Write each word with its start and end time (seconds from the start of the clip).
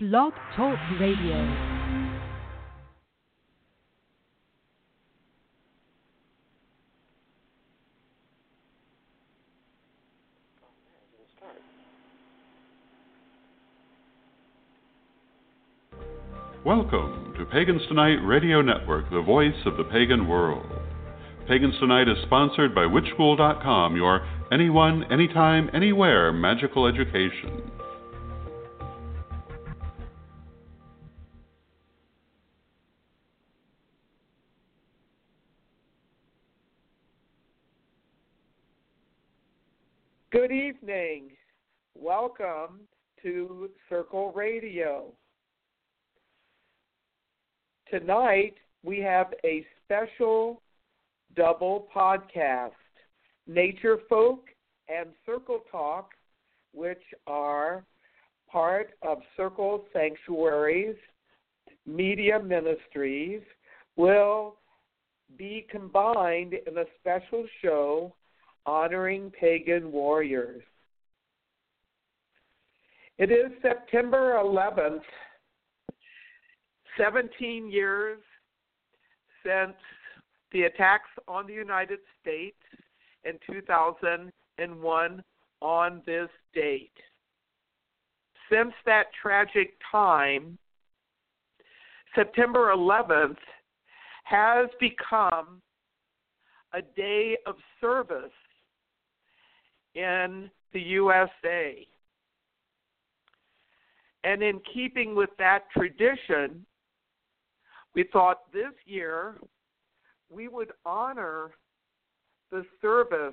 Blog 0.00 0.32
Talk 0.54 0.78
Radio. 1.00 1.34
Welcome 16.64 17.34
to 17.36 17.44
Pagans 17.50 17.82
Tonight 17.88 18.18
Radio 18.24 18.62
Network, 18.62 19.10
the 19.10 19.20
voice 19.20 19.50
of 19.66 19.76
the 19.76 19.82
pagan 19.82 20.28
world. 20.28 20.64
Pagans 21.48 21.74
Tonight 21.80 22.06
is 22.06 22.18
sponsored 22.22 22.72
by 22.72 22.82
WitchSchool.com, 22.82 23.96
your 23.96 24.24
anyone, 24.52 25.10
anytime, 25.10 25.68
anywhere 25.74 26.32
magical 26.32 26.86
education. 26.86 27.68
Welcome 42.20 42.80
to 43.22 43.70
Circle 43.88 44.32
Radio. 44.34 45.12
Tonight 47.88 48.54
we 48.82 48.98
have 48.98 49.32
a 49.44 49.64
special 49.84 50.60
double 51.36 51.86
podcast 51.94 52.72
Nature 53.46 53.98
Folk 54.08 54.46
and 54.88 55.10
Circle 55.24 55.60
Talk, 55.70 56.10
which 56.74 57.02
are 57.28 57.84
part 58.50 58.94
of 59.02 59.18
Circle 59.36 59.84
Sanctuaries 59.92 60.96
Media 61.86 62.40
Ministries, 62.42 63.42
will 63.94 64.56
be 65.36 65.68
combined 65.70 66.54
in 66.66 66.78
a 66.78 66.84
special 66.98 67.46
show 67.62 68.12
honoring 68.66 69.30
pagan 69.40 69.92
warriors. 69.92 70.64
It 73.18 73.32
is 73.32 73.50
September 73.60 74.40
11th, 74.40 75.02
17 76.96 77.68
years 77.68 78.20
since 79.44 79.74
the 80.52 80.62
attacks 80.62 81.10
on 81.26 81.48
the 81.48 81.52
United 81.52 81.98
States 82.22 82.56
in 83.24 83.32
2001 83.50 85.24
on 85.60 86.02
this 86.06 86.28
date. 86.54 86.92
Since 88.48 88.72
that 88.86 89.06
tragic 89.20 89.72
time, 89.90 90.56
September 92.14 92.72
11th 92.72 93.36
has 94.22 94.68
become 94.78 95.60
a 96.72 96.82
day 96.96 97.36
of 97.46 97.56
service 97.80 98.30
in 99.96 100.48
the 100.72 100.80
USA. 100.80 101.84
And 104.28 104.42
in 104.42 104.60
keeping 104.74 105.14
with 105.14 105.30
that 105.38 105.70
tradition, 105.74 106.66
we 107.94 108.04
thought 108.12 108.52
this 108.52 108.74
year 108.84 109.36
we 110.28 110.48
would 110.48 110.72
honor 110.84 111.52
the 112.50 112.62
service 112.82 113.32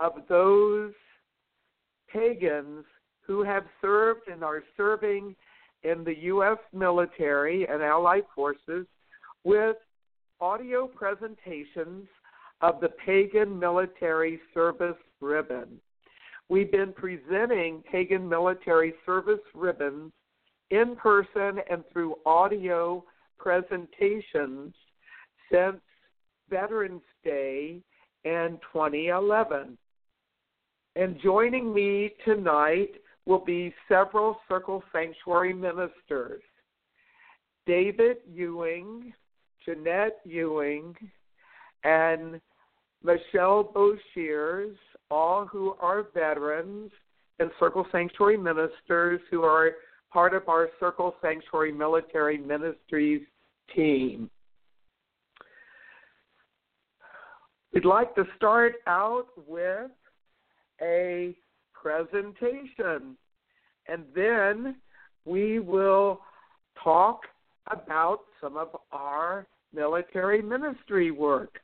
of 0.00 0.14
those 0.28 0.92
pagans 2.12 2.86
who 3.20 3.44
have 3.44 3.66
served 3.80 4.26
and 4.26 4.42
are 4.42 4.64
serving 4.76 5.36
in 5.84 6.02
the 6.02 6.18
U.S. 6.22 6.58
military 6.72 7.64
and 7.68 7.80
allied 7.80 8.24
forces 8.34 8.84
with 9.44 9.76
audio 10.40 10.88
presentations 10.88 12.08
of 12.62 12.80
the 12.80 12.88
Pagan 13.06 13.56
Military 13.56 14.40
Service 14.52 14.96
Ribbon. 15.20 15.80
We've 16.50 16.70
been 16.72 16.94
presenting 16.94 17.82
Pagan 17.90 18.26
Military 18.26 18.94
Service 19.04 19.40
ribbons 19.54 20.12
in 20.70 20.96
person 20.96 21.60
and 21.70 21.84
through 21.92 22.16
audio 22.24 23.04
presentations 23.38 24.74
since 25.52 25.80
Veterans 26.48 27.02
Day 27.22 27.82
in 28.24 28.58
2011. 28.72 29.76
And 30.96 31.20
joining 31.22 31.72
me 31.72 32.14
tonight 32.24 32.92
will 33.26 33.44
be 33.44 33.74
several 33.86 34.38
Circle 34.48 34.82
Sanctuary 34.92 35.52
ministers 35.52 36.42
David 37.66 38.16
Ewing, 38.32 39.12
Jeanette 39.66 40.20
Ewing, 40.24 40.94
and 41.84 42.40
Michelle 43.02 43.64
Boshears, 43.64 44.76
all 45.10 45.46
who 45.46 45.74
are 45.80 46.06
veterans 46.14 46.90
and 47.38 47.50
Circle 47.60 47.86
Sanctuary 47.92 48.36
ministers 48.36 49.20
who 49.30 49.42
are 49.42 49.72
part 50.12 50.34
of 50.34 50.48
our 50.48 50.68
Circle 50.80 51.14
Sanctuary 51.22 51.72
Military 51.72 52.38
Ministries 52.38 53.22
team. 53.74 54.28
We'd 57.72 57.84
like 57.84 58.14
to 58.16 58.24
start 58.36 58.74
out 58.86 59.26
with 59.46 59.90
a 60.80 61.36
presentation, 61.72 63.16
and 63.86 64.04
then 64.14 64.76
we 65.24 65.60
will 65.60 66.20
talk 66.82 67.20
about 67.70 68.20
some 68.40 68.56
of 68.56 68.68
our 68.90 69.46
military 69.72 70.40
ministry 70.40 71.10
work 71.10 71.60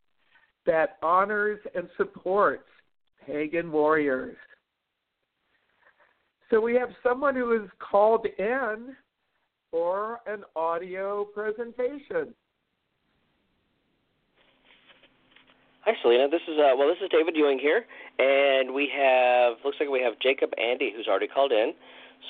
that 0.67 0.97
honors 1.03 1.59
and 1.75 1.89
supports 1.97 2.65
pagan 3.27 3.71
warriors. 3.71 4.37
So 6.51 6.61
we 6.61 6.75
have 6.75 6.91
someone 7.03 7.35
who 7.35 7.53
is 7.53 7.69
called 7.79 8.27
in 8.39 8.95
for 9.71 10.21
an 10.27 10.45
audio 10.55 11.25
presentation. 11.25 12.35
Hi, 15.85 15.93
Selena. 16.01 16.29
This 16.29 16.41
is 16.49 16.59
uh, 16.59 16.77
well, 16.79 16.89
this 16.89 16.97
is 17.03 17.11
David 17.11 17.35
Ewing 17.37 17.59
here, 17.59 17.85
and 18.19 18.73
we 18.73 18.91
have 18.97 19.57
looks 19.65 19.77
like 19.81 19.91
we 19.91 20.01
have 20.01 20.15
Jacob 20.21 20.51
Andy 20.59 20.93
who's 20.97 21.07
already 21.09 21.29
called 21.29 21.53
in, 21.53 21.73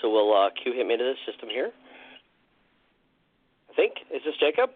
so 0.01 0.11
we'll 0.11 0.33
uh, 0.35 0.51
cue 0.61 0.73
him 0.73 0.91
into 0.91 1.05
the 1.05 1.15
system 1.31 1.49
here. 1.49 1.71
I 3.71 3.75
think 3.75 3.95
is 4.13 4.23
this 4.25 4.35
Jacob? 4.41 4.71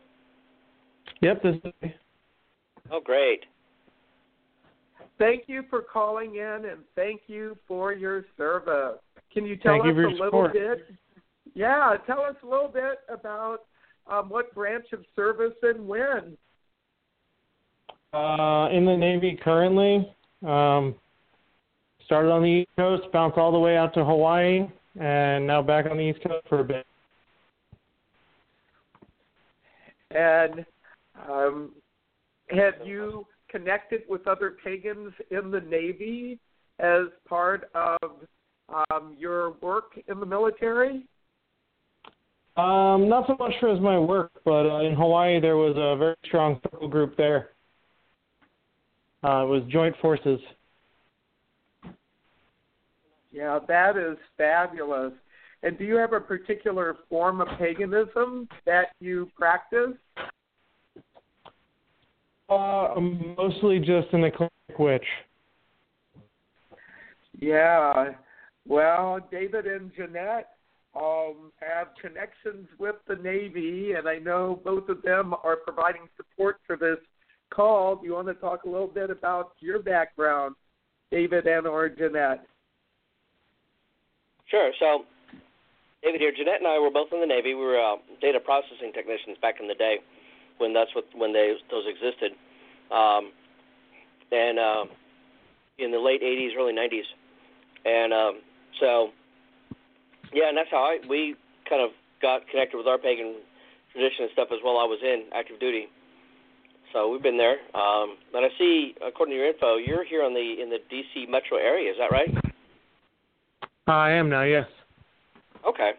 Yep, 1.22 1.42
this 1.42 1.56
is. 1.82 1.90
Oh, 2.90 3.00
great. 3.00 3.44
Thank 5.18 5.44
you 5.46 5.64
for 5.68 5.82
calling 5.82 6.36
in, 6.36 6.66
and 6.70 6.80
thank 6.94 7.22
you 7.26 7.56
for 7.66 7.92
your 7.92 8.24
service. 8.36 8.98
Can 9.32 9.44
you 9.44 9.56
tell 9.56 9.74
Thank 9.74 9.84
us 9.84 9.86
you 9.88 9.92
a 9.92 10.00
your 10.00 10.10
little 10.10 10.26
support. 10.26 10.52
bit? 10.52 10.94
Yeah, 11.54 11.96
tell 12.06 12.20
us 12.20 12.36
a 12.42 12.46
little 12.46 12.68
bit 12.68 13.00
about 13.08 13.64
um, 14.06 14.28
what 14.28 14.54
branch 14.54 14.86
of 14.92 15.04
service 15.16 15.54
and 15.62 15.86
when. 15.86 16.36
Uh, 18.12 18.68
in 18.72 18.86
the 18.86 18.96
Navy 18.96 19.38
currently. 19.42 20.10
Um, 20.46 20.94
started 22.06 22.30
on 22.30 22.42
the 22.42 22.48
East 22.48 22.70
Coast, 22.76 23.02
bounced 23.12 23.36
all 23.36 23.52
the 23.52 23.58
way 23.58 23.76
out 23.76 23.92
to 23.94 24.04
Hawaii, 24.04 24.66
and 24.98 25.46
now 25.46 25.60
back 25.60 25.86
on 25.90 25.98
the 25.98 26.04
East 26.04 26.22
Coast 26.22 26.46
for 26.48 26.60
a 26.60 26.64
bit. 26.64 26.86
And 30.10 30.64
um, 31.28 31.72
have 32.50 32.74
you 32.84 33.26
connected 33.50 34.02
with 34.08 34.26
other 34.26 34.56
pagans 34.62 35.12
in 35.30 35.50
the 35.50 35.60
Navy 35.60 36.38
as 36.78 37.06
part 37.28 37.70
of 37.74 37.98
um, 38.68 39.16
your 39.18 39.52
work 39.60 39.98
in 40.08 40.20
the 40.20 40.26
military? 40.26 41.06
Um, 42.56 43.08
not 43.08 43.26
so 43.26 43.36
much 43.38 43.52
for 43.60 43.68
as 43.68 43.80
my 43.80 43.98
work, 43.98 44.32
but 44.44 44.66
uh, 44.66 44.80
in 44.80 44.94
Hawaii 44.94 45.40
there 45.40 45.56
was 45.56 45.76
a 45.76 45.96
very 45.96 46.16
strong 46.24 46.60
circle 46.64 46.88
group 46.88 47.16
there. 47.16 47.50
Uh, 49.22 49.44
it 49.44 49.48
was 49.48 49.62
Joint 49.68 49.94
Forces. 50.00 50.40
Yeah, 53.30 53.58
that 53.68 53.96
is 53.96 54.16
fabulous. 54.36 55.12
And 55.62 55.78
do 55.78 55.84
you 55.84 55.96
have 55.96 56.12
a 56.12 56.20
particular 56.20 56.96
form 57.08 57.40
of 57.40 57.48
paganism 57.58 58.48
that 58.64 58.88
you 59.00 59.30
practice? 59.36 59.94
Uh, 62.48 62.94
mostly 63.36 63.78
just 63.78 64.08
an 64.12 64.24
eclectic 64.24 64.78
witch. 64.78 65.04
Yeah. 67.38 68.12
Well, 68.66 69.20
David 69.30 69.66
and 69.66 69.90
Jeanette 69.94 70.48
um, 70.96 71.52
have 71.60 71.88
connections 72.00 72.68
with 72.78 72.96
the 73.06 73.16
Navy, 73.16 73.92
and 73.92 74.08
I 74.08 74.18
know 74.18 74.60
both 74.64 74.88
of 74.88 75.02
them 75.02 75.34
are 75.44 75.56
providing 75.56 76.02
support 76.16 76.56
for 76.66 76.76
this 76.76 76.98
call. 77.50 77.96
Do 77.96 78.06
you 78.06 78.14
want 78.14 78.28
to 78.28 78.34
talk 78.34 78.64
a 78.64 78.68
little 78.68 78.86
bit 78.86 79.10
about 79.10 79.52
your 79.60 79.80
background, 79.80 80.54
David 81.10 81.46
and 81.46 81.66
or 81.66 81.88
Jeanette? 81.88 82.46
Sure. 84.46 84.72
So 84.78 85.04
David 86.02 86.20
here. 86.20 86.32
Jeanette 86.36 86.60
and 86.60 86.66
I 86.66 86.78
were 86.78 86.90
both 86.90 87.08
in 87.12 87.20
the 87.20 87.26
Navy. 87.26 87.54
We 87.54 87.62
were 87.62 87.78
uh, 87.78 87.96
data 88.20 88.40
processing 88.40 88.92
technicians 88.94 89.36
back 89.42 89.56
in 89.60 89.68
the 89.68 89.74
day 89.74 89.98
when 90.58 90.72
that's 90.72 90.94
what 90.94 91.04
when 91.14 91.32
they 91.32 91.54
those 91.70 91.84
existed, 91.86 92.32
um, 92.90 93.32
and 94.30 94.58
uh, 94.58 94.84
in 95.78 95.90
the 95.90 95.98
late 95.98 96.22
'80s, 96.22 96.56
early 96.56 96.72
'90s, 96.72 97.06
and 97.84 98.12
um, 98.12 98.40
so 98.80 99.10
yeah, 100.32 100.48
and 100.48 100.56
that's 100.56 100.70
how 100.70 100.78
I 100.84 100.98
we 101.08 101.36
kind 101.68 101.82
of 101.82 101.90
got 102.20 102.48
connected 102.48 102.76
with 102.76 102.86
our 102.86 102.98
pagan 102.98 103.36
tradition 103.92 104.24
and 104.24 104.30
stuff 104.32 104.48
as 104.52 104.58
well. 104.64 104.78
I 104.78 104.84
was 104.84 104.98
in 105.02 105.24
active 105.34 105.60
duty, 105.60 105.86
so 106.92 107.10
we've 107.10 107.22
been 107.22 107.38
there. 107.38 107.56
Um, 107.74 108.16
but 108.32 108.44
I 108.44 108.48
see, 108.58 108.94
according 109.06 109.34
to 109.34 109.36
your 109.36 109.48
info, 109.48 109.76
you're 109.76 110.04
here 110.04 110.22
on 110.22 110.34
the 110.34 110.56
in 110.60 110.70
the 110.70 110.78
DC 110.92 111.28
metro 111.28 111.58
area. 111.58 111.90
Is 111.90 111.96
that 111.98 112.10
right? 112.10 112.28
I 113.86 114.12
am 114.12 114.28
now. 114.28 114.42
Yes. 114.42 114.66
Okay. 115.66 115.92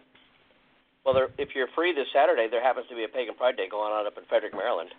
Well, 1.05 1.13
there, 1.13 1.29
if 1.37 1.49
you're 1.55 1.67
free 1.75 1.93
this 1.93 2.07
Saturday, 2.13 2.47
there 2.49 2.61
happens 2.61 2.87
to 2.89 2.95
be 2.95 3.03
a 3.03 3.07
Pagan 3.07 3.35
Pride 3.35 3.57
Day 3.57 3.67
going 3.69 3.91
on 3.91 4.05
up 4.05 4.17
in 4.17 4.23
Frederick, 4.27 4.53
Maryland. 4.53 4.89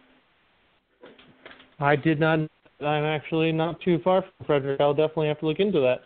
I 1.78 1.96
did 1.96 2.20
not. 2.20 2.40
I'm 2.80 3.04
actually 3.04 3.52
not 3.52 3.80
too 3.80 3.98
far 4.02 4.22
from 4.22 4.46
Frederick. 4.46 4.80
I'll 4.80 4.94
definitely 4.94 5.28
have 5.28 5.40
to 5.40 5.46
look 5.46 5.60
into 5.60 5.80
that. 5.80 6.00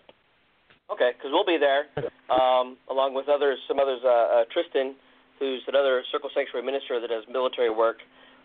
Okay, 0.91 1.13
because 1.17 1.31
we'll 1.33 1.47
be 1.47 1.59
there 1.59 1.87
um, 2.31 2.77
along 2.91 3.15
with 3.15 3.29
others. 3.29 3.59
Some 3.69 3.79
others. 3.79 4.01
Uh, 4.05 4.09
uh, 4.09 4.45
Tristan, 4.53 4.95
who's 5.39 5.63
another 5.67 6.03
Circle 6.13 6.31
Sanctuary 6.35 6.67
minister 6.67 7.01
that 7.01 7.09
does 7.09 7.25
military 7.31 7.71
work, 7.71 7.99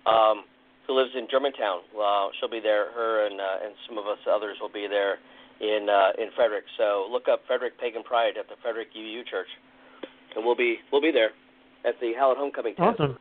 um, 0.06 0.46
who 0.88 0.98
lives 0.98 1.12
in 1.18 1.28
Germantown. 1.30 1.82
Uh, 1.94 2.30
she'll 2.40 2.50
be 2.50 2.62
there. 2.62 2.92
Her 2.94 3.26
and 3.28 3.42
uh, 3.42 3.66
and 3.66 3.74
some 3.88 3.98
of 3.98 4.06
us 4.06 4.18
others 4.30 4.58
will 4.62 4.72
be 4.72 4.88
there 4.88 5.18
in 5.60 5.90
uh, 5.90 6.22
in 6.22 6.30
Frederick. 6.36 6.66
So 6.78 7.08
look 7.12 7.28
up 7.28 7.42
Frederick 7.46 7.80
Pagan 7.80 8.04
Pride 8.04 8.38
at 8.40 8.48
the 8.48 8.56
Frederick 8.62 8.90
UU 8.96 9.24
Church, 9.30 9.50
and 10.36 10.46
we'll 10.46 10.56
be 10.56 10.78
we'll 10.92 11.02
be 11.02 11.12
there 11.12 11.32
at 11.86 12.00
the 12.02 12.14
Hallowed 12.18 12.38
Homecoming 12.38 12.76
tent. 12.76 12.96
Awesome. 13.00 13.18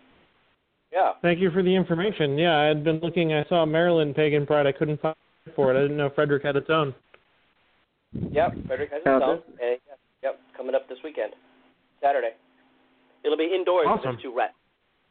Yeah. 0.92 1.12
Thank 1.22 1.38
you 1.40 1.50
for 1.50 1.62
the 1.62 1.74
information. 1.74 2.38
Yeah, 2.38 2.58
I 2.58 2.64
had 2.64 2.82
been 2.82 2.98
looking. 3.00 3.32
I 3.32 3.44
saw 3.48 3.66
Maryland 3.66 4.14
Pagan 4.16 4.46
Pride. 4.46 4.66
I 4.66 4.72
couldn't 4.72 5.00
find 5.00 5.14
it 5.46 5.54
for 5.54 5.72
it. 5.74 5.78
I 5.78 5.82
didn't 5.82 5.96
know 5.98 6.10
Frederick 6.14 6.42
had 6.42 6.56
its 6.56 6.70
own. 6.70 6.94
Yep. 8.12 8.52
Frederick 8.66 8.90
has 8.92 9.00
its 9.04 9.06
own. 9.06 9.42
And, 9.60 9.78
yep. 10.22 10.40
Coming 10.56 10.74
up 10.74 10.88
this 10.88 10.98
weekend, 11.04 11.34
Saturday. 12.02 12.30
It'll 13.24 13.36
be 13.36 13.50
indoors. 13.54 13.86
but 13.86 14.00
Awesome. 14.00 14.14
It's 14.14 14.22
too 14.22 14.32
wet. 14.34 14.54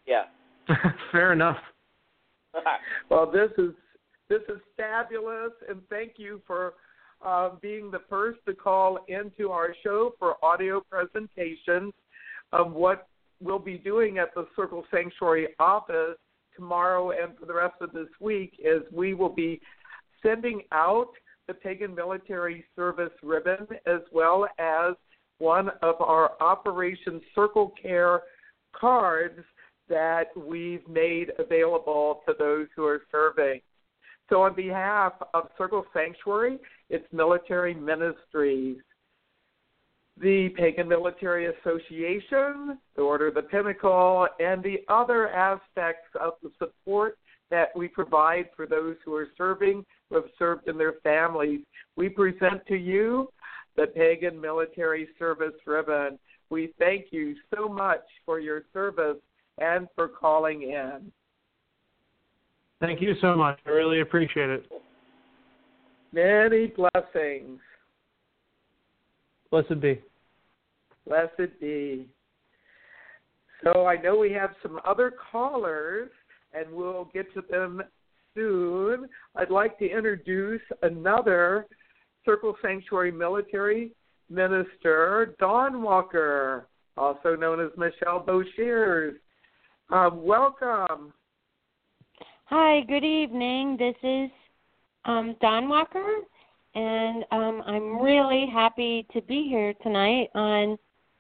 Yeah. 0.08 0.24
Fair 1.12 1.34
enough. 1.34 1.58
Well, 3.10 3.32
this 3.32 3.52
is 3.58 3.72
this 4.30 4.42
is 4.50 4.60
fabulous, 4.76 5.52
and 5.70 5.80
thank 5.90 6.14
you 6.18 6.42
for 6.46 6.74
uh, 7.26 7.50
being 7.62 7.92
the 7.92 8.02
first 8.10 8.40
to 8.48 8.54
call 8.54 9.00
into 9.08 9.52
our 9.52 9.76
show 9.84 10.14
for 10.20 10.44
audio 10.44 10.82
presentations 10.82 11.94
of 12.54 12.74
what 12.74 13.08
we'll 13.42 13.60
be 13.60 13.78
doing 13.78 14.18
at 14.18 14.34
the 14.36 14.48
Circle 14.56 14.84
Sanctuary 14.92 15.48
office 15.60 16.18
tomorrow 16.56 17.12
and 17.12 17.38
for 17.38 17.46
the 17.46 17.54
rest 17.54 17.76
of 17.82 17.92
this 17.92 18.08
week. 18.20 18.54
Is 18.60 18.82
we 18.92 19.14
will 19.14 19.34
be 19.34 19.62
sending 20.24 20.62
out 20.72 21.10
the 21.48 21.54
Pagan 21.54 21.96
Military 21.96 22.66
Service 22.76 23.14
ribbon 23.24 23.68
as 23.86 24.02
well 24.12 24.48
as 24.60 24.94
one 25.40 25.70
of 25.82 25.96
our 26.02 26.32
Operation 26.42 27.22
Circle 27.36 27.74
Care 27.82 28.22
cards 28.74 29.40
that 29.90 30.26
we've 30.36 30.88
made 30.88 31.32
available 31.40 32.22
to 32.28 32.34
those 32.38 32.68
who 32.76 32.86
are 32.86 33.02
serving. 33.12 33.62
So, 34.30 34.42
on 34.42 34.56
behalf 34.56 35.14
of 35.34 35.50
Circle 35.58 35.86
Sanctuary, 35.94 36.58
its 36.90 37.06
military 37.12 37.74
ministries, 37.74 38.78
the 40.20 40.50
Pagan 40.50 40.88
Military 40.88 41.48
Association, 41.48 42.80
the 42.96 43.02
Order 43.02 43.28
of 43.28 43.36
the 43.36 43.44
Pinnacle, 43.44 44.28
and 44.40 44.64
the 44.64 44.80
other 44.88 45.30
aspects 45.30 46.10
of 46.20 46.34
the 46.42 46.50
support 46.58 47.18
that 47.50 47.70
we 47.76 47.88
provide 47.88 48.50
for 48.56 48.66
those 48.66 48.96
who 49.06 49.14
are 49.16 49.28
serving, 49.38 49.86
who 50.10 50.16
have 50.16 50.26
served 50.38 50.68
in 50.68 50.78
their 50.78 50.96
families. 51.04 51.62
We 51.96 52.10
present 52.10 52.66
to 52.68 52.76
you 52.76 53.30
the 53.76 53.88
Pagan 53.88 54.40
Military 54.40 55.08
Service 55.20 55.54
Ribbon. 55.66 56.18
We 56.50 56.74
thank 56.80 57.08
you 57.12 57.36
so 57.56 57.70
much 57.70 58.04
for 58.26 58.40
your 58.40 58.64
service 58.74 59.18
and 59.60 59.88
for 59.96 60.08
calling 60.08 60.64
in. 60.64 61.12
Thank 62.80 63.02
you 63.02 63.16
so 63.22 63.36
much. 63.36 63.60
I 63.66 63.70
really 63.70 64.02
appreciate 64.02 64.50
it. 64.50 64.66
Many 66.12 66.68
blessings. 66.68 67.60
Blessed 69.52 69.80
be. 69.80 70.02
Blessed 71.08 71.60
be. 71.60 72.08
So 73.64 73.86
I 73.86 73.96
know 73.96 74.18
we 74.18 74.32
have 74.32 74.52
some 74.62 74.80
other 74.86 75.14
callers, 75.32 76.10
and 76.54 76.72
we'll 76.72 77.10
get 77.14 77.34
to 77.34 77.42
them 77.50 77.82
soon. 78.36 79.10
I'd 79.36 79.50
like 79.50 79.78
to 79.80 79.90
introduce 79.90 80.62
another 80.84 81.68
Circle 82.26 82.56
Sanctuary 82.62 83.12
military 83.12 83.92
minister, 84.30 85.36
Dawn 85.40 85.82
Walker, 85.82 86.68
also 86.98 87.36
known 87.36 87.60
as 87.60 87.72
Michelle 87.78 88.24
Boshears. 88.24 89.14
Um, 89.90 90.24
welcome. 90.24 91.14
Hi, 92.46 92.82
good 92.88 93.04
evening. 93.04 93.78
This 93.78 93.96
is 94.04 94.30
um, 95.08 95.36
Dawn 95.42 95.68
Walker, 95.70 96.06
and 96.76 97.24
um, 97.32 97.64
I'm 97.66 98.02
really 98.02 98.46
happy 98.52 99.08
to 99.14 99.22
be 99.22 99.48
here 99.50 99.74
tonight 99.82 100.28
on 100.36 100.78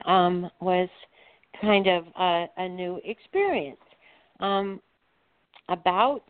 um, 0.05 0.51
was 0.61 0.89
kind 1.61 1.87
of 1.87 2.07
a, 2.19 2.47
a 2.57 2.69
new 2.69 3.01
experience. 3.05 3.79
Um, 4.41 4.81
about, 5.69 6.23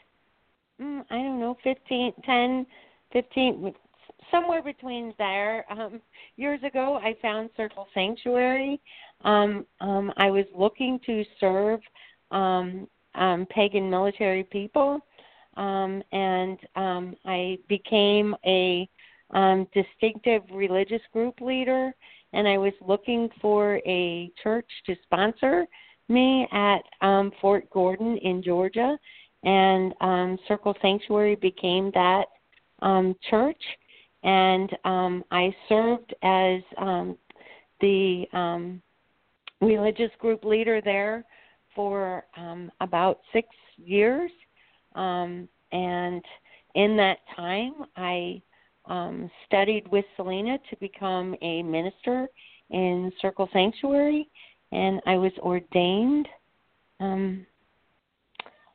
mm, 0.80 1.04
I 1.10 1.16
don't 1.16 1.40
know, 1.40 1.56
15, 1.62 2.12
10, 2.24 2.66
15, 3.12 3.74
somewhere 4.30 4.62
between 4.62 5.14
there. 5.18 5.64
Um, 5.70 6.00
years 6.36 6.60
ago, 6.62 6.98
I 7.02 7.14
found 7.20 7.50
Circle 7.56 7.86
Sanctuary. 7.94 8.80
Um, 9.24 9.66
um, 9.80 10.12
I 10.16 10.30
was 10.30 10.44
looking 10.56 10.98
to 11.06 11.24
serve 11.40 11.80
um, 12.30 12.88
um, 13.14 13.46
pagan 13.50 13.90
military 13.90 14.44
people, 14.44 15.00
um, 15.56 16.02
and 16.12 16.58
um, 16.76 17.16
I 17.24 17.58
became 17.68 18.34
a 18.44 18.88
um, 19.30 19.66
distinctive 19.74 20.42
religious 20.52 21.02
group 21.12 21.40
leader. 21.40 21.94
And 22.32 22.46
I 22.46 22.58
was 22.58 22.74
looking 22.86 23.28
for 23.40 23.80
a 23.86 24.30
church 24.42 24.68
to 24.86 24.94
sponsor 25.04 25.66
me 26.08 26.46
at 26.52 26.80
um, 27.00 27.32
Fort 27.40 27.68
Gordon 27.70 28.18
in 28.18 28.42
Georgia, 28.42 28.98
and 29.44 29.94
um, 30.00 30.38
Circle 30.46 30.74
Sanctuary 30.80 31.36
became 31.36 31.90
that 31.94 32.26
um, 32.80 33.14
church 33.28 33.62
and 34.22 34.76
um, 34.84 35.24
I 35.30 35.54
served 35.68 36.14
as 36.22 36.60
um, 36.76 37.16
the 37.80 38.24
um, 38.32 38.82
religious 39.60 40.10
group 40.18 40.44
leader 40.44 40.80
there 40.80 41.24
for 41.74 42.24
um, 42.36 42.70
about 42.80 43.20
six 43.32 43.48
years. 43.76 44.30
Um, 44.94 45.48
and 45.70 46.22
in 46.74 46.96
that 46.96 47.18
time, 47.36 47.74
I 47.96 48.42
um, 48.88 49.30
studied 49.46 49.86
with 49.88 50.04
Selena 50.16 50.58
to 50.70 50.76
become 50.76 51.36
a 51.42 51.62
minister 51.62 52.26
in 52.70 53.12
Circle 53.20 53.48
Sanctuary, 53.52 54.28
and 54.72 55.00
I 55.06 55.16
was 55.16 55.32
ordained 55.38 56.28
um, 57.00 57.46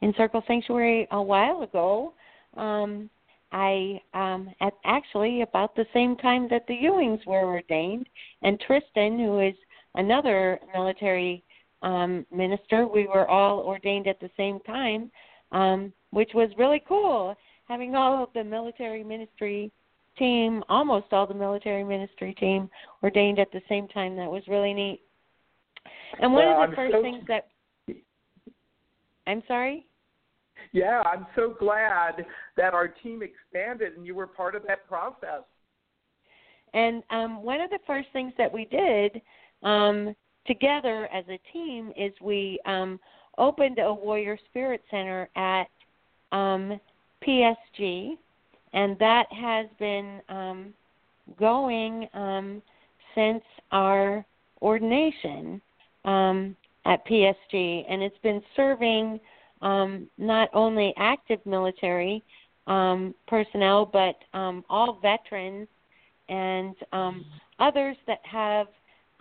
in 0.01 0.13
Circle 0.17 0.43
Sanctuary 0.47 1.07
a 1.11 1.21
while 1.21 1.63
ago. 1.63 2.13
Um, 2.55 3.09
I 3.53 4.01
um 4.15 4.49
at 4.61 4.73
actually 4.83 5.41
about 5.41 5.75
the 5.75 5.85
same 5.93 6.17
time 6.17 6.47
that 6.49 6.65
the 6.67 6.73
Ewings 6.73 7.25
were 7.25 7.45
ordained 7.45 8.09
and 8.41 8.59
Tristan 8.59 9.19
who 9.19 9.39
is 9.39 9.53
another 9.95 10.59
military 10.73 11.43
um 11.83 12.25
minister 12.31 12.87
we 12.87 13.05
were 13.05 13.27
all 13.29 13.59
ordained 13.59 14.07
at 14.07 14.19
the 14.19 14.31
same 14.35 14.59
time 14.61 15.11
um 15.51 15.93
which 16.09 16.31
was 16.33 16.49
really 16.57 16.83
cool 16.87 17.35
having 17.67 17.95
all 17.95 18.23
of 18.23 18.29
the 18.33 18.43
military 18.43 19.03
ministry 19.03 19.71
team 20.17 20.63
almost 20.69 21.07
all 21.11 21.27
the 21.27 21.33
military 21.33 21.83
ministry 21.83 22.33
team 22.35 22.69
ordained 23.01 23.39
at 23.39 23.51
the 23.51 23.61
same 23.69 23.87
time. 23.87 24.15
That 24.15 24.29
was 24.29 24.43
really 24.47 24.73
neat. 24.73 25.01
And 26.21 26.33
one 26.33 26.45
well, 26.45 26.63
of 26.63 26.69
the 26.69 26.71
I'm 26.71 26.75
first 26.75 26.93
so... 26.93 27.01
things 27.01 27.23
that 27.27 27.49
I'm 29.25 29.43
sorry? 29.47 29.85
Yeah, 30.71 31.01
I'm 31.05 31.25
so 31.35 31.55
glad 31.59 32.25
that 32.57 32.73
our 32.73 32.87
team 32.87 33.21
expanded 33.21 33.95
and 33.95 34.05
you 34.05 34.15
were 34.15 34.27
part 34.27 34.55
of 34.55 34.63
that 34.67 34.87
process. 34.87 35.43
And 36.73 37.03
um, 37.11 37.43
one 37.43 37.61
of 37.61 37.69
the 37.69 37.79
first 37.85 38.07
things 38.13 38.33
that 38.37 38.51
we 38.51 38.65
did 38.65 39.21
um, 39.61 40.15
together 40.47 41.07
as 41.13 41.25
a 41.29 41.39
team 41.51 41.93
is 41.95 42.11
we 42.21 42.59
um, 42.65 42.99
opened 43.37 43.79
a 43.79 43.93
Warrior 43.93 44.37
Spirit 44.49 44.81
Center 44.89 45.29
at 45.35 45.67
um, 46.31 46.79
PSG, 47.25 48.17
and 48.73 48.97
that 48.99 49.25
has 49.31 49.67
been 49.79 50.19
um, 50.29 50.73
going 51.39 52.07
um, 52.13 52.61
since 53.15 53.43
our 53.71 54.25
ordination 54.61 55.61
um, 56.05 56.55
at 56.85 57.05
PSG, 57.05 57.85
and 57.87 58.01
it's 58.01 58.17
been 58.23 58.41
serving 58.55 59.19
um, 59.61 60.07
not 60.17 60.49
only 60.53 60.93
active 60.97 61.39
military 61.45 62.23
um, 62.67 63.13
personnel, 63.27 63.85
but 63.85 64.15
um, 64.37 64.65
all 64.69 64.99
veterans 65.01 65.67
and 66.29 66.75
others 67.59 67.95
that 68.07 68.19
have 68.23 68.67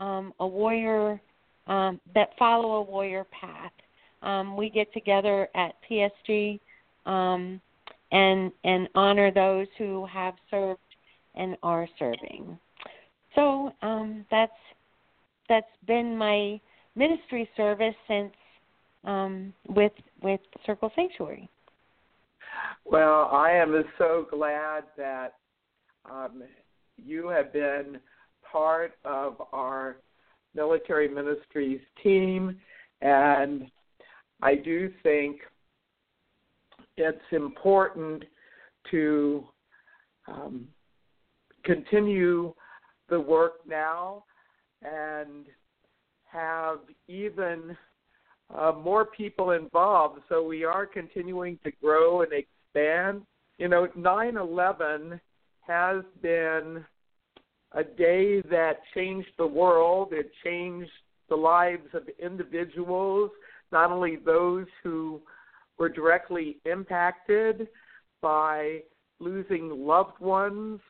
a 0.00 0.46
warrior 0.46 1.20
that 1.68 2.30
follow 2.38 2.76
a 2.76 2.82
warrior 2.82 3.24
path. 3.30 3.72
We 4.56 4.70
get 4.70 4.92
together 4.92 5.48
at 5.54 5.74
PSG 5.88 6.58
and 8.12 8.52
and 8.64 8.88
honor 8.94 9.32
those 9.32 9.66
who 9.78 10.06
have 10.06 10.34
served 10.50 10.80
and 11.34 11.56
are 11.62 11.88
serving. 11.98 12.58
So 13.34 13.72
um, 13.82 14.24
that's 14.30 14.52
that's 15.48 15.66
been 15.86 16.16
my 16.16 16.60
ministry 16.94 17.48
service 17.56 17.94
since 18.06 18.32
um, 19.04 19.52
with 19.68 19.92
with 20.22 20.40
Circle 20.64 20.92
Sanctuary. 20.94 21.48
Well, 22.84 23.28
I 23.32 23.52
am 23.52 23.82
so 23.96 24.26
glad 24.30 24.84
that 24.96 25.34
um, 26.10 26.42
you 26.96 27.28
have 27.28 27.52
been 27.52 27.98
part 28.50 28.92
of 29.04 29.36
our 29.52 29.96
military 30.54 31.08
ministries 31.08 31.80
team, 32.02 32.60
and 33.00 33.70
I 34.42 34.56
do 34.56 34.92
think 35.02 35.40
it's 36.96 37.18
important 37.32 38.24
to 38.90 39.46
um, 40.28 40.66
continue 41.64 42.52
the 43.08 43.20
work 43.20 43.54
now 43.66 44.24
and 44.82 45.46
have 46.24 46.78
even 47.08 47.76
uh, 48.56 48.72
more 48.72 49.04
people 49.04 49.52
involved. 49.52 50.20
So 50.28 50.42
we 50.44 50.64
are 50.64 50.86
continuing 50.86 51.58
to 51.64 51.70
grow 51.82 52.22
and 52.22 52.32
expand. 52.32 53.22
You 53.58 53.68
know, 53.68 53.88
9 53.94 54.36
11 54.36 55.20
has 55.60 56.02
been 56.20 56.84
a 57.72 57.84
day 57.84 58.42
that 58.42 58.80
changed 58.94 59.30
the 59.38 59.46
world, 59.46 60.08
it 60.12 60.30
changed 60.44 60.90
the 61.28 61.36
lives 61.36 61.88
of 61.94 62.02
individuals, 62.22 63.30
not 63.70 63.90
only 63.90 64.16
those 64.16 64.66
who 64.82 65.22
were 65.78 65.88
directly 65.88 66.58
impacted 66.64 67.68
by 68.20 68.80
losing 69.18 69.70
loved 69.70 70.18
ones 70.20 70.80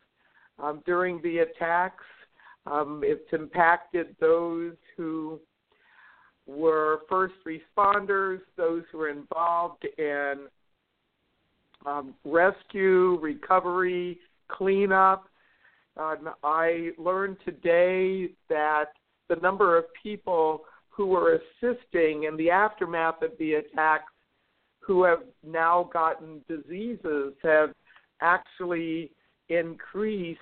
um, 0.59 0.83
during 0.87 1.21
the 1.23 1.39
attacks. 1.39 2.05
Um, 2.67 3.03
it's 3.05 3.33
impacted 3.33 4.15
those 4.21 4.75
who 4.97 5.41
were 6.47 7.01
first 7.09 7.35
responders, 7.47 8.41
those 8.57 8.83
who 8.91 8.99
were 8.99 9.09
involved 9.09 9.87
in 9.99 10.47
um, 11.87 12.15
rescue, 12.25 13.19
recovery, 13.21 14.19
cleanup. 14.49 15.27
Um, 15.97 16.31
I 16.43 16.91
learned 16.99 17.37
today 17.45 18.31
that 18.49 18.87
the 19.29 19.37
number 19.37 19.77
of 19.77 19.85
people 20.01 20.63
who 20.89 21.07
were 21.07 21.41
assisting 21.41 22.25
in 22.25 22.37
the 22.37 22.51
aftermath 22.51 23.23
of 23.23 23.33
the 23.39 23.55
attacks 23.55 24.12
who 24.85 25.05
have 25.05 25.21
now 25.47 25.89
gotten 25.93 26.41
diseases 26.49 27.35
have 27.43 27.71
actually 28.21 29.11
increased 29.49 30.39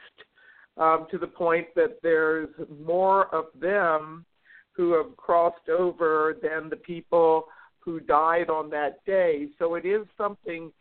um, 0.77 1.07
to 1.11 1.19
the 1.19 1.27
point 1.27 1.67
that 1.77 1.99
there's 2.03 2.49
more 2.85 3.33
of 3.35 3.47
them 3.61 4.25
who 4.73 4.93
have 4.93 5.17
crossed 5.17 5.69
over 5.69 6.37
than 6.43 6.71
the 6.71 6.77
people 6.77 7.45
who 7.81 8.01
died 8.01 8.49
on 8.49 8.71
that 8.71 9.05
day. 9.05 9.49
So 9.59 9.75
it 9.75 9.85
is 9.85 10.07
something 10.17 10.73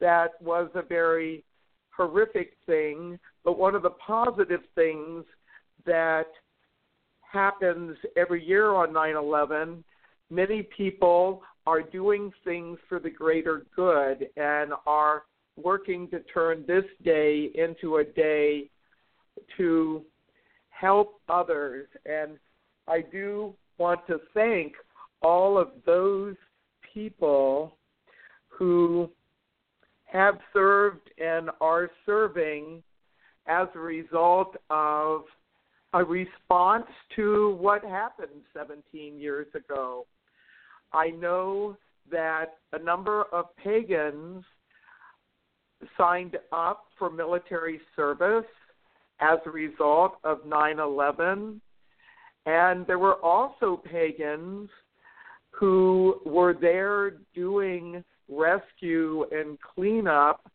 that 0.00 0.40
was 0.40 0.70
a 0.74 0.82
very 0.82 1.44
horrific 1.90 2.52
thing, 2.66 3.18
but 3.44 3.58
one 3.58 3.74
of 3.74 3.82
the 3.82 3.90
positive 3.90 4.60
things 4.74 5.24
that 5.86 6.26
happens 7.20 7.96
every 8.16 8.44
year 8.44 8.74
on 8.74 8.92
9 8.92 9.16
11, 9.16 9.84
many 10.30 10.62
people 10.62 11.42
are 11.68 11.82
doing 11.82 12.32
things 12.44 12.78
for 12.88 12.98
the 12.98 13.10
greater 13.10 13.66
good 13.76 14.26
and 14.38 14.72
are 14.86 15.24
working 15.62 16.08
to 16.08 16.20
turn 16.20 16.64
this 16.66 16.84
day 17.04 17.50
into 17.54 17.98
a 17.98 18.04
day 18.04 18.70
to 19.58 20.02
help 20.70 21.20
others. 21.28 21.86
And 22.06 22.38
I 22.86 23.02
do 23.02 23.52
want 23.76 24.00
to 24.06 24.18
thank 24.32 24.72
all 25.20 25.58
of 25.58 25.68
those 25.84 26.36
people 26.94 27.76
who 28.48 29.10
have 30.06 30.38
served 30.54 31.10
and 31.18 31.50
are 31.60 31.90
serving 32.06 32.82
as 33.46 33.68
a 33.74 33.78
result 33.78 34.56
of 34.70 35.24
a 35.92 36.02
response 36.02 36.86
to 37.16 37.58
what 37.60 37.84
happened 37.84 38.40
17 38.56 39.20
years 39.20 39.48
ago. 39.54 40.06
I 40.92 41.10
know 41.10 41.76
that 42.10 42.56
a 42.72 42.78
number 42.78 43.24
of 43.32 43.54
pagans 43.56 44.44
signed 45.96 46.36
up 46.52 46.84
for 46.98 47.10
military 47.10 47.80
service 47.94 48.44
as 49.20 49.38
a 49.46 49.50
result 49.50 50.16
of 50.24 50.44
9 50.46 50.78
11 50.78 51.60
and 52.46 52.86
there 52.86 52.98
were 52.98 53.22
also 53.22 53.76
pagans 53.90 54.70
who 55.50 56.20
were 56.24 56.54
there 56.54 57.18
doing 57.34 58.02
rescue 58.28 59.26
and 59.30 59.58
cleanup 59.60 60.50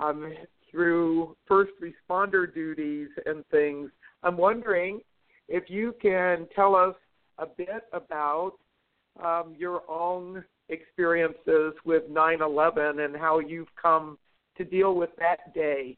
um, 0.00 0.32
through 0.70 1.36
first 1.46 1.72
responder 1.80 2.52
duties 2.52 3.08
and 3.26 3.44
things. 3.50 3.90
I'm 4.22 4.36
wondering 4.36 5.00
if 5.48 5.64
you 5.68 5.94
can 6.00 6.48
tell 6.54 6.74
us 6.74 6.94
a 7.38 7.46
bit 7.46 7.84
about 7.92 8.54
um, 9.22 9.54
your 9.58 9.82
own 9.88 10.44
experiences 10.68 11.74
with 11.84 12.04
9 12.10 12.42
11 12.42 13.00
and 13.00 13.16
how 13.16 13.38
you've 13.38 13.74
come 13.80 14.18
to 14.56 14.64
deal 14.64 14.94
with 14.94 15.10
that 15.18 15.54
day. 15.54 15.96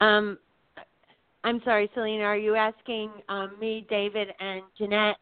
Um, 0.00 0.36
I'm 1.44 1.60
sorry, 1.64 1.88
Selena. 1.94 2.24
Are 2.24 2.36
you 2.36 2.56
asking 2.56 3.10
um, 3.28 3.52
me, 3.60 3.86
David, 3.88 4.28
and 4.40 4.62
Jeanette? 4.76 5.16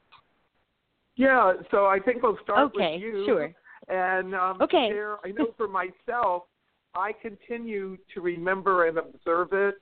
Yeah. 1.16 1.52
So 1.70 1.86
I 1.86 1.98
think 1.98 2.22
we'll 2.22 2.38
start 2.42 2.72
okay, 2.74 2.94
with 2.94 3.02
you. 3.02 3.22
Okay, 3.22 3.26
sure. 3.26 3.54
And 3.88 4.34
um, 4.34 4.62
okay. 4.62 4.88
There, 4.90 5.16
I 5.24 5.32
know 5.32 5.48
for 5.56 5.68
myself, 5.68 6.44
I 6.94 7.12
continue 7.12 7.96
to 8.14 8.20
remember 8.20 8.88
and 8.88 8.98
observe 8.98 9.48
it, 9.52 9.76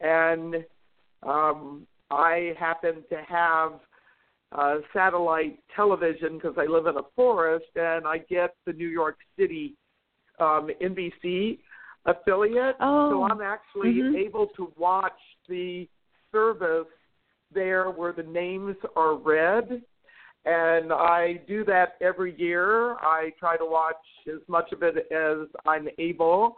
and 0.00 0.56
um, 1.22 1.86
I 2.10 2.54
happen 2.58 3.04
to 3.08 3.22
have 3.28 3.72
uh, 4.52 4.76
satellite 4.92 5.58
television 5.74 6.34
because 6.34 6.54
I 6.58 6.66
live 6.66 6.86
in 6.86 6.96
a 6.96 7.02
forest, 7.16 7.66
and 7.76 8.06
I 8.06 8.18
get 8.18 8.54
the 8.66 8.72
New 8.72 8.88
York 8.88 9.16
City 9.38 9.74
um, 10.38 10.70
NBC 10.82 11.58
affiliate. 12.04 12.76
Oh. 12.80 13.10
So 13.10 13.22
I'm 13.24 13.40
actually 13.40 13.94
mm-hmm. 13.94 14.16
able 14.16 14.48
to 14.56 14.72
watch 14.76 15.12
the 15.48 15.88
service 16.30 16.86
there 17.54 17.90
where 17.90 18.12
the 18.12 18.22
names 18.22 18.76
are 18.96 19.14
read. 19.14 19.82
And 20.44 20.92
I 20.92 21.40
do 21.46 21.64
that 21.66 21.94
every 22.00 22.38
year. 22.38 22.94
I 22.94 23.32
try 23.38 23.56
to 23.56 23.64
watch 23.64 23.94
as 24.26 24.40
much 24.48 24.72
of 24.72 24.82
it 24.82 25.06
as 25.12 25.46
I'm 25.66 25.88
able. 25.98 26.56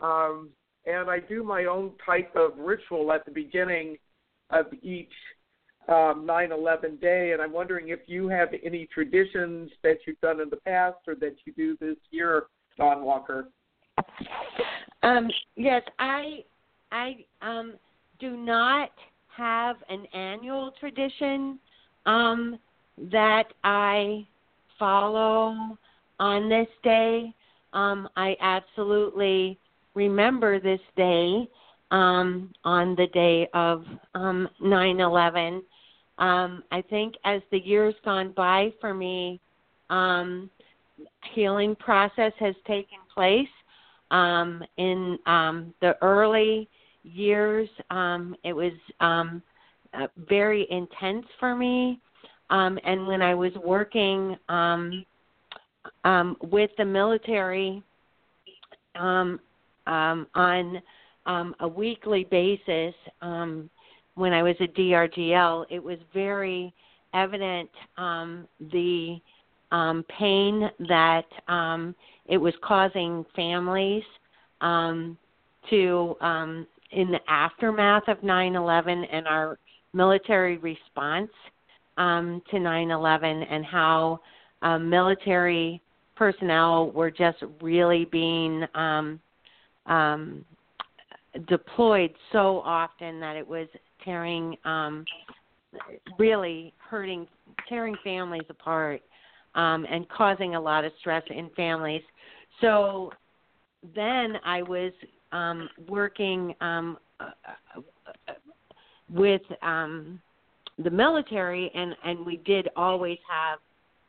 Um, 0.00 0.50
and 0.86 1.10
I 1.10 1.18
do 1.18 1.42
my 1.42 1.64
own 1.66 1.92
type 2.04 2.34
of 2.34 2.56
ritual 2.56 3.12
at 3.12 3.24
the 3.24 3.32
beginning 3.32 3.98
of 4.50 4.66
each 4.82 5.12
um, 5.88 6.26
9/11 6.26 7.00
day. 7.00 7.32
And 7.32 7.42
I'm 7.42 7.52
wondering 7.52 7.88
if 7.88 8.00
you 8.06 8.28
have 8.28 8.48
any 8.64 8.86
traditions 8.86 9.70
that 9.82 9.98
you've 10.06 10.20
done 10.20 10.40
in 10.40 10.48
the 10.48 10.56
past 10.56 10.98
or 11.06 11.14
that 11.16 11.36
you 11.44 11.52
do 11.52 11.76
this 11.78 11.96
year, 12.10 12.44
Dawn 12.78 13.04
Walker. 13.04 13.48
Um, 15.02 15.28
yes, 15.56 15.82
I 15.98 16.44
I 16.92 17.24
um, 17.42 17.74
do 18.18 18.36
not 18.36 18.90
have 19.36 19.76
an 19.88 20.06
annual 20.14 20.72
tradition 20.80 21.58
um, 22.06 22.58
that 22.98 23.52
I 23.64 24.26
follow 24.78 25.78
on 26.18 26.48
this 26.48 26.68
day. 26.82 27.34
Um, 27.72 28.08
I 28.16 28.36
absolutely 28.40 29.58
remember 29.94 30.60
this 30.60 30.80
day 30.96 31.48
um, 31.90 32.52
on 32.64 32.94
the 32.96 33.06
day 33.08 33.48
of 33.54 33.84
um, 34.14 34.48
9/11. 34.62 35.62
Um, 36.18 36.64
I 36.70 36.82
think 36.82 37.14
as 37.24 37.42
the 37.50 37.58
years 37.58 37.94
gone 38.04 38.32
by 38.32 38.72
for 38.80 38.94
me, 38.94 39.40
um, 39.90 40.50
healing 41.34 41.76
process 41.76 42.32
has 42.38 42.54
taken 42.66 42.98
place. 43.12 43.48
Um, 44.10 44.62
in 44.76 45.18
um, 45.26 45.74
the 45.80 45.96
early 46.00 46.68
years, 47.02 47.68
um, 47.90 48.36
it 48.44 48.52
was 48.52 48.72
um, 49.00 49.42
uh, 49.94 50.06
very 50.28 50.66
intense 50.70 51.26
for 51.40 51.56
me. 51.56 52.00
Um, 52.50 52.78
and 52.84 53.06
when 53.06 53.22
I 53.22 53.34
was 53.34 53.52
working 53.64 54.36
um, 54.48 55.04
um, 56.04 56.36
with 56.42 56.70
the 56.78 56.84
military 56.84 57.82
um, 58.94 59.40
um, 59.86 60.26
on 60.34 60.82
um, 61.26 61.54
a 61.60 61.68
weekly 61.68 62.24
basis, 62.24 62.94
um, 63.20 63.68
when 64.14 64.32
I 64.32 64.42
was 64.42 64.56
at 64.60 64.74
DRGL, 64.74 65.66
it 65.70 65.82
was 65.82 65.98
very 66.14 66.72
evident 67.14 67.70
um, 67.96 68.46
the 68.72 69.20
um, 69.72 70.04
pain 70.18 70.70
that 70.88 71.26
um, 71.48 71.94
it 72.26 72.38
was 72.38 72.54
causing 72.62 73.24
families 73.34 74.04
um, 74.60 75.18
to, 75.70 76.16
um, 76.20 76.66
in 76.92 77.10
the 77.10 77.20
aftermath 77.28 78.08
of 78.08 78.22
9 78.22 78.54
11 78.54 79.04
and 79.04 79.26
our 79.26 79.58
military 79.92 80.58
response 80.58 81.30
um, 81.96 82.42
to 82.50 82.58
9 82.58 82.90
11, 82.90 83.42
and 83.42 83.64
how 83.64 84.20
um, 84.62 84.88
military 84.88 85.80
personnel 86.16 86.90
were 86.90 87.10
just 87.10 87.38
really 87.60 88.06
being 88.06 88.64
um, 88.74 89.20
um, 89.86 90.44
deployed 91.48 92.12
so 92.32 92.60
often 92.64 93.20
that 93.20 93.36
it 93.36 93.46
was 93.46 93.68
tearing, 94.04 94.56
um, 94.64 95.04
really 96.18 96.72
hurting, 96.78 97.26
tearing 97.68 97.94
families 98.02 98.46
apart 98.48 99.02
um, 99.54 99.86
and 99.90 100.08
causing 100.08 100.54
a 100.54 100.60
lot 100.60 100.84
of 100.84 100.92
stress 101.00 101.22
in 101.30 101.50
families. 101.56 102.02
So 102.60 103.10
then 103.94 104.36
I 104.44 104.62
was 104.62 104.92
um, 105.32 105.68
working 105.88 106.54
um, 106.60 106.98
uh, 107.20 107.30
uh, 108.28 108.32
with 109.10 109.42
um, 109.62 110.20
the 110.78 110.90
military, 110.90 111.70
and 111.74 111.94
and 112.04 112.24
we 112.24 112.38
did 112.38 112.68
always 112.76 113.18
have 113.28 113.58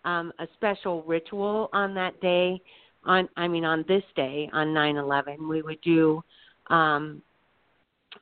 um, 0.05 0.31
a 0.39 0.47
special 0.55 1.03
ritual 1.03 1.69
on 1.73 1.93
that 1.95 2.19
day. 2.21 2.61
On 3.05 3.27
I 3.37 3.47
mean 3.47 3.65
on 3.65 3.85
this 3.87 4.03
day 4.15 4.49
on 4.53 4.73
nine 4.73 4.97
eleven, 4.97 5.47
we 5.47 5.61
would 5.61 5.81
do 5.81 6.23
um, 6.69 7.21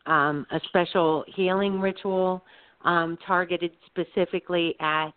um, 0.05 0.45
a 0.51 0.59
special 0.67 1.23
healing 1.35 1.79
ritual 1.79 2.43
um, 2.83 3.17
targeted 3.25 3.71
specifically 3.87 4.75
at 4.79 5.13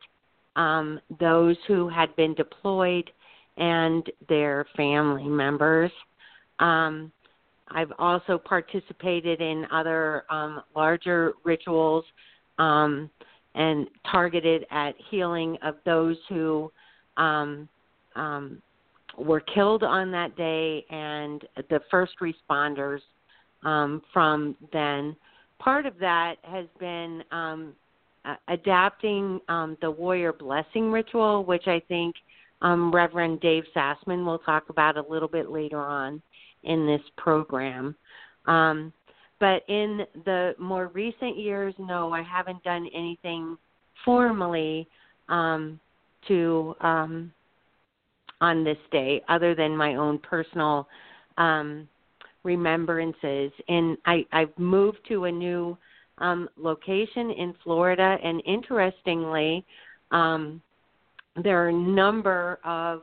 um, 0.56 1.00
those 1.20 1.56
who 1.66 1.88
had 1.88 2.14
been 2.16 2.34
deployed 2.34 3.10
and 3.58 4.10
their 4.28 4.66
family 4.76 5.28
members. 5.28 5.90
Um, 6.58 7.12
I've 7.70 7.92
also 7.98 8.38
participated 8.38 9.40
in 9.40 9.66
other 9.70 10.24
um, 10.30 10.62
larger 10.74 11.34
rituals 11.44 12.04
um, 12.58 13.10
and 13.54 13.88
targeted 14.10 14.66
at 14.70 14.94
healing 15.10 15.56
of 15.62 15.76
those 15.84 16.16
who 16.28 16.70
um, 17.16 17.68
um, 18.14 18.62
were 19.16 19.40
killed 19.40 19.82
on 19.82 20.10
that 20.10 20.36
day 20.36 20.84
and 20.90 21.44
the 21.70 21.80
first 21.90 22.12
responders 22.20 23.00
um, 23.64 24.02
from 24.12 24.56
then. 24.72 25.16
Part 25.58 25.86
of 25.86 25.98
that 25.98 26.36
has 26.42 26.66
been 26.78 27.24
um, 27.32 27.74
adapting 28.46 29.40
um, 29.48 29.76
the 29.80 29.90
warrior 29.90 30.32
blessing 30.32 30.92
ritual, 30.92 31.44
which 31.44 31.66
I 31.66 31.82
think 31.88 32.14
um, 32.62 32.92
Reverend 32.94 33.40
Dave 33.40 33.64
Sassman 33.74 34.24
will 34.24 34.38
talk 34.38 34.68
about 34.68 34.96
a 34.96 35.04
little 35.08 35.28
bit 35.28 35.50
later 35.50 35.80
on 35.80 36.20
in 36.64 36.86
this 36.86 37.02
program. 37.16 37.94
Um, 38.46 38.92
but 39.40 39.62
in 39.68 40.00
the 40.24 40.54
more 40.58 40.88
recent 40.88 41.38
years, 41.38 41.74
no, 41.78 42.12
I 42.12 42.22
haven't 42.22 42.62
done 42.64 42.88
anything 42.94 43.56
formally 44.04 44.88
um, 45.28 45.78
to 46.26 46.74
um, 46.80 47.32
on 48.40 48.64
this 48.64 48.78
day 48.90 49.22
other 49.28 49.54
than 49.54 49.76
my 49.76 49.94
own 49.94 50.18
personal 50.18 50.88
um, 51.36 51.88
remembrances. 52.44 53.52
And 53.68 53.96
I, 54.06 54.24
I've 54.32 54.56
moved 54.58 54.98
to 55.08 55.24
a 55.24 55.32
new 55.32 55.76
um, 56.18 56.48
location 56.56 57.30
in 57.30 57.54
Florida, 57.62 58.16
and 58.22 58.42
interestingly, 58.46 59.64
um, 60.10 60.60
there 61.42 61.64
are 61.64 61.68
a 61.68 61.72
number 61.72 62.58
of 62.64 63.02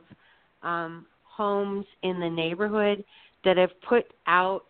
um, 0.62 1.06
homes 1.22 1.86
in 2.02 2.20
the 2.20 2.28
neighborhood 2.28 3.04
that 3.44 3.56
have 3.56 3.70
put 3.88 4.04
out 4.26 4.64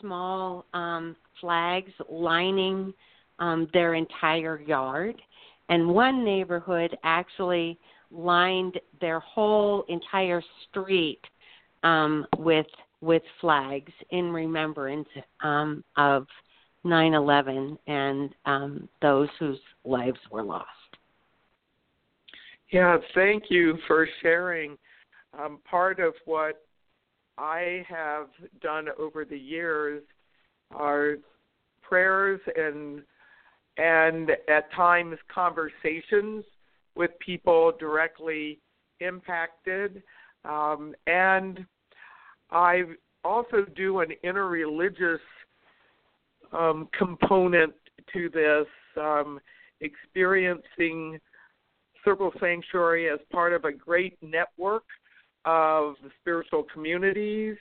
small 0.00 0.64
um, 0.74 1.16
flags 1.40 1.92
lining 2.08 2.92
um, 3.38 3.68
their 3.72 3.94
entire 3.94 4.60
yard. 4.60 5.20
And 5.68 5.88
one 5.88 6.24
neighborhood 6.24 6.96
actually 7.04 7.78
lined 8.10 8.78
their 9.00 9.20
whole 9.20 9.84
entire 9.88 10.42
street 10.68 11.20
um, 11.82 12.26
with 12.38 12.66
with 13.00 13.22
flags 13.40 13.92
in 14.10 14.30
remembrance 14.30 15.08
um, 15.42 15.82
of 15.96 16.26
9/11 16.84 17.78
and 17.86 18.34
um, 18.44 18.88
those 19.00 19.28
whose 19.38 19.60
lives 19.84 20.18
were 20.30 20.42
lost. 20.42 20.66
Yeah, 22.70 22.98
thank 23.14 23.44
you 23.48 23.78
for 23.86 24.06
sharing. 24.22 24.76
Um, 25.38 25.58
part 25.68 26.00
of 26.00 26.14
what 26.24 26.62
I 27.40 27.86
have 27.88 28.28
done 28.60 28.88
over 28.98 29.24
the 29.24 29.38
years 29.38 30.02
are 30.72 31.16
prayers 31.82 32.40
and 32.54 33.02
and 33.78 34.30
at 34.48 34.70
times 34.72 35.16
conversations 35.34 36.44
with 36.94 37.10
people 37.18 37.72
directly 37.80 38.58
impacted. 39.00 40.02
Um, 40.44 40.94
and 41.06 41.64
I 42.50 42.82
also 43.24 43.64
do 43.74 44.00
an 44.00 44.10
interreligious 44.22 45.18
um, 46.52 46.88
component 46.96 47.72
to 48.12 48.28
this, 48.28 48.66
um, 49.00 49.40
experiencing 49.80 51.18
Circle 52.04 52.32
Sanctuary 52.38 53.08
as 53.08 53.20
part 53.32 53.54
of 53.54 53.64
a 53.64 53.72
great 53.72 54.18
network 54.20 54.84
of 55.44 55.94
the 56.02 56.10
spiritual 56.20 56.64
communities 56.72 57.56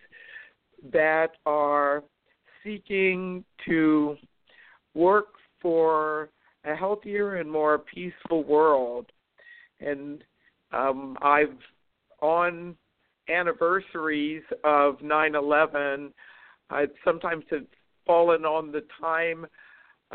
that 0.91 1.31
are 1.45 2.03
seeking 2.63 3.43
to 3.67 4.15
work 4.93 5.27
for 5.61 6.29
a 6.65 6.75
healthier 6.75 7.35
and 7.35 7.49
more 7.49 7.79
peaceful 7.79 8.43
world. 8.43 9.07
And 9.79 10.23
um, 10.71 11.17
I've 11.21 11.57
on 12.21 12.75
anniversaries 13.29 14.43
of 14.63 14.99
9/11, 14.99 16.11
I 16.69 16.85
sometimes 17.05 17.45
have 17.51 17.65
fallen 18.05 18.45
on 18.45 18.71
the 18.71 18.83
time 18.99 19.45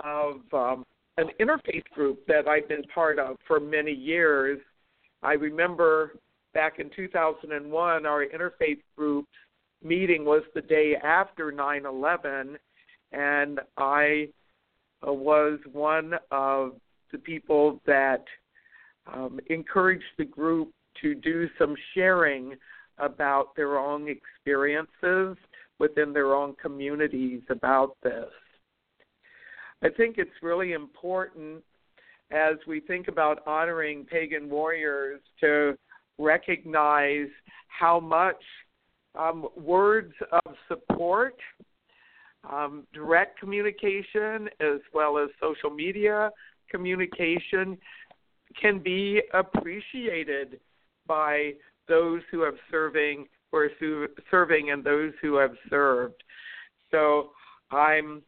of 0.05 0.41
um, 0.53 0.85
an 1.17 1.29
interfaith 1.41 1.85
group 1.95 2.27
that 2.27 2.49
I've 2.49 2.69
been 2.69 2.83
part 2.95 3.19
of 3.19 3.37
for 3.47 3.61
many 3.61 3.93
years. 3.93 4.59
I 5.23 5.35
remember 5.35 6.17
back 6.55 6.79
in 6.79 6.91
2001, 6.95 8.07
our 8.07 8.25
interfaith 8.25 8.81
group 8.97 9.27
meeting 9.83 10.25
was 10.25 10.43
the 10.55 10.63
day 10.63 10.97
after 10.97 11.53
9/11, 11.53 12.57
and 13.13 13.61
I 13.77 14.29
uh, 15.07 15.13
was 15.13 15.59
one 15.73 16.15
of 16.31 16.77
the 17.13 17.19
people 17.19 17.81
that 17.87 18.25
um, 19.13 19.39
encouraged 19.51 20.05
the 20.17 20.25
group 20.25 20.73
to 21.03 21.15
do 21.15 21.49
some 21.59 21.75
sharing 21.93 22.55
about 22.99 23.55
their 23.57 23.79
own 23.79 24.09
experiences 24.09 25.37
within 25.79 26.13
their 26.13 26.35
own 26.35 26.55
communities 26.55 27.43
about 27.51 27.97
this. 28.03 28.31
I 29.83 29.89
think 29.91 30.17
it's 30.17 30.31
really 30.43 30.73
important 30.73 31.63
as 32.31 32.55
we 32.67 32.81
think 32.81 33.09
about 33.09 33.47
honoring 33.47 34.05
pagan 34.05 34.49
warriors 34.49 35.21
to 35.41 35.77
recognize 36.19 37.29
how 37.69 38.01
much 38.01 38.43
um, 39.19 39.47
words 39.57 40.13
of 40.33 40.55
support, 40.69 41.37
um, 42.51 42.87
direct 42.93 43.39
communication, 43.39 44.49
as 44.61 44.81
well 44.93 45.19
as 45.19 45.29
social 45.41 45.71
media 45.71 46.31
communication 46.71 47.79
can 48.61 48.79
be 48.79 49.21
appreciated 49.33 50.61
by 51.07 51.53
those 51.89 52.23
who 52.31 52.43
have 52.43 52.55
serving 52.71 53.27
or 53.53 53.71
serving 54.31 54.71
and 54.71 54.83
those 54.83 55.13
who 55.23 55.37
have 55.37 55.55
served. 55.71 56.23
So 56.91 57.31
I'm 57.71 58.23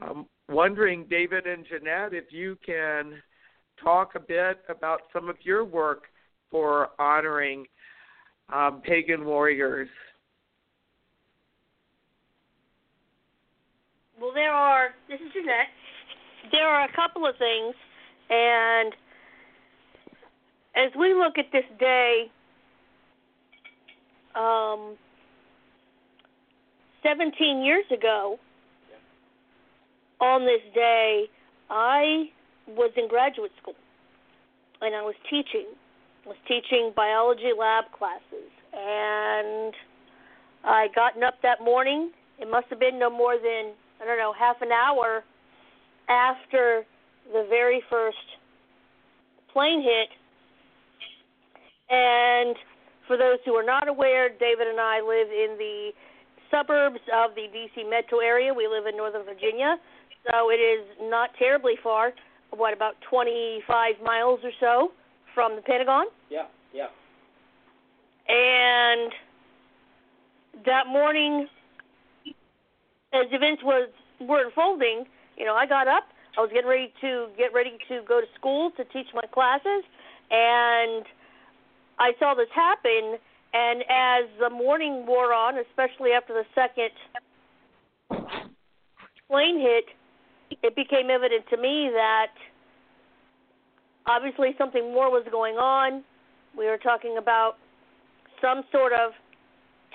um, 0.00 0.26
wondering, 0.48 1.06
David 1.08 1.46
and 1.46 1.66
Jeanette, 1.66 2.14
if 2.14 2.32
you 2.32 2.56
can 2.64 3.22
talk 3.82 4.14
a 4.14 4.20
bit 4.20 4.58
about 4.68 5.02
some 5.12 5.28
of 5.28 5.36
your 5.42 5.64
work 5.64 6.04
for 6.50 6.90
honoring 6.98 7.66
um, 8.52 8.80
pagan 8.84 9.24
warriors. 9.24 9.88
Well, 14.20 14.32
there 14.32 14.52
are. 14.52 14.88
This 15.08 15.20
is 15.20 15.32
Jeanette. 15.32 15.68
There 16.52 16.66
are 16.66 16.84
a 16.84 16.92
couple 16.94 17.26
of 17.26 17.36
things, 17.36 17.74
and 18.30 18.92
as 20.76 20.92
we 20.98 21.14
look 21.14 21.38
at 21.38 21.46
this 21.52 21.64
day, 21.78 22.30
um, 24.34 24.96
17 27.02 27.64
years 27.64 27.84
ago, 27.92 28.38
on 30.20 30.42
this 30.42 30.62
day, 30.74 31.24
I 31.70 32.30
was 32.68 32.90
in 32.96 33.08
graduate 33.08 33.52
school 33.60 33.74
and 34.80 34.94
I 34.94 35.02
was 35.02 35.14
teaching. 35.30 35.66
Was 36.26 36.36
teaching 36.48 36.92
biology 36.96 37.52
lab 37.56 37.84
classes, 37.96 38.50
and 38.72 39.72
I 40.64 40.88
gotten 40.94 41.22
up 41.22 41.34
that 41.42 41.62
morning. 41.62 42.10
It 42.40 42.50
must 42.50 42.66
have 42.70 42.80
been 42.80 42.98
no 42.98 43.10
more 43.10 43.36
than 43.36 43.72
I 44.02 44.04
don't 44.04 44.18
know 44.18 44.34
half 44.36 44.60
an 44.60 44.72
hour 44.72 45.22
after 46.08 46.84
the 47.32 47.46
very 47.48 47.82
first 47.88 48.18
plane 49.52 49.82
hit 49.82 50.08
and 51.88 52.56
for 53.06 53.16
those 53.16 53.38
who 53.44 53.54
are 53.54 53.64
not 53.64 53.88
aware, 53.88 54.28
David 54.28 54.66
and 54.66 54.80
I 54.80 55.00
live 55.00 55.28
in 55.30 55.56
the 55.58 55.90
suburbs 56.50 57.00
of 57.14 57.34
the 57.34 57.46
D.C. 57.52 57.84
metro 57.84 58.18
area. 58.18 58.52
We 58.52 58.66
live 58.66 58.86
in 58.86 58.96
Northern 58.96 59.24
Virginia, 59.24 59.76
so 60.30 60.50
it 60.50 60.58
is 60.58 60.84
not 61.02 61.30
terribly 61.38 61.74
far. 61.82 62.12
What 62.50 62.74
about 62.74 62.94
25 63.08 63.94
miles 64.04 64.40
or 64.42 64.50
so 64.58 64.90
from 65.36 65.54
the 65.54 65.62
Pentagon? 65.62 66.06
Yeah, 66.30 66.46
yeah. 66.72 66.88
And 68.26 69.12
that 70.64 70.86
morning, 70.88 71.46
as 73.12 73.26
events 73.30 73.62
was 73.62 73.90
were 74.18 74.42
unfolding, 74.46 75.04
you 75.36 75.44
know, 75.44 75.54
I 75.54 75.66
got 75.66 75.86
up. 75.86 76.04
I 76.38 76.40
was 76.40 76.50
getting 76.52 76.68
ready 76.68 76.92
to 77.02 77.28
get 77.36 77.52
ready 77.52 77.76
to 77.88 78.00
go 78.08 78.20
to 78.20 78.26
school 78.34 78.70
to 78.78 78.84
teach 78.84 79.08
my 79.14 79.26
classes, 79.32 79.84
and 80.30 81.04
I 81.98 82.12
saw 82.18 82.34
this 82.34 82.48
happen, 82.54 83.18
and 83.52 83.82
as 83.88 84.24
the 84.40 84.50
morning 84.50 85.06
wore 85.06 85.32
on, 85.34 85.54
especially 85.58 86.12
after 86.12 86.32
the 86.32 86.44
second 86.54 86.90
plane 89.30 89.60
hit, 89.60 89.84
it 90.62 90.74
became 90.76 91.10
evident 91.10 91.44
to 91.50 91.56
me 91.56 91.90
that 91.92 92.32
obviously 94.06 94.54
something 94.58 94.92
more 94.92 95.10
was 95.10 95.26
going 95.30 95.56
on. 95.56 96.02
We 96.56 96.66
were 96.66 96.78
talking 96.78 97.16
about 97.18 97.54
some 98.40 98.62
sort 98.72 98.92
of 98.92 99.12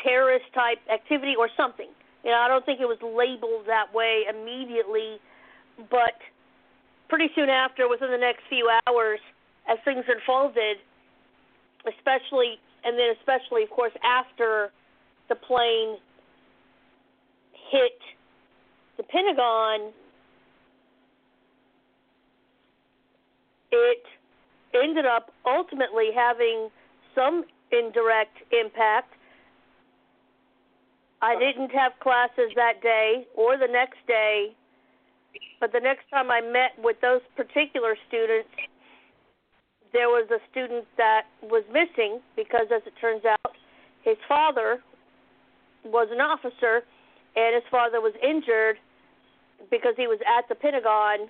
terrorist 0.04 0.45
type 0.54 0.80
activity 0.91 1.34
or 1.38 1.50
something. 1.56 1.89
You 2.24 2.32
know, 2.32 2.38
I 2.38 2.47
don't 2.47 2.65
think 2.65 2.80
it 2.80 2.86
was 2.86 3.02
labeled 3.02 3.65
that 3.67 3.93
way 3.93 4.24
immediately, 4.30 5.17
but 5.89 6.17
pretty 7.10 7.30
soon 7.36 7.50
after, 7.50 7.89
within 7.89 8.12
the 8.12 8.17
next 8.17 8.41
few 8.47 8.69
hours, 8.88 9.19
as 9.67 9.78
things 9.86 10.06
unfolded, 10.08 10.78
especially 11.88 12.60
and 12.84 12.97
then 12.97 13.13
especially 13.19 13.63
of 13.63 13.69
course 13.69 13.93
after 14.04 14.71
the 15.30 15.36
plane 15.36 15.97
hit 17.71 17.97
the 18.97 19.04
Pentagon, 19.04 19.93
it 23.71 24.03
ended 24.73 25.05
up 25.05 25.31
ultimately 25.45 26.10
having 26.15 26.69
some 27.15 27.43
indirect 27.71 28.38
impact. 28.51 29.13
I 31.21 31.38
didn't 31.38 31.71
have 31.71 31.93
classes 32.01 32.51
that 32.55 32.81
day 32.81 33.27
or 33.36 33.57
the 33.57 33.67
next 33.67 33.99
day, 34.07 34.55
but 35.60 35.71
the 35.71 35.79
next 35.79 36.10
time 36.10 36.31
I 36.31 36.41
met 36.41 36.71
with 36.84 36.97
those 37.01 37.21
particular 37.36 37.95
students, 38.07 38.49
there 39.93 40.07
was 40.07 40.27
a 40.31 40.39
student 40.49 40.86
that 40.97 41.23
was 41.43 41.63
missing 41.71 42.21
because, 42.36 42.67
as 42.73 42.81
it 42.86 42.93
turns 42.99 43.23
out, 43.25 43.53
his 44.03 44.17
father 44.27 44.81
was 45.86 46.07
an 46.12 46.21
officer, 46.21 46.81
and 47.36 47.55
his 47.55 47.63
father 47.69 48.01
was 48.01 48.13
injured 48.23 48.77
because 49.69 49.93
he 49.97 50.07
was 50.07 50.19
at 50.25 50.47
the 50.49 50.55
Pentagon 50.55 51.29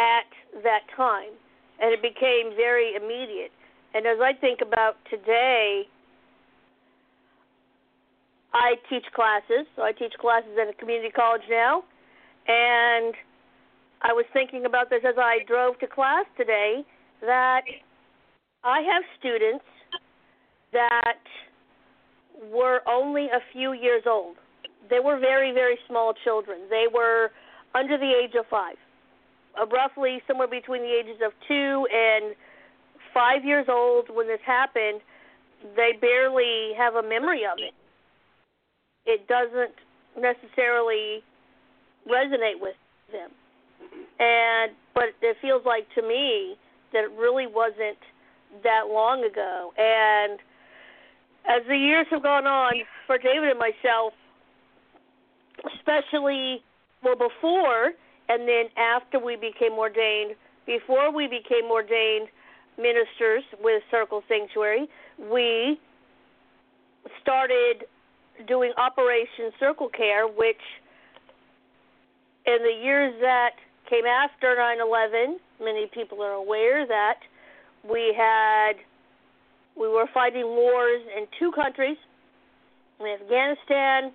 at 0.00 0.62
that 0.64 0.88
time, 0.96 1.36
and 1.80 1.92
it 1.92 2.00
became 2.00 2.56
very 2.56 2.94
immediate. 2.96 3.52
And 3.92 4.06
as 4.06 4.16
I 4.22 4.32
think 4.32 4.60
about 4.62 4.96
today, 5.10 5.84
I 8.54 8.76
teach 8.88 9.04
classes, 9.14 9.66
so 9.76 9.82
I 9.82 9.92
teach 9.92 10.14
classes 10.18 10.56
at 10.60 10.68
a 10.68 10.74
community 10.74 11.10
college 11.10 11.42
now, 11.50 11.84
and 12.48 13.14
I 14.02 14.12
was 14.12 14.24
thinking 14.32 14.64
about 14.64 14.88
this 14.88 15.02
as 15.06 15.16
I 15.18 15.40
drove 15.46 15.78
to 15.80 15.86
class 15.86 16.24
today 16.36 16.82
that 17.20 17.62
I 18.64 18.80
have 18.80 19.02
students 19.18 19.64
that 20.72 21.20
were 22.50 22.80
only 22.88 23.26
a 23.26 23.40
few 23.52 23.72
years 23.72 24.04
old. 24.06 24.36
They 24.88 25.00
were 25.00 25.18
very, 25.18 25.52
very 25.52 25.78
small 25.86 26.14
children. 26.24 26.60
They 26.70 26.86
were 26.92 27.30
under 27.74 27.98
the 27.98 28.10
age 28.10 28.34
of 28.38 28.46
five, 28.50 28.76
uh, 29.60 29.66
roughly 29.66 30.22
somewhere 30.26 30.48
between 30.48 30.82
the 30.82 30.92
ages 30.92 31.20
of 31.24 31.32
two 31.48 31.86
and 31.92 32.34
five 33.14 33.44
years 33.44 33.66
old 33.68 34.08
when 34.10 34.26
this 34.26 34.40
happened. 34.44 35.00
They 35.76 35.92
barely 36.00 36.72
have 36.76 36.94
a 36.94 37.02
memory 37.02 37.42
of 37.44 37.58
it. 37.58 37.74
It 39.06 39.28
doesn't 39.28 39.74
necessarily 40.16 41.22
resonate 42.08 42.60
with 42.60 42.76
them 43.12 43.30
and 44.20 44.72
but 44.94 45.16
it 45.22 45.36
feels 45.40 45.62
like 45.64 45.86
to 45.94 46.02
me 46.02 46.56
that 46.92 47.04
it 47.04 47.10
really 47.18 47.46
wasn't 47.46 47.98
that 48.62 48.88
long 48.90 49.24
ago. 49.24 49.72
And 49.78 50.38
as 51.48 51.66
the 51.66 51.76
years 51.76 52.06
have 52.10 52.22
gone 52.22 52.46
on, 52.46 52.72
for 53.06 53.16
David 53.16 53.50
and 53.50 53.58
myself, 53.58 54.12
especially 55.76 56.62
well 57.02 57.16
before 57.16 57.92
and 58.30 58.46
then 58.46 58.66
after 58.76 59.18
we 59.18 59.34
became 59.34 59.72
ordained, 59.72 60.36
before 60.64 61.12
we 61.12 61.26
became 61.26 61.68
ordained 61.68 62.28
ministers 62.78 63.42
with 63.60 63.82
Circle 63.90 64.22
Sanctuary, 64.28 64.88
we 65.18 65.80
started 67.20 67.84
doing 68.46 68.72
Operation 68.76 69.50
Circle 69.58 69.88
Care, 69.88 70.28
which 70.28 70.62
in 72.46 72.58
the 72.62 72.84
years 72.84 73.12
that 73.20 73.50
came 73.88 74.06
after 74.06 74.54
9/11, 74.54 75.40
many 75.60 75.86
people 75.92 76.22
are 76.22 76.34
aware 76.34 76.86
that 76.86 77.18
we 77.82 78.14
had 78.16 78.74
we 79.76 79.88
were 79.88 80.06
fighting 80.14 80.46
wars 80.46 81.02
in 81.16 81.26
two 81.38 81.50
countries, 81.52 81.96
in 83.00 83.06
Afghanistan, 83.06 84.12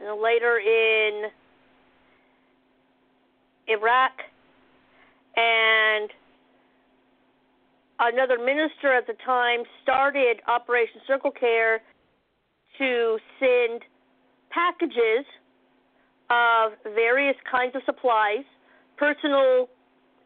and 0.00 0.22
later 0.22 0.58
in 0.58 1.30
Iraq, 3.68 4.12
and 5.36 6.10
another 8.00 8.38
minister 8.38 8.92
at 8.92 9.06
the 9.06 9.14
time 9.24 9.60
started 9.82 10.40
Operation 10.46 11.00
Circle 11.06 11.32
Care 11.32 11.80
to 12.78 13.18
send 13.38 13.82
packages 14.50 15.26
of 16.30 16.72
various 16.94 17.36
kinds 17.50 17.74
of 17.74 17.82
supplies, 17.84 18.44
personal 18.96 19.68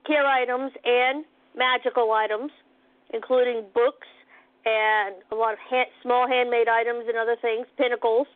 care 0.07 0.27
items, 0.27 0.73
and 0.85 1.25
magical 1.57 2.13
items, 2.13 2.51
including 3.13 3.65
books 3.75 4.09
and 4.65 5.17
a 5.31 5.35
lot 5.35 5.53
of 5.53 5.59
hand, 5.69 5.89
small 6.03 6.27
handmade 6.29 6.69
items 6.69 7.05
and 7.09 7.17
other 7.17 7.37
things, 7.41 7.67
pentacles, 7.77 8.27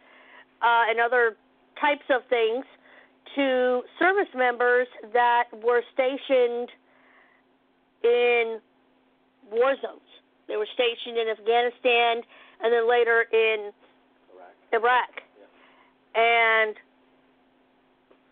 uh, 0.63 0.91
and 0.91 1.01
other 1.01 1.37
types 1.81 2.05
of 2.11 2.23
things 2.29 2.65
to 3.35 3.83
service 3.99 4.29
members 4.35 4.87
that 5.13 5.45
were 5.65 5.83
stationed 5.93 6.69
in 8.03 8.59
war 9.51 9.75
zones. 9.83 10.01
They 10.49 10.57
were 10.57 10.69
stationed 10.75 11.19
in 11.19 11.29
Afghanistan 11.29 12.23
and 12.63 12.73
then 12.73 12.89
later 12.89 13.27
in 13.33 13.73
Iraq. 14.73 14.83
Iraq. 14.85 15.11
Yeah. 16.15 16.23
And 16.23 16.77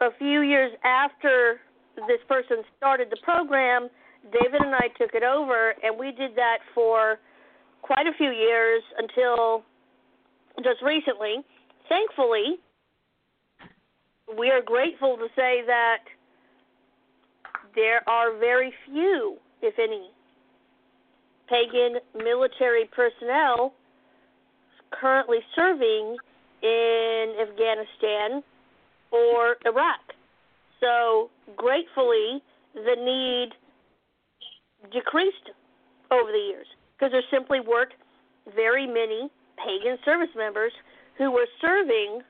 a 0.00 0.10
few 0.18 0.42
years 0.42 0.72
after 0.84 1.60
this 2.08 2.20
person 2.28 2.62
started 2.76 3.08
the 3.10 3.18
program, 3.22 3.88
David 4.32 4.62
and 4.62 4.74
I 4.74 4.88
took 4.98 5.14
it 5.14 5.22
over, 5.22 5.74
and 5.82 5.98
we 5.98 6.12
did 6.12 6.34
that 6.36 6.58
for 6.74 7.18
quite 7.82 8.06
a 8.06 8.12
few 8.16 8.30
years 8.30 8.82
until 8.98 9.62
just 10.62 10.82
recently. 10.82 11.44
Thankfully, 11.88 12.58
we 14.38 14.50
are 14.50 14.62
grateful 14.62 15.16
to 15.16 15.26
say 15.36 15.62
that 15.66 15.98
there 17.74 18.08
are 18.08 18.36
very 18.38 18.72
few, 18.86 19.36
if 19.62 19.74
any, 19.78 20.10
pagan 21.48 21.98
military 22.16 22.88
personnel 22.94 23.74
currently 25.00 25.38
serving 25.54 26.16
in 26.62 27.34
Afghanistan 27.40 28.42
or 29.10 29.56
Iraq. 29.66 30.00
So, 30.80 31.30
gratefully, 31.56 32.42
the 32.74 32.96
need 32.96 33.50
decreased 34.92 35.50
over 36.10 36.30
the 36.30 36.38
years 36.38 36.66
because 36.96 37.12
there 37.12 37.22
simply 37.30 37.60
weren't 37.60 37.92
very 38.54 38.86
many 38.86 39.30
pagan 39.56 39.98
service 40.04 40.34
members 40.36 40.72
who 41.18 41.30
were 41.30 41.46
serving 41.60 42.20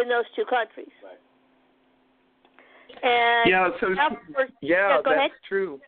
in 0.00 0.08
those 0.08 0.24
two 0.34 0.44
countries. 0.44 0.92
Right. 1.02 1.18
And 3.02 3.50
yeah, 3.50 3.68
so 3.80 3.88
yeah, 3.88 4.08
yeah 4.60 5.00
that's 5.04 5.16
ahead. 5.16 5.30
true. 5.48 5.80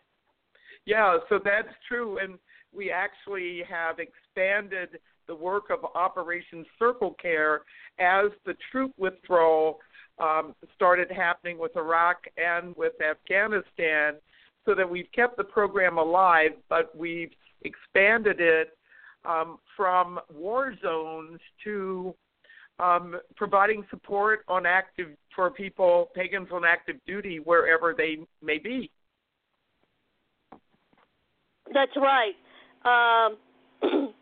Yeah, 0.85 1.17
so 1.29 1.39
that's 1.43 1.69
true, 1.87 2.19
and 2.19 2.37
we 2.75 2.91
actually 2.91 3.63
have 3.69 3.97
expanded 3.99 4.99
the 5.27 5.35
work 5.35 5.69
of 5.71 5.79
Operation 5.95 6.65
Circle 6.77 7.15
Care 7.19 7.61
as 7.99 8.25
the 8.45 8.53
troop 8.71 8.91
withdrawal 8.97 9.79
um, 10.19 10.53
started 10.75 11.09
happening 11.09 11.57
with 11.57 11.75
Iraq 11.75 12.17
and 12.37 12.75
with 12.75 12.93
Afghanistan, 13.01 14.15
so 14.65 14.75
that 14.75 14.89
we've 14.89 15.11
kept 15.15 15.37
the 15.37 15.43
program 15.43 15.97
alive, 15.97 16.51
but 16.69 16.95
we've 16.95 17.31
expanded 17.63 18.39
it 18.39 18.77
um, 19.25 19.57
from 19.75 20.19
war 20.33 20.73
zones 20.81 21.39
to 21.63 22.13
um, 22.79 23.15
providing 23.35 23.85
support 23.89 24.41
on 24.47 24.65
active 24.65 25.09
for 25.35 25.49
people, 25.49 26.09
pagans 26.15 26.49
on 26.51 26.63
active 26.65 26.97
duty, 27.05 27.39
wherever 27.39 27.93
they 27.97 28.17
may 28.41 28.57
be. 28.57 28.91
That's 31.73 31.95
right. 31.95 32.35
Um, 32.85 33.37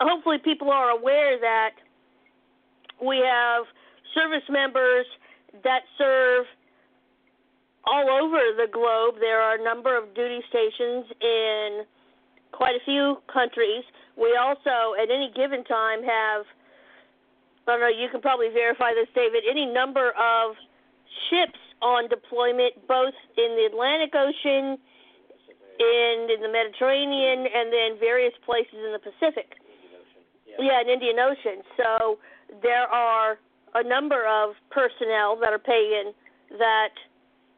hopefully, 0.00 0.38
people 0.44 0.70
are 0.70 0.90
aware 0.90 1.38
that 1.40 1.70
we 3.04 3.16
have 3.18 3.64
service 4.14 4.46
members 4.50 5.06
that 5.64 5.80
serve 5.98 6.44
all 7.84 8.08
over 8.10 8.38
the 8.56 8.70
globe. 8.72 9.16
There 9.20 9.40
are 9.40 9.58
a 9.58 9.64
number 9.64 9.96
of 9.96 10.14
duty 10.14 10.40
stations 10.48 11.06
in 11.20 11.82
quite 12.52 12.76
a 12.76 12.84
few 12.84 13.16
countries. 13.32 13.82
We 14.16 14.36
also, 14.40 14.94
at 15.02 15.10
any 15.10 15.32
given 15.34 15.64
time, 15.64 16.02
have 16.04 16.44
I 17.66 17.72
don't 17.72 17.80
know, 17.80 17.88
you 17.88 18.08
can 18.10 18.20
probably 18.20 18.48
verify 18.48 18.90
this, 18.94 19.08
David, 19.14 19.44
any 19.48 19.66
number 19.66 20.10
of 20.18 20.56
ships 21.30 21.58
on 21.80 22.08
deployment 22.08 22.74
both 22.88 23.14
in 23.36 23.56
the 23.56 23.66
Atlantic 23.70 24.14
Ocean 24.14 24.78
and 25.78 26.30
in 26.30 26.40
the 26.42 26.50
Mediterranean 26.50 27.46
and 27.46 27.72
then 27.72 27.98
various 27.98 28.34
places 28.44 28.74
in 28.74 28.92
the 28.92 28.98
Pacific. 28.98 29.54
Yeah. 30.58 30.82
in 30.82 30.88
Indian 30.88 31.18
Ocean. 31.18 31.62
So 31.78 32.18
there 32.62 32.86
are 32.86 33.38
a 33.74 33.82
number 33.82 34.26
of 34.26 34.54
personnel 34.70 35.38
that 35.40 35.52
are 35.52 35.58
paying 35.58 36.12
that 36.58 36.90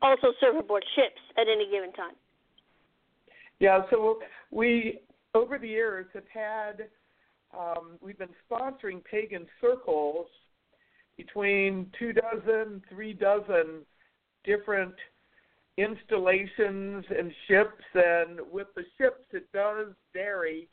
also 0.01 0.33
serve 0.41 0.57
aboard 0.57 0.85
ships 0.95 1.21
at 1.37 1.49
any 1.49 1.69
given 1.71 1.93
time. 1.93 2.15
Yeah, 3.59 3.83
so 3.91 4.21
we 4.51 5.01
over 5.35 5.59
the 5.59 5.69
years 5.69 6.07
have 6.15 6.29
had 6.33 6.89
um, 7.59 7.99
we've 8.01 8.19
been 8.19 8.29
sponsoring 8.51 9.03
pagan 9.05 9.47
circles 9.61 10.27
between 11.17 11.91
two 11.99 12.13
dozen, 12.13 12.83
three 12.89 13.13
dozen 13.13 13.83
different 14.45 14.95
installations 15.77 17.05
and 17.17 17.33
ships, 17.49 17.85
and 17.95 18.41
with 18.53 18.69
the 18.77 18.83
ships, 18.99 19.25
it 19.33 19.47
does 19.53 19.89
vary 20.13 20.69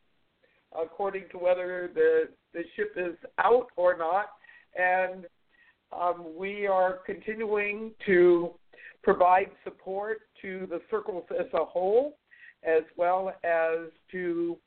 according 0.79 1.25
to 1.31 1.37
whether 1.37 1.89
the 1.93 2.29
the 2.53 2.63
ship 2.75 2.93
is 2.95 3.15
out 3.39 3.67
or 3.75 3.97
not, 3.97 4.27
and 4.77 5.25
um, 5.97 6.25
we 6.37 6.67
are 6.67 6.99
continuing 7.05 7.91
to 8.05 8.51
provide 9.03 9.49
support 9.63 10.19
to 10.41 10.67
the 10.69 10.79
circles 10.89 11.25
as 11.37 11.47
a 11.53 11.65
whole, 11.65 12.17
as 12.63 12.83
well 12.97 13.33
as 13.43 13.89
to 14.11 14.57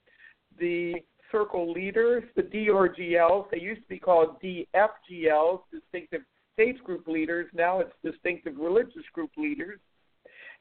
the 0.58 0.94
circle 1.34 1.72
leaders, 1.72 2.22
the 2.36 2.42
DRGLs. 2.42 3.50
They 3.50 3.60
used 3.60 3.82
to 3.82 3.88
be 3.88 3.98
called 3.98 4.40
DFGLs, 4.40 5.62
distinctive 5.72 6.22
faith 6.56 6.76
group 6.84 7.08
leaders. 7.08 7.48
Now 7.52 7.80
it's 7.80 7.92
distinctive 8.04 8.54
religious 8.56 9.02
group 9.12 9.30
leaders. 9.36 9.80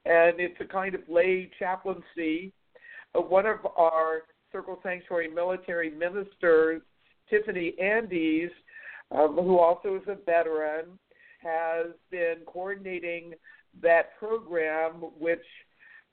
And 0.05 0.39
it's 0.39 0.59
a 0.59 0.65
kind 0.65 0.95
of 0.95 1.01
lay 1.07 1.51
chaplaincy. 1.59 2.51
Uh, 3.15 3.21
one 3.21 3.45
of 3.45 3.59
our 3.77 4.23
Circle 4.51 4.79
Sanctuary 4.83 5.29
military 5.29 5.91
ministers, 5.91 6.81
Tiffany 7.29 7.73
Andes, 7.79 8.51
um, 9.11 9.35
who 9.35 9.59
also 9.59 9.95
is 9.95 10.07
a 10.07 10.17
veteran, 10.25 10.97
has 11.41 11.87
been 12.09 12.37
coordinating 12.47 13.33
that 13.81 14.17
program, 14.17 14.93
which 15.19 15.39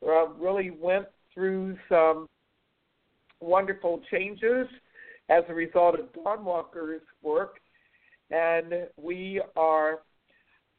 uh, 0.07 0.29
really 0.38 0.70
went 0.70 1.07
through 1.35 1.77
some 1.88 2.27
wonderful 3.40 4.00
changes 4.11 4.66
as 5.29 5.44
a 5.48 5.55
result 5.55 5.98
of 5.98 6.12
Dawn 6.12 6.44
Walker's 6.44 7.03
work, 7.22 7.61
and 8.31 8.87
we 8.96 9.40
are 9.57 10.00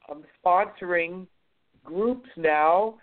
um, 0.09 0.23
sponsoring 0.43 1.27
groups 1.83 2.29
now 2.37 2.95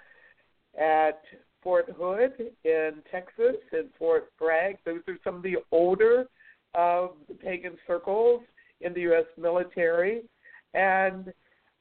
at 0.78 1.20
Fort 1.62 1.86
Hood 1.98 2.32
in 2.64 2.92
Texas 3.10 3.56
and 3.72 3.88
Fort 3.98 4.30
Bragg. 4.38 4.76
Those 4.84 5.00
are 5.08 5.18
some 5.24 5.36
of 5.36 5.42
the 5.42 5.56
older 5.72 6.26
of 6.74 7.10
the 7.28 7.34
pagan 7.34 7.76
circles 7.86 8.42
in 8.80 8.92
the 8.94 9.00
U.S. 9.02 9.24
military. 9.36 10.22
And 10.74 11.32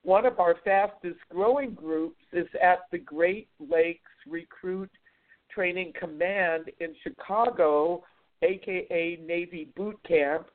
one 0.04 0.26
of 0.26 0.40
our 0.40 0.56
fastest 0.64 1.20
growing 1.30 1.74
groups 1.74 2.24
is 2.34 2.48
at 2.62 2.80
the 2.92 2.98
Great 2.98 3.50
Lakes 3.60 4.10
Recruit 4.28 4.90
Command 6.00 6.66
in 6.80 6.94
Chicago, 7.02 8.04
aka 8.44 9.20
Navy 9.26 9.70
Boot 9.76 9.98
Camp, 10.08 10.48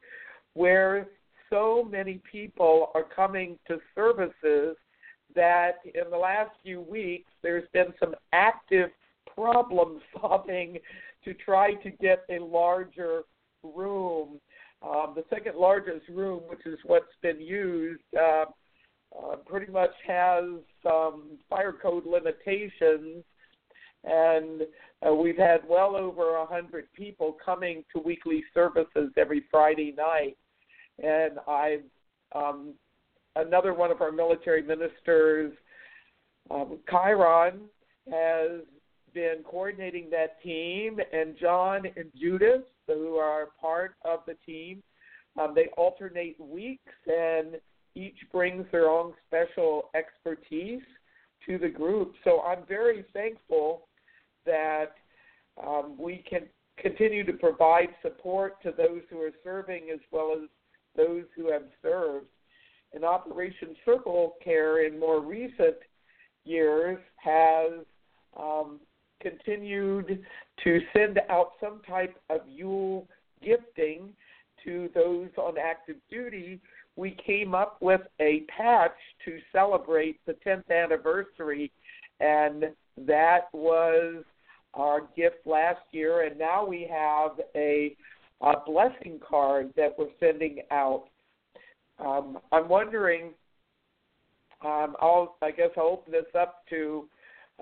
where 0.54 1.08
so 1.50 1.86
many 1.90 2.20
people 2.30 2.90
are 2.94 3.04
coming 3.04 3.58
to 3.66 3.78
services 3.94 4.76
that 5.34 5.78
in 5.84 6.10
the 6.10 6.16
last 6.16 6.50
few 6.62 6.80
weeks 6.80 7.30
there's 7.42 7.68
been 7.72 7.92
some 7.98 8.14
active 8.32 8.90
problem 9.34 10.00
solving 10.20 10.78
to 11.24 11.34
try 11.34 11.74
to 11.74 11.90
get 11.90 12.24
a 12.30 12.38
larger 12.38 13.22
room. 13.62 14.40
Um, 14.82 15.14
the 15.14 15.24
second 15.30 15.56
largest 15.56 16.08
room, 16.08 16.42
which 16.48 16.64
is 16.64 16.78
what's 16.84 17.06
been 17.22 17.40
used, 17.40 18.02
uh, 18.16 18.46
uh, 19.16 19.36
pretty 19.46 19.70
much 19.70 19.92
has 20.06 20.44
um, 20.86 21.38
fire 21.48 21.74
code 21.80 22.04
limitations, 22.06 23.24
and 24.04 24.62
uh, 25.06 25.14
we've 25.14 25.36
had 25.36 25.60
well 25.68 25.96
over 25.96 26.36
a 26.36 26.46
hundred 26.46 26.86
people 26.92 27.36
coming 27.44 27.84
to 27.94 28.00
weekly 28.00 28.42
services 28.52 29.10
every 29.16 29.44
Friday 29.50 29.94
night, 29.96 30.36
and 31.02 31.38
I, 31.46 31.78
um, 32.34 32.74
another 33.36 33.74
one 33.74 33.90
of 33.90 34.00
our 34.00 34.12
military 34.12 34.62
ministers, 34.62 35.52
um, 36.50 36.78
Chiron, 36.90 37.60
has 38.10 38.60
been 39.14 39.42
coordinating 39.44 40.08
that 40.10 40.42
team, 40.42 40.98
and 41.12 41.36
John 41.40 41.82
and 41.96 42.10
Judith, 42.18 42.62
who 42.86 43.16
are 43.16 43.48
part 43.60 43.94
of 44.04 44.20
the 44.26 44.34
team, 44.46 44.82
um, 45.40 45.52
they 45.54 45.68
alternate 45.76 46.38
weeks, 46.40 46.92
and 47.06 47.56
each 47.94 48.18
brings 48.30 48.64
their 48.72 48.88
own 48.88 49.12
special 49.26 49.90
expertise 49.94 50.82
to 51.46 51.58
the 51.58 51.68
group. 51.68 52.14
So 52.24 52.40
I'm 52.40 52.64
very 52.66 53.04
thankful 53.12 53.88
that 54.46 54.94
um, 55.64 55.96
we 55.98 56.24
can 56.28 56.42
continue 56.78 57.24
to 57.24 57.32
provide 57.32 57.88
support 58.02 58.62
to 58.62 58.72
those 58.76 59.02
who 59.10 59.20
are 59.20 59.32
serving 59.44 59.90
as 59.92 60.00
well 60.10 60.32
as 60.34 60.48
those 60.96 61.24
who 61.36 61.50
have 61.50 61.64
served. 61.80 62.26
And 62.94 63.04
Operation 63.04 63.74
Circle 63.84 64.34
Care 64.42 64.86
in 64.86 64.98
more 64.98 65.20
recent 65.20 65.76
years 66.44 66.98
has 67.16 67.70
um, 68.38 68.80
continued 69.20 70.24
to 70.64 70.80
send 70.94 71.20
out 71.30 71.52
some 71.60 71.80
type 71.88 72.14
of 72.28 72.40
Yule 72.48 73.06
gifting 73.42 74.10
to 74.64 74.88
those 74.94 75.28
on 75.36 75.54
active 75.58 75.96
duty. 76.10 76.60
We 76.96 77.16
came 77.24 77.54
up 77.54 77.78
with 77.80 78.02
a 78.20 78.42
patch 78.56 78.96
to 79.24 79.38
celebrate 79.52 80.20
the 80.26 80.36
10th 80.46 80.70
anniversary, 80.70 81.72
and 82.20 82.66
that 82.98 83.48
was 83.52 84.24
our 84.74 85.02
gift 85.16 85.46
last 85.46 85.80
year. 85.92 86.26
And 86.26 86.38
now 86.38 86.64
we 86.64 86.88
have 86.90 87.32
a, 87.54 87.96
a 88.40 88.52
blessing 88.66 89.20
card 89.26 89.72
that 89.76 89.94
we're 89.98 90.06
sending 90.20 90.60
out. 90.70 91.04
Um, 91.98 92.38
I'm 92.50 92.68
wondering. 92.68 93.34
Um, 94.64 94.94
I'll, 95.00 95.36
I 95.42 95.50
guess 95.50 95.70
I'll 95.76 95.84
open 95.84 96.12
this 96.12 96.24
up 96.38 96.64
to 96.70 97.08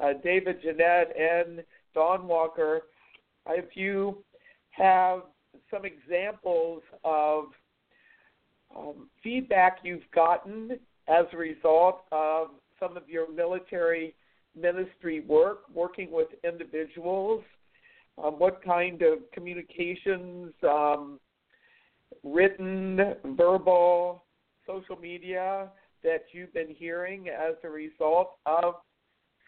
uh, 0.00 0.12
David, 0.22 0.60
Jeanette, 0.62 1.14
and 1.18 1.64
Dawn 1.94 2.26
Walker, 2.26 2.82
if 3.48 3.76
you 3.76 4.22
have 4.70 5.22
some 5.70 5.82
examples 5.84 6.82
of 7.04 7.44
um, 8.76 9.08
feedback 9.22 9.78
you've 9.82 10.08
gotten 10.14 10.78
as 11.08 11.26
a 11.32 11.36
result 11.36 12.02
of 12.12 12.48
some 12.78 12.96
of 12.96 13.08
your 13.08 13.30
military 13.32 14.14
ministry 14.54 15.20
work, 15.20 15.62
working 15.72 16.10
with 16.10 16.28
individuals, 16.44 17.42
um, 18.22 18.34
what 18.38 18.62
kind 18.62 19.02
of 19.02 19.18
communications, 19.32 20.52
um, 20.62 21.20
written, 22.22 23.14
verbal, 23.36 24.24
social 24.66 24.96
media 24.96 25.68
that 26.02 26.24
you've 26.32 26.52
been 26.52 26.74
hearing 26.74 27.28
as 27.28 27.54
a 27.64 27.68
result 27.68 28.32
of 28.46 28.74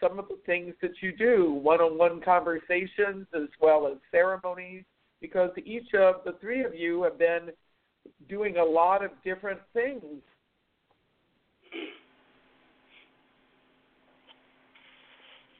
some 0.01 0.19
of 0.19 0.27
the 0.27 0.37
things 0.45 0.73
that 0.81 0.91
you 1.01 1.15
do, 1.15 1.53
one 1.53 1.79
on 1.79 1.97
one 1.97 2.21
conversations 2.21 3.25
as 3.35 3.47
well 3.61 3.87
as 3.87 3.97
ceremonies, 4.11 4.83
because 5.21 5.49
each 5.65 5.93
of 5.93 6.15
the 6.25 6.35
three 6.41 6.63
of 6.63 6.75
you 6.75 7.03
have 7.03 7.17
been 7.17 7.49
doing 8.27 8.57
a 8.57 8.63
lot 8.63 9.03
of 9.03 9.11
different 9.23 9.59
things. 9.73 10.21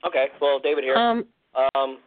Okay, 0.06 0.28
well, 0.42 0.60
David 0.60 0.84
here. 0.84 0.96
Um, 0.96 1.26
um. 1.76 1.98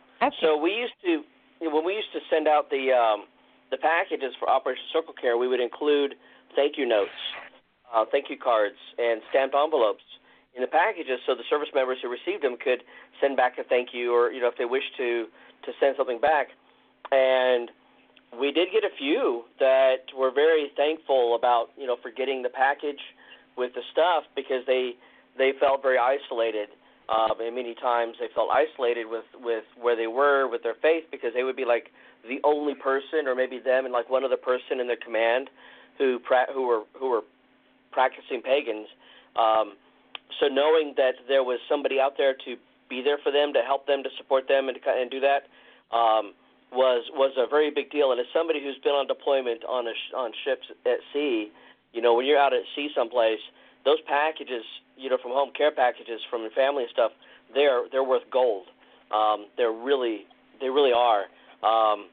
So 0.41 0.57
we 0.57 0.71
used 0.71 0.95
to, 1.05 1.23
when 1.71 1.85
we 1.85 1.95
used 1.95 2.13
to 2.13 2.21
send 2.31 2.49
out 2.49 2.71
the 2.71 2.93
um, 2.93 3.25
the 3.71 3.77
packages 3.77 4.35
for 4.39 4.49
Operation 4.49 4.85
Circle 4.93 5.15
Care, 5.21 5.37
we 5.37 5.49
would 5.49 5.61
include 5.61 6.15
thank 6.55 6.79
you 6.79 6.87
notes, 6.87 7.11
uh, 7.95 8.05
thank 8.11 8.31
you 8.31 8.37
cards, 8.37 8.77
and 8.99 9.21
stamped 9.31 9.55
envelopes 9.55 10.03
in 10.57 10.63
the 10.63 10.67
packages 10.67 11.21
so 11.27 11.35
the 11.35 11.45
service 11.51 11.69
members 11.75 11.99
who 12.03 12.09
received 12.09 12.43
them 12.43 12.57
could 12.57 12.83
send 13.21 13.37
back 13.37 13.59
a 13.59 13.65
thank 13.65 13.91
you 13.93 14.13
or 14.13 14.33
you 14.33 14.41
know 14.41 14.49
if 14.49 14.57
they 14.57 14.65
wish 14.65 14.83
to 14.97 15.27
to 15.65 15.71
send 15.79 15.95
something 15.97 16.19
back 16.19 16.49
and 17.13 17.71
we 18.41 18.51
did 18.51 18.69
get 18.73 18.83
a 18.83 18.95
few 18.99 19.45
that 19.61 20.09
were 20.17 20.33
very 20.33 20.73
thankful 20.75 21.37
about 21.37 21.69
you 21.77 21.87
know 21.87 21.97
for 22.01 22.11
getting 22.11 22.43
the 22.43 22.49
package 22.49 23.01
with 23.57 23.73
the 23.75 23.83
stuff 23.93 24.25
because 24.35 24.65
they 24.67 24.93
they 25.37 25.53
felt 25.61 25.83
very 25.83 25.99
isolated 25.99 26.69
um, 27.09 27.41
and 27.41 27.55
many 27.55 27.75
times 27.75 28.17
they 28.21 28.29
felt 28.35 28.51
isolated 28.51 29.07
with 29.07 29.25
with 29.41 29.65
where 29.81 29.97
they 29.97 30.07
were 30.07 30.49
with 30.49 30.63
their 30.63 30.77
faith 30.81 31.05
because 31.11 31.31
they 31.35 31.45
would 31.45 31.57
be 31.57 31.65
like 31.65 31.91
the 32.29 32.41
only 32.45 32.75
person 32.75 33.27
or 33.27 33.35
maybe 33.35 33.59
them 33.59 33.85
and 33.85 33.93
like 33.93 34.11
one 34.11 34.25
other 34.25 34.37
person 34.37 34.81
in 34.81 34.87
their 34.87 34.97
command 34.97 35.49
who 35.99 36.19
pra- 36.19 36.53
who 36.53 36.67
were 36.67 36.83
who 36.99 37.09
were 37.09 37.23
practicing 37.93 38.43
pagans 38.43 38.89
um, 39.37 39.75
so 40.41 40.49
knowing 40.49 40.95
that 40.97 41.15
there 41.29 41.45
was 41.45 41.61
somebody 41.69 42.01
out 42.01 42.15
there 42.17 42.35
to 42.45 42.57
be 42.89 43.03
there 43.03 43.19
for 43.23 43.31
them, 43.31 43.53
to 43.53 43.63
help 43.63 43.87
them, 43.87 44.03
to 44.03 44.11
support 44.17 44.49
them, 44.49 44.69
and 44.69 44.79
to 44.83 44.91
and 44.91 45.11
do 45.11 45.21
that 45.21 45.47
um, 45.95 46.35
was 46.73 47.05
was 47.15 47.33
a 47.37 47.47
very 47.47 47.71
big 47.71 47.91
deal. 47.91 48.11
And 48.13 48.21
as 48.21 48.27
somebody 48.35 48.63
who's 48.63 48.79
been 48.83 48.93
on 48.95 49.07
deployment 49.07 49.65
on 49.65 49.87
a, 49.87 49.95
on 50.17 50.33
ships 50.45 50.67
at 50.85 50.99
sea, 51.13 51.51
you 51.93 52.03
know, 52.03 52.15
when 52.15 52.27
you're 52.27 52.39
out 52.39 52.53
at 52.53 52.63
sea 52.75 52.91
someplace, 52.95 53.43
those 53.87 54.03
packages, 54.03 54.67
you 54.99 55.09
know, 55.09 55.17
from 55.23 55.31
home 55.31 55.55
care 55.57 55.71
packages 55.71 56.21
from 56.29 56.43
your 56.43 56.51
family 56.51 56.83
and 56.83 56.93
stuff, 56.93 57.13
they're 57.55 57.87
they're 57.95 58.05
worth 58.05 58.27
gold. 58.31 58.67
Um, 59.15 59.47
they're 59.57 59.73
really 59.73 60.27
they 60.61 60.69
really 60.69 60.93
are. 60.93 61.31
Um, 61.63 62.11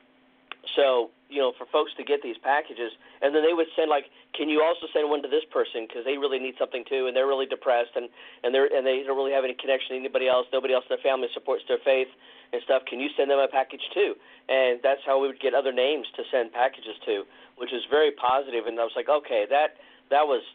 so 0.77 1.09
you 1.33 1.41
know, 1.41 1.51
for 1.57 1.65
folks 1.73 1.89
to 1.97 2.05
get 2.05 2.21
these 2.21 2.37
packages, 2.37 2.93
and 3.25 3.33
then 3.33 3.41
they 3.41 3.57
would 3.57 3.65
send 3.75 3.89
like, 3.89 4.05
can 4.37 4.53
you 4.53 4.61
also 4.61 4.85
send 4.93 5.09
one 5.09 5.25
to 5.25 5.27
this 5.27 5.41
person 5.49 5.89
because 5.89 6.05
they 6.05 6.21
really 6.21 6.37
need 6.37 6.53
something 6.61 6.85
too, 6.85 7.09
and 7.09 7.17
they're 7.17 7.27
really 7.27 7.49
depressed, 7.49 7.97
and 7.97 8.07
and 8.45 8.53
they're 8.53 8.69
and 8.69 8.85
they 8.85 9.01
don't 9.01 9.17
really 9.17 9.33
have 9.33 9.43
any 9.43 9.57
connection 9.57 9.97
to 9.97 9.99
anybody 9.99 10.29
else. 10.29 10.45
Nobody 10.53 10.77
else 10.77 10.85
in 10.85 10.93
their 10.93 11.01
family 11.01 11.27
supports 11.33 11.65
their 11.65 11.81
faith 11.81 12.07
and 12.53 12.61
stuff. 12.61 12.85
Can 12.85 13.01
you 13.01 13.09
send 13.17 13.33
them 13.33 13.41
a 13.41 13.49
package 13.49 13.81
too? 13.97 14.13
And 14.45 14.77
that's 14.85 15.01
how 15.09 15.17
we 15.17 15.25
would 15.25 15.41
get 15.41 15.57
other 15.57 15.73
names 15.73 16.05
to 16.15 16.23
send 16.29 16.53
packages 16.53 16.93
to, 17.09 17.25
which 17.57 17.73
is 17.73 17.81
very 17.89 18.13
positive. 18.13 18.69
And 18.69 18.77
I 18.77 18.85
was 18.85 18.93
like, 18.95 19.09
okay, 19.09 19.49
that 19.49 19.81
that 20.13 20.29
was 20.29 20.45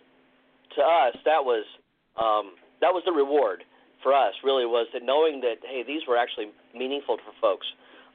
to 0.76 0.82
us 0.82 1.14
that 1.24 1.42
was 1.44 1.64
um, 2.16 2.54
that 2.80 2.92
was 2.92 3.02
the 3.06 3.12
reward 3.12 3.64
for 4.02 4.14
us. 4.14 4.34
Really 4.44 4.66
was 4.66 4.86
that 4.92 5.02
knowing 5.02 5.40
that 5.40 5.62
hey, 5.62 5.82
these 5.86 6.02
were 6.06 6.16
actually 6.16 6.50
meaningful 6.74 7.18
for 7.18 7.32
folks. 7.40 7.66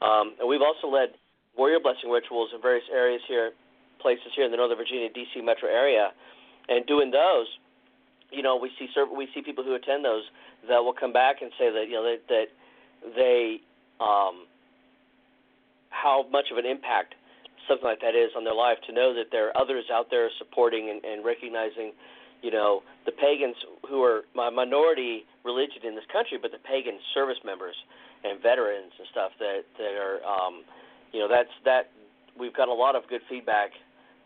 Um, 0.01 0.35
and 0.39 0.49
we've 0.49 0.61
also 0.61 0.87
led 0.87 1.15
warrior 1.55 1.79
blessing 1.79 2.09
rituals 2.09 2.49
in 2.53 2.61
various 2.61 2.85
areas 2.91 3.21
here, 3.27 3.51
places 4.01 4.33
here 4.35 4.45
in 4.45 4.51
the 4.51 4.57
Northern 4.57 4.77
Virginia 4.77 5.07
D.C. 5.13 5.41
metro 5.41 5.69
area, 5.69 6.11
and 6.67 6.85
doing 6.85 7.11
those, 7.11 7.47
you 8.31 8.41
know, 8.41 8.57
we 8.57 8.69
see 8.79 8.87
we 9.15 9.27
see 9.33 9.41
people 9.41 9.63
who 9.63 9.75
attend 9.75 10.03
those 10.03 10.23
that 10.67 10.79
will 10.79 10.93
come 10.93 11.13
back 11.13 11.41
and 11.41 11.51
say 11.59 11.71
that 11.71 11.85
you 11.87 11.93
know 11.93 12.03
that, 12.03 12.21
that 12.27 12.47
they 13.15 13.61
um, 13.99 14.45
how 15.89 16.25
much 16.31 16.45
of 16.51 16.57
an 16.57 16.65
impact 16.65 17.15
something 17.67 17.87
like 17.87 18.01
that 18.01 18.15
is 18.15 18.31
on 18.35 18.43
their 18.43 18.55
life 18.55 18.77
to 18.87 18.91
know 18.91 19.13
that 19.13 19.31
there 19.31 19.47
are 19.47 19.57
others 19.57 19.85
out 19.91 20.07
there 20.11 20.29
supporting 20.37 20.89
and, 20.89 21.03
and 21.05 21.23
recognizing 21.23 21.93
you 22.43 22.51
know 22.51 22.83
the 23.07 23.11
pagans 23.11 23.55
who 23.89 24.03
are 24.03 24.21
my 24.35 24.51
minority 24.51 25.25
religion 25.43 25.81
in 25.87 25.95
this 25.95 26.05
country 26.11 26.37
but 26.39 26.51
the 26.51 26.59
pagan 26.59 26.99
service 27.15 27.39
members 27.43 27.75
and 28.23 28.43
veterans 28.43 28.91
and 28.99 29.07
stuff 29.09 29.31
that 29.39 29.63
that 29.79 29.95
are 29.95 30.19
um, 30.27 30.61
you 31.11 31.19
know 31.19 31.27
that's 31.27 31.49
that 31.65 31.89
we've 32.37 32.53
got 32.53 32.67
a 32.67 32.73
lot 32.73 32.95
of 32.95 33.07
good 33.07 33.21
feedback 33.29 33.71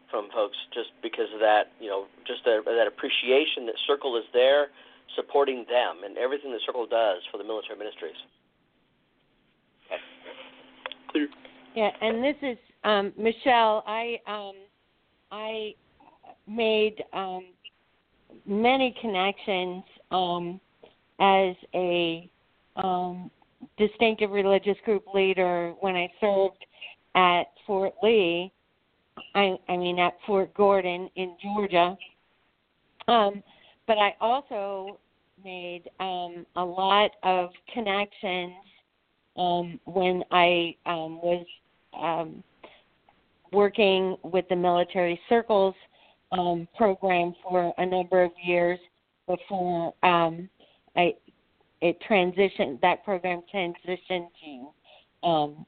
from 0.10 0.30
folks 0.34 0.58
just 0.74 0.90
because 1.02 1.30
of 1.34 1.40
that 1.40 1.72
you 1.80 1.88
know 1.88 2.06
just 2.26 2.42
a, 2.48 2.60
that 2.66 2.90
appreciation 2.90 3.66
that 3.70 3.78
circle 3.86 4.18
is 4.18 4.26
there 4.34 4.68
supporting 5.16 5.64
them 5.70 6.04
and 6.04 6.18
everything 6.18 6.52
that 6.52 6.60
circle 6.66 6.86
does 6.86 7.22
for 7.32 7.38
the 7.38 7.44
military 7.44 7.78
ministries 7.78 8.18
okay. 9.86 11.26
yeah 11.76 11.92
and 12.02 12.24
this 12.24 12.36
is 12.42 12.58
um, 12.84 13.14
michelle 13.18 13.84
i 13.86 14.18
um, 14.28 14.56
i 15.32 15.74
made 16.48 17.04
um, 17.14 17.44
many 18.46 18.96
connections 19.02 19.84
um, 20.12 20.60
as 21.20 21.56
a 21.74 22.30
um, 22.76 23.32
distinctive 23.78 24.32
religious 24.32 24.78
group 24.86 25.04
leader 25.14 25.74
when 25.80 25.96
I 25.96 26.10
served 26.22 26.66
at 27.16 27.44
Fort 27.66 27.94
Lee. 28.04 28.52
I, 29.34 29.58
I 29.68 29.78
mean, 29.78 30.00
at 30.00 30.14
Fort 30.26 30.54
Gordon 30.54 31.10
in 31.16 31.36
Georgia. 31.42 31.98
Um, 33.08 33.42
but 33.88 33.98
I 33.98 34.16
also 34.22 35.00
made 35.44 35.90
um, 36.00 36.46
a 36.56 36.64
lot 36.64 37.12
of 37.24 37.50
connections 37.74 38.54
um, 39.38 39.80
when 39.86 40.24
I 40.32 40.76
um, 40.86 41.22
was 41.22 41.46
um, 42.00 42.44
working 43.52 44.18
with 44.24 44.46
the 44.50 44.56
military 44.56 45.20
circles 45.30 45.76
um, 46.32 46.68
program 46.76 47.34
for 47.44 47.74
a 47.78 47.86
number 47.86 48.24
of 48.24 48.32
years 48.44 48.80
before 49.28 49.94
um, 50.04 50.50
I 50.96 51.14
it 51.82 51.98
transitioned. 52.10 52.82
That 52.82 53.04
program 53.06 53.44
transitioned 53.54 54.28
to 54.44 55.28
um, 55.28 55.66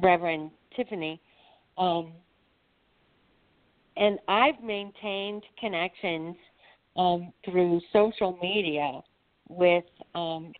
Reverend 0.00 0.50
Tiffany, 0.76 1.20
um, 1.76 2.12
and 3.96 4.18
I've 4.28 4.62
maintained 4.62 5.42
connections 5.58 6.36
um, 6.96 7.32
through 7.44 7.80
social 7.92 8.38
media 8.40 9.00
with 9.48 9.84
um, 10.14 10.52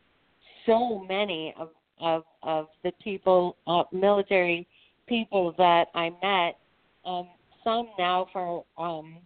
so 0.67 1.05
many 1.09 1.55
of, 1.59 1.71
of 2.01 2.25
of 2.43 2.67
the 2.83 2.93
people, 3.03 3.57
uh, 3.67 3.85
military 3.93 4.67
people 5.07 5.55
that 5.59 5.87
I 5.95 6.11
met. 6.23 6.59
Um, 7.05 7.29
some 7.65 7.89
now 7.99 8.27
for 8.33 8.65
um, 8.79 9.17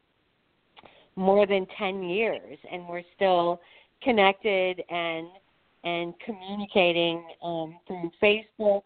more 1.16 1.46
than 1.46 1.66
ten 1.78 2.02
years, 2.02 2.58
and 2.70 2.86
we're 2.88 3.02
still 3.16 3.60
connected 4.02 4.82
and 4.90 5.28
and 5.84 6.14
communicating 6.24 7.24
um, 7.42 7.78
through 7.86 8.10
Facebook. 8.22 8.82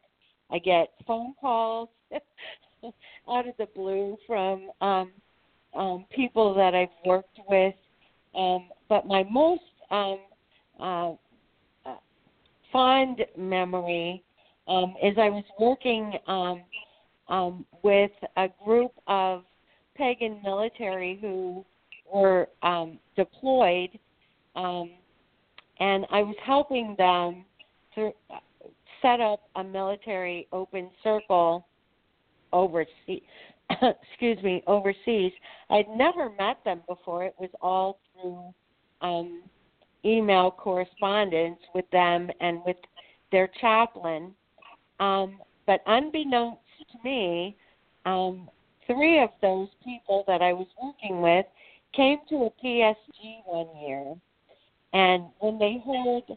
I 0.50 0.58
get 0.58 0.88
phone 1.06 1.34
calls 1.40 1.88
out 2.82 3.48
of 3.48 3.54
the 3.58 3.68
blue 3.74 4.16
from 4.26 4.70
um, 4.80 5.12
um, 5.74 6.06
people 6.14 6.54
that 6.54 6.74
I've 6.74 6.88
worked 7.04 7.38
with. 7.48 7.74
Um, 8.34 8.68
but 8.88 9.06
my 9.06 9.24
most 9.30 9.62
um, 9.90 10.18
uh, 10.80 11.10
uh, 11.86 11.96
fond 12.72 13.24
memory 13.36 14.22
um, 14.66 14.94
is 15.02 15.16
I 15.18 15.30
was 15.30 15.44
working 15.58 16.14
with 17.82 18.10
a 18.36 18.48
group 18.64 18.92
of 19.06 19.44
pagan 19.96 20.40
military 20.44 21.18
who 21.20 21.64
were 22.12 22.48
um, 22.62 22.98
deployed, 23.16 23.90
um, 24.56 24.90
and 25.80 26.06
I 26.10 26.22
was 26.22 26.36
helping 26.44 26.94
them 26.98 27.44
to 27.94 28.12
set 29.02 29.20
up 29.20 29.48
a 29.56 29.64
military 29.64 30.48
open 30.52 30.90
circle 31.02 31.66
overseas. 32.52 33.22
excuse 34.10 34.42
me, 34.42 34.62
overseas. 34.66 35.32
I'd 35.70 35.88
never 35.94 36.30
met 36.30 36.58
them 36.64 36.82
before. 36.88 37.24
It 37.24 37.34
was 37.38 37.50
all 37.60 37.98
through 38.12 38.54
um, 39.00 39.42
email 40.04 40.50
correspondence 40.50 41.58
with 41.74 41.84
them 41.90 42.30
and 42.40 42.60
with 42.64 42.76
their 43.30 43.48
chaplain. 43.60 44.34
Um, 45.00 45.38
but 45.66 45.82
unbeknownst 45.86 46.60
to 46.92 46.98
me, 47.04 47.56
um, 48.06 48.48
three 48.86 49.22
of 49.22 49.30
those 49.42 49.68
people 49.84 50.24
that 50.26 50.40
I 50.40 50.52
was 50.52 50.66
working 50.82 51.20
with 51.20 51.46
came 51.94 52.18
to 52.28 52.44
a 52.44 52.50
PSG 52.64 53.42
one 53.44 53.68
year, 53.76 54.14
and 54.92 55.24
when 55.40 55.58
they 55.58 55.82
heard, 55.84 56.36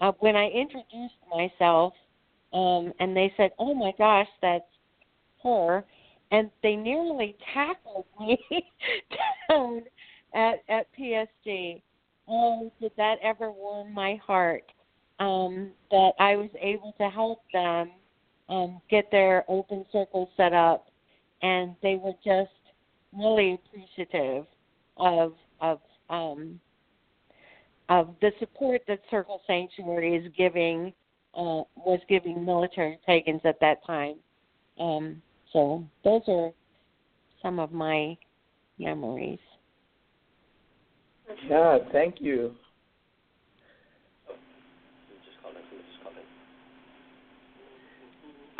uh, 0.00 0.12
when 0.20 0.36
I 0.36 0.48
introduced 0.48 1.14
myself, 1.30 1.94
um, 2.52 2.92
and 3.00 3.16
they 3.16 3.32
said, 3.36 3.52
"Oh 3.58 3.74
my 3.74 3.92
gosh, 3.98 4.28
that's 4.40 4.64
her," 5.42 5.84
and 6.30 6.50
they 6.62 6.76
nearly 6.76 7.36
tackled 7.54 8.06
me 8.20 8.38
down 9.48 9.82
at 10.34 10.62
at 10.68 10.86
PSG. 10.98 11.82
Oh, 12.28 12.70
did 12.80 12.92
that 12.96 13.18
ever 13.22 13.50
warm 13.50 13.92
my 13.92 14.16
heart? 14.16 14.64
Um, 15.18 15.72
that 15.90 16.12
I 16.18 16.36
was 16.36 16.50
able 16.60 16.92
to 16.98 17.08
help 17.08 17.42
them 17.52 17.92
um, 18.48 18.80
get 18.90 19.10
their 19.10 19.44
open 19.48 19.84
circle 19.92 20.30
set 20.36 20.52
up, 20.52 20.88
and 21.42 21.76
they 21.82 21.96
were 21.96 22.14
just 22.24 22.50
really 23.12 23.54
appreciative 23.54 24.46
of 24.96 25.34
of 25.60 25.80
um, 26.10 26.60
of 27.88 28.14
the 28.20 28.30
support 28.38 28.82
that 28.88 29.00
Circle 29.10 29.40
Sanctuary 29.46 30.14
is 30.16 30.32
giving 30.36 30.92
uh, 31.34 31.62
was 31.76 32.00
giving 32.08 32.44
military 32.44 32.98
pagans 33.06 33.40
at 33.44 33.58
that 33.60 33.84
time. 33.86 34.16
Um, 34.78 35.22
so 35.52 35.84
those 36.04 36.22
are 36.28 36.50
some 37.42 37.58
of 37.58 37.72
my 37.72 38.16
memories. 38.78 39.38
Yeah, 41.48 41.78
thank 41.92 42.16
you. 42.20 42.54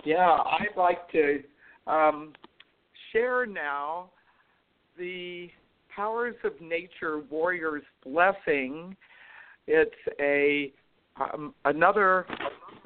Yeah, 0.05 0.31
I'd 0.31 0.77
like 0.77 1.11
to 1.13 1.43
um, 1.87 2.33
share 3.13 3.47
now 3.47 4.11
the 4.99 5.49
Powers 5.95 6.35
of 6.45 6.53
Nature 6.61 7.21
Warriors 7.31 7.83
Blessing. 8.05 8.97
It's 9.67 9.91
a 10.21 10.73
um, 11.21 11.55
another 11.67 12.27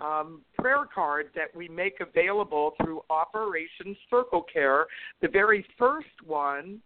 um, 0.03 0.41
prayer 0.59 0.85
card 0.93 1.27
that 1.37 1.55
we 1.55 1.69
make 1.69 2.01
available 2.01 2.73
through 2.83 3.03
Operation 3.09 3.97
Circle 4.11 4.45
Care. 4.53 4.87
The 5.23 5.29
very 5.29 5.65
first 5.79 6.09
one 6.25 6.81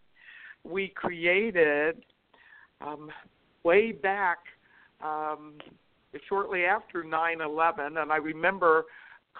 we 0.62 0.88
created 0.88 2.04
um, 2.82 3.10
way 3.64 3.92
back 3.92 4.38
um, 5.02 5.54
shortly 6.28 6.64
after 6.64 7.02
9/11, 7.02 8.00
and 8.00 8.12
I 8.12 8.16
remember 8.16 8.84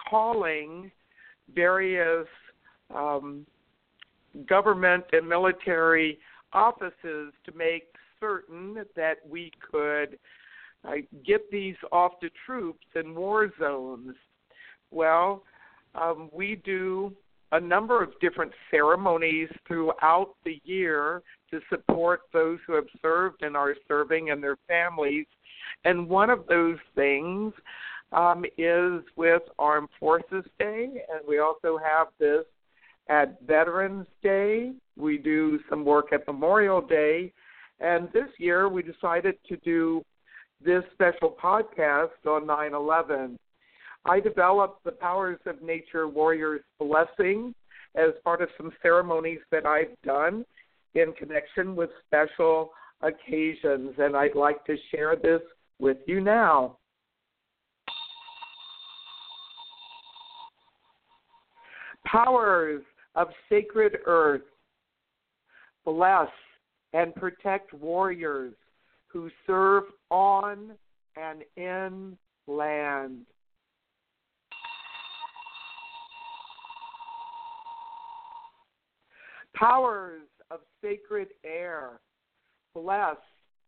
calling 0.09 0.91
various 1.53 2.27
um, 2.93 3.45
government 4.47 5.03
and 5.11 5.27
military 5.27 6.17
offices 6.53 7.33
to 7.45 7.51
make 7.55 7.95
certain 8.19 8.77
that 8.95 9.17
we 9.27 9.51
could 9.71 10.17
uh, 10.87 10.95
get 11.25 11.49
these 11.51 11.75
off 11.91 12.19
to 12.21 12.29
troops 12.45 12.85
in 12.95 13.15
war 13.15 13.51
zones. 13.59 14.15
Well, 14.89 15.43
um, 15.95 16.29
we 16.33 16.55
do 16.63 17.13
a 17.51 17.59
number 17.59 18.01
of 18.01 18.17
different 18.21 18.51
ceremonies 18.69 19.49
throughout 19.67 20.35
the 20.45 20.61
year 20.63 21.21
to 21.51 21.59
support 21.69 22.21
those 22.31 22.59
who 22.65 22.73
have 22.73 22.87
served 23.01 23.43
and 23.43 23.57
are 23.57 23.75
serving 23.87 24.29
and 24.29 24.41
their 24.41 24.57
families. 24.67 25.25
And 25.83 26.07
one 26.07 26.29
of 26.29 26.47
those 26.47 26.77
things 26.95 27.53
um, 28.13 28.45
is 28.57 29.01
with 29.15 29.43
Armed 29.59 29.89
Forces 29.99 30.45
Day, 30.59 30.85
and 30.85 31.21
we 31.27 31.39
also 31.39 31.77
have 31.77 32.07
this 32.19 32.45
at 33.09 33.41
Veterans 33.45 34.07
Day. 34.23 34.71
We 34.97 35.17
do 35.17 35.59
some 35.69 35.85
work 35.85 36.13
at 36.13 36.27
Memorial 36.27 36.81
Day, 36.81 37.33
and 37.79 38.09
this 38.13 38.29
year 38.37 38.69
we 38.69 38.83
decided 38.83 39.35
to 39.49 39.57
do 39.57 40.03
this 40.63 40.83
special 40.93 41.35
podcast 41.41 42.09
on 42.27 42.45
9 42.45 42.73
11. 42.73 43.37
I 44.05 44.19
developed 44.19 44.83
the 44.83 44.91
Powers 44.91 45.39
of 45.45 45.61
Nature 45.61 46.07
Warriors 46.07 46.61
Blessing 46.79 47.53
as 47.95 48.09
part 48.23 48.41
of 48.41 48.49
some 48.57 48.71
ceremonies 48.81 49.39
that 49.51 49.65
I've 49.65 49.95
done 50.03 50.45
in 50.95 51.13
connection 51.13 51.75
with 51.75 51.89
special 52.07 52.71
occasions, 53.01 53.93
and 53.97 54.15
I'd 54.15 54.35
like 54.35 54.63
to 54.65 54.75
share 54.91 55.15
this 55.15 55.41
with 55.79 55.97
you 56.05 56.21
now. 56.21 56.77
Powers 62.05 62.83
of 63.15 63.29
sacred 63.49 63.97
earth, 64.05 64.41
bless 65.85 66.29
and 66.93 67.13
protect 67.15 67.73
warriors 67.73 68.53
who 69.07 69.29
serve 69.45 69.83
on 70.09 70.71
and 71.15 71.43
in 71.57 72.17
land. 72.47 73.25
Powers 79.53 80.21
of 80.49 80.59
sacred 80.83 81.27
air, 81.43 81.99
bless 82.73 83.17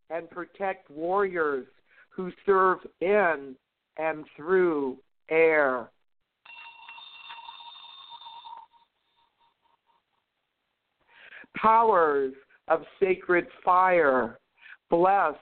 and 0.09 0.29
protect 0.29 0.89
warriors 0.89 1.67
who 2.09 2.31
serve 2.45 2.79
in 3.01 3.55
and 3.97 4.25
through 4.35 4.97
air. 5.29 5.89
Powers 11.55 12.33
of 12.67 12.83
sacred 12.99 13.45
fire, 13.63 14.39
bless 14.89 15.35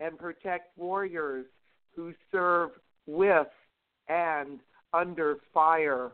and 0.00 0.18
protect 0.18 0.76
warriors 0.76 1.46
who 1.94 2.12
serve 2.30 2.70
with 3.06 3.46
and 4.08 4.60
under 4.92 5.36
fire. 5.52 6.12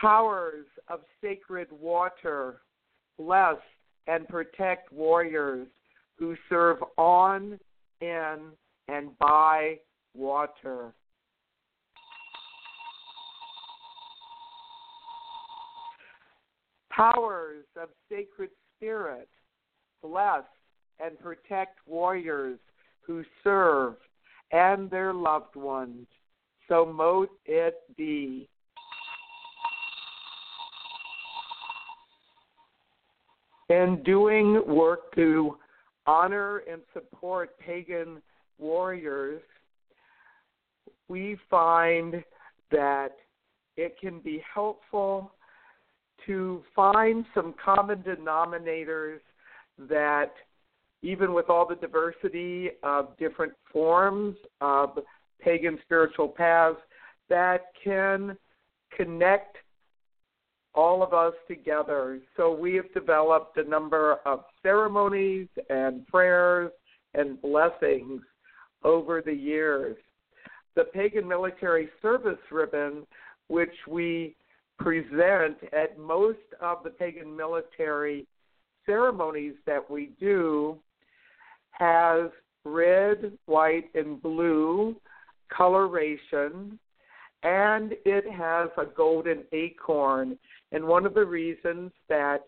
Powers 0.00 0.66
of 0.88 1.00
sacred 1.20 1.66
water 1.72 2.60
bless 3.18 3.56
and 4.06 4.26
protect 4.28 4.92
warriors 4.92 5.66
who 6.18 6.36
serve 6.48 6.78
on, 6.96 7.58
in, 8.00 8.38
and 8.86 9.18
by 9.18 9.76
water. 10.14 10.92
Powers 16.98 17.64
of 17.80 17.90
sacred 18.10 18.50
spirit 18.76 19.28
bless 20.02 20.42
and 20.98 21.16
protect 21.20 21.78
warriors 21.86 22.58
who 23.02 23.22
serve 23.44 23.94
and 24.50 24.90
their 24.90 25.14
loved 25.14 25.54
ones. 25.54 26.08
So 26.66 26.84
mote 26.84 27.30
it 27.46 27.76
be. 27.96 28.48
In 33.68 34.02
doing 34.04 34.60
work 34.66 35.14
to 35.14 35.56
honor 36.04 36.64
and 36.68 36.82
support 36.92 37.56
pagan 37.60 38.20
warriors, 38.58 39.40
we 41.06 41.38
find 41.48 42.24
that 42.72 43.10
it 43.76 43.94
can 44.00 44.18
be 44.18 44.42
helpful 44.52 45.30
to 46.28 46.62
find 46.76 47.24
some 47.34 47.54
common 47.62 48.04
denominators 48.04 49.18
that 49.88 50.32
even 51.02 51.32
with 51.32 51.50
all 51.50 51.66
the 51.66 51.74
diversity 51.74 52.70
of 52.82 53.16
different 53.18 53.52
forms 53.72 54.36
of 54.60 54.98
pagan 55.40 55.78
spiritual 55.84 56.28
paths 56.28 56.78
that 57.28 57.66
can 57.82 58.36
connect 58.96 59.56
all 60.74 61.02
of 61.02 61.12
us 61.12 61.34
together. 61.46 62.20
So 62.36 62.54
we 62.54 62.74
have 62.74 62.92
developed 62.92 63.56
a 63.56 63.68
number 63.68 64.18
of 64.24 64.44
ceremonies 64.62 65.48
and 65.70 66.06
prayers 66.06 66.70
and 67.14 67.40
blessings 67.40 68.22
over 68.84 69.22
the 69.22 69.32
years. 69.32 69.96
The 70.76 70.84
Pagan 70.84 71.26
Military 71.26 71.88
Service 72.00 72.38
Ribbon, 72.50 73.06
which 73.48 73.74
we 73.88 74.36
present 74.78 75.56
at 75.72 75.98
most 75.98 76.38
of 76.60 76.78
the 76.84 76.90
pagan 76.90 77.36
military 77.36 78.26
ceremonies 78.86 79.54
that 79.66 79.90
we 79.90 80.10
do, 80.18 80.78
has 81.72 82.30
red, 82.64 83.32
white, 83.46 83.90
and 83.94 84.20
blue 84.22 84.96
coloration, 85.54 86.78
and 87.42 87.92
it 88.04 88.24
has 88.30 88.68
a 88.76 88.84
golden 88.96 89.44
acorn. 89.52 90.38
And 90.72 90.84
one 90.84 91.06
of 91.06 91.14
the 91.14 91.24
reasons 91.24 91.92
that 92.08 92.38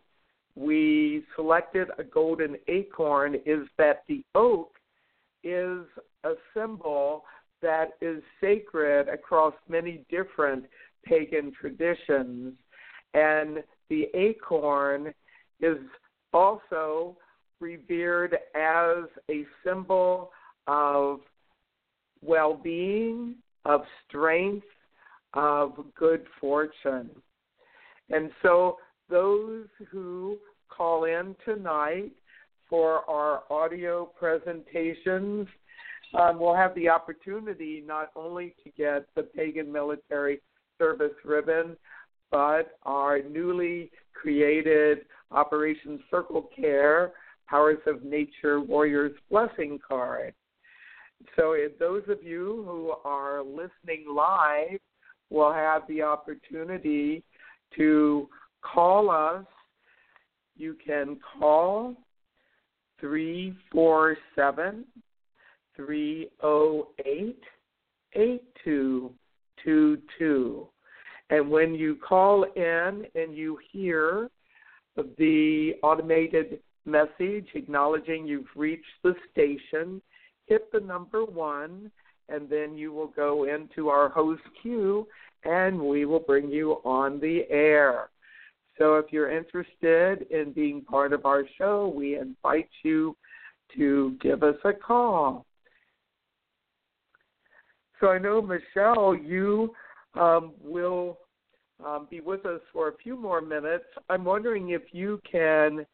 we 0.56 1.22
selected 1.36 1.88
a 1.98 2.04
golden 2.04 2.56
acorn 2.68 3.36
is 3.46 3.68
that 3.78 4.02
the 4.08 4.24
oak 4.34 4.72
is 5.44 5.84
a 6.24 6.32
symbol 6.54 7.24
that 7.62 7.90
is 8.00 8.22
sacred 8.40 9.08
across 9.08 9.54
many 9.68 10.04
different 10.10 10.64
pagan 11.04 11.52
traditions. 11.58 12.54
And 13.14 13.62
the 13.88 14.06
acorn 14.14 15.12
is 15.60 15.78
also 16.32 17.16
revered 17.60 18.34
as 18.54 19.04
a 19.30 19.44
symbol 19.64 20.30
of 20.66 21.20
well 22.22 22.54
being, 22.54 23.36
of 23.64 23.82
strength, 24.06 24.66
of 25.34 25.72
good 25.96 26.24
fortune. 26.40 27.10
And 28.10 28.30
so, 28.42 28.78
those 29.08 29.66
who 29.90 30.38
call 30.68 31.04
in 31.04 31.34
tonight 31.44 32.12
for 32.68 33.08
our 33.10 33.42
audio 33.50 34.04
presentations 34.04 35.48
um, 36.18 36.38
will 36.38 36.54
have 36.54 36.74
the 36.74 36.88
opportunity 36.88 37.82
not 37.84 38.10
only 38.14 38.54
to 38.64 38.70
get 38.70 39.06
the 39.16 39.22
Pagan 39.22 39.70
Military 39.70 40.40
Service 40.80 41.12
ribbon, 41.24 41.76
but 42.30 42.78
our 42.84 43.22
newly 43.22 43.92
created 44.14 45.00
Operation 45.30 46.00
Circle 46.10 46.48
Care 46.56 47.12
Powers 47.46 47.78
of 47.86 48.02
Nature 48.02 48.60
Warriors 48.60 49.12
Blessing 49.30 49.78
card. 49.86 50.34
So, 51.36 51.54
those 51.78 52.02
of 52.08 52.22
you 52.22 52.64
who 52.66 52.94
are 53.04 53.42
listening 53.44 54.06
live 54.10 54.80
will 55.28 55.52
have 55.52 55.82
the 55.86 56.00
opportunity 56.00 57.22
to 57.76 58.26
call 58.62 59.10
us. 59.10 59.44
You 60.56 60.76
can 60.84 61.18
call 61.38 61.94
347 63.00 64.84
308 65.76 67.38
8222. 69.64 70.66
And 71.30 71.50
when 71.50 71.74
you 71.74 71.96
call 71.96 72.44
in 72.56 73.06
and 73.14 73.34
you 73.34 73.58
hear 73.72 74.28
the 75.16 75.74
automated 75.82 76.60
message 76.84 77.48
acknowledging 77.54 78.26
you've 78.26 78.46
reached 78.56 78.84
the 79.02 79.14
station, 79.30 80.02
hit 80.46 80.70
the 80.72 80.80
number 80.80 81.24
one, 81.24 81.90
and 82.28 82.48
then 82.48 82.76
you 82.76 82.92
will 82.92 83.08
go 83.08 83.44
into 83.44 83.88
our 83.88 84.08
host 84.08 84.42
queue 84.60 85.06
and 85.44 85.80
we 85.80 86.04
will 86.04 86.20
bring 86.20 86.50
you 86.50 86.80
on 86.84 87.20
the 87.20 87.42
air. 87.50 88.10
So 88.78 88.96
if 88.96 89.06
you're 89.10 89.30
interested 89.30 90.26
in 90.30 90.52
being 90.52 90.82
part 90.82 91.12
of 91.12 91.26
our 91.26 91.44
show, 91.58 91.92
we 91.94 92.18
invite 92.18 92.68
you 92.82 93.16
to 93.76 94.16
give 94.20 94.42
us 94.42 94.56
a 94.64 94.72
call. 94.72 95.44
So 98.00 98.08
I 98.08 98.18
know, 98.18 98.40
Michelle, 98.40 99.14
you 99.14 99.74
um, 100.14 100.54
will 100.62 101.18
um, 101.84 102.08
be 102.10 102.20
with 102.20 102.46
us 102.46 102.60
for 102.72 102.88
a 102.88 102.96
few 102.96 103.16
more 103.16 103.40
minutes. 103.40 103.84
I'm 104.08 104.24
wondering 104.24 104.70
if 104.70 104.82
you 104.92 105.20
can 105.30 105.84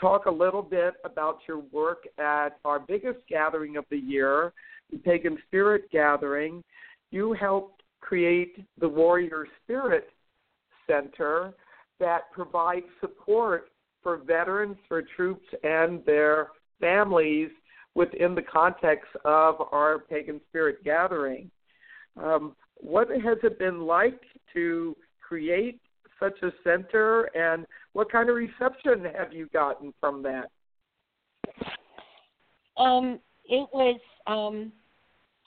talk 0.00 0.26
a 0.26 0.30
little 0.30 0.62
bit 0.62 0.94
about 1.04 1.38
your 1.46 1.60
work 1.70 2.04
at 2.18 2.58
our 2.64 2.80
biggest 2.80 3.20
gathering 3.28 3.76
of 3.76 3.84
the 3.90 3.98
year, 3.98 4.52
the 4.90 4.98
Pagan 4.98 5.38
Spirit 5.46 5.90
Gathering. 5.92 6.64
You 7.12 7.32
helped 7.32 7.82
create 8.00 8.64
the 8.80 8.88
Warrior 8.88 9.46
Spirit 9.62 10.08
Center 10.88 11.54
that 12.00 12.30
provides 12.32 12.86
support 13.00 13.68
for 14.02 14.18
veterans, 14.18 14.76
for 14.88 15.02
troops, 15.16 15.46
and 15.62 16.04
their 16.04 16.48
families 16.80 17.50
within 17.96 18.34
the 18.34 18.42
context 18.42 19.08
of 19.24 19.56
our 19.72 19.98
Pagan 19.98 20.40
Spirit 20.50 20.84
Gathering. 20.84 21.50
Um, 22.22 22.54
what 22.76 23.08
has 23.08 23.38
it 23.42 23.58
been 23.58 23.86
like 23.86 24.20
to 24.52 24.94
create 25.26 25.80
such 26.20 26.34
a 26.42 26.50
center, 26.62 27.24
and 27.34 27.66
what 27.94 28.12
kind 28.12 28.28
of 28.28 28.36
reception 28.36 29.04
have 29.16 29.32
you 29.32 29.48
gotten 29.52 29.92
from 29.98 30.22
that? 30.22 30.50
Um, 32.76 33.18
it 33.46 33.68
was 33.72 33.98
um, 34.26 34.72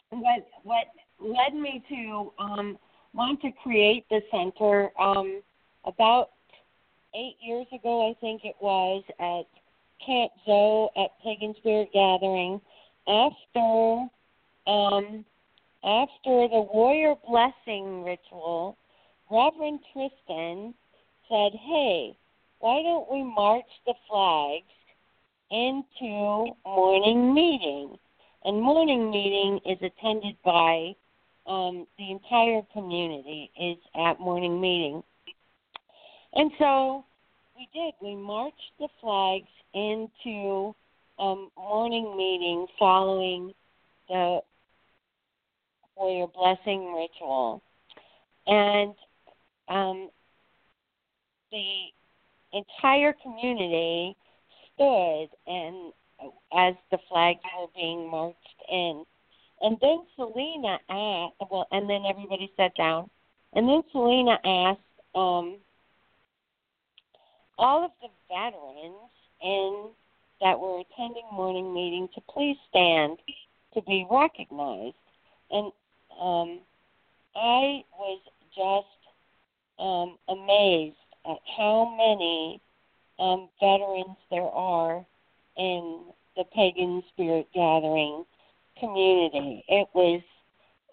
what 0.10 0.48
what 0.64 0.88
led 1.20 1.54
me 1.54 1.84
to 1.90 2.32
um, 2.40 2.78
want 3.14 3.42
to 3.42 3.52
create 3.64 4.06
the 4.10 4.22
center 4.32 4.90
um, 5.00 5.42
about 5.86 6.30
eight 7.16 7.38
years 7.42 7.68
ago, 7.74 8.10
I 8.10 8.20
think 8.20 8.42
it 8.44 8.56
was 8.62 9.04
at 9.20 9.59
Camp 10.06 10.32
Zoe 10.46 10.90
at 10.98 11.12
Pagan 11.24 11.54
Spirit 11.58 11.90
Gathering. 11.94 12.62
After 13.08 14.08
um, 14.68 15.26
after 15.84 16.48
the 16.48 16.68
warrior 16.74 17.16
blessing 17.28 18.04
ritual, 18.04 18.78
Reverend 19.32 19.80
Tristan 19.94 20.74
said, 21.30 21.52
Hey, 21.54 22.16
why 22.60 22.82
don't 22.84 23.10
we 23.12 23.24
march 23.24 23.66
the 23.86 23.94
flags 24.10 24.66
into 25.52 26.54
morning 26.66 27.34
meeting? 27.34 27.98
And 28.44 28.62
morning 28.62 29.10
meeting 29.10 29.60
is 29.66 29.78
attended 29.82 30.36
by 30.44 30.96
um, 31.48 31.88
the 31.98 32.12
entire 32.12 32.62
community 32.74 33.52
is 33.60 33.78
at 33.96 34.20
morning 34.20 34.60
meeting. 34.60 35.04
And 36.34 36.52
so 36.60 37.06
we 37.60 37.68
did. 37.74 37.94
We 38.02 38.16
marched 38.16 38.72
the 38.80 38.88
flags 39.02 39.50
into 39.74 40.74
um, 41.20 41.50
morning 41.58 42.16
meeting 42.16 42.66
following 42.80 43.54
the 44.08 44.40
warrior 45.98 46.28
blessing 46.28 46.94
ritual. 46.94 47.62
And 48.48 48.96
um, 49.68 50.10
the 51.52 51.88
entire 52.54 53.14
community 53.22 54.16
stood 54.74 55.28
and 55.46 55.92
as 56.58 56.76
the 56.92 56.98
flags 57.10 57.40
were 57.60 57.68
being 57.76 58.10
marched 58.10 58.38
in. 58.72 59.04
And 59.62 59.78
then 59.82 60.00
Selena 60.16 60.80
asked, 60.90 61.36
well, 61.52 61.68
and 61.74 61.90
then 61.90 62.04
everybody 62.10 62.52
sat 62.56 62.74
down. 62.76 63.10
And 63.54 63.68
then 63.68 63.82
Selena 63.92 64.40
asked 64.46 64.80
um, 65.14 65.58
all 67.60 67.84
of 67.84 67.92
the 68.02 68.08
veterans 68.30 69.12
in 69.44 69.90
that 70.42 70.58
were 70.58 70.80
attending 70.80 71.26
morning 71.34 71.74
meeting 71.74 72.08
to 72.16 72.22
please 72.34 72.56
stand 72.70 73.18
to 73.74 73.82
be 73.82 74.08
recognized. 74.10 74.96
And 75.52 75.72
um, 76.20 76.60
I 77.36 77.84
was 77.98 78.22
just 78.56 78.88
um, 79.78 80.18
amazed 80.30 80.96
at 81.26 81.38
how 81.58 81.94
many 81.98 82.62
um, 83.20 83.50
veterans 83.60 84.18
there 84.32 84.42
are 84.44 85.06
in 85.58 86.06
the 86.38 86.46
pagan 86.56 87.04
spirit 87.12 87.48
gathering 87.54 88.24
community. 88.80 89.66
It 89.68 89.88
was 89.94 90.22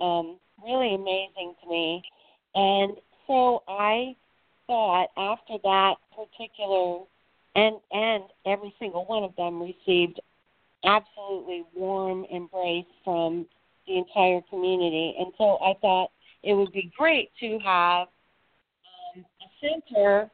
um, 0.00 0.38
really 0.64 0.94
amazing 0.94 1.54
to 1.62 1.70
me. 1.70 2.02
And 2.56 2.96
so 3.28 3.62
I 3.68 4.16
thought 4.66 5.08
after 5.16 5.54
that 5.62 5.94
particular 6.14 7.04
and 7.54 7.76
and 7.90 8.24
every 8.44 8.74
single 8.78 9.04
one 9.06 9.24
of 9.24 9.34
them 9.36 9.62
received 9.62 10.20
absolutely 10.84 11.64
warm 11.74 12.24
embrace 12.30 12.86
from 13.04 13.46
the 13.86 13.96
entire 13.96 14.40
community. 14.50 15.14
And 15.18 15.32
so 15.38 15.58
I 15.62 15.74
thought 15.80 16.10
it 16.42 16.54
would 16.54 16.72
be 16.72 16.92
great 16.96 17.30
to 17.40 17.58
have 17.64 18.08
um, 19.16 19.24
a 19.40 19.48
center 19.60 20.30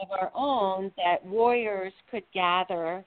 of 0.00 0.10
our 0.10 0.30
own 0.34 0.92
that 0.96 1.24
warriors 1.26 1.92
could 2.10 2.24
gather 2.32 3.04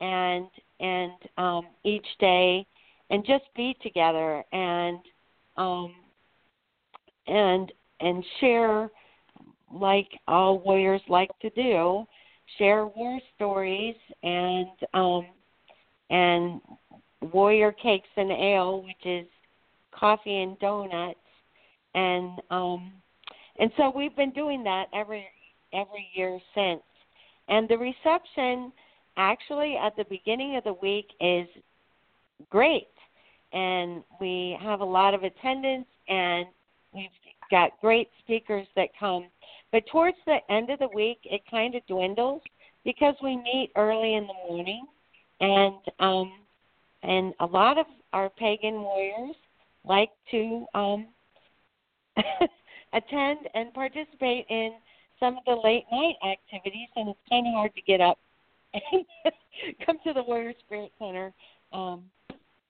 and 0.00 0.46
and 0.80 1.12
um, 1.38 1.66
each 1.84 2.06
day 2.20 2.64
and 3.10 3.24
just 3.26 3.44
be 3.56 3.76
together 3.82 4.44
and 4.52 4.98
um, 5.56 5.92
and 7.26 7.72
and 8.00 8.24
share 8.40 8.90
like 9.72 10.08
all 10.26 10.58
warriors 10.58 11.02
like 11.08 11.30
to 11.40 11.50
do 11.50 12.06
share 12.56 12.86
war 12.86 13.20
stories 13.36 13.96
and 14.22 14.68
um 14.94 15.26
and 16.10 16.60
warrior 17.32 17.72
cakes 17.72 18.08
and 18.16 18.30
ale 18.30 18.82
which 18.82 19.04
is 19.04 19.26
coffee 19.92 20.42
and 20.42 20.58
donuts. 20.58 21.18
And 21.94 22.40
um 22.50 22.92
and 23.58 23.70
so 23.76 23.92
we've 23.94 24.14
been 24.16 24.30
doing 24.30 24.62
that 24.64 24.86
every 24.94 25.26
every 25.72 26.08
year 26.14 26.38
since. 26.54 26.82
And 27.48 27.68
the 27.68 27.76
reception 27.76 28.72
actually 29.16 29.76
at 29.76 29.96
the 29.96 30.04
beginning 30.04 30.56
of 30.56 30.64
the 30.64 30.74
week 30.74 31.08
is 31.20 31.48
great. 32.50 32.88
And 33.52 34.02
we 34.20 34.56
have 34.60 34.80
a 34.80 34.84
lot 34.84 35.14
of 35.14 35.22
attendance 35.24 35.86
and 36.08 36.46
we've 36.94 37.08
got 37.50 37.72
great 37.80 38.08
speakers 38.20 38.66
that 38.76 38.88
come 38.98 39.26
but 39.72 39.86
towards 39.90 40.16
the 40.26 40.38
end 40.50 40.70
of 40.70 40.78
the 40.78 40.88
week, 40.94 41.18
it 41.24 41.42
kind 41.50 41.74
of 41.74 41.86
dwindles 41.86 42.42
because 42.84 43.14
we 43.22 43.36
meet 43.36 43.70
early 43.76 44.14
in 44.14 44.26
the 44.26 44.34
morning, 44.48 44.86
and 45.40 45.76
um, 46.00 46.32
and 47.02 47.34
a 47.40 47.46
lot 47.46 47.78
of 47.78 47.86
our 48.12 48.30
pagan 48.30 48.80
warriors 48.80 49.36
like 49.84 50.10
to 50.30 50.66
um, 50.74 51.06
attend 52.92 53.38
and 53.54 53.72
participate 53.74 54.46
in 54.48 54.72
some 55.20 55.36
of 55.36 55.44
the 55.46 55.54
late 55.54 55.84
night 55.92 56.14
activities, 56.26 56.88
and 56.96 57.08
it's 57.10 57.18
kind 57.28 57.46
of 57.46 57.52
hard 57.54 57.74
to 57.74 57.82
get 57.82 58.00
up 58.00 58.18
and 58.74 59.04
come 59.86 59.98
to 60.04 60.12
the 60.12 60.22
Warrior 60.22 60.54
Spirit 60.64 60.92
Center 60.98 61.32
um, 61.72 62.04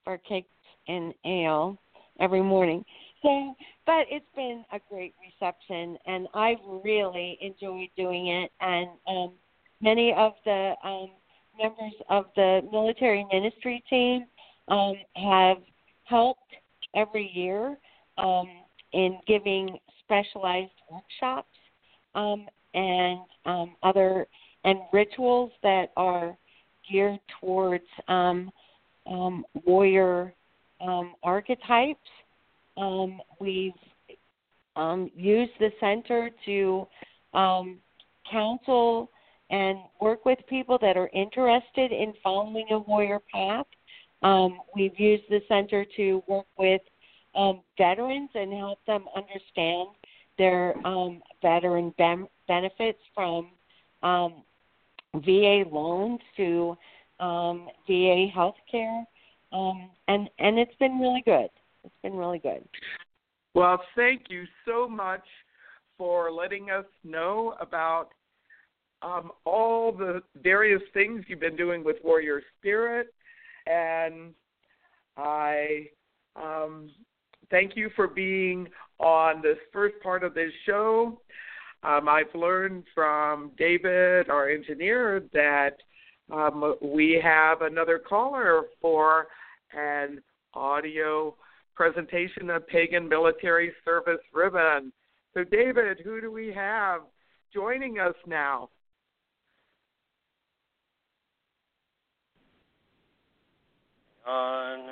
for 0.05 0.19
cakes 0.19 0.49
and 0.89 1.15
ale 1.25 1.79
every 2.21 2.43
morning. 2.43 2.85
So, 3.23 3.55
but 3.85 4.07
it's 4.11 4.27
been 4.37 4.65
a 4.73 4.79
great 4.89 5.15
reception, 5.21 5.99
and 6.07 6.29
I've 6.35 6.59
really 6.85 7.37
enjoyed 7.41 7.89
doing 7.97 8.29
it. 8.29 8.53
And 8.61 8.89
um, 9.09 9.33
many 9.81 10.13
of 10.17 10.35
the 10.45 10.75
um, 10.85 11.11
members 11.61 11.95
of 12.09 12.27
the 12.37 12.61
military 12.71 13.27
ministry 13.33 13.83
team 13.91 14.27
um, 14.69 14.95
have 15.17 15.59
helped 16.05 16.55
every 16.95 17.31
year 17.35 17.77
um, 18.19 18.49
in 18.93 19.19
giving 19.27 19.79
specialized 20.05 20.71
workshops 20.91 21.49
um, 22.15 22.47
and 22.75 23.21
um, 23.45 23.75
other 23.83 24.27
and 24.65 24.81
rituals 24.93 25.51
that 25.63 25.93
are 25.97 26.37
geared 26.91 27.21
towards 27.41 27.85
um, 28.09 28.51
um, 29.07 29.45
warrior 29.65 30.35
um, 30.81 31.15
archetypes 31.23 32.01
um, 32.79 33.21
we've 33.41 33.73
um, 34.77 35.11
used 35.15 35.53
the 35.59 35.71
center 35.81 36.31
to 36.47 36.87
um, 37.35 37.79
counsel 38.31 39.11
and 39.51 39.79
work 40.01 40.25
with 40.25 40.39
people 40.49 40.79
that 40.81 40.97
are 40.97 41.11
interested 41.13 41.91
in 41.91 42.13
following 42.23 42.67
a 42.71 42.79
warrior 42.79 43.21
path. 43.33 43.67
Um, 44.23 44.61
we've 44.75 44.99
used 44.99 45.25
the 45.31 45.41
center 45.49 45.85
to 45.97 46.23
work 46.27 46.47
with 46.59 46.83
um, 47.35 47.63
veterans 47.77 48.31
and 48.35 48.53
help 48.53 48.79
them 48.87 49.07
understand 49.17 49.89
their 50.39 50.75
um, 50.87 51.23
veteran 51.43 51.95
ben- 51.99 52.29
benefits 52.47 52.99
from 53.15 53.51
um, 54.03 54.43
VA 55.15 55.65
loans 55.71 56.21
to 56.37 56.77
um, 57.21 57.69
VA 57.87 58.27
health 58.33 58.57
care. 58.71 59.05
Um, 59.53 59.91
and, 60.09 60.29
and 60.39 60.59
it's 60.59 60.75
been 60.79 60.99
really 60.99 61.23
good. 61.25 61.49
It's 61.85 61.95
been 62.03 62.17
really 62.17 62.39
good. 62.39 62.65
Well, 63.55 63.81
thank 63.97 64.25
you 64.29 64.45
so 64.67 64.89
much 64.89 65.25
for 65.97 66.31
letting 66.31 66.71
us 66.71 66.85
know 67.05 67.55
about 67.61 68.11
um, 69.03 69.31
all 69.45 69.93
the 69.93 70.23
various 70.43 70.83
things 70.93 71.25
you've 71.29 71.41
been 71.41 71.57
doing 71.57 71.85
with 71.85 71.97
Warrior 72.05 72.43
Spirit. 72.59 73.09
And 73.67 74.33
I 75.17 75.89
um, 76.37 76.91
thank 77.51 77.77
you 77.77 77.91
for 77.97 78.07
being 78.07 78.69
on 78.99 79.43
this 79.43 79.59
first 79.73 79.95
part 80.03 80.25
of 80.25 80.35
this 80.35 80.53
show. 80.67 81.21
Um, 81.83 82.09
I've 82.09 82.35
learned 82.35 82.85
from 82.95 83.53
David, 83.57 84.31
our 84.31 84.49
engineer, 84.49 85.25
that 85.33 85.77
um, 86.31 86.75
we 86.83 87.21
have 87.23 87.63
another 87.63 87.99
caller 87.99 88.65
for 88.81 89.29
an 89.73 90.21
audio 90.55 91.37
presentation 91.79 92.51
of 92.51 92.67
Pagan 92.67 93.09
Military 93.09 93.73
Service 93.85 94.19
Ribbon. 94.35 94.93
So, 95.33 95.45
David, 95.45 95.99
who 96.03 96.21
do 96.21 96.33
we 96.33 96.53
have 96.53 97.03
joining 97.55 98.01
us 98.01 98.17
now? 98.27 98.69
On. 104.27 104.91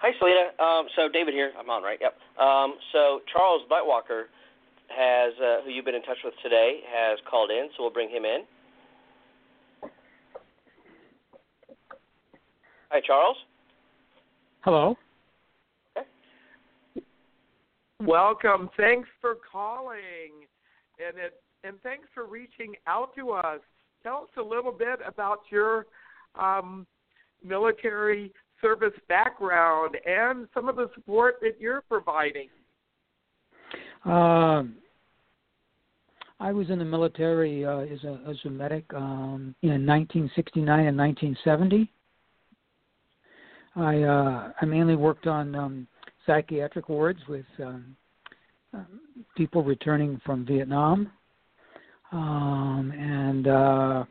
Hi, 0.00 0.10
Selena. 0.18 0.50
Um, 0.62 0.86
so 0.94 1.08
David 1.08 1.32
here. 1.32 1.50
I'm 1.58 1.70
on, 1.70 1.82
right? 1.82 1.98
Yep. 2.00 2.14
Um, 2.38 2.74
so 2.92 3.20
Charles 3.32 3.62
Buttwalker 3.68 4.24
has, 4.94 5.32
uh, 5.42 5.64
who 5.64 5.70
you've 5.70 5.86
been 5.86 5.96
in 5.96 6.02
touch 6.02 6.18
with 6.22 6.34
today, 6.42 6.80
has 6.94 7.18
called 7.28 7.50
in. 7.50 7.68
So 7.76 7.82
we'll 7.82 7.90
bring 7.90 8.10
him 8.10 8.24
in. 8.24 8.42
Hi, 12.90 13.00
Charles. 13.04 13.36
Hello. 14.60 14.96
Welcome. 18.00 18.70
Thanks 18.76 19.08
for 19.20 19.36
calling, 19.50 20.46
and 21.04 21.18
it, 21.18 21.40
and 21.64 21.76
thanks 21.82 22.06
for 22.14 22.26
reaching 22.26 22.74
out 22.86 23.14
to 23.16 23.32
us. 23.32 23.60
Tell 24.04 24.22
us 24.22 24.30
a 24.36 24.42
little 24.42 24.70
bit 24.70 25.00
about 25.04 25.40
your 25.50 25.86
um, 26.38 26.86
military 27.44 28.32
service 28.60 28.92
background 29.08 29.96
and 30.06 30.46
some 30.54 30.68
of 30.68 30.76
the 30.76 30.88
support 30.94 31.36
that 31.40 31.60
you're 31.60 31.82
providing. 31.82 32.48
Um, 34.04 34.76
I 36.40 36.52
was 36.52 36.70
in 36.70 36.78
the 36.78 36.84
military 36.84 37.64
uh, 37.64 37.80
as 37.80 38.04
a 38.04 38.20
as 38.28 38.36
a 38.44 38.50
medic 38.50 38.84
um, 38.94 39.56
in 39.62 39.84
1969 39.84 40.86
and 40.86 40.96
1970. 40.96 41.90
I 43.74 44.02
uh, 44.02 44.52
I 44.60 44.64
mainly 44.64 44.94
worked 44.94 45.26
on 45.26 45.54
um, 45.56 45.88
psychiatric 46.28 46.88
wards 46.88 47.20
with 47.28 47.46
um, 47.58 47.96
um, 48.74 49.00
people 49.36 49.64
returning 49.64 50.20
from 50.26 50.44
Vietnam, 50.44 51.10
um, 52.12 52.92
and 52.94 53.48
uh, 53.48 54.04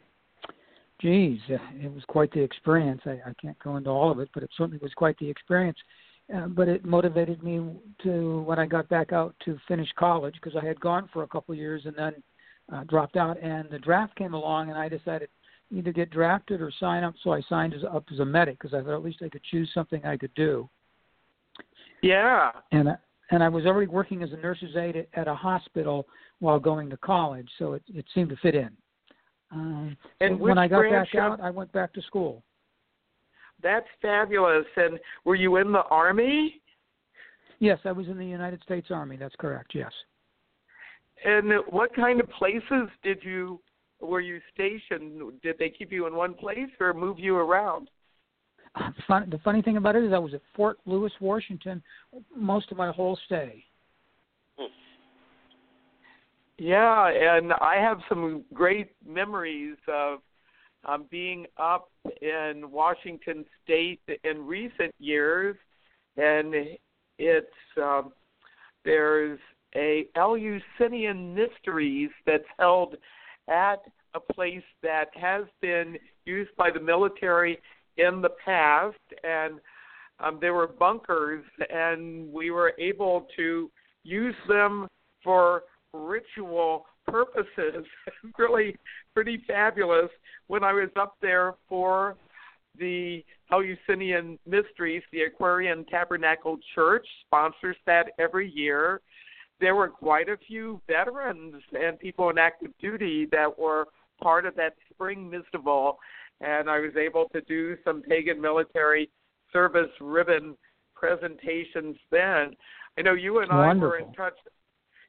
geez, 1.00 1.40
it 1.50 1.94
was 1.94 2.04
quite 2.08 2.32
the 2.32 2.42
experience. 2.42 3.02
I, 3.06 3.20
I 3.26 3.34
can't 3.40 3.58
go 3.60 3.78
into 3.78 3.92
all 3.92 4.12
of 4.12 4.20
it, 4.20 4.30
but 4.34 4.44
it 4.44 4.50
certainly 4.58 4.80
was 4.82 4.94
quite 4.96 5.18
the 5.20 5.30
experience. 5.30 5.78
Uh, 6.36 6.48
but 6.48 6.68
it 6.68 6.84
motivated 6.84 7.42
me 7.42 7.62
to 8.04 8.42
when 8.42 8.60
I 8.60 8.66
got 8.66 8.90
back 8.90 9.14
out 9.14 9.34
to 9.46 9.58
finish 9.68 9.88
college 9.98 10.34
because 10.42 10.60
I 10.62 10.66
had 10.66 10.80
gone 10.82 11.08
for 11.14 11.24
a 11.24 11.28
couple 11.28 11.56
years 11.56 11.84
and 11.86 11.96
then 11.96 12.14
uh, 12.74 12.84
dropped 12.84 13.16
out. 13.16 13.42
And 13.42 13.70
the 13.70 13.80
draft 13.80 14.16
came 14.16 14.34
along, 14.34 14.70
and 14.70 14.78
I 14.78 14.90
decided 14.90 15.30
either 15.72 15.94
get 15.94 16.10
drafted 16.10 16.62
or 16.62 16.72
sign 16.80 17.04
up. 17.04 17.14
So 17.24 17.32
I 17.32 17.42
signed 17.48 17.76
up 17.90 18.04
as 18.12 18.20
a 18.20 18.26
medic 18.26 18.60
because 18.60 18.74
I 18.74 18.82
thought 18.84 18.96
at 18.96 19.04
least 19.04 19.22
I 19.24 19.30
could 19.30 19.44
choose 19.44 19.70
something 19.74 20.04
I 20.04 20.18
could 20.18 20.34
do. 20.34 20.70
Yeah. 22.02 22.52
And 22.72 22.90
I, 22.90 22.96
and 23.32 23.44
I 23.44 23.50
was 23.50 23.66
already 23.66 23.88
working 23.88 24.24
as 24.24 24.32
a 24.32 24.38
nurse's 24.38 24.76
aide 24.76 24.96
at, 24.96 25.08
at 25.14 25.28
a 25.28 25.36
hospital 25.36 26.08
while 26.40 26.60
going 26.60 26.90
to 26.90 26.98
college, 26.98 27.50
so 27.58 27.74
it, 27.74 27.84
it 27.94 28.06
seemed 28.14 28.30
to 28.30 28.36
fit 28.38 28.56
in. 28.56 28.70
Um, 29.52 29.98
and 30.22 30.38
so 30.38 30.44
when 30.44 30.58
I 30.58 30.68
got 30.68 30.84
back 30.90 31.14
of, 31.14 31.20
out, 31.20 31.42
I 31.42 31.50
went 31.50 31.72
back 31.72 31.94
to 31.94 32.02
school. 32.02 32.44
That's 33.64 33.88
fabulous. 34.02 34.66
And 34.76 35.00
were 35.26 35.36
you 35.36 35.58
in 35.58 35.72
the 35.72 35.84
army? 35.90 36.62
Yes, 37.60 37.80
I 37.86 37.92
was 37.92 38.08
in 38.08 38.18
the 38.18 38.26
United 38.26 38.62
States 38.62 38.88
Army. 38.92 39.18
That's 39.18 39.36
correct. 39.40 39.72
Yes. 39.74 39.92
And 41.26 41.52
what 41.70 41.96
kind 41.96 42.20
of 42.20 42.30
places 42.30 42.90
did 43.04 43.20
you 43.24 43.60
were 44.00 44.22
you 44.22 44.40
stationed? 44.54 45.42
Did 45.42 45.56
they 45.58 45.70
keep 45.70 45.92
you 45.92 46.06
in 46.06 46.16
one 46.16 46.36
place 46.36 46.70
or 46.80 46.94
move 46.94 47.18
you 47.18 47.36
around? 47.36 47.90
Fun, 49.08 49.30
the 49.30 49.40
funny 49.40 49.62
thing 49.62 49.78
about 49.78 49.96
it 49.96 50.04
is, 50.04 50.14
I 50.14 50.18
was 50.18 50.34
at 50.34 50.42
Fort 50.56 50.78
Lewis, 50.86 51.12
Washington, 51.20 51.82
most 52.36 52.72
of 52.72 52.78
my 52.78 52.92
whole 52.92 53.18
stay. 53.26 53.64
Yeah, 56.60 57.10
and 57.10 57.54
I 57.54 57.76
have 57.76 58.00
some 58.10 58.44
great 58.52 58.90
memories 59.06 59.78
of 59.88 60.20
um, 60.86 61.06
being 61.12 61.46
up 61.58 61.90
in 62.22 62.72
Washington 62.72 63.46
State 63.64 64.02
in 64.24 64.46
recent 64.46 64.94
years, 64.98 65.56
and 66.16 66.56
it's 67.20 67.48
um, 67.80 68.12
there's 68.86 69.40
a 69.76 70.08
Eleusinian 70.16 71.36
Mysteries 71.36 72.10
that's 72.26 72.44
held 72.58 72.96
at 73.48 73.82
a 74.16 74.20
place 74.20 74.64
that 74.82 75.10
has 75.14 75.44
been 75.62 75.98
used 76.26 76.56
by 76.58 76.72
the 76.72 76.80
military 76.80 77.60
in 77.98 78.22
the 78.22 78.32
past, 78.44 78.98
and 79.24 79.60
um, 80.20 80.38
there 80.42 80.54
were 80.54 80.68
bunkers, 80.68 81.44
and 81.70 82.32
we 82.32 82.52
were 82.52 82.74
able 82.80 83.28
to 83.36 83.70
use 84.04 84.36
them 84.48 84.88
for 85.24 85.64
ritual 85.94 86.86
purposes. 87.08 87.86
really 88.38 88.76
pretty 89.14 89.44
fabulous 89.48 90.10
when 90.48 90.64
I 90.64 90.74
was 90.74 90.90
up 90.96 91.16
there 91.22 91.56
for 91.68 92.16
the 92.78 93.24
Eleusinian 93.52 94.38
Mysteries, 94.46 95.04
the 95.12 95.24
Aquarian 95.24 95.86
Tabernacle 95.86 96.58
Church 96.76 97.06
sponsors 97.26 97.78
that 97.86 98.12
every 98.20 98.52
year. 98.52 99.02
There 99.60 99.76
were 99.76 99.90
quite 99.90 100.30
a 100.30 100.38
few 100.48 100.80
veterans 100.88 101.56
and 101.74 101.98
people 101.98 102.30
in 102.30 102.38
active 102.38 102.72
duty 102.80 103.28
that 103.32 103.58
were 103.58 103.88
part 104.22 104.46
of 104.46 104.56
that 104.56 104.76
spring 104.92 105.32
mystival, 105.32 105.96
and 106.42 106.70
I 106.70 106.80
was 106.80 106.96
able 106.96 107.28
to 107.30 107.42
do 107.42 107.76
some 107.84 108.02
pagan 108.02 108.40
military 108.42 109.10
service 109.52 109.90
ribbon 110.00 110.56
presentations 110.96 111.96
then. 112.12 112.56
I 112.98 113.02
know 113.02 113.14
you 113.14 113.40
and 113.40 113.50
Wonderful. 113.50 113.88
I 113.88 113.90
were 113.90 113.98
in 113.98 114.14
touch. 114.14 114.34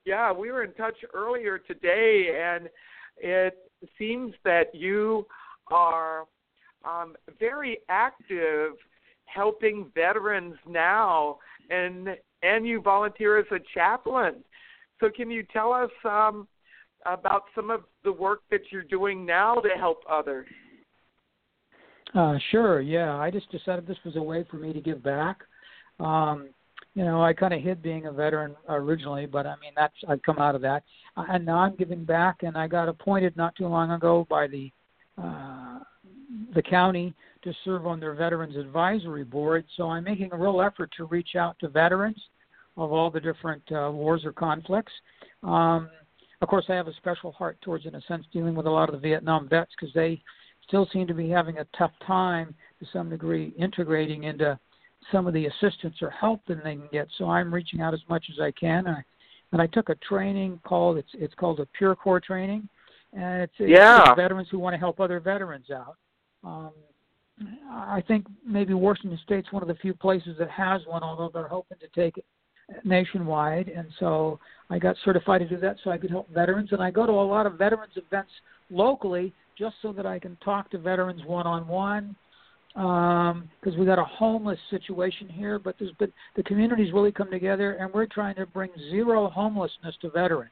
Yeah, 0.04 0.32
we 0.32 0.50
were 0.50 0.62
in 0.62 0.72
touch 0.74 0.96
earlier 1.14 1.58
today, 1.58 2.38
and 2.40 2.68
it 3.18 3.58
seems 3.98 4.34
that 4.44 4.74
you 4.74 5.26
are 5.70 6.24
um, 6.84 7.16
very 7.38 7.78
active 7.88 8.72
helping 9.26 9.90
veterans 9.94 10.54
now, 10.68 11.38
and 11.70 12.08
and 12.42 12.66
you 12.66 12.80
volunteer 12.80 13.38
as 13.38 13.46
a 13.50 13.58
chaplain. 13.74 14.36
So, 15.00 15.08
can 15.14 15.30
you 15.30 15.44
tell 15.52 15.72
us 15.72 15.90
um, 16.04 16.48
about 17.06 17.44
some 17.54 17.70
of 17.70 17.82
the 18.04 18.12
work 18.12 18.40
that 18.50 18.60
you're 18.70 18.82
doing 18.82 19.26
now 19.26 19.56
to 19.56 19.68
help 19.76 20.02
others? 20.10 20.46
Uh, 22.14 22.38
sure. 22.50 22.80
Yeah, 22.80 23.16
I 23.16 23.30
just 23.30 23.50
decided 23.50 23.86
this 23.86 23.98
was 24.04 24.16
a 24.16 24.22
way 24.22 24.44
for 24.50 24.56
me 24.56 24.72
to 24.72 24.80
give 24.80 25.02
back. 25.02 25.40
Um, 26.00 26.48
you 26.94 27.04
know, 27.04 27.22
I 27.22 27.32
kind 27.32 27.52
of 27.52 27.62
hid 27.62 27.82
being 27.82 28.06
a 28.06 28.12
veteran 28.12 28.56
originally, 28.68 29.26
but 29.26 29.46
I 29.46 29.54
mean 29.60 29.72
that's 29.76 29.94
I've 30.08 30.22
come 30.22 30.38
out 30.38 30.54
of 30.54 30.62
that, 30.62 30.82
uh, 31.16 31.24
and 31.30 31.44
now 31.44 31.58
I'm 31.58 31.76
giving 31.76 32.04
back. 32.04 32.42
And 32.42 32.56
I 32.56 32.66
got 32.66 32.88
appointed 32.88 33.36
not 33.36 33.54
too 33.56 33.66
long 33.66 33.90
ago 33.90 34.26
by 34.28 34.46
the 34.46 34.72
uh, 35.22 35.80
the 36.54 36.62
county 36.62 37.14
to 37.44 37.52
serve 37.64 37.86
on 37.86 38.00
their 38.00 38.14
Veterans 38.14 38.56
Advisory 38.56 39.24
Board. 39.24 39.64
So 39.76 39.90
I'm 39.90 40.04
making 40.04 40.32
a 40.32 40.36
real 40.36 40.60
effort 40.60 40.90
to 40.96 41.04
reach 41.04 41.36
out 41.36 41.56
to 41.60 41.68
veterans 41.68 42.20
of 42.76 42.92
all 42.92 43.10
the 43.10 43.20
different 43.20 43.62
uh, 43.70 43.90
wars 43.92 44.24
or 44.24 44.32
conflicts. 44.32 44.92
Um, 45.42 45.88
of 46.40 46.48
course, 46.48 46.66
I 46.68 46.74
have 46.74 46.88
a 46.88 46.94
special 46.94 47.32
heart 47.32 47.58
towards, 47.60 47.86
in 47.86 47.96
a 47.96 48.00
sense, 48.02 48.24
dealing 48.32 48.54
with 48.54 48.66
a 48.66 48.70
lot 48.70 48.88
of 48.88 48.94
the 48.94 49.00
Vietnam 49.00 49.48
vets 49.48 49.72
because 49.78 49.92
they 49.92 50.22
still 50.68 50.88
seem 50.92 51.06
to 51.06 51.14
be 51.14 51.28
having 51.28 51.58
a 51.58 51.66
tough 51.76 51.92
time 52.06 52.54
to 52.78 52.86
some 52.92 53.10
degree 53.10 53.52
integrating 53.58 54.24
into 54.24 54.58
some 55.10 55.26
of 55.26 55.34
the 55.34 55.46
assistance 55.46 55.96
or 56.02 56.10
help 56.10 56.40
that 56.46 56.62
they 56.62 56.76
can 56.76 56.88
get. 56.92 57.08
So 57.16 57.28
I'm 57.28 57.52
reaching 57.52 57.80
out 57.80 57.94
as 57.94 58.00
much 58.08 58.26
as 58.30 58.40
I 58.40 58.52
can. 58.52 58.86
And 58.86 58.96
I, 58.96 59.04
and 59.52 59.62
I 59.62 59.66
took 59.66 59.88
a 59.88 59.94
training 59.96 60.60
called 60.64 60.98
it's 60.98 61.08
it's 61.14 61.34
called 61.34 61.60
a 61.60 61.66
Pure 61.66 61.96
Core 61.96 62.20
training, 62.20 62.68
and 63.14 63.42
it's, 63.42 63.54
it's 63.58 63.70
yeah. 63.70 64.14
veterans 64.14 64.48
who 64.50 64.58
want 64.58 64.74
to 64.74 64.78
help 64.78 65.00
other 65.00 65.20
veterans 65.20 65.70
out. 65.70 65.96
Um, 66.44 66.72
I 67.70 68.02
think 68.06 68.26
maybe 68.44 68.74
Washington 68.74 69.18
State's 69.24 69.50
one 69.52 69.62
of 69.62 69.68
the 69.68 69.74
few 69.76 69.94
places 69.94 70.36
that 70.38 70.50
has 70.50 70.82
one, 70.86 71.02
although 71.02 71.30
they're 71.32 71.48
hoping 71.48 71.78
to 71.78 71.88
take 71.94 72.18
it 72.18 72.24
nationwide. 72.84 73.68
And 73.68 73.88
so 73.98 74.38
I 74.70 74.78
got 74.78 74.96
certified 75.04 75.40
to 75.40 75.48
do 75.48 75.56
that 75.58 75.76
so 75.82 75.90
I 75.90 75.98
could 75.98 76.10
help 76.10 76.28
veterans. 76.30 76.72
And 76.72 76.82
I 76.82 76.90
go 76.90 77.06
to 77.06 77.12
a 77.12 77.14
lot 77.14 77.46
of 77.46 77.54
veterans 77.54 77.92
events 77.96 78.30
locally 78.70 79.32
just 79.58 79.76
so 79.82 79.92
that 79.92 80.06
I 80.06 80.18
can 80.18 80.36
talk 80.44 80.70
to 80.70 80.78
veterans 80.78 81.22
one 81.26 81.46
on 81.46 81.66
one. 81.66 82.16
Because 82.74 83.76
we 83.76 83.84
got 83.84 83.98
a 83.98 84.04
homeless 84.04 84.58
situation 84.70 85.28
here, 85.28 85.58
but 85.58 85.74
there's 85.80 85.90
been 85.92 86.12
the 86.36 86.42
community's 86.44 86.92
really 86.92 87.10
come 87.10 87.30
together, 87.30 87.72
and 87.72 87.92
we're 87.92 88.06
trying 88.06 88.36
to 88.36 88.46
bring 88.46 88.70
zero 88.90 89.28
homelessness 89.28 89.96
to 90.02 90.10
veterans. 90.10 90.50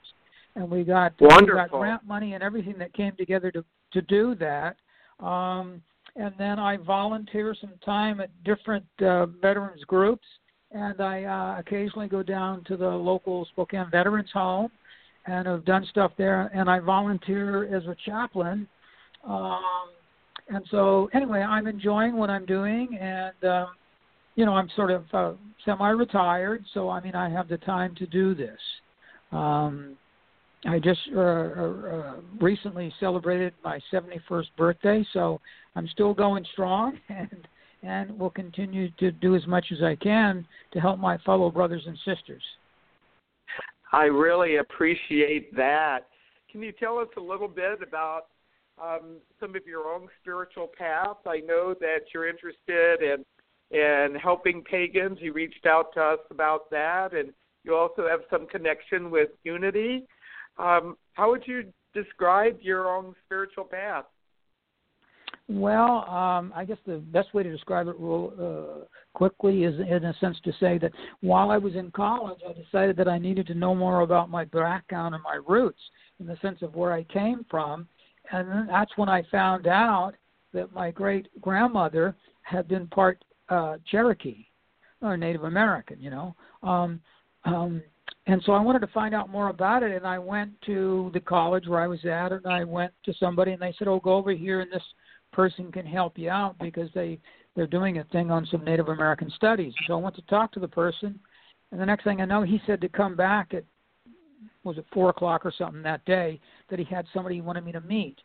And 0.56 0.68
we 0.68 0.82
got 0.82 1.12
Wonderful. 1.20 1.54
we 1.54 1.68
got 1.68 1.70
grant 1.70 2.06
money 2.06 2.32
and 2.34 2.42
everything 2.42 2.78
that 2.78 2.92
came 2.94 3.14
together 3.16 3.52
to 3.52 3.64
to 3.92 4.02
do 4.02 4.34
that. 4.36 4.76
Um, 5.24 5.82
and 6.16 6.34
then 6.38 6.58
I 6.58 6.78
volunteer 6.78 7.54
some 7.60 7.74
time 7.84 8.20
at 8.20 8.30
different 8.42 8.86
uh, 9.02 9.26
veterans 9.26 9.84
groups, 9.84 10.26
and 10.72 11.00
I 11.00 11.24
uh, 11.24 11.60
occasionally 11.60 12.08
go 12.08 12.22
down 12.22 12.64
to 12.64 12.76
the 12.76 12.88
local 12.88 13.44
Spokane 13.52 13.88
Veterans 13.90 14.30
Home, 14.32 14.70
and 15.26 15.46
have 15.46 15.64
done 15.64 15.86
stuff 15.90 16.12
there. 16.16 16.50
And 16.54 16.68
I 16.68 16.80
volunteer 16.80 17.72
as 17.76 17.84
a 17.84 17.94
chaplain. 18.04 18.66
Um, 19.26 19.60
and 20.48 20.64
so, 20.70 21.08
anyway, 21.12 21.40
I'm 21.40 21.66
enjoying 21.66 22.16
what 22.16 22.30
I'm 22.30 22.46
doing, 22.46 22.96
and 23.00 23.44
um, 23.44 23.68
you 24.36 24.44
know, 24.44 24.54
I'm 24.54 24.68
sort 24.76 24.90
of 24.90 25.04
uh, 25.12 25.32
semi-retired, 25.64 26.64
so 26.72 26.88
I 26.88 27.00
mean, 27.00 27.14
I 27.14 27.28
have 27.30 27.48
the 27.48 27.58
time 27.58 27.94
to 27.96 28.06
do 28.06 28.34
this. 28.34 28.58
Um, 29.32 29.96
I 30.66 30.78
just 30.78 31.00
uh, 31.14 31.20
uh, 31.20 32.14
recently 32.40 32.92
celebrated 33.00 33.54
my 33.64 33.80
71st 33.92 34.46
birthday, 34.56 35.06
so 35.12 35.40
I'm 35.74 35.88
still 35.88 36.14
going 36.14 36.44
strong, 36.52 36.98
and 37.08 37.48
and 37.82 38.18
will 38.18 38.30
continue 38.30 38.90
to 38.98 39.12
do 39.12 39.36
as 39.36 39.46
much 39.46 39.66
as 39.70 39.82
I 39.82 39.94
can 39.96 40.46
to 40.72 40.80
help 40.80 40.98
my 40.98 41.18
fellow 41.18 41.50
brothers 41.50 41.82
and 41.86 41.96
sisters. 42.04 42.42
I 43.92 44.04
really 44.04 44.56
appreciate 44.56 45.54
that. 45.56 46.08
Can 46.50 46.62
you 46.62 46.72
tell 46.72 46.98
us 46.98 47.08
a 47.16 47.20
little 47.20 47.46
bit 47.48 47.80
about 47.86 48.22
um, 48.82 49.16
some 49.40 49.56
of 49.56 49.66
your 49.66 49.88
own 49.88 50.08
spiritual 50.20 50.68
path? 50.76 51.16
I 51.26 51.38
know 51.38 51.74
that 51.80 52.00
you're 52.12 52.28
interested 52.28 53.02
in 53.02 53.24
in 53.70 54.14
helping 54.14 54.62
pagans. 54.62 55.18
You 55.20 55.32
reached 55.32 55.66
out 55.66 55.92
to 55.94 56.00
us 56.00 56.20
about 56.30 56.70
that, 56.70 57.14
and 57.14 57.32
you 57.64 57.74
also 57.74 58.06
have 58.08 58.20
some 58.30 58.46
connection 58.46 59.10
with 59.10 59.30
Unity. 59.42 60.04
Um, 60.58 60.96
how 61.14 61.30
would 61.30 61.42
you 61.46 61.64
describe 61.92 62.58
your 62.60 62.94
own 62.94 63.14
spiritual 63.24 63.64
path? 63.64 64.04
Well, 65.48 66.08
um, 66.10 66.52
I 66.56 66.64
guess 66.64 66.78
the 66.86 66.98
best 66.98 67.32
way 67.32 67.44
to 67.44 67.50
describe 67.50 67.86
it 67.86 67.94
real 67.98 68.32
uh, 68.40 68.84
quickly 69.14 69.62
is, 69.62 69.78
in 69.78 70.04
a 70.04 70.14
sense, 70.20 70.36
to 70.44 70.52
say 70.58 70.76
that 70.78 70.90
while 71.20 71.50
I 71.50 71.56
was 71.56 71.76
in 71.76 71.92
college, 71.92 72.40
I 72.48 72.52
decided 72.52 72.96
that 72.96 73.08
I 73.08 73.18
needed 73.18 73.46
to 73.48 73.54
know 73.54 73.74
more 73.74 74.00
about 74.00 74.28
my 74.28 74.44
background 74.44 75.14
and 75.14 75.22
my 75.22 75.38
roots, 75.46 75.80
in 76.18 76.26
the 76.26 76.36
sense 76.42 76.62
of 76.62 76.74
where 76.74 76.92
I 76.92 77.04
came 77.04 77.46
from, 77.48 77.86
and 78.32 78.68
that's 78.68 78.90
when 78.96 79.08
I 79.08 79.22
found 79.30 79.66
out 79.66 80.12
that 80.52 80.72
my 80.72 80.90
great 80.90 81.28
grandmother 81.40 82.14
had 82.42 82.68
been 82.68 82.86
part 82.88 83.22
uh, 83.48 83.76
Cherokee 83.90 84.46
or 85.02 85.16
Native 85.16 85.44
American, 85.44 86.00
you 86.00 86.10
know. 86.10 86.34
Um, 86.62 87.00
um, 87.44 87.82
and 88.26 88.42
so 88.44 88.52
I 88.52 88.60
wanted 88.60 88.80
to 88.80 88.88
find 88.88 89.14
out 89.14 89.30
more 89.30 89.50
about 89.50 89.82
it, 89.82 89.92
and 89.92 90.06
I 90.06 90.18
went 90.18 90.50
to 90.62 91.10
the 91.14 91.20
college 91.20 91.68
where 91.68 91.80
I 91.80 91.86
was 91.86 92.04
at, 92.04 92.32
and 92.32 92.46
I 92.46 92.64
went 92.64 92.92
to 93.04 93.14
somebody, 93.14 93.52
and 93.52 93.62
they 93.62 93.74
said, 93.78 93.88
"Oh, 93.88 94.00
go 94.00 94.14
over 94.14 94.32
here, 94.32 94.60
and 94.60 94.70
this 94.70 94.82
person 95.32 95.70
can 95.70 95.86
help 95.86 96.18
you 96.18 96.30
out 96.30 96.58
because 96.58 96.90
they 96.92 97.20
they're 97.54 97.66
doing 97.66 97.98
a 97.98 98.04
thing 98.04 98.30
on 98.30 98.46
some 98.46 98.64
Native 98.64 98.88
American 98.88 99.30
studies." 99.30 99.72
So 99.86 99.94
I 99.94 100.02
went 100.02 100.16
to 100.16 100.22
talk 100.22 100.50
to 100.52 100.60
the 100.60 100.68
person, 100.68 101.20
and 101.70 101.80
the 101.80 101.86
next 101.86 102.04
thing 102.04 102.20
I 102.20 102.24
know, 102.24 102.42
he 102.42 102.60
said 102.66 102.80
to 102.80 102.88
come 102.88 103.14
back 103.14 103.54
at 103.54 103.64
was 104.64 104.78
it 104.78 104.86
four 104.92 105.10
o'clock 105.10 105.44
or 105.44 105.52
something 105.56 105.82
that 105.82 106.04
day 106.04 106.40
that 106.70 106.78
he 106.78 106.84
had 106.84 107.06
somebody 107.12 107.36
he 107.36 107.40
wanted 107.40 107.64
me 107.64 107.72
to 107.72 107.80
meet. 107.80 108.16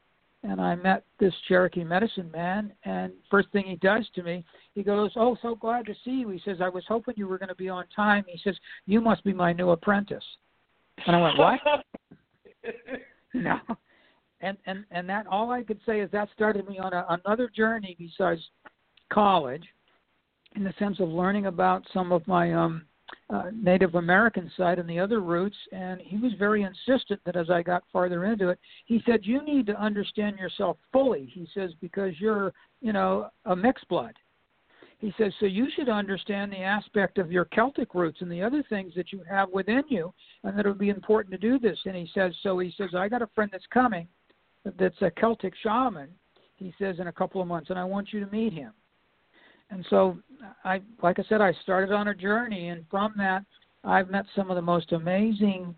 and 0.44 0.60
I 0.60 0.74
met 0.76 1.04
this 1.20 1.34
Cherokee 1.48 1.84
medicine 1.84 2.32
man. 2.32 2.74
And 2.84 3.14
first 3.30 3.50
thing 3.52 3.66
he 3.66 3.76
does 3.76 4.08
to 4.16 4.24
me, 4.24 4.44
he 4.74 4.82
goes, 4.82 5.12
"Oh, 5.16 5.38
so 5.42 5.56
glad 5.56 5.86
to 5.86 5.94
see 6.04 6.12
you." 6.12 6.30
He 6.30 6.40
says, 6.40 6.62
"I 6.62 6.70
was 6.70 6.84
hoping 6.88 7.14
you 7.18 7.28
were 7.28 7.38
going 7.38 7.50
to 7.50 7.56
be 7.56 7.70
on 7.70 7.86
time." 7.96 8.26
He 8.28 8.40
says, 8.40 8.58
"You 8.88 9.02
must 9.02 9.24
be 9.24 9.34
my 9.34 9.54
new 9.54 9.70
apprentice." 9.70 10.24
And 11.06 11.16
I 11.16 11.22
went, 11.22 11.38
"What?" 11.38 11.60
no. 13.34 13.60
And 14.42 14.58
and 14.66 14.86
and 14.90 15.08
that 15.10 15.28
all 15.28 15.52
I 15.52 15.64
could 15.64 15.80
say 15.86 16.00
is 16.00 16.10
that 16.12 16.30
started 16.34 16.68
me 16.68 16.80
on 16.80 16.94
a, 16.94 17.06
another 17.10 17.48
journey 17.48 17.96
besides 18.00 18.42
college, 19.14 19.64
in 20.56 20.64
the 20.64 20.74
sense 20.80 21.00
of 21.00 21.10
learning 21.10 21.46
about 21.46 21.86
some 21.94 22.12
of 22.12 22.28
my 22.28 22.54
um 22.54 22.86
uh, 23.30 23.46
Native 23.54 23.96
American 23.96 24.52
side 24.58 24.80
and 24.80 24.90
the 24.90 25.00
other 25.00 25.22
roots, 25.22 25.56
and 25.72 26.02
he 26.02 26.18
was 26.18 26.34
very 26.38 26.64
insistent 26.64 27.22
that 27.26 27.36
as 27.36 27.50
I 27.50 27.64
got 27.64 27.84
farther 27.92 28.26
into 28.26 28.50
it, 28.50 28.60
he 28.86 29.02
said, 29.06 29.26
"You 29.26 29.44
need 29.44 29.66
to 29.68 29.82
understand 29.82 30.38
yourself 30.38 30.78
fully." 30.92 31.26
He 31.26 31.48
says 31.54 31.72
because 31.80 32.20
you're, 32.20 32.54
you 32.82 32.94
know, 32.94 33.30
a 33.46 33.56
mixed 33.56 33.88
blood. 33.88 34.14
He 35.00 35.14
says 35.18 35.34
so 35.40 35.48
you 35.48 35.68
should 35.76 35.90
understand 35.90 36.52
the 36.52 36.60
aspect 36.60 37.18
of 37.18 37.32
your 37.32 37.46
Celtic 37.46 37.96
roots 37.96 38.22
and 38.22 38.32
the 38.32 38.44
other 38.44 38.64
things 38.70 38.94
that 38.96 39.12
you 39.12 39.24
have 39.30 39.50
within 39.50 39.84
you, 39.90 40.14
and 40.44 40.58
that 40.58 40.66
it 40.66 40.70
would 40.70 40.78
be 40.78 40.90
important 40.90 41.32
to 41.32 41.38
do 41.40 41.58
this. 41.58 41.80
And 41.86 41.96
he 41.96 42.10
says 42.14 42.34
so. 42.44 42.60
He 42.60 42.74
says 42.78 42.90
I 42.96 43.08
got 43.08 43.22
a 43.22 43.30
friend 43.34 43.50
that's 43.52 43.66
coming, 43.74 44.08
that's 44.78 45.02
a 45.02 45.12
Celtic 45.12 45.54
shaman. 45.64 46.10
He 46.56 46.74
says 46.78 47.00
in 47.00 47.08
a 47.08 47.12
couple 47.12 47.42
of 47.42 47.48
months, 47.48 47.72
and 47.72 47.80
I 47.80 47.84
want 47.84 48.14
you 48.14 48.20
to 48.20 48.32
meet 48.32 48.54
him 48.54 48.74
and 49.72 49.86
so 49.90 50.18
I, 50.64 50.82
like 51.02 51.18
I 51.18 51.24
said, 51.28 51.42
I 51.42 51.54
started 51.64 51.92
on 51.92 52.10
a 52.10 52.16
journey, 52.16 52.70
and 52.70 52.86
from 52.92 53.14
that, 53.18 53.44
I've 53.84 54.10
met 54.10 54.26
some 54.36 54.52
of 54.52 54.56
the 54.56 54.62
most 54.62 54.92
amazing 54.92 55.74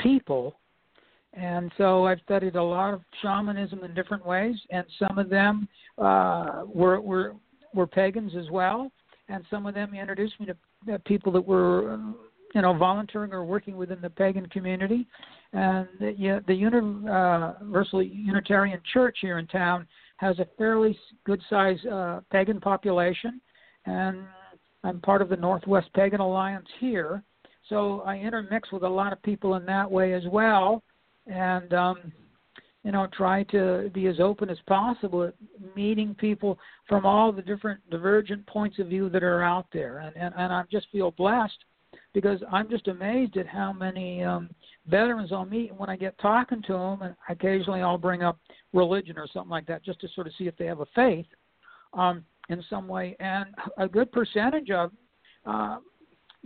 people. 0.00 0.56
And 1.34 1.70
so 1.76 2.06
I've 2.06 2.20
studied 2.24 2.56
a 2.56 2.62
lot 2.62 2.94
of 2.94 3.02
shamanism 3.20 3.82
in 3.84 3.92
different 3.94 4.24
ways, 4.24 4.56
and 4.70 4.84
some 4.98 5.18
of 5.18 5.28
them 5.28 5.68
uh, 5.98 6.62
were 6.66 7.00
were 7.00 7.34
were 7.74 7.86
pagans 7.86 8.32
as 8.38 8.48
well, 8.50 8.90
and 9.28 9.44
some 9.50 9.66
of 9.66 9.74
them 9.74 9.94
introduced 9.94 10.38
me 10.38 10.46
to 10.46 10.98
people 11.00 11.32
that 11.32 11.44
were, 11.44 11.98
you 12.54 12.62
know, 12.62 12.72
volunteering 12.72 13.32
or 13.32 13.44
working 13.44 13.76
within 13.76 14.00
the 14.00 14.10
pagan 14.10 14.46
community. 14.46 15.06
And 15.52 15.88
the, 15.98 16.42
the 16.46 16.54
Universal 16.54 18.02
Unitarian 18.02 18.80
Church 18.92 19.18
here 19.20 19.38
in 19.38 19.46
town 19.48 19.86
has 20.16 20.38
a 20.38 20.46
fairly 20.56 20.96
good 21.24 21.40
sized 21.50 21.86
uh, 21.86 22.20
pagan 22.30 22.60
population, 22.60 23.40
and 23.86 24.24
I'm 24.82 25.00
part 25.00 25.22
of 25.22 25.28
the 25.28 25.36
Northwest 25.36 25.88
Pagan 25.94 26.20
Alliance 26.20 26.68
here. 26.78 27.22
So 27.68 28.02
I 28.02 28.16
intermix 28.16 28.70
with 28.72 28.82
a 28.82 28.88
lot 28.88 29.12
of 29.12 29.22
people 29.22 29.54
in 29.54 29.64
that 29.66 29.90
way 29.90 30.12
as 30.12 30.22
well, 30.30 30.82
and 31.26 31.72
um, 31.72 32.12
you 32.84 32.92
know 32.92 33.08
try 33.16 33.42
to 33.44 33.90
be 33.94 34.06
as 34.06 34.20
open 34.20 34.50
as 34.50 34.58
possible 34.66 35.24
at 35.24 35.34
meeting 35.74 36.14
people 36.14 36.58
from 36.88 37.06
all 37.06 37.32
the 37.32 37.42
different 37.42 37.80
divergent 37.90 38.46
points 38.46 38.78
of 38.78 38.88
view 38.88 39.08
that 39.08 39.22
are 39.22 39.42
out 39.42 39.66
there, 39.72 39.98
and 39.98 40.14
and, 40.16 40.34
and 40.36 40.52
I 40.52 40.62
just 40.70 40.86
feel 40.92 41.10
blessed 41.12 41.64
because 42.14 42.40
I'm 42.50 42.70
just 42.70 42.88
amazed 42.88 43.36
at 43.36 43.46
how 43.46 43.72
many 43.72 44.22
um, 44.22 44.48
veterans 44.86 45.32
I'll 45.32 45.44
meet. 45.44 45.70
And 45.70 45.78
when 45.78 45.90
I 45.90 45.96
get 45.96 46.16
talking 46.18 46.62
to 46.62 46.72
them, 46.72 47.02
and 47.02 47.14
occasionally 47.28 47.82
I'll 47.82 47.98
bring 47.98 48.22
up 48.22 48.38
religion 48.72 49.18
or 49.18 49.26
something 49.30 49.50
like 49.50 49.66
that 49.66 49.84
just 49.84 50.00
to 50.00 50.08
sort 50.14 50.28
of 50.28 50.32
see 50.38 50.46
if 50.46 50.56
they 50.56 50.66
have 50.66 50.80
a 50.80 50.86
faith 50.94 51.26
um, 51.92 52.24
in 52.48 52.64
some 52.70 52.88
way. 52.88 53.16
And 53.18 53.46
a 53.76 53.88
good 53.88 54.10
percentage 54.12 54.70
of 54.70 54.92
uh, 55.44 55.78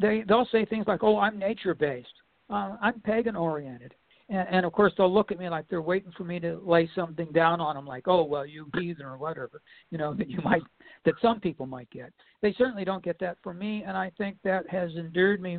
they 0.00 0.24
they'll 0.26 0.48
say 0.50 0.64
things 0.64 0.86
like, 0.88 1.02
"Oh, 1.02 1.18
I'm 1.18 1.38
nature 1.38 1.74
based. 1.74 2.08
Uh, 2.50 2.76
I'm 2.80 3.00
pagan 3.00 3.36
oriented." 3.36 3.94
And, 4.28 4.46
and 4.50 4.66
of 4.66 4.72
course, 4.72 4.92
they'll 4.96 5.12
look 5.12 5.32
at 5.32 5.38
me 5.38 5.48
like 5.48 5.66
they're 5.68 5.82
waiting 5.82 6.12
for 6.16 6.24
me 6.24 6.38
to 6.40 6.60
lay 6.64 6.88
something 6.94 7.28
down 7.32 7.60
on 7.60 7.74
them, 7.74 7.86
like, 7.86 8.08
"Oh, 8.08 8.24
well, 8.24 8.46
you 8.46 8.68
heathen" 8.78 9.06
or 9.06 9.16
whatever, 9.16 9.60
you 9.90 9.98
know, 9.98 10.14
that 10.14 10.28
you 10.28 10.40
might 10.42 10.62
that 11.04 11.14
some 11.22 11.40
people 11.40 11.66
might 11.66 11.90
get. 11.90 12.12
They 12.42 12.52
certainly 12.54 12.84
don't 12.84 13.04
get 13.04 13.18
that 13.20 13.38
from 13.42 13.58
me, 13.58 13.84
and 13.86 13.96
I 13.96 14.10
think 14.18 14.36
that 14.44 14.68
has 14.68 14.90
endeared 14.96 15.40
me 15.40 15.58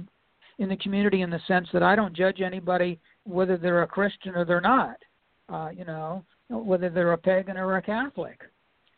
in 0.60 0.70
the 0.70 0.78
community 0.78 1.22
in 1.22 1.30
the 1.30 1.40
sense 1.48 1.68
that 1.74 1.84
I 1.84 1.96
don't 1.96 2.16
judge 2.16 2.42
anybody 2.42 3.00
whether 3.24 3.58
they're 3.58 3.84
a 3.84 3.88
Christian 3.88 4.36
or 4.36 4.46
they're 4.46 4.62
not. 4.62 4.98
Uh, 5.48 5.70
you 5.76 5.86
know, 5.86 6.24
whether 6.50 6.90
they're 6.90 7.14
a 7.14 7.18
pagan 7.18 7.58
or 7.58 7.78
a 7.78 7.82
Catholic. 7.82 8.40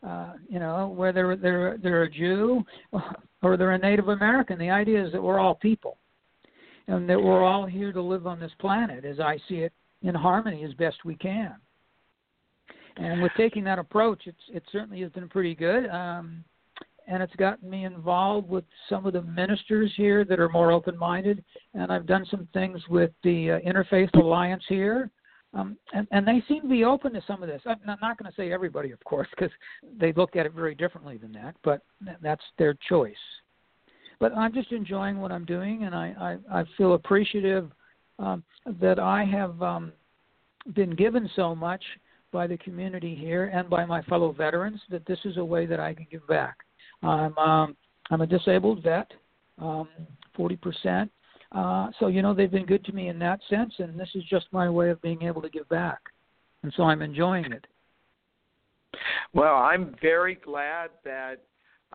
Uh, 0.06 0.32
you 0.48 0.58
know, 0.58 0.88
whether 0.88 1.36
they're 1.36 1.78
they're 1.78 2.02
a 2.02 2.10
Jew 2.10 2.64
or 3.42 3.56
they're 3.56 3.72
a 3.72 3.78
Native 3.78 4.08
American. 4.08 4.58
The 4.58 4.70
idea 4.70 5.04
is 5.04 5.12
that 5.12 5.22
we're 5.22 5.38
all 5.38 5.54
people, 5.54 5.96
and 6.92 7.08
that 7.08 7.20
we're 7.20 7.42
all 7.42 7.64
here 7.64 7.90
to 7.92 8.02
live 8.02 8.26
on 8.26 8.38
this 8.38 8.52
planet, 8.58 9.04
as 9.04 9.18
I 9.18 9.38
see 9.48 9.56
it, 9.56 9.72
in 10.02 10.14
harmony 10.14 10.62
as 10.64 10.74
best 10.74 11.04
we 11.04 11.16
can. 11.16 11.54
And 12.96 13.22
with 13.22 13.32
taking 13.36 13.64
that 13.64 13.78
approach, 13.78 14.24
it's 14.26 14.44
it 14.52 14.62
certainly 14.70 15.00
has 15.00 15.10
been 15.12 15.28
pretty 15.28 15.54
good. 15.54 15.88
Um, 15.88 16.44
and 17.08 17.22
it's 17.22 17.34
gotten 17.36 17.68
me 17.68 17.84
involved 17.84 18.48
with 18.48 18.64
some 18.88 19.06
of 19.06 19.12
the 19.14 19.22
ministers 19.22 19.90
here 19.96 20.24
that 20.24 20.38
are 20.38 20.48
more 20.50 20.70
open-minded, 20.70 21.42
and 21.74 21.90
I've 21.90 22.06
done 22.06 22.24
some 22.30 22.46
things 22.52 22.80
with 22.88 23.10
the 23.24 23.52
uh, 23.52 23.58
Interfaith 23.68 24.14
Alliance 24.14 24.62
here, 24.68 25.10
um, 25.52 25.76
and, 25.92 26.06
and 26.12 26.26
they 26.26 26.44
seem 26.46 26.62
to 26.62 26.68
be 26.68 26.84
open 26.84 27.12
to 27.14 27.22
some 27.26 27.42
of 27.42 27.48
this. 27.48 27.60
I'm 27.66 27.80
not, 27.84 28.00
not 28.00 28.18
going 28.18 28.30
to 28.30 28.36
say 28.36 28.52
everybody, 28.52 28.92
of 28.92 29.02
course, 29.02 29.26
because 29.30 29.50
they 29.98 30.12
look 30.12 30.36
at 30.36 30.46
it 30.46 30.52
very 30.52 30.76
differently 30.76 31.16
than 31.16 31.32
that, 31.32 31.56
but 31.64 31.80
that's 32.22 32.44
their 32.56 32.74
choice. 32.88 33.16
But 34.22 34.38
I'm 34.38 34.54
just 34.54 34.70
enjoying 34.70 35.20
what 35.20 35.32
I'm 35.32 35.44
doing, 35.44 35.82
and 35.82 35.96
I, 35.96 36.38
I, 36.52 36.60
I 36.60 36.64
feel 36.78 36.94
appreciative 36.94 37.72
um, 38.20 38.44
that 38.80 39.00
I 39.00 39.24
have 39.24 39.60
um, 39.60 39.90
been 40.76 40.94
given 40.94 41.28
so 41.34 41.56
much 41.56 41.82
by 42.30 42.46
the 42.46 42.56
community 42.58 43.16
here 43.16 43.50
and 43.52 43.68
by 43.68 43.84
my 43.84 44.00
fellow 44.02 44.30
veterans 44.30 44.80
that 44.90 45.04
this 45.06 45.18
is 45.24 45.38
a 45.38 45.44
way 45.44 45.66
that 45.66 45.80
I 45.80 45.92
can 45.92 46.06
give 46.08 46.24
back. 46.28 46.58
I'm 47.02 47.36
um, 47.36 47.76
I'm 48.12 48.20
a 48.20 48.26
disabled 48.28 48.84
vet, 48.84 49.10
um, 49.58 49.88
forty 50.36 50.54
percent. 50.54 51.10
Uh, 51.50 51.88
so 51.98 52.06
you 52.06 52.22
know 52.22 52.32
they've 52.32 52.48
been 52.48 52.64
good 52.64 52.84
to 52.84 52.92
me 52.92 53.08
in 53.08 53.18
that 53.18 53.40
sense, 53.50 53.74
and 53.78 53.98
this 53.98 54.10
is 54.14 54.22
just 54.30 54.46
my 54.52 54.70
way 54.70 54.90
of 54.90 55.02
being 55.02 55.22
able 55.22 55.42
to 55.42 55.50
give 55.50 55.68
back, 55.68 55.98
and 56.62 56.72
so 56.76 56.84
I'm 56.84 57.02
enjoying 57.02 57.50
it. 57.50 57.66
Well, 59.34 59.56
I'm 59.56 59.96
very 60.00 60.36
glad 60.36 60.90
that 61.04 61.40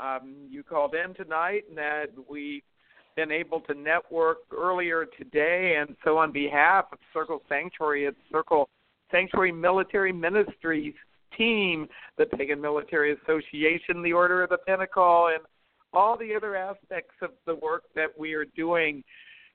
um, 0.01 0.35
you 0.49 0.63
called 0.63 0.95
in 0.95 1.13
tonight 1.13 1.63
and 1.69 1.77
that 1.77 2.07
we've 2.29 2.63
been 3.15 3.31
able 3.31 3.59
to 3.61 3.73
network 3.73 4.37
earlier 4.55 5.05
today. 5.17 5.77
And 5.79 5.95
so, 6.03 6.17
on 6.17 6.31
behalf 6.31 6.85
of 6.91 6.99
Circle 7.13 7.41
Sanctuary, 7.49 8.05
it's 8.05 8.17
Circle 8.31 8.69
Sanctuary 9.11 9.51
Military 9.51 10.13
Ministries 10.13 10.93
team, 11.35 11.87
the 12.17 12.25
Pagan 12.25 12.61
Military 12.61 13.13
Association, 13.23 14.01
the 14.01 14.13
Order 14.13 14.43
of 14.43 14.49
the 14.49 14.57
Pentacle, 14.65 15.29
and 15.33 15.43
all 15.93 16.17
the 16.17 16.35
other 16.35 16.55
aspects 16.55 17.15
of 17.21 17.31
the 17.45 17.55
work 17.55 17.83
that 17.95 18.07
we 18.17 18.33
are 18.33 18.45
doing 18.55 19.03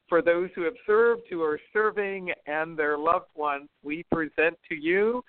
for 0.09 0.23
those 0.23 0.51
who 0.55 0.63
have 0.63 0.75
served, 0.87 1.23
who 1.31 1.43
are 1.43 1.61
serving, 1.73 2.33
and 2.47 2.77
their 2.77 2.99
loved 2.99 3.29
ones. 3.37 3.69
We 3.83 4.05
present 4.13 4.59
to 4.69 4.75
you 4.75 5.25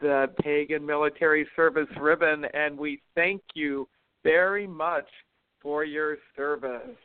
the 0.00 0.26
Pagan 0.42 0.84
Military 0.84 1.46
Service 1.56 1.88
Ribbon, 2.00 2.44
and 2.54 2.76
we 2.76 3.02
thank 3.14 3.42
you 3.54 3.88
very 4.22 4.66
much 4.66 5.08
for 5.60 5.84
your 5.84 6.18
service. 6.36 6.96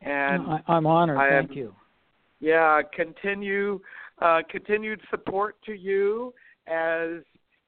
And 0.00 0.42
I, 0.68 0.76
am 0.76 0.86
honored. 0.86 1.18
I 1.18 1.30
thank 1.30 1.56
you. 1.56 1.74
Yeah, 2.40 2.82
continue 2.94 3.80
uh, 4.20 4.42
continued 4.50 5.00
support 5.10 5.56
to 5.66 5.72
you 5.72 6.34
as 6.66 7.22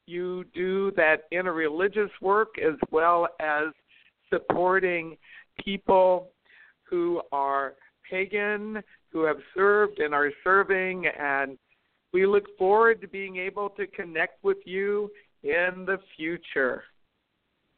you 0.07 0.45
do 0.55 0.93
that 0.93 1.31
interreligious 1.33 2.11
work 2.21 2.55
as 2.65 2.75
well 2.91 3.27
as 3.41 3.69
supporting 4.31 5.17
people 5.65 6.29
who 6.85 7.21
are 7.33 7.75
pagan, 8.09 8.83
who 9.11 9.25
have 9.25 9.39
served 9.55 9.99
and 9.99 10.15
are 10.15 10.31
serving, 10.45 11.07
and 11.19 11.59
we 12.13 12.27
look 12.27 12.45
forward 12.57 13.01
to 13.01 13.09
being 13.09 13.37
able 13.37 13.69
to 13.71 13.87
connect 13.89 14.43
with 14.45 14.59
you 14.65 15.11
in 15.43 15.85
the 15.87 15.99
future. 16.17 16.85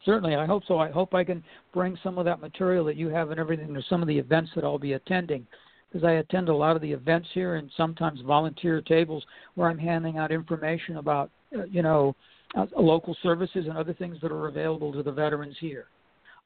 Certainly, 0.04 0.36
I 0.36 0.46
hope 0.46 0.62
so. 0.66 0.78
I 0.78 0.90
hope 0.90 1.14
I 1.14 1.24
can 1.24 1.42
bring 1.74 1.98
some 2.02 2.18
of 2.18 2.24
that 2.24 2.40
material 2.40 2.84
that 2.86 2.96
you 2.96 3.08
have 3.08 3.30
and 3.30 3.40
everything 3.40 3.74
to 3.74 3.82
some 3.88 4.02
of 4.02 4.08
the 4.08 4.18
events 4.18 4.50
that 4.54 4.64
I'll 4.64 4.78
be 4.78 4.92
attending. 4.92 5.46
Because 5.90 6.04
I 6.04 6.12
attend 6.12 6.48
a 6.48 6.54
lot 6.54 6.76
of 6.76 6.82
the 6.82 6.92
events 6.92 7.28
here 7.32 7.56
and 7.56 7.70
sometimes 7.76 8.20
volunteer 8.20 8.80
tables 8.82 9.24
where 9.54 9.70
I'm 9.70 9.78
handing 9.78 10.18
out 10.18 10.30
information 10.30 10.98
about 10.98 11.30
uh, 11.56 11.64
you 11.64 11.82
know, 11.82 12.14
uh, 12.56 12.66
local 12.76 13.16
services 13.22 13.66
and 13.68 13.76
other 13.76 13.94
things 13.94 14.18
that 14.20 14.30
are 14.30 14.48
available 14.48 14.92
to 14.92 15.02
the 15.02 15.12
veterans 15.12 15.56
here. 15.60 15.86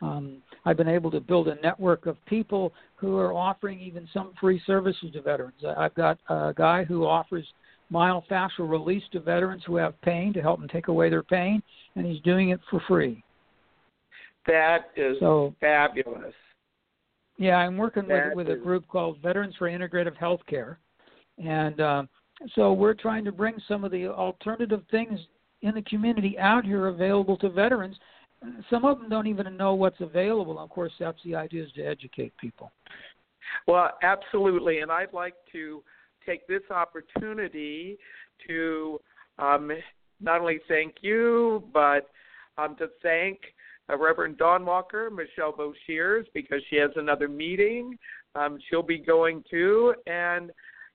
Um, 0.01 0.39
I've 0.65 0.77
been 0.77 0.89
able 0.89 1.11
to 1.13 1.21
build 1.21 1.49
a 1.49 1.55
network 1.57 2.07
of 2.07 2.17
people 2.27 2.73
who 2.97 3.17
are 3.19 3.33
offering 3.33 3.81
even 3.81 4.09
some 4.13 4.33
free 4.41 4.61
services 4.67 5.11
to 5.13 5.23
veterans. 5.23 5.63
I've 5.77 5.95
got 5.95 6.19
a 6.29 6.53
guy 6.57 6.85
who 6.85 7.05
offers 7.05 7.47
myofascial 7.93 8.69
release 8.69 9.03
to 9.13 9.21
veterans 9.21 9.63
who 9.67 9.77
have 9.77 10.01
pain 10.03 10.33
to 10.33 10.41
help 10.41 10.59
them 10.59 10.69
take 10.69 10.89
away 10.89 11.09
their 11.09 11.23
pain, 11.23 11.63
and 11.95 12.05
he's 12.05 12.21
doing 12.23 12.51
it 12.51 12.61
for 12.71 12.81
free. 12.89 13.23
That 14.47 14.91
is 14.97 15.17
so, 15.21 15.55
fabulous. 15.61 16.35
Yeah, 17.39 17.57
I'm 17.57 17.77
working 17.77 18.07
with 18.07 18.35
with 18.35 18.49
a 18.51 18.57
group 18.57 18.87
called 18.89 19.19
Veterans 19.23 19.55
for 19.59 19.69
Integrative 19.69 20.17
Healthcare, 20.17 20.77
and 21.39 21.81
uh, 21.81 22.03
so 22.55 22.73
we're 22.73 22.95
trying 22.95 23.25
to 23.25 23.33
bring 23.33 23.55
some 23.67 23.85
of 23.85 23.91
the 23.91 24.07
alternative 24.07 24.83
things 24.91 25.19
in 25.63 25.75
the 25.75 25.83
community 25.83 26.39
out 26.39 26.65
here 26.65 26.89
available 26.89 27.37
to 27.39 27.49
veterans. 27.49 27.97
Some 28.69 28.85
of 28.85 28.99
them 28.99 29.09
don't 29.09 29.29
even 29.29 29.57
know 29.57 29.75
what's 29.75 30.01
available. 30.01 30.59
Of 30.59 30.71
course, 30.71 30.93
that's 30.99 31.19
the 31.25 31.37
idea 31.37 31.63
is 31.65 31.73
to 31.73 31.83
educate 31.83 32.37
people. 32.39 32.73
Well, 33.67 33.91
absolutely, 34.03 34.81
and 34.81 34.91
I'd 34.91 35.13
like 35.13 35.35
to 35.53 35.83
take 36.27 36.47
this 36.47 36.63
opportunity 36.71 37.99
to 38.49 39.01
um, 39.39 39.71
not 40.21 40.41
only 40.41 40.61
thank 40.69 40.97
you, 41.01 41.65
but 41.73 42.11
um, 42.59 42.77
to 42.77 42.89
thank 43.03 43.39
uh, 43.91 43.99
Reverend 43.99 44.39
Dawn 44.39 44.65
Walker, 44.65 45.11
Michelle 45.11 45.53
Boshears, 45.53 46.25
because 46.35 46.61
she 46.71 46.77
has 46.77 46.91
another 46.97 47.29
meeting 47.29 47.99
um, 48.35 48.59
she'll 48.69 48.83
be 48.83 48.99
going 48.99 49.45
to, 49.51 49.95
and 50.07 50.51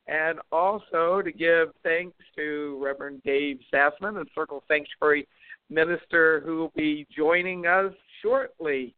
and 0.07 0.39
also 0.53 1.21
to 1.21 1.31
give 1.33 1.69
thanks 1.83 2.17
to 2.37 2.79
Reverend 2.81 3.21
Dave 3.23 3.59
Sassman, 3.73 4.21
a 4.21 4.25
Circle 4.33 4.63
Sanctuary 4.67 5.27
minister, 5.69 6.41
who 6.45 6.57
will 6.57 6.71
be 6.75 7.05
joining 7.15 7.65
us 7.65 7.91
shortly. 8.21 8.95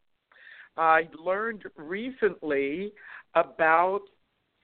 I 0.76 1.08
learned 1.18 1.64
recently 1.76 2.92
about 3.34 4.02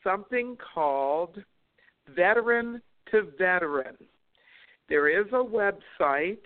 something 0.04 0.56
called 0.72 1.42
Veteran 2.14 2.80
to 3.10 3.32
Veteran. 3.36 3.96
There 4.88 5.08
is 5.08 5.26
a 5.32 5.42
website, 5.42 6.38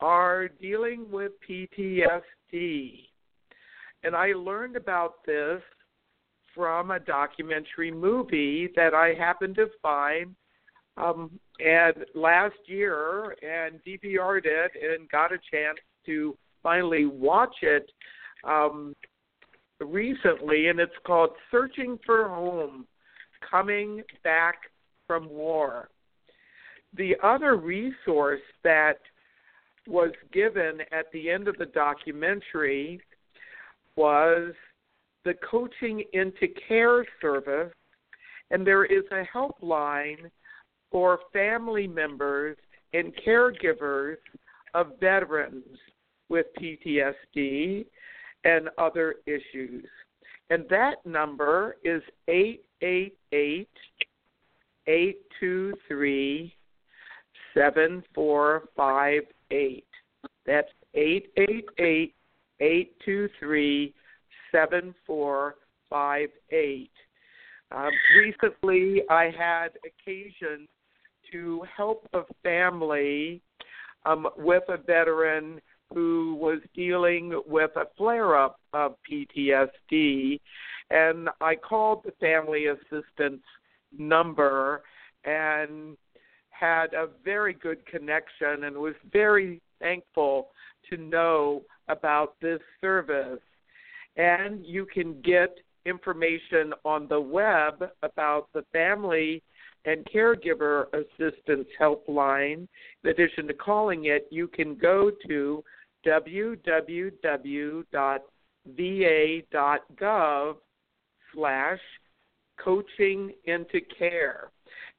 are 0.00 0.48
dealing 0.48 1.06
with 1.10 1.32
PTSD. 1.48 3.04
And 4.04 4.16
I 4.16 4.32
learned 4.32 4.76
about 4.76 5.24
this 5.26 5.62
from 6.54 6.90
a 6.90 6.98
documentary 6.98 7.90
movie 7.90 8.68
that 8.74 8.94
I 8.94 9.14
happened 9.18 9.54
to 9.56 9.68
find 9.80 10.34
um, 10.96 11.38
and 11.58 11.94
last 12.14 12.56
year 12.66 13.34
and 13.42 13.80
DVR'd 13.86 14.46
it 14.46 14.72
and 14.82 15.08
got 15.08 15.32
a 15.32 15.38
chance 15.50 15.78
to 16.06 16.36
finally 16.62 17.06
watch 17.06 17.54
it 17.62 17.90
um, 18.44 18.94
recently, 19.80 20.68
and 20.68 20.78
it's 20.80 20.92
called 21.06 21.30
Searching 21.50 21.98
for 22.04 22.28
Home 22.28 22.86
Coming 23.50 24.02
Back 24.22 24.56
from 25.12 25.28
War. 25.28 25.90
The 26.96 27.16
other 27.22 27.56
resource 27.56 28.40
that 28.64 28.96
was 29.86 30.10
given 30.32 30.78
at 30.90 31.12
the 31.12 31.28
end 31.28 31.48
of 31.48 31.58
the 31.58 31.66
documentary 31.66 32.98
was 33.94 34.54
the 35.26 35.34
Coaching 35.50 36.02
into 36.14 36.48
Care 36.66 37.04
service, 37.20 37.74
and 38.50 38.66
there 38.66 38.86
is 38.86 39.04
a 39.10 39.24
helpline 39.36 40.30
for 40.90 41.18
family 41.30 41.86
members 41.86 42.56
and 42.94 43.12
caregivers 43.26 44.16
of 44.72 44.98
veterans 44.98 45.76
with 46.30 46.46
PTSD 46.58 47.84
and 48.44 48.70
other 48.78 49.16
issues. 49.26 49.84
And 50.48 50.64
that 50.70 51.04
number 51.04 51.76
is 51.84 52.02
888 52.28 53.68
823 54.86 56.54
7458. 57.54 59.84
That's 60.46 60.68
eight 60.94 61.30
eight 61.36 61.66
eight 61.78 62.14
eight 62.60 62.94
two 63.04 63.28
three 63.38 63.92
seven 64.50 64.94
four 65.06 65.56
five 65.88 66.30
eight. 66.50 66.90
Um, 67.70 67.92
recently, 68.16 69.02
I 69.08 69.30
had 69.36 69.68
occasion 69.86 70.66
to 71.30 71.62
help 71.74 72.06
a 72.12 72.22
family 72.42 73.40
um, 74.04 74.28
with 74.36 74.64
a 74.68 74.76
veteran 74.76 75.60
who 75.94 76.36
was 76.40 76.58
dealing 76.74 77.40
with 77.46 77.70
a 77.76 77.86
flare 77.96 78.36
up 78.36 78.58
of 78.72 78.96
PTSD. 79.10 80.40
And 80.90 81.30
I 81.40 81.56
called 81.56 82.02
the 82.04 82.12
family 82.20 82.66
assistance 82.66 83.42
number 83.98 84.82
and 85.24 85.96
had 86.50 86.94
a 86.94 87.08
very 87.24 87.54
good 87.54 87.84
connection 87.86 88.64
and 88.64 88.76
was 88.76 88.94
very 89.12 89.60
thankful 89.80 90.48
to 90.88 90.96
know 90.96 91.62
about 91.88 92.34
this 92.40 92.60
service. 92.80 93.40
And 94.16 94.64
you 94.64 94.86
can 94.86 95.20
get 95.22 95.58
information 95.86 96.72
on 96.84 97.08
the 97.08 97.20
web 97.20 97.90
about 98.02 98.48
the 98.52 98.64
family 98.72 99.42
and 99.84 100.06
caregiver 100.06 100.86
assistance 100.92 101.66
helpline. 101.80 102.68
In 103.02 103.10
addition 103.10 103.48
to 103.48 103.54
calling 103.54 104.04
it, 104.04 104.28
you 104.30 104.46
can 104.46 104.76
go 104.76 105.10
to 105.26 105.64
www.va.gov 106.06 106.54
slash 111.34 111.80
coaching 112.62 113.32
into 113.44 113.80
care. 113.98 114.50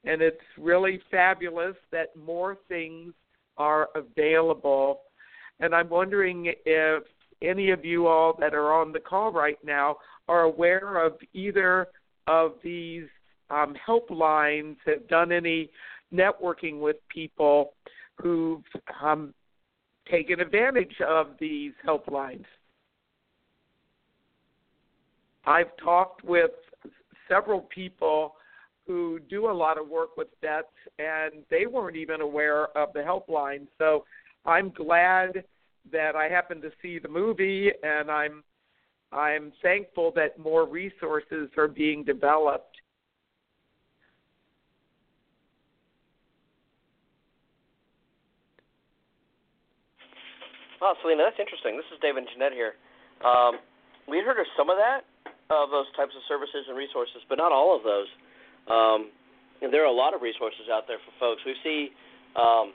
And 0.04 0.20
it's 0.20 0.36
really 0.58 1.00
fabulous 1.10 1.76
that 1.90 2.14
more 2.16 2.58
things 2.68 3.14
are 3.56 3.88
available. 3.94 5.00
And 5.60 5.74
I'm 5.74 5.88
wondering 5.88 6.52
if 6.66 7.04
any 7.42 7.70
of 7.70 7.84
you 7.84 8.06
all 8.06 8.36
that 8.38 8.54
are 8.54 8.72
on 8.72 8.92
the 8.92 9.00
call 9.00 9.32
right 9.32 9.58
now 9.64 9.96
are 10.28 10.42
aware 10.42 11.04
of 11.04 11.14
either 11.32 11.88
of 12.26 12.52
these 12.62 13.06
um, 13.50 13.74
helplines, 13.86 14.76
have 14.86 15.06
done 15.08 15.32
any 15.32 15.70
networking 16.12 16.80
with 16.80 16.96
people 17.08 17.74
who've 18.16 18.62
um, 19.02 19.34
taken 20.10 20.40
advantage 20.40 20.94
of 21.06 21.28
these 21.38 21.72
helplines. 21.86 22.44
I've 25.46 25.76
talked 25.82 26.24
with 26.24 26.52
several 27.28 27.60
people 27.60 28.34
who 28.86 29.18
do 29.30 29.50
a 29.50 29.52
lot 29.52 29.78
of 29.78 29.88
work 29.88 30.16
with 30.16 30.28
vets, 30.40 30.66
and 30.98 31.42
they 31.50 31.66
weren't 31.66 31.96
even 31.96 32.20
aware 32.20 32.66
of 32.76 32.92
the 32.92 33.00
helpline. 33.00 33.66
So 33.78 34.04
I'm 34.44 34.70
glad 34.70 35.44
that 35.90 36.16
I 36.16 36.28
happened 36.28 36.62
to 36.62 36.70
see 36.82 36.98
the 36.98 37.08
movie, 37.08 37.70
and 37.82 38.10
I'm 38.10 38.42
I'm 39.12 39.52
thankful 39.62 40.12
that 40.16 40.38
more 40.38 40.66
resources 40.66 41.48
are 41.56 41.68
being 41.68 42.04
developed. 42.04 42.76
Oh, 50.82 50.94
Selena, 51.00 51.22
that's 51.24 51.38
interesting. 51.38 51.76
This 51.76 51.86
is 51.94 51.98
David 52.02 52.24
and 52.24 52.28
Jeanette 52.34 52.52
here. 52.52 52.74
Um, 53.24 53.56
we 54.08 54.18
heard 54.18 54.38
of 54.38 54.46
some 54.58 54.68
of 54.68 54.76
that, 54.76 55.06
of 55.50 55.70
those 55.70 55.88
types 55.96 56.16
of 56.16 56.22
services 56.28 56.64
and 56.68 56.76
resources, 56.76 57.20
but 57.28 57.36
not 57.36 57.52
all 57.52 57.76
of 57.76 57.82
those. 57.84 58.08
Um, 58.68 59.12
and 59.60 59.72
there 59.72 59.82
are 59.84 59.92
a 59.92 59.94
lot 59.94 60.14
of 60.14 60.22
resources 60.22 60.68
out 60.72 60.88
there 60.88 60.98
for 61.04 61.12
folks. 61.20 61.42
We 61.44 61.56
see 61.62 61.92
um, 62.36 62.72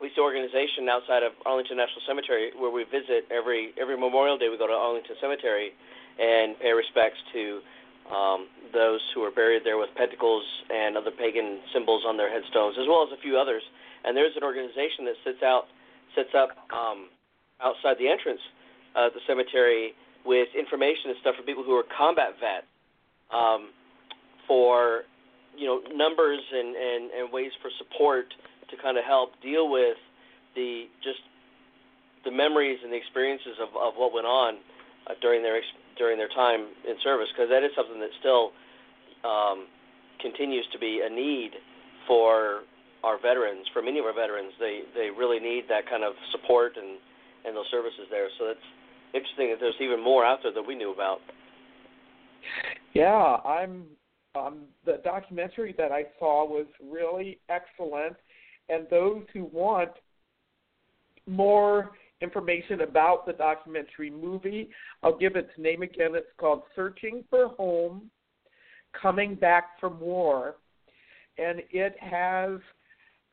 we 0.00 0.10
see 0.14 0.20
organization 0.20 0.90
outside 0.90 1.22
of 1.22 1.32
Arlington 1.46 1.76
National 1.78 2.02
Cemetery 2.06 2.50
where 2.58 2.70
we 2.70 2.82
visit 2.84 3.30
every 3.30 3.70
every 3.78 3.94
Memorial 3.98 4.38
Day. 4.38 4.48
We 4.48 4.58
go 4.58 4.66
to 4.66 4.74
Arlington 4.74 5.16
Cemetery 5.20 5.70
and 6.18 6.58
pay 6.58 6.72
respects 6.72 7.18
to 7.32 7.60
um, 8.10 8.48
those 8.74 9.00
who 9.14 9.22
are 9.22 9.30
buried 9.30 9.62
there 9.64 9.78
with 9.78 9.90
pentacles 9.94 10.42
and 10.70 10.96
other 10.96 11.10
pagan 11.10 11.60
symbols 11.72 12.02
on 12.06 12.16
their 12.16 12.30
headstones, 12.30 12.76
as 12.80 12.86
well 12.88 13.06
as 13.06 13.14
a 13.16 13.20
few 13.22 13.38
others. 13.38 13.62
And 14.04 14.16
there's 14.16 14.34
an 14.34 14.42
organization 14.42 15.06
that 15.06 15.14
sits 15.22 15.42
out 15.42 15.70
sits 16.14 16.34
up 16.34 16.50
um, 16.74 17.08
outside 17.62 17.96
the 17.98 18.08
entrance 18.08 18.42
of 18.96 19.14
the 19.14 19.20
cemetery 19.26 19.94
with 20.24 20.48
information 20.58 21.10
and 21.10 21.16
stuff 21.20 21.34
for 21.36 21.42
people 21.42 21.64
who 21.64 21.74
are 21.74 21.84
combat 21.96 22.34
vets. 22.40 22.66
Um, 23.32 23.70
for 24.46 25.02
you 25.56 25.66
know 25.66 25.80
numbers 25.94 26.40
and, 26.52 26.76
and, 26.76 27.10
and 27.10 27.32
ways 27.32 27.52
for 27.60 27.70
support 27.78 28.26
to 28.70 28.76
kind 28.82 28.96
of 28.98 29.04
help 29.04 29.32
deal 29.42 29.70
with 29.70 29.96
the 30.54 30.84
just 31.02 31.20
the 32.24 32.30
memories 32.30 32.78
and 32.82 32.92
the 32.92 32.96
experiences 32.96 33.58
of, 33.60 33.68
of 33.76 33.94
what 33.96 34.12
went 34.12 34.26
on 34.26 34.58
uh, 35.08 35.14
during 35.20 35.42
their 35.42 35.60
during 35.98 36.16
their 36.16 36.28
time 36.28 36.68
in 36.88 36.96
service 37.02 37.28
because 37.34 37.50
that 37.50 37.62
is 37.62 37.70
something 37.76 38.00
that 38.00 38.12
still 38.20 38.52
um, 39.24 39.66
continues 40.20 40.66
to 40.72 40.78
be 40.78 41.02
a 41.04 41.10
need 41.10 41.52
for 42.06 42.62
our 43.04 43.18
veterans. 43.20 43.66
For 43.72 43.82
many 43.82 43.98
of 43.98 44.06
our 44.06 44.14
veterans, 44.14 44.52
they 44.58 44.82
they 44.94 45.10
really 45.10 45.40
need 45.40 45.64
that 45.68 45.88
kind 45.88 46.04
of 46.04 46.14
support 46.30 46.76
and 46.76 46.98
and 47.44 47.56
those 47.56 47.68
services 47.70 48.06
there. 48.10 48.28
So 48.38 48.52
it's 48.52 48.68
interesting 49.14 49.50
that 49.50 49.58
there's 49.60 49.74
even 49.80 50.02
more 50.02 50.24
out 50.24 50.40
there 50.42 50.52
that 50.52 50.62
we 50.62 50.74
knew 50.74 50.92
about. 50.92 51.18
Yeah, 52.94 53.36
I'm. 53.44 53.84
Um, 54.34 54.60
the 54.86 54.98
documentary 55.04 55.74
that 55.76 55.92
I 55.92 56.04
saw 56.18 56.46
was 56.48 56.64
really 56.82 57.38
excellent, 57.50 58.16
and 58.70 58.86
those 58.88 59.24
who 59.34 59.44
want 59.52 59.90
more 61.26 61.90
information 62.22 62.80
about 62.80 63.26
the 63.26 63.32
documentary 63.34 64.10
movie, 64.10 64.70
I'll 65.02 65.18
give 65.18 65.36
its 65.36 65.50
name 65.58 65.82
again. 65.82 66.12
It's 66.14 66.26
called 66.38 66.62
Searching 66.74 67.24
for 67.28 67.48
Home 67.48 68.10
Coming 69.00 69.34
Back 69.34 69.78
from 69.80 70.00
War. 70.00 70.56
And 71.38 71.62
it 71.70 71.96
has 72.00 72.60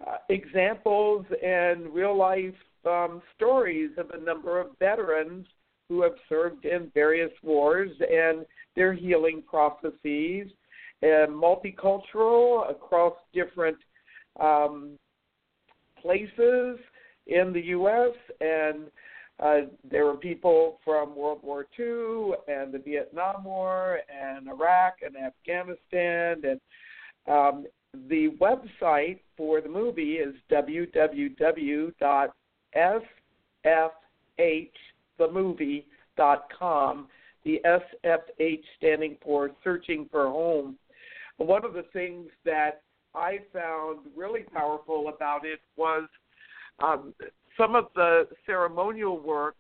uh, 0.06 0.18
examples 0.30 1.26
and 1.44 1.94
real 1.94 2.18
life 2.18 2.54
um, 2.86 3.22
stories 3.36 3.92
of 3.98 4.10
a 4.12 4.20
number 4.20 4.60
of 4.60 4.68
veterans 4.80 5.46
who 5.90 6.04
have 6.04 6.14
served 6.30 6.66
in 6.66 6.92
various 6.94 7.32
wars 7.44 7.90
and 8.00 8.46
their 8.76 8.94
healing 8.94 9.44
processes, 9.50 10.48
and 11.02 11.30
multicultural 11.30 12.70
across 12.70 13.14
different 13.34 13.78
um, 14.40 14.92
places 16.02 16.78
in 17.28 17.52
the 17.54 17.62
U.S. 17.68 18.14
and 18.40 18.90
uh, 19.40 19.62
there 19.90 20.06
were 20.06 20.18
people 20.18 20.80
from 20.84 21.16
World 21.16 21.40
War 21.42 21.66
II 21.78 22.34
and 22.48 22.74
the 22.74 22.82
Vietnam 22.84 23.46
War 23.46 24.00
and 24.10 24.50
Iraq 24.50 24.96
and 25.02 25.16
Afghanistan. 25.16 26.42
And 26.44 26.60
um, 27.28 27.66
the 28.10 28.30
website 28.42 29.20
for 29.38 29.62
the 29.62 29.70
movie 29.70 30.16
is 30.16 30.36
www.sfhthemovie.com. 35.20 37.08
The 37.46 37.62
SFH 37.66 38.64
standing 38.78 39.18
for 39.24 39.52
Searching 39.64 40.08
for 40.12 40.28
Home. 40.28 40.78
One 41.38 41.64
of 41.64 41.74
the 41.74 41.86
things 41.94 42.28
that 42.44 42.82
I 43.16 43.40
found 43.54 44.00
really 44.16 44.44
powerful 44.54 45.08
about 45.14 45.46
it 45.46 45.60
was 45.78 46.04
um, 46.84 47.14
some 47.58 47.76
of 47.76 47.86
the 47.96 48.28
ceremonial 48.46 49.20
work 49.20 49.56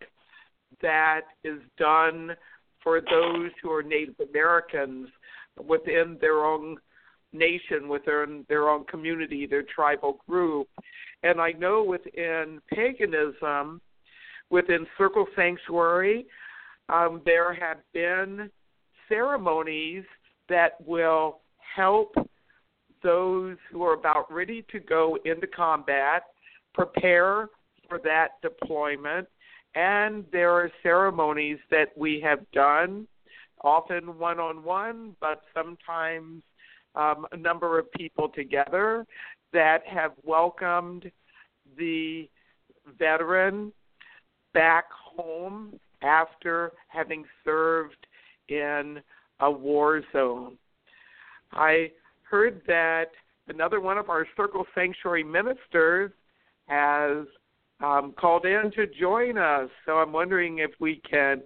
that 0.82 1.22
is 1.43 1.60
done 1.78 2.36
for 2.84 3.01
those 3.01 3.51
who 3.62 3.72
are 3.72 3.84
Native 3.84 4.16
Americans 4.30 5.07
within 5.66 6.18
their 6.22 6.45
own 6.45 6.78
nation, 7.34 7.88
within 7.88 8.45
their 8.49 8.70
own 8.70 8.86
community, 8.86 9.45
their 9.45 9.64
tribal 9.64 10.20
group. 10.28 10.68
And 11.24 11.41
I 11.41 11.51
know 11.51 11.84
within 11.84 12.62
paganism, 12.74 13.82
within 14.50 14.86
Circle 14.97 15.28
Sanctuary, 15.36 16.26
um, 16.89 17.22
there 17.26 17.54
have 17.54 17.78
been 17.93 18.50
ceremonies 19.08 20.04
that 20.50 20.74
will 20.86 21.39
help 21.76 22.16
those 23.04 23.58
who 23.72 23.84
are 23.84 23.93
about 23.93 24.32
ready 24.32 24.66
to 24.72 24.80
go 24.80 25.18
into 25.26 25.47
combat 25.47 26.24
prepare 26.74 27.50
for 27.88 28.00
that 28.04 28.41
deployment. 28.41 29.28
And 29.76 30.26
there 30.32 30.52
are 30.52 30.72
ceremonies 30.82 31.60
that 31.70 31.89
we 31.95 32.20
have 32.22 32.39
done, 32.52 33.08
often 33.62 34.18
one 34.18 34.39
on 34.39 34.64
one, 34.64 35.16
but 35.22 35.41
sometimes 35.54 36.41
um, 36.95 37.28
a 37.32 37.38
number 37.38 37.78
of 37.78 37.91
people 37.91 38.30
together 38.30 39.06
that 39.54 39.86
have 39.86 40.12
welcomed 40.24 41.12
the 41.78 42.28
veteran 42.97 43.72
back 44.60 44.89
home 44.91 45.80
after 46.01 46.74
having 46.89 47.24
served 47.45 48.05
in 48.49 48.99
a 49.39 49.49
war 49.49 50.01
zone. 50.12 50.57
I 51.53 51.91
heard 52.30 52.62
that 52.68 53.05
another 53.47 53.80
one 53.80 53.97
of 53.97 54.10
our 54.10 54.28
Circle 54.36 54.66
Sanctuary 54.76 55.24
ministers 55.24 56.12
has 56.68 57.26
um, 57.80 58.14
called 58.20 58.45
in 58.45 58.70
to 58.76 58.86
join 58.99 59.38
us. 59.38 59.70
So 59.86 59.93
I'm 59.93 60.12
wondering 60.12 60.57
if 60.57 60.72
we 60.82 61.01
can 61.10 61.41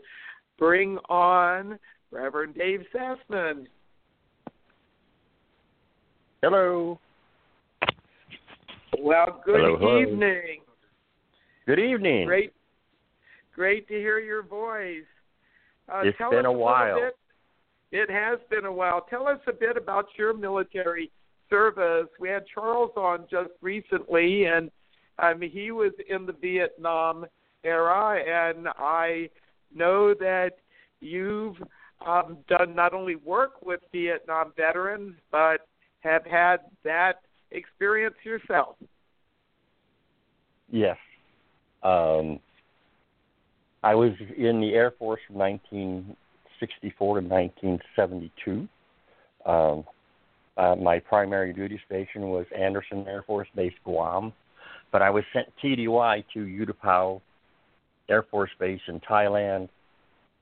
bring 0.57 0.97
on 1.07 1.77
Reverend 2.09 2.55
Dave 2.55 2.81
Sassman. 2.95 3.67
Hello. 6.41 6.99
Well, 8.97 9.39
good 9.45 9.61
hello, 9.61 9.77
hello. 9.77 10.01
evening. 10.01 10.61
Good 11.67 11.79
evening. 11.79 12.25
Great, 12.25 12.53
great 13.53 13.87
to 13.87 13.93
hear 13.93 14.19
your 14.19 14.43
voice. 14.43 15.03
Uh, 15.91 16.01
it's 16.03 16.17
been 16.17 16.39
us 16.39 16.45
a 16.45 16.51
while. 16.51 16.99
Bit, 16.99 17.15
it 17.91 18.09
has 18.09 18.39
been 18.49 18.65
a 18.65 18.71
while. 18.71 19.05
Tell 19.09 19.27
us 19.27 19.39
a 19.47 19.53
bit 19.53 19.77
about 19.77 20.05
your 20.17 20.35
military 20.35 21.11
service. 21.49 22.07
We 22.19 22.29
had 22.29 22.45
Charles 22.53 22.91
on 22.95 23.25
just 23.29 23.51
recently, 23.61 24.45
and 24.45 24.71
mean, 25.33 25.51
he 25.51 25.71
was 25.71 25.91
in 26.09 26.25
the 26.25 26.33
Vietnam 26.33 27.25
era, 27.63 28.19
and 28.19 28.67
I 28.77 29.29
know 29.73 30.13
that 30.15 30.51
you've 30.99 31.57
um, 32.05 32.37
done 32.47 32.75
not 32.75 32.93
only 32.93 33.15
work 33.15 33.63
with 33.63 33.79
Vietnam 33.91 34.53
veterans, 34.57 35.15
but 35.31 35.67
have 35.99 36.25
had 36.25 36.57
that 36.83 37.21
experience 37.51 38.15
yourself. 38.23 38.75
Yes. 40.69 40.97
Um, 41.83 42.39
I 43.83 43.95
was 43.95 44.11
in 44.37 44.61
the 44.61 44.73
Air 44.73 44.91
Force 44.97 45.19
from 45.27 45.37
1964 45.37 47.21
to 47.21 47.27
1972. 47.27 48.67
Um, 49.45 49.83
uh, 50.55 50.75
my 50.75 50.99
primary 50.99 51.51
duty 51.51 51.79
station 51.85 52.29
was 52.29 52.45
Andersen 52.57 53.05
Air 53.07 53.23
Force 53.23 53.47
Base, 53.55 53.73
Guam. 53.83 54.31
But 54.91 55.01
I 55.01 55.09
was 55.09 55.23
sent 55.33 55.47
TDY 55.61 56.23
to 56.33 56.43
U-Tapao 56.43 57.19
Air 58.09 58.23
Force 58.23 58.51
Base 58.59 58.81
in 58.87 58.99
Thailand 59.01 59.67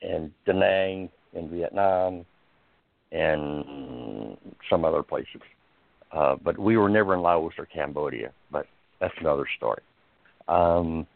and 0.02 0.32
Da 0.46 0.54
Nang 0.54 1.10
in 1.34 1.50
Vietnam 1.50 2.26
and 3.12 4.38
some 4.70 4.86
other 4.86 5.04
places. 5.04 5.42
Uh, 6.12 6.36
but 6.44 6.60
we 6.60 6.78
were 6.78 6.90
never 6.90 7.14
in 7.14 7.22
Laos 7.22 7.54
or 7.58 7.66
Cambodia, 7.66 8.32
but 8.52 8.68
that's 9.00 9.14
another 9.20 9.46
story. 9.58 9.82
Um, 10.48 11.08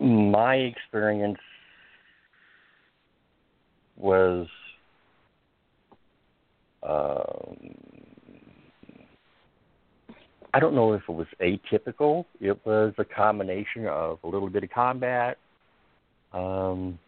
my 0.00 0.56
experience 0.56 1.38
was 3.96 4.46
um, 6.82 7.56
I 10.54 10.60
don't 10.60 10.74
know 10.74 10.92
if 10.92 11.02
it 11.08 11.12
was 11.12 11.26
atypical. 11.40 12.24
It 12.40 12.58
was 12.64 12.94
a 12.98 13.04
combination 13.04 13.86
of 13.86 14.18
a 14.24 14.26
little 14.26 14.48
bit 14.48 14.64
of 14.64 14.70
combat, 14.70 15.38
um, 16.32 16.98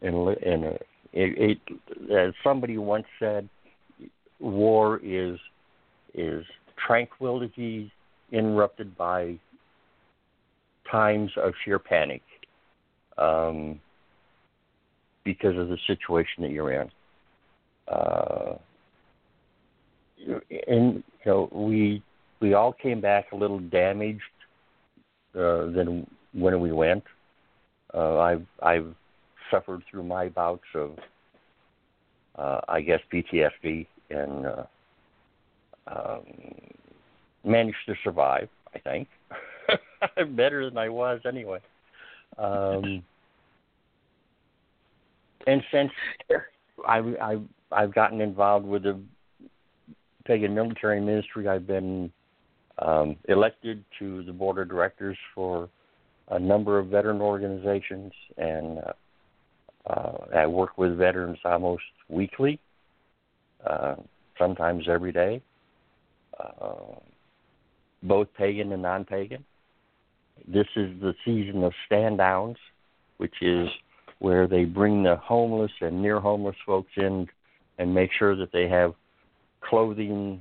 and 0.00 0.28
and 0.28 0.64
uh, 0.64 0.78
it, 1.12 1.58
it, 1.68 2.12
as 2.12 2.32
somebody 2.42 2.78
once 2.78 3.06
said, 3.18 3.48
war 4.40 5.00
is 5.02 5.38
is 6.14 6.44
tranquility 6.86 7.92
interrupted 8.30 8.96
by 8.96 9.38
times 10.92 11.30
of 11.36 11.52
sheer 11.64 11.78
panic 11.78 12.22
um, 13.18 13.80
because 15.24 15.56
of 15.56 15.68
the 15.68 15.78
situation 15.86 16.42
that 16.42 16.50
you're 16.50 16.72
in. 16.72 16.90
Uh, 17.88 18.54
and 20.68 21.02
you 21.24 21.26
know 21.26 21.48
we 21.52 22.02
we 22.40 22.54
all 22.54 22.72
came 22.72 23.00
back 23.00 23.32
a 23.32 23.36
little 23.36 23.58
damaged 23.58 24.22
uh, 25.34 25.66
than 25.66 26.06
when 26.32 26.60
we 26.60 26.70
went. 26.70 27.02
Uh, 27.92 28.18
I've 28.18 28.46
I've 28.62 28.94
suffered 29.50 29.82
through 29.90 30.04
my 30.04 30.28
bouts 30.28 30.62
of 30.74 30.92
uh, 32.36 32.60
I 32.68 32.80
guess 32.80 33.00
PTSD 33.12 33.86
and 34.10 34.46
uh, 34.46 34.64
um, 35.88 36.22
managed 37.44 37.76
to 37.86 37.94
survive. 38.04 38.48
I 38.74 38.78
think 38.78 39.08
better 40.36 40.68
than 40.68 40.78
I 40.78 40.88
was 40.88 41.20
anyway. 41.26 41.58
Um, 42.38 43.02
and 45.46 45.62
since 45.70 45.90
I 46.86 46.98
I 47.20 47.38
I've 47.70 47.94
gotten 47.94 48.20
involved 48.20 48.66
with 48.66 48.84
the 48.84 49.00
pagan 50.24 50.54
military 50.54 51.00
ministry. 51.00 51.48
I've 51.48 51.66
been 51.66 52.10
um, 52.78 53.16
elected 53.28 53.84
to 53.98 54.22
the 54.24 54.32
board 54.32 54.58
of 54.58 54.68
directors 54.68 55.18
for 55.34 55.68
a 56.30 56.38
number 56.38 56.78
of 56.78 56.86
veteran 56.86 57.20
organizations, 57.20 58.12
and 58.38 58.78
uh, 58.78 58.92
Uh, 59.84 60.18
I 60.34 60.46
work 60.46 60.78
with 60.78 60.96
veterans 60.96 61.38
almost 61.44 61.82
weekly, 62.08 62.60
uh, 63.66 63.96
sometimes 64.38 64.88
every 64.88 65.12
day, 65.12 65.42
uh, 66.38 66.94
both 68.02 68.28
pagan 68.34 68.72
and 68.72 68.82
non 68.82 69.04
pagan. 69.04 69.44
This 70.46 70.66
is 70.76 71.00
the 71.00 71.14
season 71.24 71.62
of 71.62 71.72
stand 71.86 72.18
downs, 72.18 72.56
which 73.18 73.34
is 73.42 73.68
where 74.18 74.46
they 74.46 74.64
bring 74.64 75.02
the 75.02 75.16
homeless 75.16 75.72
and 75.80 76.00
near 76.00 76.20
homeless 76.20 76.56
folks 76.64 76.90
in 76.96 77.26
and 77.78 77.94
make 77.94 78.10
sure 78.18 78.36
that 78.36 78.52
they 78.52 78.68
have 78.68 78.94
clothing 79.60 80.40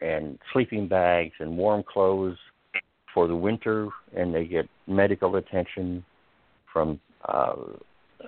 and 0.00 0.38
sleeping 0.52 0.88
bags 0.88 1.32
and 1.40 1.56
warm 1.56 1.82
clothes 1.82 2.36
for 3.12 3.26
the 3.26 3.34
winter, 3.34 3.88
and 4.16 4.34
they 4.34 4.44
get 4.44 4.68
medical 4.86 5.36
attention 5.36 6.04
from 6.72 7.00
uh, 7.28 7.54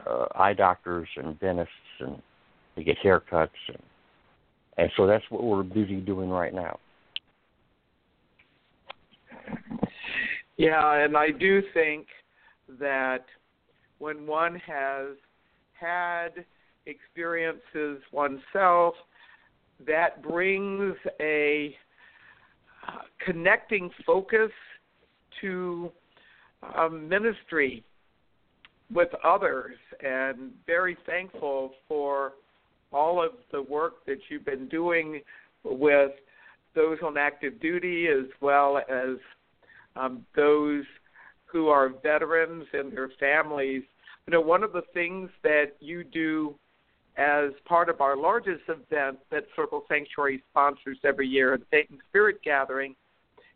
uh, 0.07 0.27
eye 0.35 0.55
doctors 0.55 1.09
and 1.17 1.39
dentists, 1.41 1.73
and 2.01 2.21
they 2.77 2.83
get 2.83 2.97
haircuts, 3.05 3.49
and 3.69 3.83
and 4.79 4.91
so 4.97 5.07
that's 5.07 5.25
what 5.29 5.43
we're 5.43 5.63
busy 5.63 6.01
doing 6.01 6.31
right 6.31 6.55
now. 6.55 6.79
Yeah, 10.61 11.03
and 11.03 11.17
I 11.17 11.31
do 11.31 11.63
think 11.73 12.07
that 12.79 13.25
when 13.99 14.27
one 14.27 14.57
has 14.57 15.17
had 15.73 16.45
experiences 16.85 18.03
oneself, 18.13 18.93
that 19.87 20.23
brings 20.23 20.97
a 21.19 21.75
uh, 22.87 22.99
connecting 23.25 23.89
focus 24.05 24.51
to 25.41 25.91
um, 26.77 27.09
ministry 27.09 27.83
with 28.93 29.09
others, 29.25 29.77
and 30.05 30.51
very 30.67 30.99
thankful 31.07 31.71
for 31.89 32.33
all 32.93 33.25
of 33.25 33.33
the 33.51 33.63
work 33.63 34.05
that 34.05 34.19
you've 34.29 34.45
been 34.45 34.69
doing 34.69 35.23
with 35.65 36.11
those 36.75 36.99
on 37.03 37.17
active 37.17 37.59
duty 37.63 38.09
as 38.09 38.27
well 38.43 38.77
as 38.77 39.17
um, 39.97 40.25
those 40.37 40.85
who 41.47 41.69
are 41.69 41.89
veterans 42.03 42.67
and 42.73 42.93
their 42.93 43.11
families. 43.19 43.83
You 44.27 44.33
know, 44.33 44.41
one 44.41 44.63
of 44.63 44.73
the 44.73 44.83
things 44.95 45.31
that 45.43 45.73
you 45.81 46.05
do 46.05 46.55
as 47.17 47.51
part 47.65 47.89
of 47.89 48.01
our 48.01 48.17
largest 48.17 48.63
event 48.69 49.19
that 49.31 49.45
Circle 49.57 49.85
Sanctuary 49.89 50.43
sponsors 50.51 50.99
every 51.05 51.27
year, 51.27 51.57
the 51.59 51.65
Pagan 51.67 51.99
Spirit 52.09 52.41
Gathering, 52.43 52.95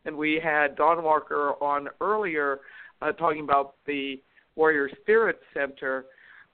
and 0.05 0.17
we 0.17 0.41
had 0.43 0.77
Dawn 0.77 1.03
Walker 1.03 1.53
on 1.63 1.89
earlier 2.01 2.61
uh, 3.01 3.13
talking 3.13 3.43
about 3.43 3.75
the 3.87 4.21
Warrior 4.57 4.91
Spirit 5.03 5.41
Center. 5.55 6.05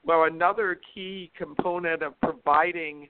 Well, 0.05 0.25
another 0.25 0.81
key 0.95 1.31
component 1.37 2.03
of 2.03 2.19
providing 2.21 3.09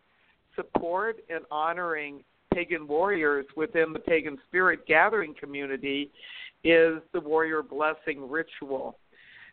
support 0.57 1.19
and 1.29 1.45
honoring 1.51 2.25
pagan 2.53 2.87
warriors 2.87 3.47
within 3.57 3.93
the 3.93 3.99
pagan 3.99 4.39
spirit 4.49 4.87
gathering 4.87 5.35
community 5.39 6.11
is 6.65 7.01
the 7.13 7.21
warrior 7.21 7.63
blessing 7.63 8.29
ritual. 8.29 8.99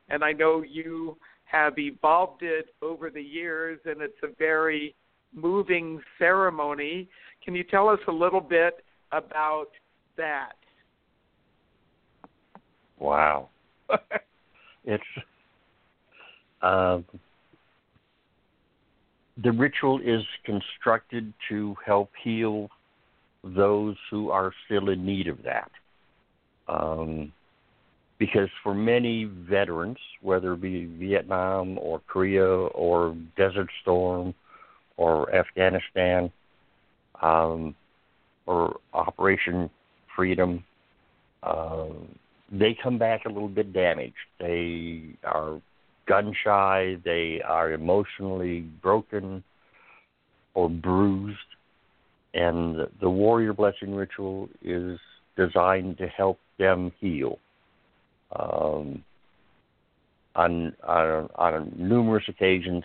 And 0.09 0.23
I 0.23 0.31
know 0.31 0.63
you 0.63 1.17
have 1.45 1.77
evolved 1.77 2.43
it 2.43 2.67
over 2.81 3.09
the 3.09 3.21
years, 3.21 3.79
and 3.85 4.01
it's 4.01 4.17
a 4.23 4.27
very 4.37 4.95
moving 5.33 6.01
ceremony. 6.19 7.07
Can 7.43 7.55
you 7.55 7.63
tell 7.63 7.87
us 7.87 7.99
a 8.07 8.11
little 8.11 8.41
bit 8.41 8.83
about 9.11 9.67
that? 10.17 10.53
Wow. 12.99 13.49
it's 14.85 15.03
um, 16.61 17.05
the 19.43 19.51
ritual 19.51 19.99
is 19.99 20.23
constructed 20.45 21.31
to 21.49 21.75
help 21.85 22.09
heal 22.23 22.69
those 23.43 23.95
who 24.09 24.29
are 24.29 24.51
still 24.65 24.89
in 24.89 25.05
need 25.05 25.27
of 25.27 25.43
that. 25.43 25.71
Um, 26.67 27.31
because 28.19 28.49
for 28.63 28.73
many 28.73 29.25
veterans, 29.25 29.97
whether 30.21 30.53
it 30.53 30.61
be 30.61 30.85
Vietnam 30.85 31.77
or 31.77 32.01
Korea 32.07 32.45
or 32.45 33.15
Desert 33.35 33.69
Storm 33.81 34.33
or 34.97 35.33
Afghanistan 35.33 36.31
um, 37.21 37.75
or 38.45 38.79
Operation 38.93 39.69
Freedom, 40.15 40.63
uh, 41.43 41.85
they 42.51 42.75
come 42.81 42.97
back 42.97 43.25
a 43.25 43.29
little 43.29 43.47
bit 43.47 43.71
damaged. 43.71 44.15
They 44.39 45.15
are 45.23 45.61
gun 46.07 46.33
shy, 46.43 46.97
they 47.05 47.41
are 47.45 47.73
emotionally 47.73 48.61
broken 48.81 49.43
or 50.53 50.69
bruised, 50.69 51.37
and 52.33 52.87
the 53.01 53.09
warrior 53.09 53.53
blessing 53.53 53.95
ritual 53.95 54.49
is 54.61 54.99
designed 55.35 55.97
to 55.97 56.07
help 56.07 56.39
them 56.57 56.91
heal. 56.99 57.39
Um, 58.37 59.03
on, 60.35 60.75
on 60.83 61.29
on 61.35 61.73
numerous 61.77 62.25
occasions, 62.27 62.83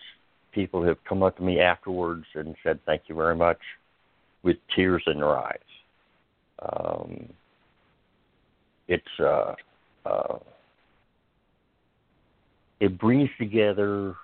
people 0.53 0.83
have 0.85 0.97
come 1.05 1.23
up 1.23 1.37
to 1.37 1.43
me 1.43 1.61
afterwards 1.61 2.25
and 2.35 2.55
said, 2.63 2.79
"Thank 2.87 3.03
you 3.09 3.15
very 3.15 3.37
much," 3.37 3.59
with 4.43 4.57
tears 4.75 5.03
in 5.07 5.19
their 5.19 5.37
eyes. 5.37 5.59
Um, 6.61 7.29
it's 8.89 9.21
uh, 9.21 9.55
uh, 10.07 10.39
it 12.81 12.99
brings 12.99 13.29
together 13.39 14.15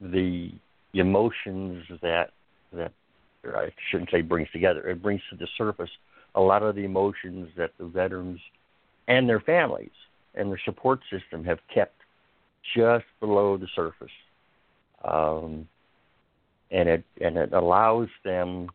the 0.00 0.52
emotions 0.94 1.84
that 2.02 2.30
that 2.72 2.92
I 3.56 3.72
shouldn't 3.90 4.10
say 4.10 4.22
brings 4.22 4.50
together. 4.50 4.88
It 4.88 5.02
brings 5.02 5.22
to 5.30 5.36
the 5.36 5.48
surface 5.56 5.90
a 6.34 6.40
lot 6.40 6.62
of 6.62 6.74
the 6.74 6.84
emotions 6.84 7.48
that 7.56 7.72
the 7.78 7.86
veterans 7.86 8.40
and 9.06 9.28
their 9.28 9.40
families 9.40 9.90
and 10.34 10.50
their 10.50 10.60
support 10.64 11.00
system 11.10 11.44
have 11.44 11.58
kept 11.72 11.94
just 12.76 13.06
below 13.20 13.56
the 13.56 13.68
surface, 13.74 14.12
um, 15.04 15.66
and 16.70 16.88
it 16.88 17.04
and 17.20 17.36
it 17.36 17.52
allows 17.52 18.08
them 18.24 18.68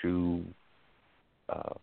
to 0.00 0.44
uh, 1.48 1.74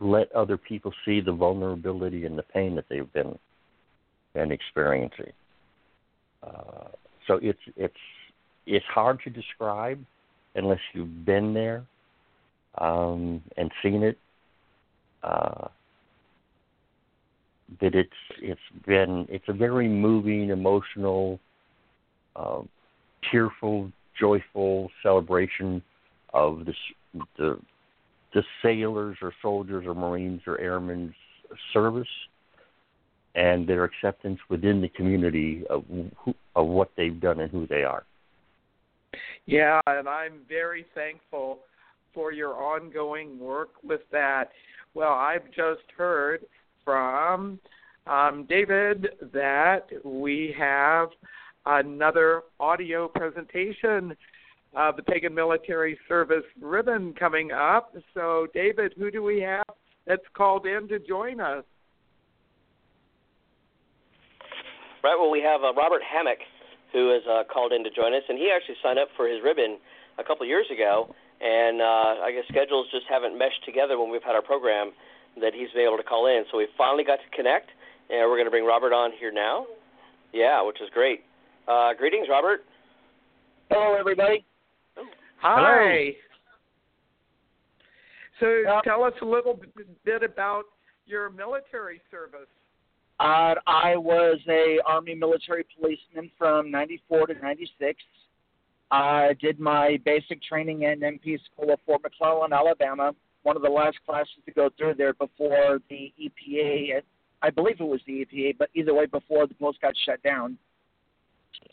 let 0.00 0.32
other 0.32 0.56
people 0.56 0.92
see 1.04 1.20
the 1.20 1.32
vulnerability 1.32 2.24
and 2.24 2.38
the 2.38 2.42
pain 2.42 2.74
that 2.74 2.86
they've 2.88 3.12
been 3.12 3.38
been 4.32 4.50
experiencing. 4.50 5.32
Uh, 6.42 6.88
so 7.26 7.38
it's 7.42 7.60
it's 7.76 7.94
it's 8.66 8.86
hard 8.86 9.20
to 9.24 9.30
describe 9.30 10.02
unless 10.54 10.80
you've 10.92 11.24
been 11.24 11.54
there 11.54 11.84
um, 12.78 13.42
and 13.56 13.70
seen 13.82 14.02
it. 14.02 14.18
Uh, 15.22 15.68
that 17.80 17.94
it's 17.94 18.10
it's 18.40 18.60
been 18.86 19.26
it's 19.28 19.48
a 19.48 19.52
very 19.52 19.88
moving, 19.88 20.50
emotional, 20.50 21.40
uh, 22.36 22.60
tearful, 23.30 23.90
joyful 24.18 24.90
celebration 25.02 25.82
of 26.32 26.64
the 26.66 26.74
the 27.38 27.58
the 28.34 28.42
sailors 28.62 29.16
or 29.22 29.32
soldiers 29.40 29.86
or 29.86 29.94
marines 29.94 30.42
or 30.46 30.60
airmen's 30.60 31.14
service 31.72 32.08
and 33.34 33.66
their 33.66 33.84
acceptance 33.84 34.38
within 34.48 34.80
the 34.80 34.88
community 34.88 35.64
of 35.68 35.84
who, 36.24 36.34
of 36.54 36.66
what 36.66 36.90
they've 36.96 37.20
done 37.20 37.40
and 37.40 37.50
who 37.50 37.66
they 37.66 37.82
are. 37.82 38.04
Yeah, 39.46 39.80
and 39.86 40.08
I'm 40.08 40.40
very 40.48 40.86
thankful 40.94 41.60
for 42.14 42.32
your 42.32 42.54
ongoing 42.54 43.38
work 43.38 43.70
with 43.82 44.00
that. 44.12 44.50
Well, 44.94 45.12
I've 45.12 45.46
just 45.46 45.82
heard 45.96 46.44
from 46.84 47.58
um, 48.06 48.46
David 48.48 49.08
that 49.32 49.86
we 50.04 50.54
have 50.58 51.08
another 51.66 52.42
audio 52.60 53.08
presentation 53.08 54.16
of 54.74 54.96
the 54.96 55.02
Pagan 55.02 55.34
Military 55.34 55.98
Service 56.08 56.44
ribbon 56.60 57.14
coming 57.18 57.52
up. 57.52 57.94
So, 58.12 58.46
David, 58.54 58.94
who 58.98 59.10
do 59.10 59.22
we 59.22 59.40
have 59.40 59.64
that's 60.06 60.22
called 60.34 60.66
in 60.66 60.88
to 60.88 60.98
join 60.98 61.40
us? 61.40 61.64
Right. 65.02 65.16
Well, 65.18 65.30
we 65.30 65.42
have 65.42 65.62
uh, 65.62 65.74
Robert 65.74 66.02
Hammock, 66.02 66.38
who 66.94 67.10
has 67.10 67.26
uh, 67.26 67.42
called 67.52 67.74
in 67.74 67.82
to 67.82 67.90
join 67.90 68.14
us, 68.14 68.22
and 68.30 68.38
he 68.38 68.54
actually 68.54 68.78
signed 68.80 68.98
up 68.98 69.08
for 69.18 69.26
his 69.26 69.42
ribbon 69.42 69.76
a 70.16 70.22
couple 70.22 70.46
of 70.46 70.48
years 70.48 70.70
ago. 70.72 71.12
And 71.42 71.82
uh, 71.82 72.22
I 72.22 72.30
guess 72.32 72.46
schedules 72.48 72.86
just 72.94 73.04
haven't 73.10 73.36
meshed 73.36 73.66
together 73.66 73.98
when 73.98 74.08
we've 74.08 74.22
had 74.22 74.38
our 74.38 74.42
program 74.42 74.92
that 75.42 75.52
he's 75.52 75.68
been 75.74 75.84
able 75.84 75.98
to 75.98 76.06
call 76.06 76.30
in. 76.30 76.44
So 76.50 76.58
we 76.58 76.68
finally 76.78 77.02
got 77.02 77.18
to 77.18 77.36
connect, 77.36 77.68
and 78.08 78.30
we're 78.30 78.38
going 78.38 78.46
to 78.46 78.54
bring 78.54 78.64
Robert 78.64 78.94
on 78.94 79.10
here 79.18 79.32
now. 79.32 79.66
Yeah, 80.32 80.62
which 80.62 80.80
is 80.80 80.88
great. 80.94 81.26
Uh, 81.66 81.92
greetings, 81.98 82.28
Robert. 82.30 82.64
Hello, 83.70 83.98
everybody. 83.98 84.44
Hi. 85.42 86.14
So 88.40 88.62
tell 88.84 89.02
us 89.02 89.12
a 89.20 89.24
little 89.24 89.58
bit 90.04 90.22
about 90.22 90.64
your 91.06 91.30
military 91.30 92.00
service. 92.10 92.48
Uh, 93.20 93.54
I 93.66 93.96
was 93.96 94.38
a 94.48 94.78
Army 94.86 95.14
military 95.14 95.64
policeman 95.78 96.30
from 96.36 96.70
'94 96.70 97.28
to 97.28 97.34
'96. 97.34 98.02
I 98.90 99.34
did 99.40 99.58
my 99.58 99.98
basic 100.04 100.42
training 100.42 100.82
in 100.82 101.00
MP 101.00 101.38
School 101.44 101.72
of 101.72 101.80
Fort 101.86 102.02
McClellan, 102.02 102.52
Alabama. 102.52 103.14
One 103.42 103.56
of 103.56 103.62
the 103.62 103.68
last 103.68 103.98
classes 104.06 104.34
to 104.46 104.52
go 104.52 104.70
through 104.76 104.94
there 104.94 105.14
before 105.14 105.80
the 105.90 106.12
EPA. 106.20 107.02
I 107.42 107.50
believe 107.50 107.80
it 107.80 107.84
was 107.84 108.00
the 108.06 108.24
EPA, 108.24 108.56
but 108.58 108.70
either 108.74 108.94
way, 108.94 109.06
before 109.06 109.46
the 109.46 109.54
post 109.54 109.80
got 109.80 109.94
shut 110.04 110.22
down. 110.22 110.58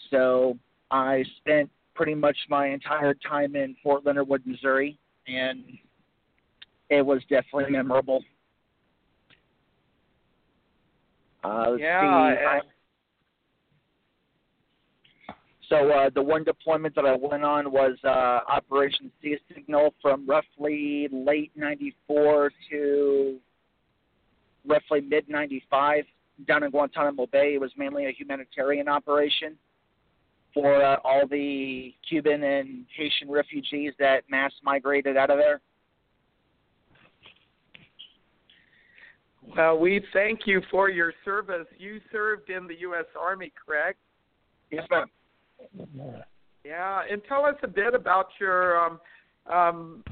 So 0.09 0.57
I 0.89 1.23
spent 1.38 1.69
pretty 1.95 2.15
much 2.15 2.38
my 2.49 2.68
entire 2.68 3.13
time 3.13 3.55
in 3.55 3.76
Fort 3.81 4.05
Leonard 4.05 4.27
Wood, 4.27 4.43
Missouri, 4.45 4.97
and 5.27 5.63
it 6.89 7.05
was 7.05 7.22
definitely 7.30 7.72
memorable. 7.72 8.23
Uh, 11.43 11.76
yeah. 11.80 11.99
I, 12.01 12.59
so 15.72 15.89
uh, 15.89 16.09
the 16.13 16.22
one 16.22 16.43
deployment 16.43 16.95
that 16.95 17.05
I 17.05 17.15
went 17.15 17.45
on 17.45 17.72
was 17.72 17.97
uh, 18.03 18.39
Operation 18.49 19.09
Sea 19.22 19.38
Signal 19.55 19.93
from 20.01 20.27
roughly 20.27 21.07
late 21.11 21.51
'94 21.55 22.51
to 22.69 23.38
roughly 24.68 25.01
mid 25.01 25.30
'95 25.30 26.03
down 26.45 26.63
in 26.63 26.72
Guantanamo 26.72 27.26
Bay. 27.27 27.53
It 27.55 27.61
was 27.61 27.72
mainly 27.77 28.05
a 28.05 28.11
humanitarian 28.11 28.89
operation 28.89 29.55
for 30.53 30.84
uh, 30.84 30.97
all 31.05 31.26
the 31.26 31.93
Cuban 32.07 32.43
and 32.43 32.85
Haitian 32.95 33.31
refugees 33.31 33.93
that 33.99 34.23
mass 34.30 34.51
migrated 34.63 35.15
out 35.15 35.30
of 35.30 35.38
there. 35.38 35.61
Well, 39.55 39.77
we 39.77 40.03
thank 40.13 40.41
you 40.45 40.61
for 40.69 40.89
your 40.89 41.13
service. 41.26 41.68
You 41.77 41.99
served 42.11 42.49
in 42.49 42.68
the 42.68 42.76
U.S. 42.81 43.05
Army, 43.19 43.51
correct? 43.65 43.97
Yes, 44.69 44.85
ma'am. 44.89 45.07
Yeah, 46.63 47.01
and 47.09 47.22
tell 47.27 47.45
us 47.45 47.55
a 47.63 47.68
bit 47.68 47.93
about 47.93 48.27
your 48.39 48.77
um, 48.77 48.99
um, 49.51 50.03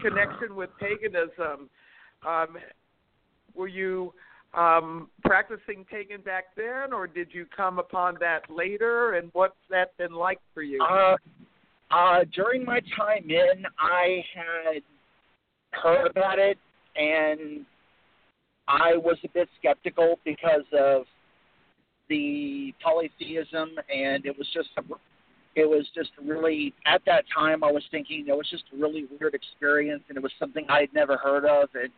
connection 0.00 0.56
with 0.56 0.70
paganism. 0.80 1.68
Um, 2.26 2.56
were 3.54 3.68
you 3.68 4.12
um, 4.54 5.10
practicing 5.24 5.84
pagan 5.84 6.22
back 6.22 6.44
then, 6.56 6.92
or 6.92 7.06
did 7.06 7.28
you 7.32 7.46
come 7.54 7.78
upon 7.78 8.16
that 8.20 8.42
later? 8.50 9.14
And 9.14 9.30
what's 9.34 9.54
that 9.70 9.96
been 9.98 10.12
like 10.12 10.40
for 10.54 10.62
you? 10.62 10.82
Uh, 10.82 11.16
uh, 11.90 12.24
during 12.34 12.64
my 12.64 12.80
time 12.96 13.28
in, 13.28 13.64
I 13.78 14.24
had 14.34 14.82
heard 15.70 16.06
about 16.06 16.38
it, 16.38 16.58
and 16.96 17.66
I 18.68 18.96
was 18.96 19.16
a 19.24 19.28
bit 19.28 19.48
skeptical 19.58 20.18
because 20.24 20.64
of 20.78 21.02
the 22.08 22.72
polytheism, 22.82 23.70
and 23.94 24.24
it 24.26 24.36
was 24.36 24.48
just 24.52 24.68
a, 24.78 24.82
it 25.54 25.68
was 25.68 25.86
just 25.94 26.10
really 26.22 26.74
at 26.86 27.02
that 27.06 27.24
time 27.34 27.64
I 27.64 27.70
was 27.70 27.82
thinking 27.90 28.26
it 28.28 28.36
was 28.36 28.48
just 28.50 28.64
a 28.72 28.76
really 28.76 29.06
weird 29.18 29.34
experience, 29.34 30.02
and 30.08 30.16
it 30.16 30.22
was 30.22 30.32
something 30.38 30.64
I 30.68 30.80
had 30.80 30.94
never 30.94 31.16
heard 31.16 31.44
of, 31.44 31.68
and 31.74 31.90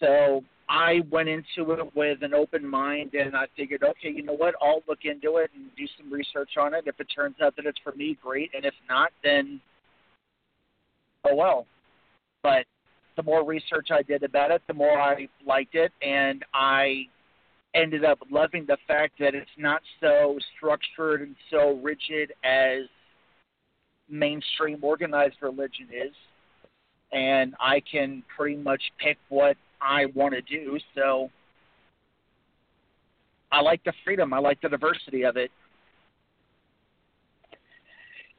so 0.00 0.42
I 0.68 1.00
went 1.10 1.28
into 1.28 1.72
it 1.72 1.94
with 1.94 2.22
an 2.22 2.34
open 2.34 2.66
mind, 2.66 3.14
and 3.14 3.36
I 3.36 3.46
figured, 3.56 3.82
okay, 3.82 4.10
you 4.10 4.22
know 4.22 4.34
what, 4.34 4.54
I'll 4.62 4.82
look 4.88 5.00
into 5.04 5.36
it 5.36 5.50
and 5.54 5.66
do 5.76 5.84
some 5.98 6.12
research 6.12 6.50
on 6.58 6.74
it. 6.74 6.84
If 6.86 6.98
it 6.98 7.08
turns 7.14 7.36
out 7.42 7.56
that 7.56 7.66
it's 7.66 7.78
for 7.82 7.92
me, 7.92 8.16
great, 8.22 8.50
and 8.54 8.64
if 8.64 8.74
not, 8.88 9.10
then 9.22 9.60
oh 11.24 11.34
well. 11.34 11.66
But 12.42 12.66
the 13.16 13.22
more 13.22 13.44
research 13.44 13.88
I 13.90 14.02
did 14.02 14.22
about 14.22 14.50
it, 14.50 14.62
the 14.66 14.74
more 14.74 15.00
I 15.00 15.28
liked 15.46 15.74
it, 15.74 15.92
and 16.02 16.44
I 16.54 17.06
ended 17.74 18.04
up 18.04 18.18
loving 18.30 18.66
the 18.66 18.76
fact 18.86 19.14
that 19.18 19.34
it's 19.34 19.50
not 19.56 19.82
so 20.00 20.38
structured 20.56 21.22
and 21.22 21.34
so 21.50 21.80
rigid 21.82 22.32
as 22.44 22.82
mainstream 24.08 24.78
organized 24.82 25.36
religion 25.40 25.88
is. 25.90 26.12
And 27.12 27.54
I 27.60 27.80
can 27.90 28.22
pretty 28.34 28.56
much 28.56 28.82
pick 28.98 29.18
what 29.28 29.56
I 29.80 30.06
want 30.14 30.34
to 30.34 30.42
do. 30.42 30.78
So 30.94 31.30
I 33.50 33.60
like 33.60 33.84
the 33.84 33.92
freedom, 34.04 34.32
I 34.32 34.38
like 34.38 34.60
the 34.60 34.68
diversity 34.68 35.24
of 35.24 35.36
it. 35.36 35.50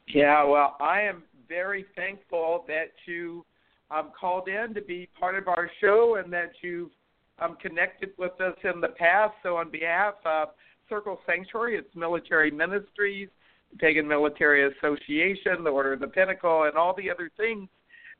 Yeah, 0.08 0.44
well, 0.44 0.76
I 0.80 1.02
am 1.02 1.24
very 1.48 1.86
thankful 1.96 2.66
that 2.68 2.92
you 3.06 3.46
um, 3.94 4.12
called 4.20 4.48
in 4.48 4.74
to 4.74 4.82
be 4.82 5.08
part 5.20 5.36
of 5.36 5.48
our 5.48 5.70
show 5.80 6.18
and 6.24 6.32
that 6.34 6.52
you've 6.62 6.92
um, 7.40 7.58
connected 7.62 8.12
with 8.18 8.40
us 8.42 8.56
in 8.64 8.82
the 8.82 8.90
past. 8.90 9.34
So, 9.44 9.58
on 9.58 9.70
behalf 9.70 10.16
of 10.26 10.50
Circle 10.90 11.20
Sanctuary, 11.26 11.78
its 11.78 11.90
military 11.96 12.52
ministries, 12.52 13.30
the 13.72 13.78
Pagan 13.78 14.08
Military 14.08 14.68
Association, 14.68 15.64
the 15.64 15.70
Order 15.70 15.94
of 15.94 16.00
the 16.00 16.08
Pentacle, 16.08 16.64
and 16.64 16.76
all 16.76 16.96
the 16.96 17.10
other 17.10 17.30
things 17.38 17.70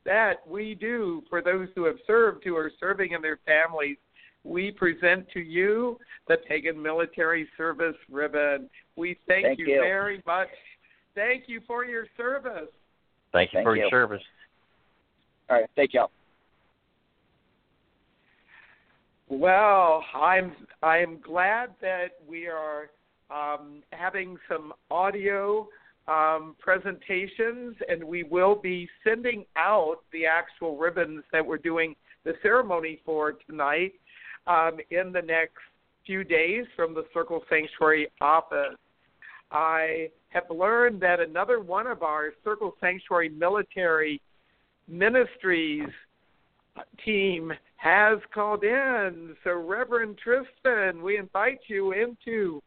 that 0.04 0.46
we 0.46 0.74
do 0.74 1.22
for 1.28 1.40
those 1.40 1.68
who 1.74 1.84
have 1.84 1.96
served, 2.06 2.44
who 2.44 2.56
are 2.56 2.70
serving 2.78 3.12
in 3.12 3.22
their 3.22 3.38
families, 3.46 3.96
we 4.44 4.70
present 4.70 5.26
to 5.32 5.40
you 5.40 5.98
the 6.28 6.36
Pagan 6.46 6.80
Military 6.80 7.48
Service 7.56 7.96
Ribbon. 8.10 8.68
We 8.96 9.16
thank, 9.26 9.46
thank 9.46 9.58
you, 9.58 9.66
you, 9.66 9.80
very 9.80 10.22
much. 10.26 10.48
Thank 11.14 11.44
you 11.46 11.60
for 11.66 11.84
your 11.84 12.06
service. 12.16 12.68
Thank 13.32 13.52
you 13.52 13.58
Thank 13.58 13.66
for 13.66 13.76
you. 13.76 13.82
your 13.82 13.90
service. 13.90 14.22
All 15.50 15.56
right, 15.56 15.68
thank 15.76 15.92
y'all. 15.94 16.10
Well, 19.28 20.04
I'm 20.14 20.52
I'm 20.82 21.18
glad 21.20 21.70
that 21.80 22.12
we 22.28 22.46
are 22.46 22.90
um, 23.30 23.82
having 23.92 24.36
some 24.48 24.72
audio 24.90 25.66
um, 26.08 26.56
presentations, 26.58 27.74
and 27.88 28.04
we 28.04 28.22
will 28.22 28.54
be 28.54 28.88
sending 29.02 29.44
out 29.56 29.96
the 30.12 30.26
actual 30.26 30.76
ribbons 30.76 31.24
that 31.32 31.44
we're 31.44 31.58
doing 31.58 31.96
the 32.24 32.34
ceremony 32.42 33.00
for 33.04 33.32
tonight 33.46 33.92
um, 34.46 34.78
in 34.90 35.12
the 35.12 35.22
next 35.22 35.58
few 36.06 36.24
days 36.24 36.64
from 36.76 36.94
the 36.94 37.04
Circle 37.14 37.42
Sanctuary 37.48 38.08
office. 38.20 38.76
I 39.50 40.10
have 40.28 40.44
learned 40.50 41.00
that 41.00 41.20
another 41.20 41.60
one 41.60 41.86
of 41.86 42.02
our 42.02 42.32
Circle 42.42 42.74
Sanctuary 42.80 43.30
military 43.30 44.20
ministries 44.88 45.88
team 47.04 47.52
has 47.76 48.18
called 48.32 48.64
in. 48.64 49.36
So, 49.44 49.52
Reverend 49.52 50.18
Tristan, 50.18 51.02
we 51.02 51.18
invite 51.18 51.60
you 51.68 51.92
into 51.92 52.62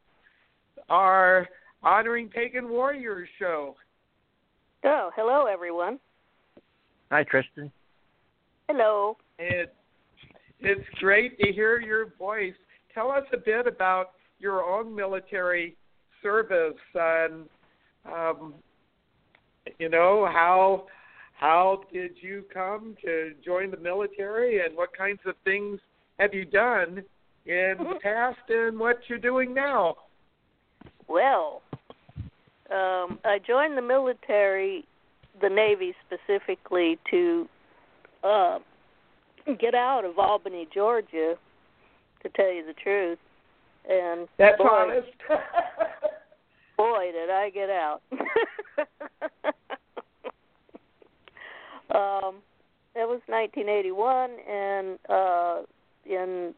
our 0.90 1.48
Honoring 1.84 2.30
Pagan 2.30 2.70
Warriors 2.70 3.28
show. 3.40 3.76
Oh, 4.84 5.12
hello, 5.16 5.46
everyone. 5.46 6.00
Hi, 7.12 7.24
Tristan. 7.24 7.72
Hello. 8.70 9.18
It, 9.40 9.74
it's 10.60 10.88
great 11.00 11.40
to 11.40 11.52
hear 11.52 11.80
your 11.80 12.14
voice. 12.18 12.54
Tell 12.94 13.12
us 13.12 13.24
a 13.34 13.38
bit 13.38 13.68
about 13.68 14.12
your 14.40 14.64
own 14.64 14.96
military 14.96 15.76
service 16.22 16.76
and, 16.94 17.46
um, 18.06 18.54
you 19.80 19.90
know, 19.90 20.28
how 20.32 20.86
how 21.38 21.82
did 21.94 22.12
you 22.20 22.44
come 22.52 22.96
to 23.04 23.32
join 23.46 23.70
the 23.70 23.78
military 23.78 24.66
and 24.66 24.76
what 24.76 24.90
kinds 24.98 25.20
of 25.26 25.36
things 25.44 25.80
have 26.18 26.34
you 26.34 26.46
done 26.46 27.04
in 27.46 27.76
the 27.78 28.00
past 28.02 28.40
and 28.50 28.78
what 28.78 28.98
you're 29.08 29.20
doing 29.20 29.54
now? 29.54 29.96
Well, 31.08 31.62
um, 32.72 33.20
I 33.24 33.40
joined 33.46 33.78
the 33.78 33.84
military, 33.84 34.84
the 35.40 35.50
Navy 35.50 35.94
specifically, 36.06 36.98
to 37.12 37.48
uh, 38.24 38.58
get 39.60 39.76
out 39.76 40.06
of 40.06 40.18
Albany, 40.18 40.68
Georgia. 40.74 41.36
To 42.24 42.30
tell 42.30 42.52
you 42.52 42.66
the 42.66 42.74
truth, 42.74 43.20
and 43.88 44.28
That's 44.40 44.58
boy, 44.58 44.68
honest. 44.68 45.08
boy, 46.78 47.12
did 47.14 47.30
I 47.30 47.52
get 47.52 47.70
out. 47.70 48.02
um, 51.94 52.42
it 52.96 53.08
was 53.08 53.22
1981, 53.28 54.32
and 54.50 55.00
uh, 55.10 55.62
in 56.06 56.54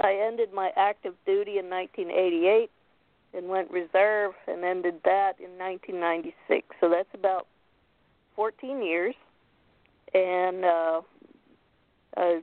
I 0.00 0.14
ended 0.26 0.52
my 0.52 0.70
active 0.76 1.14
duty 1.26 1.58
in 1.58 1.70
1988 1.70 2.70
and 3.34 3.48
went 3.48 3.70
reserve 3.70 4.32
and 4.46 4.64
ended 4.64 5.00
that 5.04 5.34
in 5.38 5.58
1996. 5.58 6.66
So 6.80 6.88
that's 6.88 7.08
about 7.14 7.46
14 8.36 8.82
years, 8.82 9.14
and 10.12 10.64
uh, 10.64 11.00
I 12.16 12.40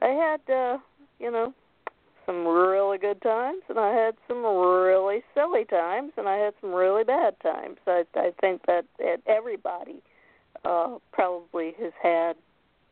I 0.00 0.08
had 0.08 0.40
uh, 0.52 0.78
you 1.18 1.30
know 1.30 1.54
some 2.26 2.46
really 2.46 2.98
good 2.98 3.20
times, 3.22 3.62
and 3.68 3.78
I 3.78 3.92
had 3.94 4.14
some 4.28 4.44
really 4.44 5.22
silly 5.34 5.64
times, 5.64 6.12
and 6.16 6.28
I 6.28 6.36
had 6.36 6.54
some 6.60 6.72
really 6.72 7.04
bad 7.04 7.34
times. 7.40 7.76
I 7.86 8.04
I 8.14 8.32
think 8.40 8.62
that, 8.66 8.84
that 8.98 9.18
everybody 9.26 10.02
uh, 10.64 10.98
probably 11.12 11.74
has 11.80 11.92
had 12.02 12.36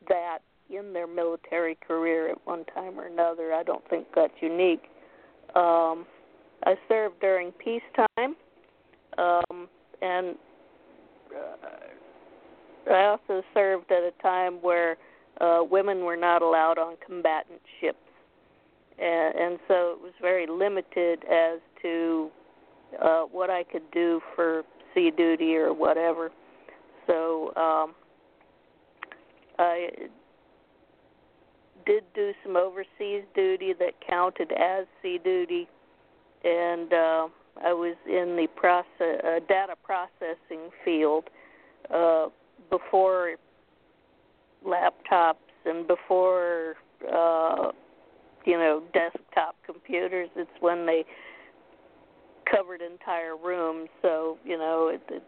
that 0.08 0.38
in 0.70 0.92
their 0.92 1.06
military 1.06 1.76
career 1.86 2.30
at 2.30 2.46
one 2.46 2.64
time 2.74 2.98
or 2.98 3.06
another. 3.06 3.52
I 3.52 3.62
don't 3.62 3.86
think 3.88 4.06
that's 4.14 4.32
unique. 4.40 4.84
Um, 5.54 6.06
I 6.64 6.76
served 6.88 7.20
during 7.20 7.52
peacetime, 7.52 8.36
um, 9.18 9.68
and 10.00 10.36
uh, 11.34 12.92
I 12.92 13.04
also 13.04 13.42
served 13.52 13.90
at 13.90 14.02
a 14.02 14.12
time 14.22 14.54
where 14.62 14.96
uh, 15.40 15.60
women 15.68 16.04
were 16.04 16.16
not 16.16 16.42
allowed 16.42 16.78
on 16.78 16.96
combatant 17.04 17.60
ships, 17.80 17.98
and, 19.02 19.58
so 19.68 19.92
it 19.92 20.00
was 20.00 20.12
very 20.20 20.46
limited 20.46 21.24
as 21.24 21.58
to 21.82 22.30
uh, 23.00 23.22
what 23.22 23.50
I 23.50 23.64
could 23.64 23.90
do 23.90 24.20
for 24.34 24.62
sea 24.94 25.10
duty 25.10 25.56
or 25.56 25.72
whatever. 25.72 26.30
So 27.06 27.52
um, 27.56 27.94
I 29.58 29.88
did 31.84 32.04
do 32.14 32.32
some 32.44 32.56
overseas 32.56 33.24
duty 33.34 33.72
that 33.78 33.94
counted 34.08 34.52
as 34.52 34.86
sea 35.02 35.18
duty, 35.22 35.68
and 36.44 36.92
uh, 36.92 37.28
I 37.64 37.72
was 37.72 37.96
in 38.06 38.36
the 38.36 38.46
process 38.54 38.86
uh, 39.00 39.40
data 39.48 39.74
processing 39.82 40.70
field 40.84 41.24
uh, 41.92 42.26
before 42.70 43.36
laptops 44.66 45.34
and 45.64 45.86
before 45.86 46.76
uh, 47.12 47.72
you 48.44 48.56
know 48.56 48.82
desktop 48.92 49.56
computers. 49.64 50.28
It's 50.36 50.50
when 50.60 50.86
they 50.86 51.04
covered 52.50 52.80
entire 52.80 53.36
rooms, 53.36 53.88
so 54.00 54.38
you 54.44 54.58
know 54.58 54.88
it 54.88 55.02
it, 55.12 55.22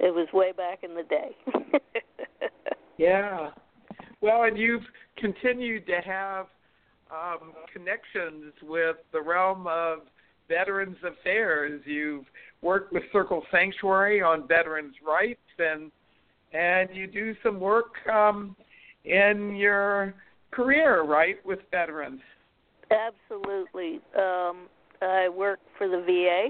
it 0.00 0.14
was 0.14 0.28
way 0.32 0.52
back 0.52 0.82
in 0.82 0.94
the 0.94 1.02
day. 1.02 1.36
yeah. 2.98 3.50
Well, 4.20 4.44
and 4.44 4.56
you've 4.56 4.84
continued 5.18 5.86
to 5.86 6.00
have 6.04 6.46
um, 7.10 7.52
connections 7.72 8.52
with 8.62 8.96
the 9.12 9.20
realm 9.20 9.66
of 9.66 10.00
Veterans 10.48 10.96
Affairs. 11.04 11.80
You've 11.84 12.24
worked 12.62 12.92
with 12.92 13.02
Circle 13.12 13.42
Sanctuary 13.50 14.22
on 14.22 14.48
veterans' 14.48 14.94
rights, 15.06 15.40
and 15.58 15.90
and 16.52 16.94
you 16.94 17.06
do 17.06 17.34
some 17.42 17.58
work 17.58 17.94
um, 18.12 18.56
in 19.04 19.56
your 19.56 20.14
career, 20.52 21.02
right, 21.02 21.44
with 21.44 21.58
veterans. 21.70 22.20
Absolutely. 22.94 24.00
Um, 24.16 24.68
I 25.02 25.28
work 25.28 25.58
for 25.76 25.88
the 25.88 26.00
VA 26.00 26.48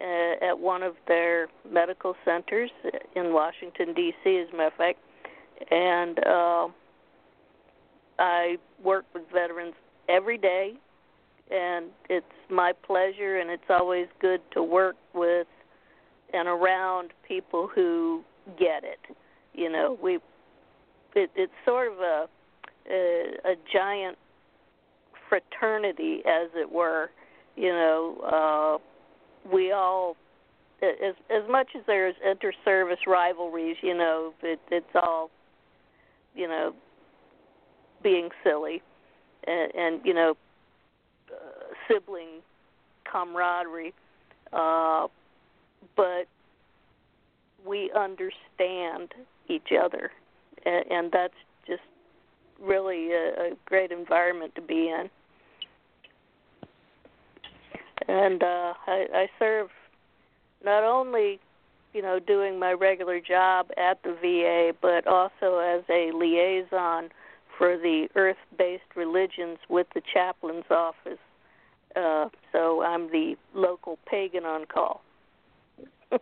uh, 0.00 0.50
at 0.50 0.58
one 0.58 0.82
of 0.82 0.94
their 1.06 1.48
medical 1.70 2.14
centers 2.24 2.70
in 3.16 3.32
Washington 3.32 3.94
D.C. 3.94 4.38
As 4.38 4.48
a 4.52 4.56
matter 4.56 4.66
of 4.68 4.72
fact, 4.74 4.98
and 5.70 6.18
uh, 6.26 6.68
I 8.18 8.56
work 8.82 9.04
with 9.12 9.24
veterans 9.32 9.74
every 10.08 10.38
day, 10.38 10.74
and 11.50 11.86
it's 12.08 12.26
my 12.50 12.72
pleasure, 12.86 13.38
and 13.38 13.50
it's 13.50 13.68
always 13.68 14.06
good 14.20 14.40
to 14.52 14.62
work 14.62 14.96
with 15.14 15.46
and 16.32 16.46
around 16.46 17.10
people 17.26 17.68
who 17.74 18.22
get 18.58 18.84
it. 18.84 19.16
You 19.54 19.70
know, 19.70 19.98
we 20.02 20.16
it, 21.14 21.30
it's 21.34 21.52
sort 21.64 21.90
of 21.90 21.98
a, 21.98 22.28
a 22.90 23.24
a 23.44 23.54
giant 23.72 24.16
fraternity, 25.28 26.22
as 26.26 26.50
it 26.54 26.70
were. 26.70 27.10
You 27.56 27.70
know, 27.70 28.80
uh, 29.44 29.50
we 29.52 29.72
all 29.72 30.16
as 30.82 31.14
as 31.28 31.42
much 31.50 31.68
as 31.76 31.82
there's 31.86 32.14
inter-service 32.24 33.00
rivalries, 33.06 33.76
you 33.82 33.96
know, 33.96 34.32
it, 34.42 34.60
it's 34.70 34.86
all 34.94 35.30
you 36.34 36.46
know 36.46 36.72
being 38.02 38.28
silly 38.44 38.82
and, 39.46 39.74
and 39.74 40.00
you 40.04 40.14
know 40.14 40.36
uh, 41.32 41.74
sibling 41.86 42.40
camaraderie 43.10 43.92
uh 44.52 45.06
but 45.96 46.26
we 47.66 47.90
understand 47.96 49.12
each 49.48 49.68
other 49.78 50.10
and, 50.64 50.84
and 50.90 51.12
that's 51.12 51.34
just 51.66 51.82
really 52.60 53.12
a, 53.12 53.28
a 53.38 53.50
great 53.66 53.90
environment 53.90 54.54
to 54.54 54.62
be 54.62 54.88
in 54.88 55.10
and 58.06 58.42
uh 58.42 58.74
I, 58.86 59.06
I 59.14 59.26
serve 59.38 59.68
not 60.64 60.84
only 60.84 61.40
you 61.92 62.02
know 62.02 62.18
doing 62.18 62.58
my 62.58 62.72
regular 62.72 63.20
job 63.20 63.68
at 63.76 64.02
the 64.02 64.16
VA 64.20 64.72
but 64.80 65.06
also 65.06 65.58
as 65.58 65.82
a 65.88 66.12
liaison 66.14 67.10
for 67.58 67.76
the 67.76 68.06
earth-based 68.14 68.96
religions 68.96 69.58
with 69.68 69.88
the 69.94 70.00
chaplain's 70.14 70.64
office. 70.70 71.18
Uh, 71.96 72.28
so 72.52 72.82
I'm 72.82 73.08
the 73.10 73.34
local 73.54 73.98
pagan 74.08 74.44
on 74.44 74.64
call. 74.66 75.02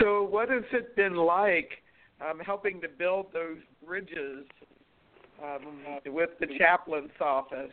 so, 0.00 0.24
what 0.24 0.50
has 0.50 0.64
it 0.72 0.96
been 0.96 1.14
like 1.14 1.70
um, 2.20 2.40
helping 2.40 2.80
to 2.80 2.88
build 2.88 3.26
those 3.32 3.58
bridges 3.86 4.44
um, 5.42 5.78
with 6.06 6.30
the 6.40 6.46
chaplain's 6.58 7.10
office? 7.20 7.70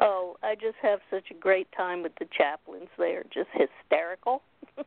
Oh, 0.00 0.36
I 0.42 0.54
just 0.54 0.76
have 0.82 1.00
such 1.10 1.30
a 1.30 1.34
great 1.34 1.68
time 1.76 2.02
with 2.02 2.12
the 2.18 2.26
chaplains. 2.36 2.88
They 2.98 3.12
are 3.12 3.24
just 3.32 3.48
hysterical. 3.52 4.42
uh, 4.78 4.84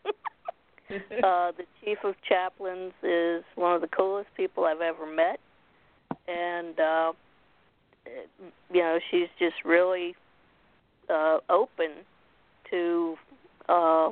the 0.90 1.66
chief 1.84 1.98
of 2.04 2.16
chaplains 2.28 2.94
is 3.02 3.44
one 3.56 3.74
of 3.74 3.82
the 3.82 3.88
coolest 3.88 4.30
people 4.36 4.66
I've 4.66 4.82
ever 4.82 5.06
met 5.06 5.40
and 6.30 6.80
uh, 6.80 7.12
you 8.72 8.82
know 8.82 9.00
she's 9.10 9.28
just 9.38 9.56
really 9.66 10.16
uh, 11.10 11.40
open 11.50 11.90
to 12.70 13.16
uh, 13.68 14.12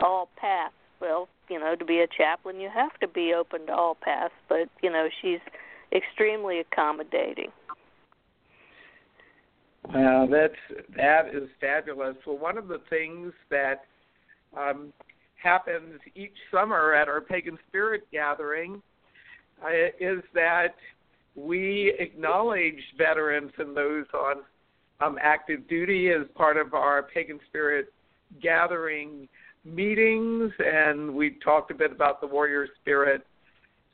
all 0.00 0.28
paths. 0.36 0.74
Well, 1.00 1.28
you 1.48 1.58
know, 1.58 1.74
to 1.74 1.84
be 1.84 2.00
a 2.00 2.06
chaplain, 2.06 2.60
you 2.60 2.68
have 2.72 2.98
to 3.00 3.08
be 3.08 3.32
open 3.32 3.66
to 3.66 3.72
all 3.72 3.96
paths, 4.00 4.34
but 4.48 4.68
you 4.82 4.90
know, 4.90 5.08
she's 5.22 5.40
extremely 5.92 6.60
accommodating. 6.60 7.50
Wow, 9.88 10.28
that's 10.30 10.82
that 10.96 11.34
is 11.34 11.48
fabulous. 11.60 12.16
Well, 12.26 12.38
one 12.38 12.58
of 12.58 12.68
the 12.68 12.80
things 12.90 13.32
that 13.50 13.82
um, 14.56 14.92
happens 15.42 16.00
each 16.14 16.36
summer 16.52 16.92
at 16.94 17.08
our 17.08 17.20
pagan 17.20 17.58
spirit 17.68 18.02
gathering 18.12 18.82
uh, 19.64 19.68
is 19.98 20.22
that 20.34 20.74
we 21.34 21.94
acknowledge 21.98 22.80
veterans 22.98 23.52
and 23.58 23.76
those 23.76 24.06
on 24.14 24.36
um, 25.00 25.18
active 25.20 25.66
duty 25.68 26.10
as 26.10 26.26
part 26.34 26.56
of 26.56 26.74
our 26.74 27.02
Pagan 27.02 27.40
Spirit 27.48 27.92
gathering 28.42 29.28
meetings, 29.64 30.52
and 30.58 31.14
we 31.14 31.38
talked 31.42 31.70
a 31.70 31.74
bit 31.74 31.92
about 31.92 32.20
the 32.20 32.26
Warrior 32.26 32.66
Spirit 32.80 33.26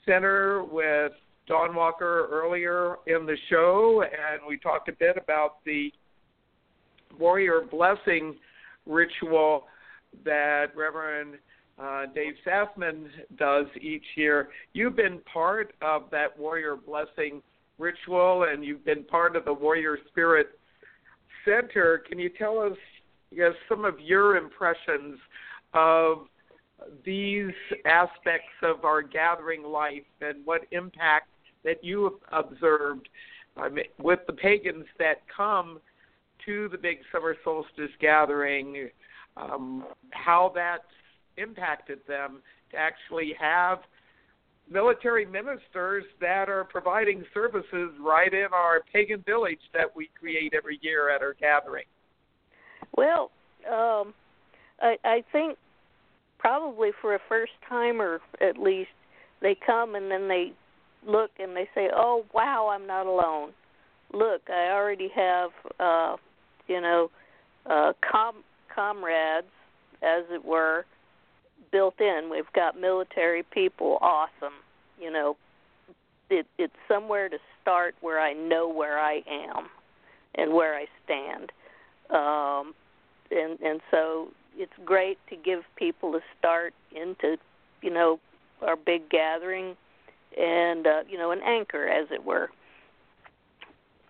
Center 0.04 0.64
with 0.64 1.12
Dawn 1.46 1.74
Walker 1.74 2.28
earlier 2.30 2.96
in 3.06 3.26
the 3.26 3.36
show, 3.48 4.02
and 4.02 4.40
we 4.48 4.58
talked 4.58 4.88
a 4.88 4.92
bit 4.92 5.16
about 5.16 5.64
the 5.64 5.92
Warrior 7.18 7.62
Blessing 7.70 8.34
ritual 8.84 9.64
that 10.24 10.66
Reverend 10.76 11.34
uh, 11.78 12.06
Dave 12.14 12.34
Sassman 12.46 13.06
does 13.38 13.66
each 13.80 14.04
year. 14.16 14.48
You've 14.72 14.96
been 14.96 15.20
part 15.32 15.74
of 15.82 16.04
that 16.10 16.38
warrior 16.38 16.76
blessing 16.76 17.42
ritual, 17.78 18.46
and 18.50 18.64
you've 18.64 18.84
been 18.84 19.04
part 19.04 19.36
of 19.36 19.44
the 19.44 19.52
Warrior 19.52 19.98
Spirit 20.08 20.58
Center. 21.44 22.02
Can 22.08 22.18
you 22.18 22.30
tell 22.30 22.58
us 22.58 22.76
some 23.68 23.84
of 23.84 24.00
your 24.00 24.36
impressions 24.36 25.18
of 25.74 26.26
these 27.04 27.52
aspects 27.84 28.52
of 28.62 28.84
our 28.84 29.02
gathering 29.02 29.62
life 29.62 30.04
and 30.20 30.44
what 30.44 30.62
impact 30.72 31.28
that 31.66 31.84
you 31.84 32.18
observed 32.32 33.10
um, 33.58 33.76
with 33.98 34.20
the 34.26 34.32
pagans 34.32 34.86
that 34.98 35.16
come 35.34 35.78
to 36.46 36.68
the 36.70 36.78
big 36.78 36.98
summer 37.12 37.36
solstice 37.44 37.90
gathering, 38.00 38.88
um, 39.36 39.84
how 40.10 40.52
that's 40.54 40.82
impacted 41.36 41.98
them 42.08 42.40
to 42.70 42.76
actually 42.78 43.34
have 43.38 43.80
military 44.70 45.26
ministers 45.26 46.04
that 46.20 46.48
are 46.48 46.64
providing 46.64 47.24
services 47.34 47.90
right 48.00 48.32
in 48.32 48.46
our 48.52 48.82
pagan 48.92 49.22
village 49.26 49.60
that 49.72 49.94
we 49.94 50.08
create 50.18 50.54
every 50.56 50.78
year 50.82 51.10
at 51.14 51.20
our 51.20 51.34
gathering. 51.34 51.84
Well, 52.96 53.30
um, 53.68 54.14
I, 54.80 54.96
I 55.04 55.24
think 55.32 55.58
probably 56.38 56.90
for 57.00 57.14
a 57.14 57.18
first 57.28 57.52
timer 57.68 58.20
at 58.40 58.56
least, 58.56 58.90
they 59.42 59.56
come 59.66 59.94
and 59.94 60.10
then 60.10 60.28
they 60.28 60.52
look 61.06 61.30
and 61.38 61.56
they 61.56 61.68
say, 61.74 61.88
"Oh 61.94 62.24
wow, 62.34 62.68
I'm 62.72 62.86
not 62.86 63.06
alone. 63.06 63.50
Look, 64.12 64.42
I 64.48 64.70
already 64.70 65.08
have, 65.14 65.50
uh, 65.80 66.16
you 66.68 66.80
know, 66.80 67.10
uh, 67.66 67.92
com- 68.08 68.44
comrades, 68.74 69.46
as 70.02 70.24
it 70.30 70.44
were, 70.44 70.84
built 71.72 72.00
in. 72.00 72.28
We've 72.30 72.52
got 72.54 72.78
military 72.78 73.42
people, 73.42 73.98
awesome, 74.00 74.54
you 75.00 75.10
know, 75.10 75.36
it, 76.30 76.46
it's 76.58 76.74
somewhere 76.88 77.28
to 77.28 77.38
start 77.60 77.94
where 78.00 78.20
I 78.20 78.32
know 78.32 78.68
where 78.68 78.98
I 78.98 79.22
am 79.28 79.66
and 80.34 80.52
where 80.52 80.74
I 80.74 80.86
stand. 81.04 81.52
Um, 82.10 82.74
and 83.30 83.58
and 83.60 83.80
so 83.90 84.28
it's 84.56 84.72
great 84.84 85.18
to 85.30 85.36
give 85.36 85.62
people 85.76 86.14
a 86.14 86.20
start 86.38 86.74
into, 86.94 87.36
you 87.82 87.90
know, 87.90 88.20
our 88.62 88.76
big 88.76 89.08
gathering 89.10 89.76
and 90.36 90.86
uh, 90.86 91.02
you 91.08 91.18
know 91.18 91.30
an 91.30 91.40
anchor, 91.44 91.88
as 91.88 92.08
it 92.10 92.24
were, 92.24 92.50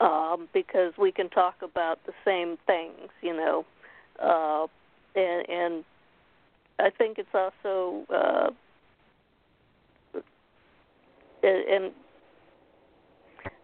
um, 0.01 0.49
because 0.53 0.93
we 0.99 1.13
can 1.13 1.29
talk 1.29 1.57
about 1.63 1.99
the 2.07 2.13
same 2.25 2.57
things, 2.67 3.11
you 3.23 3.35
know, 3.35 3.65
uh, 4.23 4.67
and 5.19 5.49
and 5.49 5.85
I 6.79 6.91
think 6.91 7.19
it's 7.19 7.35
also 7.35 8.05
uh, 8.13 8.51
and 11.43 11.93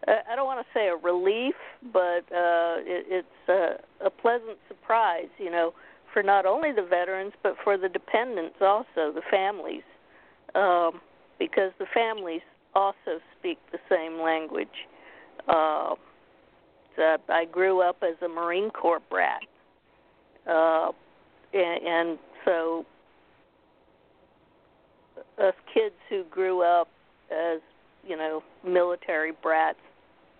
I 0.07 0.35
don't 0.35 0.45
want 0.45 0.65
to 0.65 0.73
say 0.73 0.87
a 0.87 0.95
relief, 0.95 1.55
but 1.91 2.23
uh, 2.31 2.79
it, 2.79 3.05
it's 3.09 3.49
a, 3.49 4.05
a 4.05 4.09
pleasant 4.09 4.57
surprise, 4.67 5.29
you 5.37 5.49
know, 5.49 5.73
for 6.11 6.21
not 6.23 6.45
only 6.45 6.71
the 6.71 6.83
veterans 6.83 7.33
but 7.41 7.55
for 7.63 7.77
the 7.77 7.89
dependents 7.89 8.55
also, 8.61 9.11
the 9.13 9.21
families, 9.29 9.83
um, 10.55 11.01
because 11.39 11.71
the 11.79 11.85
families 11.93 12.41
also 12.75 13.19
speak 13.39 13.57
the 13.71 13.79
same 13.89 14.21
language. 14.21 14.67
Uh, 15.47 15.95
so 16.95 17.17
I 17.29 17.45
grew 17.45 17.81
up 17.81 17.97
as 18.03 18.15
a 18.23 18.27
Marine 18.27 18.69
Corps 18.69 19.01
brat, 19.09 19.41
uh, 20.47 20.91
and, 21.53 21.87
and 21.87 22.19
so 22.45 22.85
us 25.39 25.53
kids 25.73 25.95
who 26.09 26.23
grew 26.25 26.61
up 26.61 26.87
as 27.31 27.59
you 28.07 28.15
know 28.15 28.43
military 28.65 29.31
brats, 29.41 29.79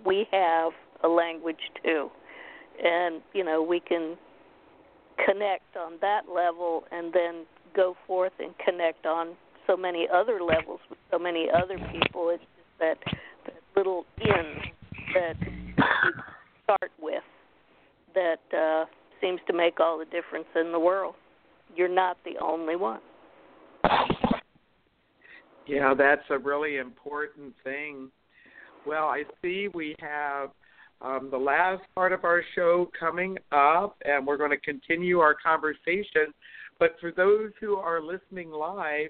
we 0.06 0.28
have 0.32 0.74
a 1.04 1.08
language 1.08 1.72
too, 1.84 2.10
and 2.84 3.22
you 3.34 3.44
know 3.44 3.62
we 3.62 3.80
can 3.80 4.16
connect 5.26 5.76
on 5.78 5.94
that 6.02 6.22
level 6.34 6.84
and 6.92 7.14
then 7.14 7.46
go 7.76 7.96
forth 8.06 8.34
and 8.40 8.54
connect 8.64 9.06
on 9.06 9.30
so 9.68 9.78
many 9.78 10.08
other 10.14 10.40
levels 10.42 10.80
with 10.90 11.00
so 11.12 11.20
many 11.20 11.48
other 11.54 11.78
people. 11.92 12.30
It's 12.30 12.44
just 12.56 12.80
that, 12.80 12.98
that 13.46 13.62
little 13.76 14.06
in 14.22 14.72
that 15.14 15.36
you 15.42 15.74
start 16.64 16.92
with 17.02 17.24
that 18.16 18.58
uh, 18.58 18.86
seems 19.22 19.40
to 19.48 19.54
make 19.54 19.80
all 19.80 19.98
the 19.98 20.06
difference 20.06 20.48
in 20.56 20.72
the 20.72 20.80
world. 20.80 21.16
You're 21.76 21.94
not 21.94 22.18
the 22.26 22.34
only 22.44 22.76
one. 22.76 23.00
Yeah, 25.66 25.94
that's 25.98 26.24
a 26.30 26.38
really 26.38 26.78
important 26.78 27.54
thing. 27.64 28.10
Well, 28.86 29.06
I 29.06 29.24
see 29.42 29.70
we 29.74 29.96
have 30.00 30.50
um, 31.02 31.30
the 31.32 31.38
last 31.38 31.84
part 31.96 32.12
of 32.12 32.26
our 32.26 32.44
show 32.56 32.90
coming 32.98 33.38
up, 33.52 33.96
and 34.06 34.28
we're 34.28 34.38
going 34.38 34.52
to 34.52 34.58
continue 34.58 35.20
our 35.20 35.36
conversation. 35.36 36.34
But 36.80 36.96
for 37.00 37.12
those 37.12 37.52
who 37.60 37.76
are 37.76 38.02
listening 38.02 38.52
live 38.52 39.10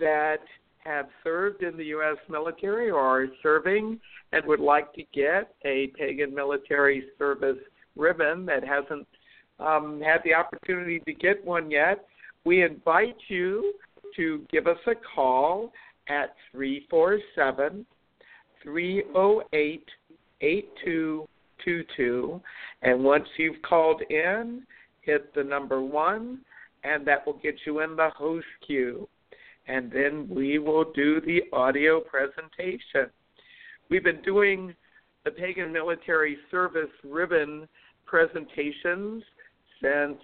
that 0.00 0.40
have 0.78 1.06
served 1.22 1.62
in 1.62 1.76
the 1.76 1.84
U.S. 1.86 2.16
military 2.28 2.90
or 2.90 3.00
are 3.00 3.26
serving 3.42 4.00
and 4.32 4.44
would 4.46 4.60
like 4.60 4.92
to 4.94 5.02
get 5.14 5.54
a 5.64 5.88
pagan 5.98 6.34
military 6.34 7.04
service 7.18 7.58
ribbon 7.96 8.46
that 8.46 8.66
hasn't 8.66 9.06
um, 9.58 10.00
had 10.00 10.20
the 10.24 10.34
opportunity 10.34 11.00
to 11.00 11.12
get 11.12 11.44
one 11.44 11.70
yet, 11.70 12.06
we 12.44 12.62
invite 12.62 13.16
you 13.28 13.74
to 14.16 14.44
give 14.50 14.66
us 14.66 14.78
a 14.86 14.94
call 15.14 15.70
at 16.08 16.34
347 16.52 17.84
308 18.62 19.84
8222. 20.40 22.40
And 22.82 23.04
once 23.04 23.26
you've 23.36 23.60
called 23.62 24.02
in, 24.08 24.62
hit 25.02 25.34
the 25.34 25.44
number 25.44 25.82
one, 25.82 26.40
and 26.82 27.06
that 27.06 27.26
will 27.26 27.38
get 27.42 27.56
you 27.66 27.80
in 27.80 27.96
the 27.96 28.08
host 28.16 28.46
queue. 28.66 29.06
And 29.70 29.88
then 29.92 30.26
we 30.28 30.58
will 30.58 30.90
do 30.92 31.20
the 31.20 31.42
audio 31.52 32.00
presentation. 32.00 33.08
We've 33.88 34.02
been 34.02 34.20
doing 34.22 34.74
the 35.24 35.30
Pagan 35.30 35.72
Military 35.72 36.38
Service 36.50 36.90
ribbon 37.04 37.68
presentations 38.04 39.22
since 39.80 40.18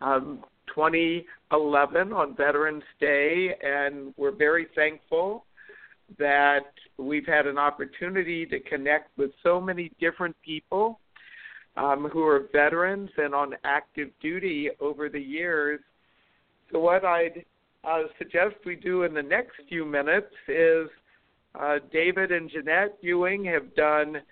um, 0.00 0.42
2011 0.74 2.12
on 2.12 2.34
Veterans 2.34 2.82
Day, 3.00 3.54
and 3.62 4.12
we're 4.16 4.34
very 4.34 4.66
thankful 4.74 5.44
that 6.18 6.72
we've 6.98 7.26
had 7.26 7.46
an 7.46 7.58
opportunity 7.58 8.44
to 8.44 8.58
connect 8.58 9.16
with 9.16 9.30
so 9.44 9.60
many 9.60 9.92
different 10.00 10.34
people 10.44 10.98
um, 11.76 12.08
who 12.12 12.24
are 12.24 12.48
veterans 12.52 13.10
and 13.18 13.36
on 13.36 13.54
active 13.62 14.08
duty 14.20 14.70
over 14.80 15.08
the 15.08 15.20
years. 15.20 15.78
So, 16.72 16.80
what 16.80 17.04
I'd 17.04 17.44
uh, 17.86 18.02
suggest 18.18 18.56
we 18.64 18.76
do 18.76 19.02
in 19.02 19.14
the 19.14 19.22
next 19.22 19.52
few 19.68 19.84
minutes 19.84 20.32
is 20.48 20.88
uh, 21.58 21.78
David 21.92 22.32
and 22.32 22.50
Jeanette 22.50 22.96
Ewing 23.00 23.44
have 23.44 23.74
done 23.74 24.22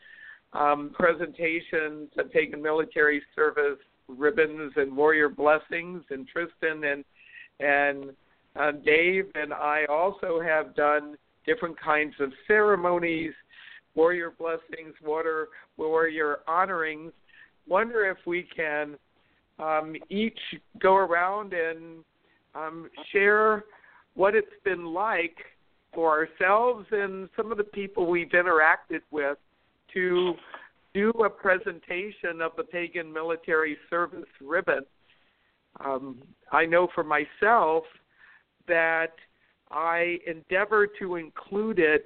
um, 0.53 0.91
presentations 0.95 2.09
of 2.19 2.33
Pagan 2.33 2.63
military 2.63 3.23
service 3.35 3.79
ribbons 4.09 4.73
and 4.77 4.97
warrior 4.97 5.29
blessings, 5.29 6.03
and 6.11 6.27
Tristan 6.29 6.85
and 6.85 7.05
and 7.61 8.11
uh, 8.57 8.73
Dave 8.85 9.27
and 9.35 9.53
I 9.53 9.85
also 9.89 10.41
have 10.41 10.75
done 10.75 11.17
different 11.47 11.79
kinds 11.81 12.15
of 12.21 12.33
ceremonies, 12.47 13.33
warrior 13.95 14.33
blessings, 14.39 14.95
water 15.03 15.49
warrior 15.77 16.41
honorings. 16.47 17.13
Wonder 17.69 18.11
if 18.11 18.19
we 18.27 18.47
can 18.55 18.97
um, 19.59 19.95
each 20.11 20.39
go 20.81 20.97
around 20.97 21.53
and 21.53 22.05
um, 22.55 22.89
share 23.13 23.65
what 24.15 24.35
it's 24.35 24.47
been 24.65 24.87
like 24.87 25.37
for 25.95 26.11
ourselves 26.11 26.87
and 26.91 27.29
some 27.37 27.51
of 27.51 27.59
the 27.59 27.65
people 27.65 28.07
we've 28.07 28.31
interacted 28.31 29.01
with 29.11 29.39
to 29.93 30.35
do 30.95 31.11
a 31.25 31.31
presentation 31.31 32.41
of 32.43 32.53
the 32.57 32.63
Pagan 32.63 33.13
Military 33.13 33.77
Service 33.89 34.29
ribbon. 34.41 34.85
Um, 35.85 36.19
I 36.51 36.67
know 36.67 36.89
for 36.95 37.05
myself 37.05 37.85
that 38.69 39.15
I 39.71 40.19
endeavor 40.27 40.87
to 40.99 41.17
include 41.17 41.79
it. 41.79 42.05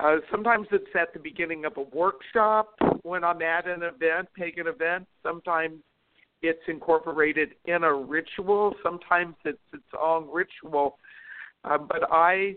Uh, 0.00 0.16
sometimes 0.30 0.68
it's 0.70 0.86
at 0.98 1.12
the 1.12 1.18
beginning 1.18 1.64
of 1.64 1.76
a 1.76 1.96
workshop 1.96 2.74
when 3.02 3.24
I'm 3.24 3.42
at 3.42 3.66
an 3.66 3.82
event, 3.82 4.28
pagan 4.36 4.68
event. 4.68 5.06
Sometimes 5.24 5.80
it's 6.42 6.62
incorporated 6.68 7.50
in 7.64 7.84
a 7.84 7.92
ritual. 7.92 8.74
Sometimes 8.82 9.34
it's 9.44 9.58
its 9.72 9.82
own 10.00 10.28
ritual. 10.32 10.98
Uh, 11.64 11.78
but 11.78 12.10
I 12.12 12.54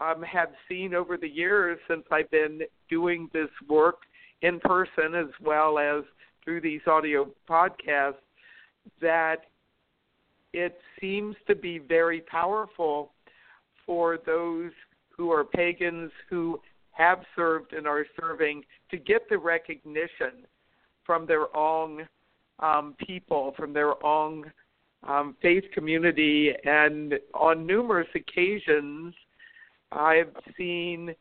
um, 0.00 0.22
have 0.22 0.50
seen 0.68 0.94
over 0.94 1.16
the 1.16 1.28
years 1.28 1.78
since 1.88 2.04
I've 2.10 2.30
been 2.30 2.60
doing 2.88 3.28
this 3.32 3.48
work 3.68 3.96
in 4.42 4.60
person 4.60 5.14
as 5.14 5.32
well 5.42 5.78
as 5.78 6.04
through 6.44 6.60
these 6.60 6.82
audio 6.86 7.28
podcasts 7.48 8.14
that 9.00 9.46
it 10.52 10.78
seems 11.00 11.34
to 11.48 11.54
be 11.54 11.78
very 11.78 12.20
powerful 12.20 13.12
for 13.84 14.18
those 14.24 14.70
who 15.10 15.30
are 15.30 15.44
pagans 15.44 16.12
who 16.30 16.60
have 16.92 17.20
served 17.34 17.72
and 17.72 17.86
are 17.86 18.06
serving 18.18 18.62
to 18.90 18.96
get 18.96 19.28
the 19.28 19.36
recognition 19.36 20.46
from 21.04 21.26
their 21.26 21.54
own 21.56 22.06
um, 22.60 22.94
people, 23.04 23.54
from 23.56 23.72
their 23.72 24.04
own 24.04 24.50
um, 25.06 25.36
faith 25.42 25.64
community. 25.72 26.52
And 26.64 27.14
on 27.34 27.66
numerous 27.66 28.08
occasions, 28.14 29.14
I've 29.92 30.34
seen 30.56 31.14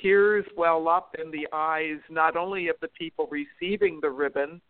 tears 0.00 0.44
well 0.56 0.88
up 0.88 1.16
in 1.22 1.30
the 1.30 1.46
eyes 1.52 1.98
not 2.08 2.36
only 2.36 2.68
of 2.68 2.76
the 2.80 2.88
people 2.88 3.28
receiving 3.30 3.98
the 4.00 4.10
ribbon, 4.10 4.60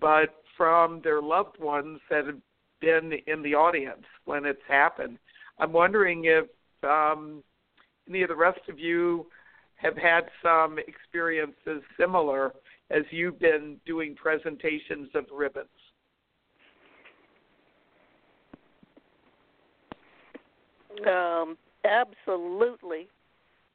but 0.00 0.42
from 0.56 1.00
their 1.02 1.20
loved 1.20 1.58
ones 1.58 2.00
that 2.10 2.26
have 2.26 2.40
been 2.80 3.12
in 3.26 3.42
the 3.42 3.54
audience 3.54 4.04
when 4.24 4.44
it's 4.44 4.62
happened. 4.68 5.18
I'm 5.58 5.72
wondering 5.72 6.24
if 6.24 6.46
um, 6.82 7.42
any 8.08 8.22
of 8.22 8.28
the 8.28 8.36
rest 8.36 8.60
of 8.68 8.78
you 8.78 9.26
have 9.76 9.96
had 9.96 10.22
some 10.42 10.78
experiences 10.78 11.82
similar 11.98 12.52
as 12.90 13.02
you've 13.10 13.38
been 13.38 13.76
doing 13.86 14.14
presentations 14.14 15.08
of 15.14 15.24
ribbons. 15.32 15.68
Um, 21.06 21.56
absolutely, 21.84 23.08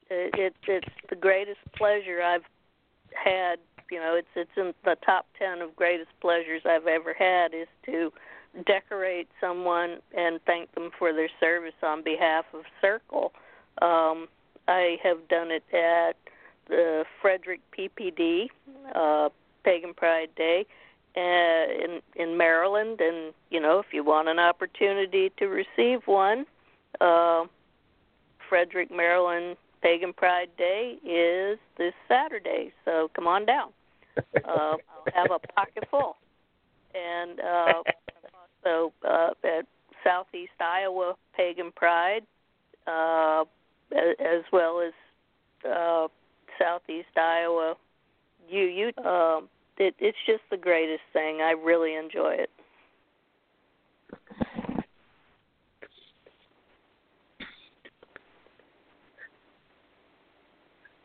it, 0.09 0.33
it, 0.37 0.53
it's 0.67 0.87
the 1.09 1.15
greatest 1.15 1.59
pleasure 1.75 2.21
I've 2.21 2.43
had. 3.11 3.57
You 3.89 3.99
know, 3.99 4.15
it's 4.15 4.27
it's 4.35 4.51
in 4.55 4.73
the 4.85 4.95
top 5.05 5.25
ten 5.39 5.61
of 5.61 5.75
greatest 5.75 6.11
pleasures 6.21 6.61
I've 6.65 6.87
ever 6.87 7.15
had 7.17 7.53
is 7.53 7.67
to 7.85 8.11
decorate 8.65 9.29
someone 9.41 9.97
and 10.15 10.39
thank 10.45 10.73
them 10.75 10.89
for 10.97 11.13
their 11.13 11.29
service 11.39 11.73
on 11.83 12.03
behalf 12.03 12.45
of 12.53 12.61
Circle. 12.81 13.31
Um, 13.81 14.27
I 14.67 14.97
have 15.03 15.27
done 15.27 15.51
it 15.51 15.63
at 15.73 16.17
the 16.67 17.05
Frederick 17.21 17.61
PPD, 17.77 18.47
uh, 18.95 19.29
Pagan 19.63 19.93
Pride 19.93 20.29
Day, 20.35 20.65
uh, 21.15 21.19
in 21.19 22.01
in 22.15 22.37
Maryland, 22.37 23.01
and 23.01 23.33
you 23.49 23.59
know 23.59 23.79
if 23.79 23.87
you 23.91 24.03
want 24.03 24.27
an 24.27 24.39
opportunity 24.39 25.31
to 25.37 25.47
receive 25.47 26.01
one, 26.05 26.45
uh, 27.01 27.45
Frederick, 28.47 28.91
Maryland 28.91 29.57
Pagan 29.81 30.13
Pride 30.13 30.49
Day 30.57 30.97
is 31.03 31.57
this 31.77 31.93
Saturday, 32.07 32.71
so 32.85 33.09
come 33.15 33.27
on 33.27 33.45
down. 33.45 33.69
Uh, 34.47 34.75
I'll 34.89 35.13
have 35.13 35.29
a 35.29 35.39
pocket 35.53 35.83
full, 35.91 36.17
and 36.95 37.39
uh, 37.39 37.83
also 38.65 38.91
uh, 39.07 39.29
at 39.43 39.67
Southeast 40.03 40.59
Iowa 40.59 41.13
Pagan 41.35 41.71
Pride, 41.75 42.23
uh, 42.87 43.43
as 43.91 44.43
well 44.51 44.81
as 44.81 44.93
uh, 45.69 46.07
Southeast 46.59 47.07
Iowa 47.17 47.75
UU. 48.51 48.91
Uh, 49.03 49.41
it, 49.77 49.95
it's 49.99 50.17
just 50.25 50.41
the 50.49 50.57
greatest 50.57 51.03
thing. 51.13 51.41
I 51.41 51.51
really 51.51 51.95
enjoy 51.95 52.33
it. 52.35 52.49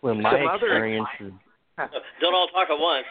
Well, 0.03 0.15
my 0.17 0.33
Some 0.33 0.49
other- 0.49 0.67
experience 0.67 1.09
is 1.21 1.33
Don't 2.21 2.35
all 2.35 2.49
talk 2.49 2.69
at 2.69 2.79
once. 2.79 3.07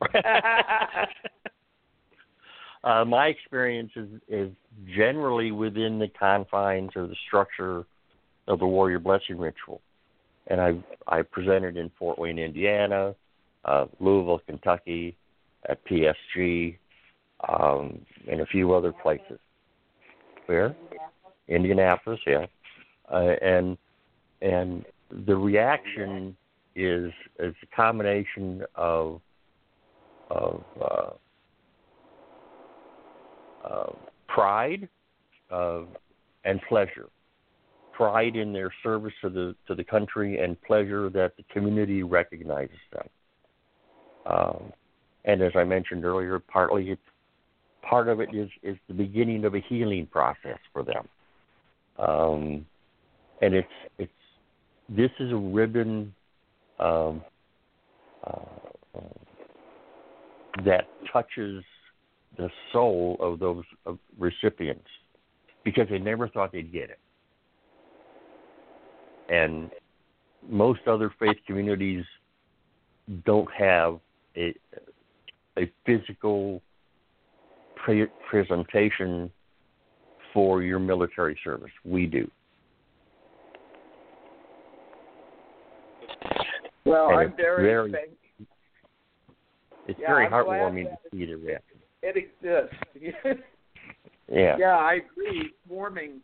uh, 2.84 3.04
my 3.04 3.26
experience 3.26 3.90
is, 3.96 4.08
is 4.28 4.52
generally 4.94 5.50
within 5.50 5.98
the 5.98 6.06
confines 6.08 6.90
or 6.94 7.08
the 7.08 7.16
structure 7.26 7.84
of 8.46 8.60
the 8.60 8.66
warrior 8.66 9.00
blessing 9.00 9.36
ritual, 9.38 9.80
and 10.48 10.60
I 10.60 10.72
I 11.06 11.22
presented 11.22 11.76
in 11.76 11.90
Fort 11.98 12.18
Wayne, 12.18 12.38
Indiana, 12.38 13.14
uh, 13.64 13.86
Louisville, 14.00 14.40
Kentucky, 14.46 15.16
at 15.68 15.84
PSG, 15.86 16.76
um, 17.48 18.00
and 18.30 18.40
a 18.40 18.46
few 18.46 18.72
other 18.74 18.92
places. 18.92 19.38
Where? 20.46 20.76
Indianapolis, 21.48 22.20
yeah, 22.26 22.46
uh, 23.12 23.34
and 23.42 23.76
and 24.40 24.84
the 25.26 25.36
reaction 25.36 26.36
is 26.74 27.12
is 27.38 27.54
a 27.62 27.76
combination 27.76 28.62
of 28.74 29.20
of 30.30 30.62
uh, 30.80 31.10
uh, 33.64 33.92
pride 34.28 34.88
uh, 35.50 35.82
and 36.44 36.60
pleasure. 36.68 37.08
Pride 37.96 38.36
in 38.36 38.52
their 38.52 38.72
service 38.82 39.12
to 39.22 39.28
the 39.30 39.54
to 39.68 39.74
the 39.74 39.84
country, 39.84 40.38
and 40.38 40.60
pleasure 40.62 41.08
that 41.10 41.36
the 41.36 41.44
community 41.52 42.02
recognizes 42.02 42.76
them. 42.92 43.08
Um, 44.26 44.72
and 45.24 45.42
as 45.42 45.52
I 45.54 45.64
mentioned 45.64 46.04
earlier, 46.04 46.38
partly 46.38 46.96
part 47.82 48.08
of 48.08 48.20
it 48.20 48.34
is 48.34 48.48
is 48.62 48.76
the 48.88 48.94
beginning 48.94 49.44
of 49.44 49.54
a 49.54 49.60
healing 49.68 50.06
process 50.06 50.58
for 50.72 50.82
them. 50.82 51.08
Um, 51.98 52.66
and 53.42 53.54
it's 53.54 53.68
it's 53.98 54.12
this 54.88 55.10
is 55.20 55.32
a 55.32 55.36
ribbon 55.36 56.14
um, 56.78 57.22
uh, 58.26 59.00
that 60.64 60.86
touches 61.12 61.64
the 62.36 62.48
soul 62.72 63.16
of 63.20 63.38
those 63.38 63.64
of 63.86 63.98
recipients 64.18 64.88
because 65.64 65.86
they 65.90 65.98
never 65.98 66.28
thought 66.28 66.52
they'd 66.52 66.72
get 66.72 66.90
it. 66.90 66.98
And 69.28 69.70
most 70.48 70.80
other 70.86 71.12
faith 71.18 71.36
communities 71.46 72.04
don't 73.24 73.48
have 73.52 73.98
a 74.36 74.54
a 75.56 75.70
physical 75.86 76.60
pre- 77.76 78.08
presentation 78.28 79.30
for 80.32 80.62
your 80.62 80.80
military 80.80 81.38
service. 81.44 81.70
We 81.84 82.06
do. 82.06 82.28
Well, 86.84 87.10
And 87.10 87.18
I'm 87.20 87.26
it's 87.28 87.36
very, 87.36 87.62
very- 87.62 87.92
thankful. 87.92 88.16
It's 89.86 90.00
Yeah, 90.00 90.06
very 90.08 90.26
I'm 90.26 90.32
heartwarming 90.32 90.84
to 90.90 90.96
see 91.12 91.26
the 91.26 91.34
reaction. 91.34 91.78
It 92.02 92.16
exists. 92.16 93.40
Yeah. 94.32 94.56
Yeah, 94.58 94.76
I 94.78 94.94
agree. 94.94 95.50
Warming, 95.68 96.20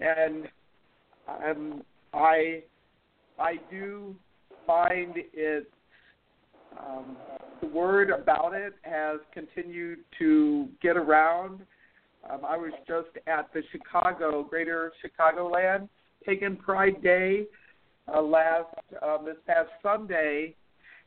and 0.00 0.46
um, 1.26 1.82
I 2.12 2.62
I 3.38 3.54
do 3.70 4.14
find 4.66 5.14
it 5.16 5.70
um, 6.78 7.16
the 7.60 7.66
word 7.66 8.10
about 8.10 8.54
it 8.54 8.74
has 8.82 9.18
continued 9.32 10.00
to 10.18 10.68
get 10.82 10.96
around. 10.96 11.60
Um, 12.30 12.44
I 12.44 12.56
was 12.56 12.72
just 12.86 13.08
at 13.26 13.52
the 13.52 13.62
Chicago 13.72 14.42
Greater 14.42 14.92
Chicagoland 15.02 15.88
Pagan 16.24 16.56
Pride 16.56 17.02
Day 17.02 17.46
uh, 18.12 18.20
last 18.20 18.74
um, 19.02 19.24
this 19.24 19.36
past 19.46 19.70
Sunday, 19.82 20.54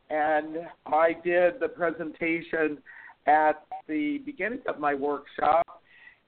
and 0.09 0.57
I 0.85 1.13
did 1.23 1.59
the 1.59 1.67
presentation 1.67 2.77
at 3.27 3.63
the 3.87 4.19
beginning 4.25 4.61
of 4.67 4.79
my 4.79 4.93
workshop. 4.93 5.67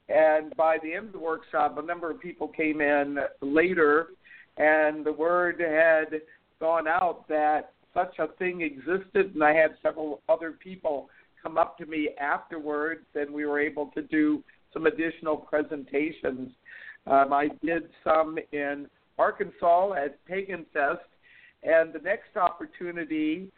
And 0.10 0.54
by 0.58 0.78
the 0.84 0.94
end 0.94 1.08
of 1.08 1.14
the 1.14 1.20
workshop, 1.20 1.78
a 1.78 1.82
number 1.82 2.12
of 2.12 2.20
people 2.20 2.48
came 2.50 2.82
in 2.82 3.18
later, 3.42 4.08
and 4.58 5.06
the 5.06 5.12
word 5.12 5.60
had 5.60 6.22
gone 6.60 6.88
out 6.88 7.28
that 7.28 7.74
such 7.94 8.18
a 8.20 8.28
thing 8.40 8.62
existed. 8.62 9.34
And 9.34 9.44
I 9.44 9.54
had 9.54 9.72
several 9.82 10.22
other 10.30 10.52
people 10.52 11.10
come 11.42 11.58
up 11.58 11.78
to 11.78 11.86
me 11.86 12.10
afterwards, 12.20 13.06
and 13.16 13.34
we 13.34 13.46
were 13.46 13.60
able 13.60 13.88
to 13.96 14.02
do 14.02 14.44
some 14.72 14.86
additional 14.86 15.38
presentations. 15.38 16.52
Um, 17.06 17.34
I 17.34 17.50
did 17.64 17.84
some 18.04 18.38
in 18.52 18.88
Arkansas 19.20 19.94
at 19.94 20.24
Pagan 20.26 20.66
Fest, 20.74 21.02
and 21.64 21.94
the 21.94 22.00
next 22.00 22.36
opportunity 22.36 23.52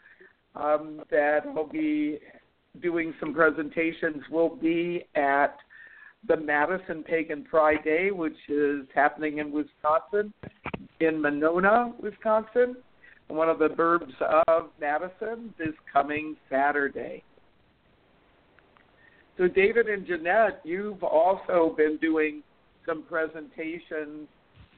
um, 0.55 1.01
that 1.11 1.41
I'll 1.55 1.67
be 1.67 2.19
doing 2.81 3.13
some 3.19 3.33
presentations 3.33 4.23
will 4.29 4.55
be 4.55 5.05
at 5.15 5.55
the 6.27 6.37
Madison 6.37 7.03
Pagan 7.03 7.43
Pride 7.43 7.83
Day, 7.83 8.11
which 8.11 8.37
is 8.49 8.85
happening 8.93 9.37
in 9.37 9.51
Wisconsin, 9.51 10.33
in 10.99 11.21
Monona, 11.21 11.93
Wisconsin, 12.01 12.75
one 13.27 13.49
of 13.49 13.59
the 13.59 13.67
burbs 13.67 14.13
of 14.47 14.69
Madison, 14.79 15.53
this 15.57 15.73
coming 15.91 16.35
Saturday. 16.49 17.23
So, 19.37 19.47
David 19.47 19.87
and 19.87 20.05
Jeanette, 20.05 20.61
you've 20.63 21.03
also 21.03 21.73
been 21.75 21.97
doing 21.97 22.41
some 22.85 23.03
presentations. 23.03 24.27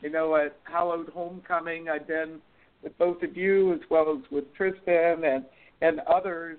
You 0.02 0.10
know, 0.10 0.36
at 0.36 0.58
Hallowed 0.64 1.10
Homecoming, 1.10 1.90
I've 1.90 2.08
been 2.08 2.40
with 2.84 2.98
both 2.98 3.22
of 3.24 3.36
you 3.36 3.74
as 3.74 3.80
well 3.90 4.18
as 4.18 4.32
with 4.32 4.46
Tristan 4.56 5.24
and 5.24 5.46
and 5.82 6.00
others. 6.02 6.58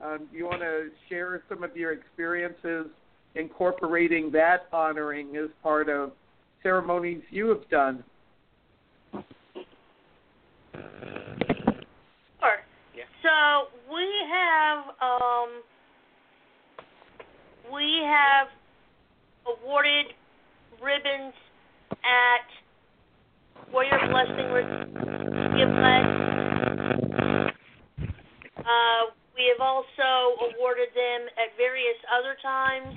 Um, 0.00 0.28
you 0.32 0.44
want 0.44 0.60
to 0.60 0.88
share 1.08 1.42
some 1.48 1.64
of 1.64 1.76
your 1.76 1.92
experiences 1.92 2.86
incorporating 3.34 4.30
that 4.32 4.68
honoring 4.72 5.36
as 5.36 5.48
part 5.62 5.88
of 5.88 6.12
ceremonies 6.62 7.22
you 7.30 7.48
have 7.48 7.68
done? 7.70 8.04
Sure. 9.12 9.22
So 13.22 13.68
we 13.92 14.06
have 14.30 14.84
um, 15.00 15.62
we 17.72 17.97
have 18.08 18.48
awarded 19.44 20.06
ribbons 20.80 21.34
at 22.04 22.46
Warrior 23.72 24.00
Blessing 24.08 24.48
Give 25.56 25.68
Uh, 28.58 29.02
we 29.36 29.44
have 29.52 29.60
also 29.60 30.36
awarded 30.50 30.88
them 30.96 31.20
at 31.38 31.52
various 31.56 31.96
other 32.10 32.36
times, 32.42 32.96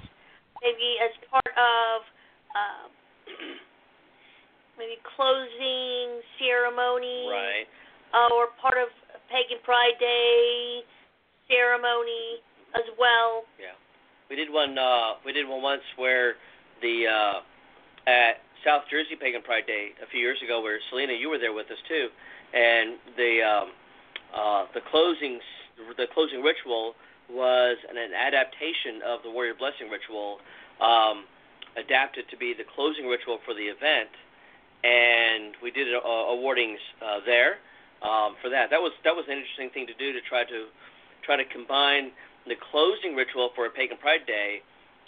maybe 0.64 0.98
as 1.04 1.12
part 1.30 1.52
of 1.56 1.98
uh, 2.56 2.86
maybe 4.78 4.98
closing 5.16 6.22
ceremony 6.40 7.30
Right. 7.30 7.68
uh, 8.14 8.34
or 8.36 8.48
part 8.60 8.78
of 8.82 8.90
Pagan 9.32 9.60
Pride 9.64 9.96
Day 10.00 10.82
ceremony 11.48 12.42
as 12.76 12.88
well. 13.00 13.44
Yeah. 13.60 13.76
We 14.32 14.38
did 14.38 14.48
one. 14.50 14.80
Uh, 14.80 15.20
we 15.26 15.34
did 15.34 15.44
one 15.46 15.62
once 15.62 15.84
where 15.98 16.36
the 16.82 17.04
uh, 17.06 18.10
at 18.10 18.40
South 18.64 18.84
Jersey 18.90 19.20
Pagan 19.20 19.42
Pride 19.42 19.68
Day 19.68 19.90
a 20.02 20.08
few 20.08 20.22
years 20.22 20.40
ago, 20.42 20.64
where 20.64 20.80
Selena, 20.90 21.12
you 21.12 21.28
were 21.30 21.38
there 21.38 21.52
with 21.52 21.68
us 21.68 21.78
too, 21.90 22.08
and 22.56 22.96
the 23.18 23.44
um, 23.44 23.68
uh, 24.34 24.66
the 24.74 24.80
closing 24.90 25.42
the 25.98 26.08
closing 26.14 26.42
ritual 26.42 26.96
was 27.30 27.76
an, 27.92 27.98
an 27.98 28.14
adaptation 28.16 29.04
of 29.06 29.20
the 29.22 29.30
Warrior 29.30 29.54
Blessing 29.60 29.92
ritual, 29.92 30.40
um, 30.80 31.26
adapted 31.76 32.24
to 32.32 32.38
be 32.38 32.56
the 32.56 32.64
closing 32.64 33.08
ritual 33.08 33.40
for 33.44 33.54
the 33.54 33.68
event, 33.68 34.16
and 34.88 35.60
we 35.62 35.72
did 35.72 35.94
uh, 35.94 36.00
awardings 36.00 36.80
uh, 37.04 37.20
there. 37.26 37.60
um, 38.02 38.36
for 38.42 38.50
that. 38.50 38.70
That 38.70 38.82
was 38.82 38.92
that 39.04 39.16
was 39.16 39.26
an 39.30 39.38
interesting 39.38 39.70
thing 39.70 39.86
to 39.88 39.94
do 39.94 40.14
to 40.14 40.22
try 40.26 40.44
to 40.44 40.68
try 41.24 41.38
to 41.38 41.46
combine 41.46 42.12
the 42.48 42.56
closing 42.72 43.16
ritual 43.16 43.52
for 43.56 43.66
a 43.66 43.70
pagan 43.70 43.98
pride 43.98 44.26
day 44.26 44.62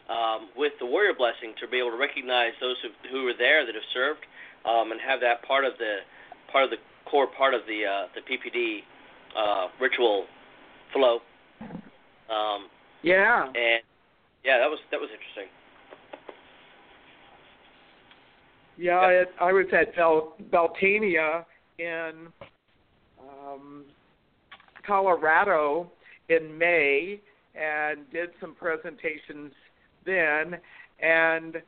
um, 0.10 0.50
with 0.56 0.74
the 0.80 0.86
warrior 0.86 1.14
blessing 1.18 1.54
to 1.60 1.68
be 1.68 1.80
able 1.80 1.92
to 1.92 1.98
recognize 1.98 2.52
those 2.60 2.76
who, 2.82 2.90
who 3.10 3.24
were 3.24 3.38
there 3.38 3.66
that 3.66 3.74
have 3.76 3.90
served 3.94 4.26
um, 4.66 4.92
and 4.92 5.00
have 5.02 5.20
that 5.22 5.44
part 5.44 5.66
of 5.66 5.74
the 5.80 6.04
part 6.52 6.64
of 6.64 6.70
the 6.70 6.78
core 7.10 7.28
part 7.28 7.54
of 7.54 7.62
the 7.68 7.86
uh, 7.86 8.08
the 8.16 8.22
PPD 8.22 8.84
uh, 9.38 9.68
ritual 9.80 10.26
flow. 10.92 11.20
Um, 12.30 12.68
yeah. 13.02 13.46
And 13.46 13.82
yeah, 14.44 14.60
that 14.60 14.70
was 14.70 14.80
that 14.92 15.00
was 15.00 15.10
interesting. 15.12 15.50
Yeah, 18.78 19.08
it, 19.08 19.30
I 19.40 19.54
was 19.54 19.68
at 19.72 19.96
Bel- 19.96 20.34
Beltania 20.52 21.46
in 21.78 22.28
um, 23.22 23.86
Colorado 24.86 25.92
in 26.30 26.58
May 26.58 27.20
and 27.56 28.10
did 28.12 28.30
some 28.40 28.56
presentations 28.56 29.52
then, 30.06 30.58
and 31.02 31.62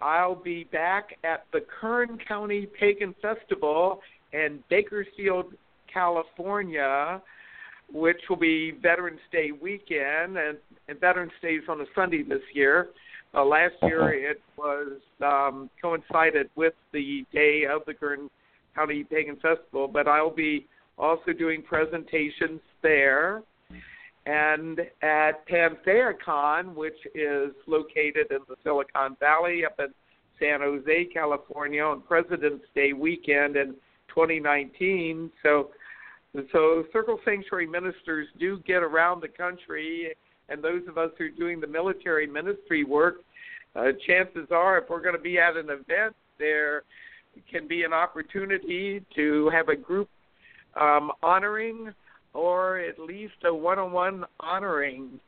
I'll 0.00 0.34
be 0.34 0.64
back 0.64 1.16
at 1.24 1.44
the 1.52 1.60
Kern 1.80 2.18
County 2.26 2.66
Pagan 2.66 3.14
Festival 3.22 4.00
in 4.32 4.60
Bakersfield, 4.68 5.54
California, 5.92 7.20
which 7.92 8.20
will 8.28 8.36
be 8.36 8.72
Veterans 8.82 9.20
Day 9.32 9.50
weekend, 9.52 10.36
and, 10.36 10.58
and 10.88 11.00
Veterans 11.00 11.32
Day 11.40 11.54
is 11.54 11.64
on 11.68 11.80
a 11.80 11.86
Sunday 11.94 12.22
this 12.22 12.42
year. 12.52 12.88
Uh, 13.34 13.44
last 13.44 13.74
year 13.82 14.30
it 14.30 14.40
was 14.56 14.92
um, 15.24 15.68
coincided 15.80 16.48
with 16.56 16.74
the 16.92 17.24
day 17.32 17.64
of 17.70 17.82
the 17.86 17.94
Kern 17.94 18.30
County 18.74 19.04
Pagan 19.04 19.36
Festival, 19.36 19.88
but 19.88 20.08
I'll 20.08 20.34
be 20.34 20.66
also 20.98 21.32
doing 21.32 21.62
presentations 21.62 22.60
there. 22.82 23.42
And 24.26 24.80
at 25.02 25.46
PantheaCon, 25.48 26.74
which 26.74 26.98
is 27.14 27.52
located 27.66 28.26
in 28.30 28.40
the 28.48 28.56
Silicon 28.64 29.16
Valley 29.20 29.64
up 29.64 29.78
in 29.78 29.88
San 30.40 30.60
Jose, 30.60 31.04
California, 31.06 31.82
on 31.82 32.02
President's 32.02 32.64
Day 32.74 32.92
weekend 32.92 33.56
in 33.56 33.74
2019. 34.08 35.30
So, 35.42 35.70
so 36.52 36.84
circle 36.92 37.20
sanctuary 37.24 37.68
ministers 37.68 38.26
do 38.38 38.58
get 38.66 38.82
around 38.82 39.22
the 39.22 39.28
country, 39.28 40.12
and 40.48 40.62
those 40.62 40.82
of 40.88 40.98
us 40.98 41.10
who 41.18 41.26
are 41.26 41.28
doing 41.28 41.60
the 41.60 41.66
military 41.68 42.26
ministry 42.26 42.82
work, 42.82 43.22
uh, 43.76 43.92
chances 44.06 44.48
are, 44.50 44.78
if 44.78 44.90
we're 44.90 45.02
going 45.02 45.14
to 45.14 45.20
be 45.20 45.38
at 45.38 45.56
an 45.56 45.70
event, 45.70 46.16
there 46.38 46.82
can 47.50 47.68
be 47.68 47.84
an 47.84 47.92
opportunity 47.92 49.04
to 49.14 49.50
have 49.50 49.68
a 49.68 49.76
group 49.76 50.08
um, 50.80 51.12
honoring 51.22 51.92
or 52.36 52.78
at 52.78 52.98
least 52.98 53.34
a 53.44 53.52
one-on-one 53.52 54.24
honoring. 54.40 55.18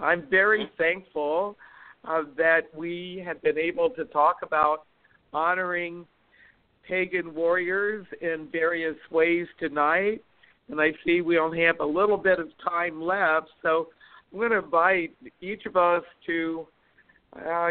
I'm 0.00 0.28
very 0.28 0.70
thankful 0.76 1.56
uh, 2.04 2.22
that 2.36 2.62
we 2.74 3.22
have 3.24 3.42
been 3.42 3.58
able 3.58 3.90
to 3.90 4.04
talk 4.04 4.36
about 4.42 4.84
honoring 5.32 6.06
pagan 6.86 7.34
warriors 7.34 8.06
in 8.20 8.48
various 8.52 8.96
ways 9.10 9.46
tonight. 9.58 10.22
And 10.68 10.80
I 10.80 10.92
see 11.04 11.22
we 11.22 11.38
only 11.38 11.62
have 11.62 11.80
a 11.80 11.86
little 11.86 12.18
bit 12.18 12.38
of 12.38 12.48
time 12.62 13.00
left, 13.02 13.48
so 13.62 13.88
I'm 14.30 14.38
going 14.38 14.50
to 14.50 14.58
invite 14.58 15.16
each 15.40 15.64
of 15.64 15.76
us 15.76 16.02
to 16.26 16.66
uh, 17.46 17.70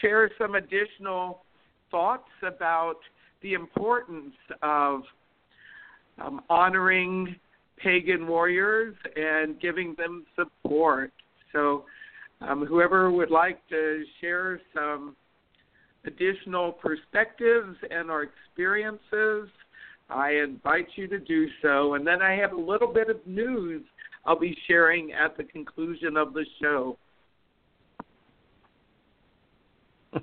share 0.00 0.30
some 0.38 0.54
additional 0.54 1.42
thoughts 1.90 2.30
about 2.42 2.96
the 3.42 3.52
importance 3.52 4.34
of 4.62 5.02
um, 6.18 6.40
honoring 6.48 7.36
pagan 7.82 8.26
warriors 8.26 8.94
and 9.16 9.60
giving 9.60 9.94
them 9.96 10.24
support. 10.36 11.12
So, 11.52 11.84
um, 12.40 12.64
whoever 12.64 13.10
would 13.10 13.30
like 13.30 13.66
to 13.68 14.04
share 14.20 14.60
some 14.74 15.14
additional 16.04 16.72
perspectives 16.72 17.76
and 17.90 18.10
our 18.10 18.22
experiences, 18.22 19.48
I 20.08 20.30
invite 20.32 20.88
you 20.96 21.06
to 21.08 21.18
do 21.18 21.46
so. 21.60 21.94
And 21.94 22.06
then 22.06 22.22
I 22.22 22.32
have 22.32 22.52
a 22.52 22.60
little 22.60 22.92
bit 22.92 23.10
of 23.10 23.18
news 23.26 23.82
I'll 24.24 24.38
be 24.38 24.56
sharing 24.66 25.12
at 25.12 25.36
the 25.36 25.44
conclusion 25.44 26.16
of 26.16 26.34
the 26.34 26.44
show. 26.60 26.96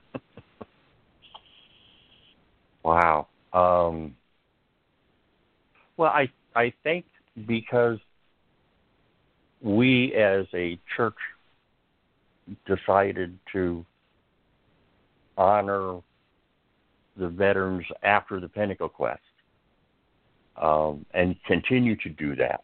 wow. 2.84 3.28
Um, 3.54 4.16
well, 5.98 6.12
I 6.12 6.30
I 6.56 6.74
think 6.84 7.06
because 7.46 7.98
we 9.62 10.14
as 10.16 10.46
a 10.54 10.80
church 10.96 11.16
decided 12.66 13.38
to 13.52 13.86
honor 15.38 16.00
the 17.18 17.28
veterans 17.28 17.86
after 18.04 18.40
the 18.40 18.48
Pentacle 18.48 18.90
Quest 18.90 19.20
um, 20.62 21.06
and 21.14 21.36
continue 21.46 21.96
to 21.98 22.10
do 22.10 22.36
that. 22.36 22.64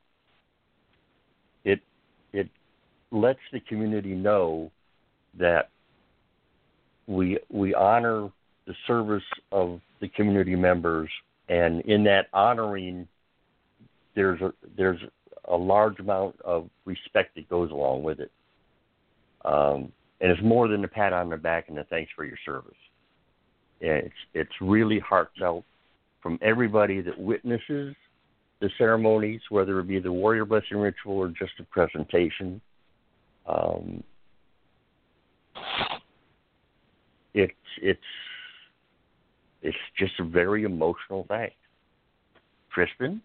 It 1.64 1.80
it 2.32 2.50
lets 3.12 3.40
the 3.52 3.60
community 3.62 4.14
know 4.14 4.72
that 5.38 5.70
we 7.08 7.40
we 7.50 7.74
honor 7.74 8.30
the 8.66 8.76
service 8.88 9.24
of 9.52 9.82
the 10.00 10.08
community 10.10 10.56
members, 10.56 11.10
and 11.50 11.82
in 11.82 12.04
that 12.06 12.28
honoring, 12.34 13.08
there's 14.16 14.42
a 14.42 14.54
there's 14.78 15.00
a 15.50 15.56
large 15.56 16.00
amount 16.00 16.40
of 16.42 16.70
respect 16.86 17.36
that 17.36 17.50
goes 17.50 17.72
along 17.72 18.04
with 18.04 18.20
it. 18.20 18.32
Um, 19.46 19.92
and 20.22 20.32
it's 20.32 20.42
more 20.42 20.68
than 20.68 20.84
a 20.86 20.88
pat 20.88 21.12
on 21.12 21.30
the 21.30 21.38
back 21.38 21.68
and 21.68 21.78
a 21.78 21.84
thanks 21.86 22.12
for 22.16 22.24
your 22.24 22.38
service. 22.46 22.72
It's 23.82 24.14
it's 24.34 24.52
really 24.62 25.00
heartfelt 25.00 25.66
from 26.22 26.40
everybody 26.42 27.02
that 27.02 27.20
witnesses 27.20 27.96
the 28.62 28.70
ceremonies, 28.78 29.42
whether 29.50 29.80
it 29.80 29.88
be 29.88 30.00
the 30.00 30.12
warrior 30.12 30.46
blessing 30.46 30.78
ritual 30.78 31.18
or 31.18 31.28
just 31.28 31.52
a 31.60 31.64
presentation. 31.64 32.62
Um, 33.46 34.02
it's 37.34 37.54
it's 37.82 38.00
it's 39.62 39.78
just 39.98 40.14
a 40.20 40.24
very 40.24 40.64
emotional 40.64 41.26
thing. 41.28 41.50
Crispin? 42.70 43.22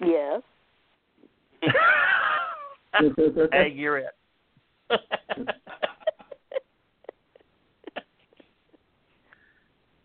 Yes. 0.00 0.42
hey, 3.52 3.72
you're 3.74 3.98
it. 3.98 4.14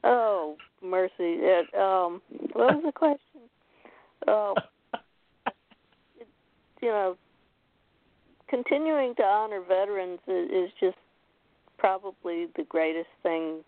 oh, 0.03 0.55
mercy. 0.81 1.13
It, 1.19 1.73
um, 1.75 2.21
what 2.53 2.75
was 2.75 2.83
the 2.85 2.91
question? 2.91 3.41
Oh, 4.27 4.53
it, 6.19 6.27
you 6.81 6.89
know, 6.89 7.17
continuing 8.49 9.15
to 9.15 9.23
honor 9.23 9.61
veterans 9.61 10.19
is, 10.27 10.49
is 10.49 10.69
just 10.79 10.97
probably 11.77 12.47
the 12.55 12.63
greatest 12.67 13.09
thing, 13.23 13.59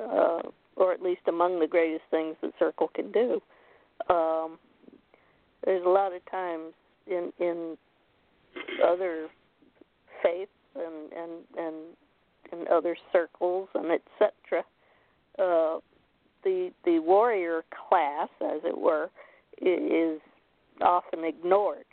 uh, 0.00 0.40
or 0.76 0.92
at 0.92 1.02
least 1.02 1.22
among 1.28 1.60
the 1.60 1.66
greatest 1.66 2.04
things 2.10 2.36
that 2.42 2.52
Circle 2.58 2.90
can 2.94 3.10
do. 3.12 3.40
Um, 4.08 4.58
there's 5.64 5.84
a 5.84 5.88
lot 5.88 6.14
of 6.14 6.24
times 6.30 6.72
in 7.06 7.32
in 7.38 7.76
other 8.84 9.28
faiths 10.22 10.50
and 10.74 11.12
and 11.12 11.32
and 11.56 11.76
in 12.52 12.66
other 12.72 12.96
circles 13.12 13.68
and 13.74 13.86
etc. 13.86 14.64
Uh, 15.38 15.78
the 16.44 16.70
the 16.84 16.98
warrior 16.98 17.64
class, 17.88 18.28
as 18.40 18.60
it 18.64 18.76
were, 18.76 19.10
is 19.60 20.20
often 20.80 21.24
ignored 21.24 21.84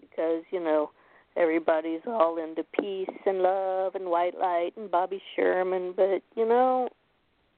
because 0.00 0.42
you 0.50 0.60
know 0.60 0.90
everybody's 1.36 2.00
all 2.06 2.38
into 2.38 2.64
peace 2.78 3.08
and 3.26 3.38
love 3.38 3.94
and 3.94 4.06
white 4.06 4.38
light 4.38 4.72
and 4.76 4.90
Bobby 4.90 5.22
Sherman, 5.34 5.94
but 5.96 6.22
you 6.36 6.46
know 6.46 6.88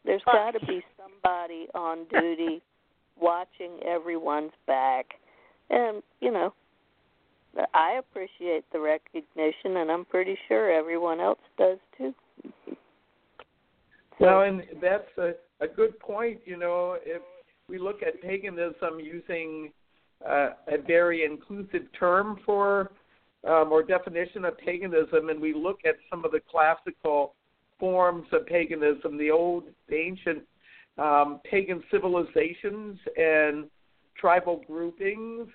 there's 0.04 0.22
got 0.24 0.52
to 0.52 0.60
be 0.66 0.82
somebody 0.96 1.66
on 1.74 2.06
duty 2.10 2.62
watching 3.20 3.80
everyone's 3.86 4.52
back 4.66 5.14
and 5.70 6.02
you 6.20 6.30
know 6.30 6.52
I 7.72 7.98
appreciate 7.98 8.64
the 8.72 8.80
recognition, 8.80 9.76
and 9.76 9.90
I'm 9.90 10.04
pretty 10.04 10.36
sure 10.48 10.70
everyone 10.70 11.20
else 11.20 11.38
does 11.58 11.78
too. 11.96 12.14
Well, 14.20 14.42
and 14.42 14.62
that's 14.80 15.10
a, 15.18 15.32
a 15.60 15.66
good 15.66 15.98
point. 15.98 16.38
You 16.44 16.56
know, 16.56 16.96
if 17.04 17.20
we 17.68 17.78
look 17.78 18.00
at 18.00 18.22
paganism 18.22 19.00
using 19.00 19.72
uh, 20.24 20.50
a 20.68 20.78
very 20.86 21.24
inclusive 21.24 21.82
term 21.98 22.38
for 22.46 22.92
um, 23.44 23.72
or 23.72 23.82
definition 23.82 24.44
of 24.44 24.56
paganism, 24.58 25.30
and 25.30 25.40
we 25.40 25.52
look 25.52 25.80
at 25.84 25.96
some 26.08 26.24
of 26.24 26.30
the 26.30 26.40
classical 26.48 27.34
forms 27.80 28.26
of 28.30 28.46
paganism, 28.46 29.18
the 29.18 29.32
old, 29.32 29.64
the 29.88 29.96
ancient 29.96 30.44
um, 30.96 31.40
pagan 31.50 31.82
civilizations 31.90 32.98
and 33.16 33.64
tribal 34.18 34.62
groupings. 34.66 35.48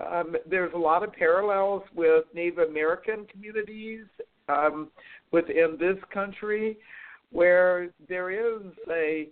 Um, 0.00 0.36
there's 0.48 0.72
a 0.74 0.78
lot 0.78 1.02
of 1.02 1.12
parallels 1.12 1.82
with 1.94 2.24
Native 2.34 2.70
American 2.70 3.26
communities 3.26 4.06
um, 4.48 4.88
within 5.30 5.76
this 5.78 5.98
country, 6.12 6.78
where 7.30 7.90
there 8.08 8.30
is 8.30 8.62
a 8.90 9.28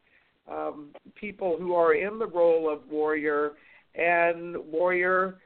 um, 0.50 0.90
people 1.14 1.56
who 1.58 1.74
are 1.74 1.94
in 1.94 2.18
the 2.18 2.26
role 2.26 2.70
of 2.72 2.80
warrior, 2.90 3.52
and 3.94 4.56
warrior 4.70 5.38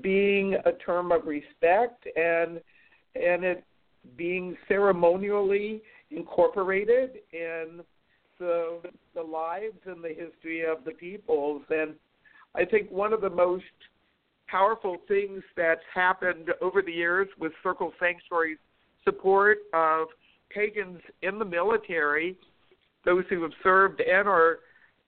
being 0.00 0.54
a 0.64 0.72
term 0.84 1.12
of 1.12 1.26
respect, 1.26 2.06
and 2.16 2.60
and 3.14 3.44
it 3.44 3.64
being 4.16 4.56
ceremonially 4.68 5.82
incorporated 6.10 7.10
in 7.32 7.80
the 8.38 8.80
the 9.14 9.22
lives 9.22 9.78
and 9.86 10.02
the 10.02 10.08
history 10.08 10.64
of 10.64 10.84
the 10.84 10.92
peoples. 10.92 11.62
And 11.70 11.94
I 12.54 12.64
think 12.64 12.90
one 12.90 13.12
of 13.12 13.20
the 13.20 13.30
most 13.30 13.64
powerful 14.46 14.98
things 15.08 15.42
that's 15.56 15.80
happened 15.92 16.50
over 16.60 16.82
the 16.82 16.92
years 16.92 17.28
with 17.38 17.52
Circle 17.62 17.92
Sanctuary's 17.98 18.58
support 19.04 19.58
of 19.72 20.08
pagans 20.50 21.00
in 21.22 21.38
the 21.38 21.44
military, 21.44 22.36
those 23.04 23.24
who 23.28 23.42
have 23.42 23.52
served 23.62 24.00
and 24.00 24.28
are 24.28 24.58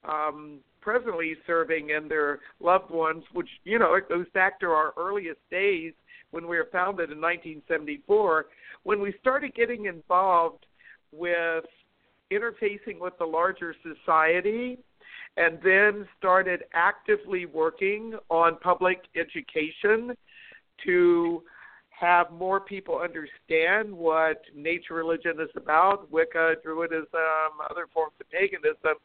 um, 0.04 0.58
presently 0.80 1.34
serving 1.46 1.92
and 1.92 2.10
their 2.10 2.40
loved 2.60 2.90
ones, 2.90 3.22
which, 3.32 3.48
you 3.64 3.78
know, 3.78 3.94
it 3.94 4.08
goes 4.08 4.26
back 4.34 4.58
to 4.60 4.66
our 4.66 4.92
earliest 4.96 5.40
days 5.50 5.92
when 6.30 6.46
we 6.48 6.56
were 6.56 6.68
founded 6.72 7.10
in 7.10 7.20
1974, 7.20 8.46
when 8.82 9.00
we 9.00 9.14
started 9.20 9.54
getting 9.54 9.86
involved 9.86 10.66
with 11.12 11.64
interfacing 12.32 12.98
with 13.00 13.14
the 13.18 13.24
larger 13.24 13.74
society 13.82 14.78
and 15.36 15.58
then 15.62 16.06
started 16.18 16.64
actively 16.72 17.46
working 17.46 18.14
on 18.30 18.56
public 18.58 19.02
education 19.14 20.16
to 20.84 21.42
have 21.90 22.30
more 22.30 22.60
people 22.60 22.98
understand 22.98 23.92
what 23.94 24.42
nature 24.54 24.94
religion 24.94 25.40
is 25.40 25.48
about, 25.56 26.10
Wicca, 26.10 26.56
Druidism, 26.64 27.50
other 27.70 27.86
forms 27.92 28.12
of 28.20 28.30
paganism, 28.30 28.96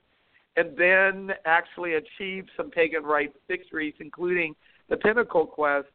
and 0.58 0.76
then 0.78 1.32
actually 1.46 1.94
achieve 1.94 2.46
some 2.58 2.70
pagan 2.70 3.04
rights 3.04 3.38
victories, 3.48 3.94
including 4.00 4.56
the 4.90 4.98
Pentacle 4.98 5.46
Quest. 5.46 5.88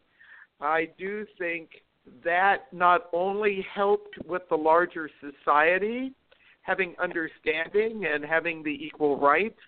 I 0.60 0.88
do 0.98 1.26
think 1.38 1.82
that 2.24 2.72
not 2.72 3.08
only 3.12 3.66
helped 3.74 4.16
with 4.26 4.42
the 4.48 4.56
larger 4.56 5.10
society, 5.20 6.12
having 6.62 6.94
understanding 6.98 8.06
and 8.06 8.24
having 8.24 8.62
the 8.62 8.70
equal 8.70 9.20
rights, 9.20 9.60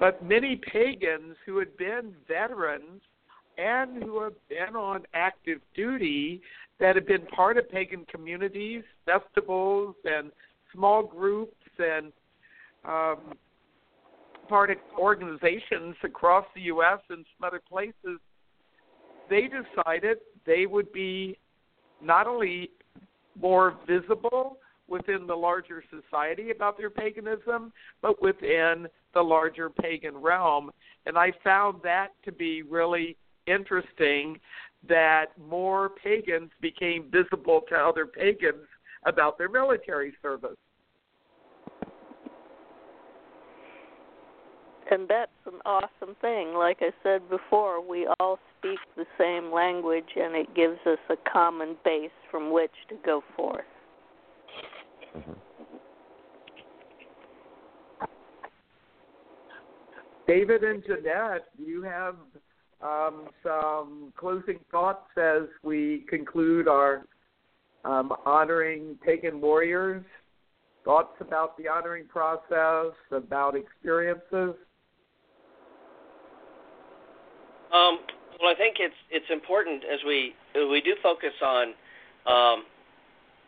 but 0.00 0.24
many 0.24 0.56
pagans 0.56 1.36
who 1.44 1.58
had 1.58 1.76
been 1.76 2.14
veterans 2.26 3.02
and 3.58 4.02
who 4.02 4.22
have 4.22 4.32
been 4.48 4.74
on 4.74 5.02
active 5.12 5.60
duty 5.76 6.40
that 6.80 6.96
have 6.96 7.06
been 7.06 7.26
part 7.26 7.58
of 7.58 7.70
pagan 7.70 8.06
communities, 8.10 8.82
festivals, 9.04 9.94
and 10.04 10.32
small 10.72 11.02
groups 11.02 11.54
and 11.78 12.12
um, 12.86 13.34
part 14.48 14.70
of 14.70 14.78
organizations 14.98 15.94
across 16.02 16.46
the 16.54 16.62
U.S. 16.62 17.00
and 17.10 17.26
some 17.38 17.46
other 17.46 17.60
places, 17.68 18.18
they 19.28 19.42
decided 19.42 20.16
they 20.46 20.64
would 20.64 20.90
be 20.92 21.38
not 22.02 22.26
only 22.26 22.70
more 23.38 23.76
visible 23.86 24.56
within 24.90 25.26
the 25.26 25.34
larger 25.34 25.82
society 25.88 26.50
about 26.50 26.76
their 26.76 26.90
paganism, 26.90 27.72
but 28.02 28.20
within 28.20 28.86
the 29.14 29.22
larger 29.22 29.70
pagan 29.70 30.16
realm. 30.16 30.70
And 31.06 31.16
I 31.16 31.32
found 31.42 31.80
that 31.84 32.08
to 32.24 32.32
be 32.32 32.62
really 32.62 33.16
interesting 33.46 34.38
that 34.88 35.26
more 35.38 35.90
pagans 36.02 36.50
became 36.60 37.10
visible 37.10 37.62
to 37.68 37.74
other 37.74 38.06
pagans 38.06 38.66
about 39.04 39.38
their 39.38 39.48
military 39.48 40.12
service. 40.20 40.56
And 44.90 45.06
that's 45.08 45.30
an 45.46 45.60
awesome 45.64 46.16
thing. 46.20 46.54
Like 46.54 46.78
I 46.80 46.90
said 47.04 47.28
before, 47.30 47.80
we 47.86 48.08
all 48.18 48.40
speak 48.58 48.78
the 48.96 49.06
same 49.16 49.52
language, 49.52 50.16
and 50.16 50.34
it 50.34 50.52
gives 50.56 50.78
us 50.84 50.98
a 51.08 51.30
common 51.30 51.76
base 51.84 52.10
from 52.28 52.52
which 52.52 52.72
to 52.88 52.96
go 53.04 53.22
forth. 53.36 53.64
Mm-hmm. 55.16 55.32
David 60.26 60.62
and 60.62 60.82
Jeanette, 60.84 61.46
do 61.56 61.64
you 61.64 61.82
have 61.82 62.14
um, 62.80 63.28
some 63.42 64.12
closing 64.16 64.60
thoughts 64.70 65.08
as 65.16 65.42
we 65.64 66.04
conclude 66.08 66.68
our 66.68 67.04
um, 67.84 68.12
honoring 68.24 68.96
pagan 69.04 69.40
warriors? 69.40 70.04
Thoughts 70.84 71.16
about 71.20 71.58
the 71.58 71.66
honoring 71.66 72.06
process, 72.06 72.94
about 73.10 73.56
experiences? 73.56 74.54
Um, 77.74 77.98
well, 78.40 78.50
I 78.50 78.54
think 78.56 78.76
it's 78.78 78.94
it's 79.10 79.26
important 79.30 79.82
as 79.84 80.00
we 80.06 80.34
we 80.54 80.80
do 80.80 80.94
focus 81.02 81.34
on 81.42 81.74
um, 82.26 82.64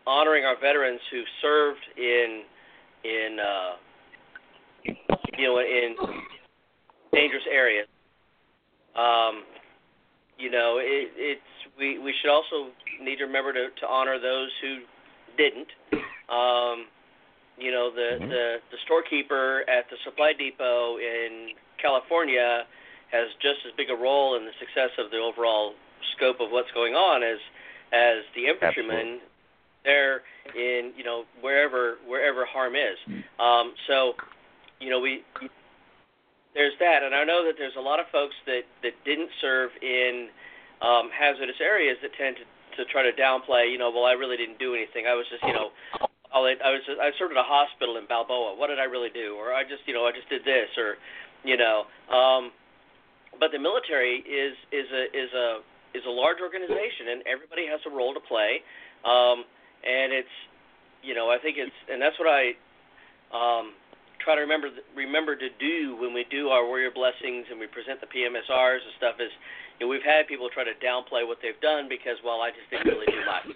honoring 0.06 0.44
our 0.44 0.58
veterans 0.60 1.00
who 1.10 1.22
served 1.40 1.80
in 1.96 2.42
in 3.04 3.38
uh, 3.40 3.72
you 5.38 5.46
know 5.46 5.58
in 5.58 5.96
dangerous 7.12 7.44
areas. 7.50 7.86
Um, 8.96 9.44
you 10.38 10.50
know, 10.50 10.78
it, 10.80 11.10
it's 11.16 11.52
we 11.78 11.98
we 11.98 12.14
should 12.20 12.30
also 12.30 12.70
need 13.00 13.16
to 13.16 13.24
remember 13.24 13.52
to, 13.52 13.68
to 13.80 13.86
honor 13.86 14.18
those 14.18 14.50
who 14.60 14.78
didn't. 15.36 15.68
Um, 16.28 16.86
you 17.58 17.70
know, 17.70 17.90
the 17.94 18.18
mm-hmm. 18.18 18.28
the 18.28 18.56
the 18.70 18.78
storekeeper 18.84 19.64
at 19.68 19.88
the 19.90 19.96
supply 20.04 20.32
depot 20.36 20.98
in 20.98 21.54
California 21.80 22.64
has 23.12 23.28
just 23.40 23.60
as 23.66 23.72
big 23.76 23.90
a 23.90 23.94
role 23.94 24.36
in 24.36 24.44
the 24.44 24.56
success 24.58 24.90
of 24.98 25.10
the 25.10 25.18
overall 25.18 25.74
scope 26.16 26.40
of 26.40 26.50
what's 26.50 26.70
going 26.72 26.94
on 26.94 27.22
as 27.22 27.38
as 27.92 28.24
the 28.34 28.48
infantryman 28.48 29.20
there 29.84 30.22
in 30.54 30.92
you 30.96 31.04
know 31.04 31.24
wherever 31.40 31.96
wherever 32.06 32.44
harm 32.46 32.74
is. 32.74 32.98
Um, 33.38 33.74
so 33.86 34.14
you 34.80 34.90
know 34.90 35.00
we 35.00 35.22
there's 36.54 36.74
that, 36.80 37.02
and 37.02 37.14
I 37.14 37.24
know 37.24 37.44
that 37.46 37.54
there's 37.58 37.76
a 37.78 37.80
lot 37.80 38.00
of 38.00 38.06
folks 38.12 38.34
that 38.46 38.62
that 38.82 38.92
didn't 39.04 39.30
serve 39.40 39.70
in 39.80 40.28
um, 40.80 41.10
hazardous 41.10 41.60
areas 41.60 41.96
that 42.02 42.10
tend 42.18 42.36
to 42.36 42.44
to 42.76 42.88
try 42.90 43.02
to 43.02 43.12
downplay. 43.12 43.70
You 43.70 43.78
know, 43.78 43.90
well 43.90 44.04
I 44.04 44.12
really 44.12 44.36
didn't 44.36 44.58
do 44.58 44.74
anything. 44.74 45.06
I 45.06 45.14
was 45.14 45.26
just 45.30 45.42
you 45.44 45.52
know. 45.52 45.70
I 46.32 46.40
was 46.40 46.80
just, 46.88 46.96
I 46.96 47.12
served 47.20 47.36
at 47.36 47.38
a 47.38 47.44
hospital 47.44 48.00
in 48.00 48.08
Balboa. 48.08 48.56
What 48.56 48.72
did 48.72 48.80
I 48.80 48.88
really 48.88 49.12
do? 49.12 49.36
Or 49.36 49.52
I 49.52 49.68
just 49.68 49.84
you 49.84 49.92
know 49.92 50.08
I 50.08 50.12
just 50.16 50.30
did 50.32 50.40
this 50.48 50.72
or 50.80 50.96
you 51.44 51.60
know. 51.60 51.84
Um, 52.08 52.52
but 53.38 53.52
the 53.52 53.60
military 53.60 54.24
is 54.24 54.56
is 54.72 54.88
a 54.88 55.04
is 55.12 55.28
a 55.36 55.60
is 55.92 56.04
a 56.08 56.10
large 56.10 56.40
organization 56.40 57.12
and 57.12 57.20
everybody 57.28 57.68
has 57.68 57.80
a 57.84 57.92
role 57.92 58.14
to 58.14 58.20
play. 58.20 58.64
Um, 59.04 59.44
and 59.82 60.12
it's 60.12 60.34
you 61.02 61.14
know 61.14 61.30
I 61.30 61.38
think 61.38 61.58
it's 61.58 61.74
and 61.90 62.00
that's 62.00 62.18
what 62.18 62.30
I 62.30 62.54
um, 63.34 63.74
try 64.22 64.34
to 64.34 64.42
remember 64.42 64.70
remember 64.94 65.34
to 65.36 65.50
do 65.58 65.96
when 65.98 66.14
we 66.14 66.24
do 66.30 66.48
our 66.48 66.64
warrior 66.64 66.90
blessings 66.94 67.46
and 67.50 67.58
we 67.58 67.66
present 67.66 68.00
the 68.00 68.10
PMSRs 68.10 68.82
and 68.82 68.94
stuff 68.96 69.16
is 69.18 69.30
you 69.78 69.86
know 69.86 69.90
we've 69.90 70.06
had 70.06 70.26
people 70.26 70.48
try 70.48 70.64
to 70.64 70.76
downplay 70.78 71.26
what 71.26 71.38
they've 71.42 71.58
done 71.60 71.88
because 71.90 72.16
well 72.24 72.40
I 72.40 72.50
just 72.50 72.66
didn't 72.70 72.86
really 72.86 73.10
do 73.10 73.22
much. 73.26 73.46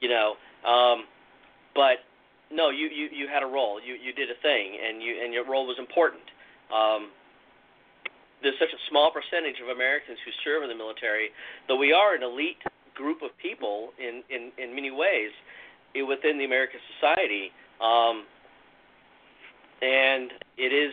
You 0.00 0.08
know 0.08 0.36
um, 0.64 1.08
but 1.74 2.04
no 2.52 2.68
you, 2.70 2.88
you 2.92 3.08
you 3.12 3.26
had 3.28 3.42
a 3.42 3.48
role. 3.48 3.80
You 3.80 3.96
you 3.96 4.12
did 4.12 4.28
a 4.28 4.38
thing 4.42 4.76
and 4.76 5.02
you 5.02 5.16
and 5.24 5.32
your 5.32 5.48
role 5.48 5.66
was 5.66 5.78
important. 5.80 6.24
Um, 6.68 7.10
there's 8.42 8.56
such 8.56 8.72
a 8.72 8.80
small 8.88 9.12
percentage 9.12 9.60
of 9.60 9.68
Americans 9.68 10.16
who 10.24 10.32
serve 10.44 10.64
in 10.64 10.72
the 10.72 10.78
military, 10.78 11.28
though 11.68 11.76
we 11.76 11.92
are 11.92 12.16
an 12.16 12.24
elite 12.24 12.60
group 12.94 13.22
of 13.22 13.30
people 13.38 13.90
in 13.98 14.22
in 14.30 14.52
in 14.58 14.74
many 14.74 14.90
ways 14.90 15.30
within 15.94 16.38
the 16.38 16.44
American 16.44 16.80
society, 16.94 17.50
um, 17.80 18.24
and 19.82 20.30
it 20.56 20.72
is 20.72 20.92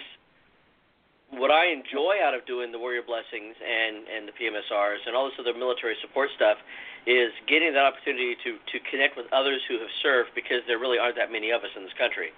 what 1.31 1.51
I 1.51 1.67
enjoy 1.67 2.23
out 2.23 2.33
of 2.33 2.45
doing 2.47 2.71
the 2.71 2.79
Warrior 2.79 3.03
Blessings 3.03 3.55
and 3.59 4.07
and 4.07 4.27
the 4.27 4.35
PMSRs 4.35 5.03
and 5.05 5.15
all 5.15 5.25
this 5.27 5.35
other 5.39 5.53
military 5.53 5.95
support 6.01 6.29
stuff 6.35 6.57
is 7.05 7.31
getting 7.47 7.73
that 7.73 7.83
opportunity 7.83 8.35
to 8.43 8.55
to 8.71 8.77
connect 8.87 9.17
with 9.17 9.27
others 9.33 9.61
who 9.67 9.79
have 9.79 9.91
served 10.01 10.31
because 10.35 10.63
there 10.67 10.79
really 10.79 10.97
aren't 10.97 11.15
that 11.15 11.31
many 11.31 11.51
of 11.51 11.63
us 11.63 11.71
in 11.75 11.83
this 11.83 11.95
country 11.99 12.31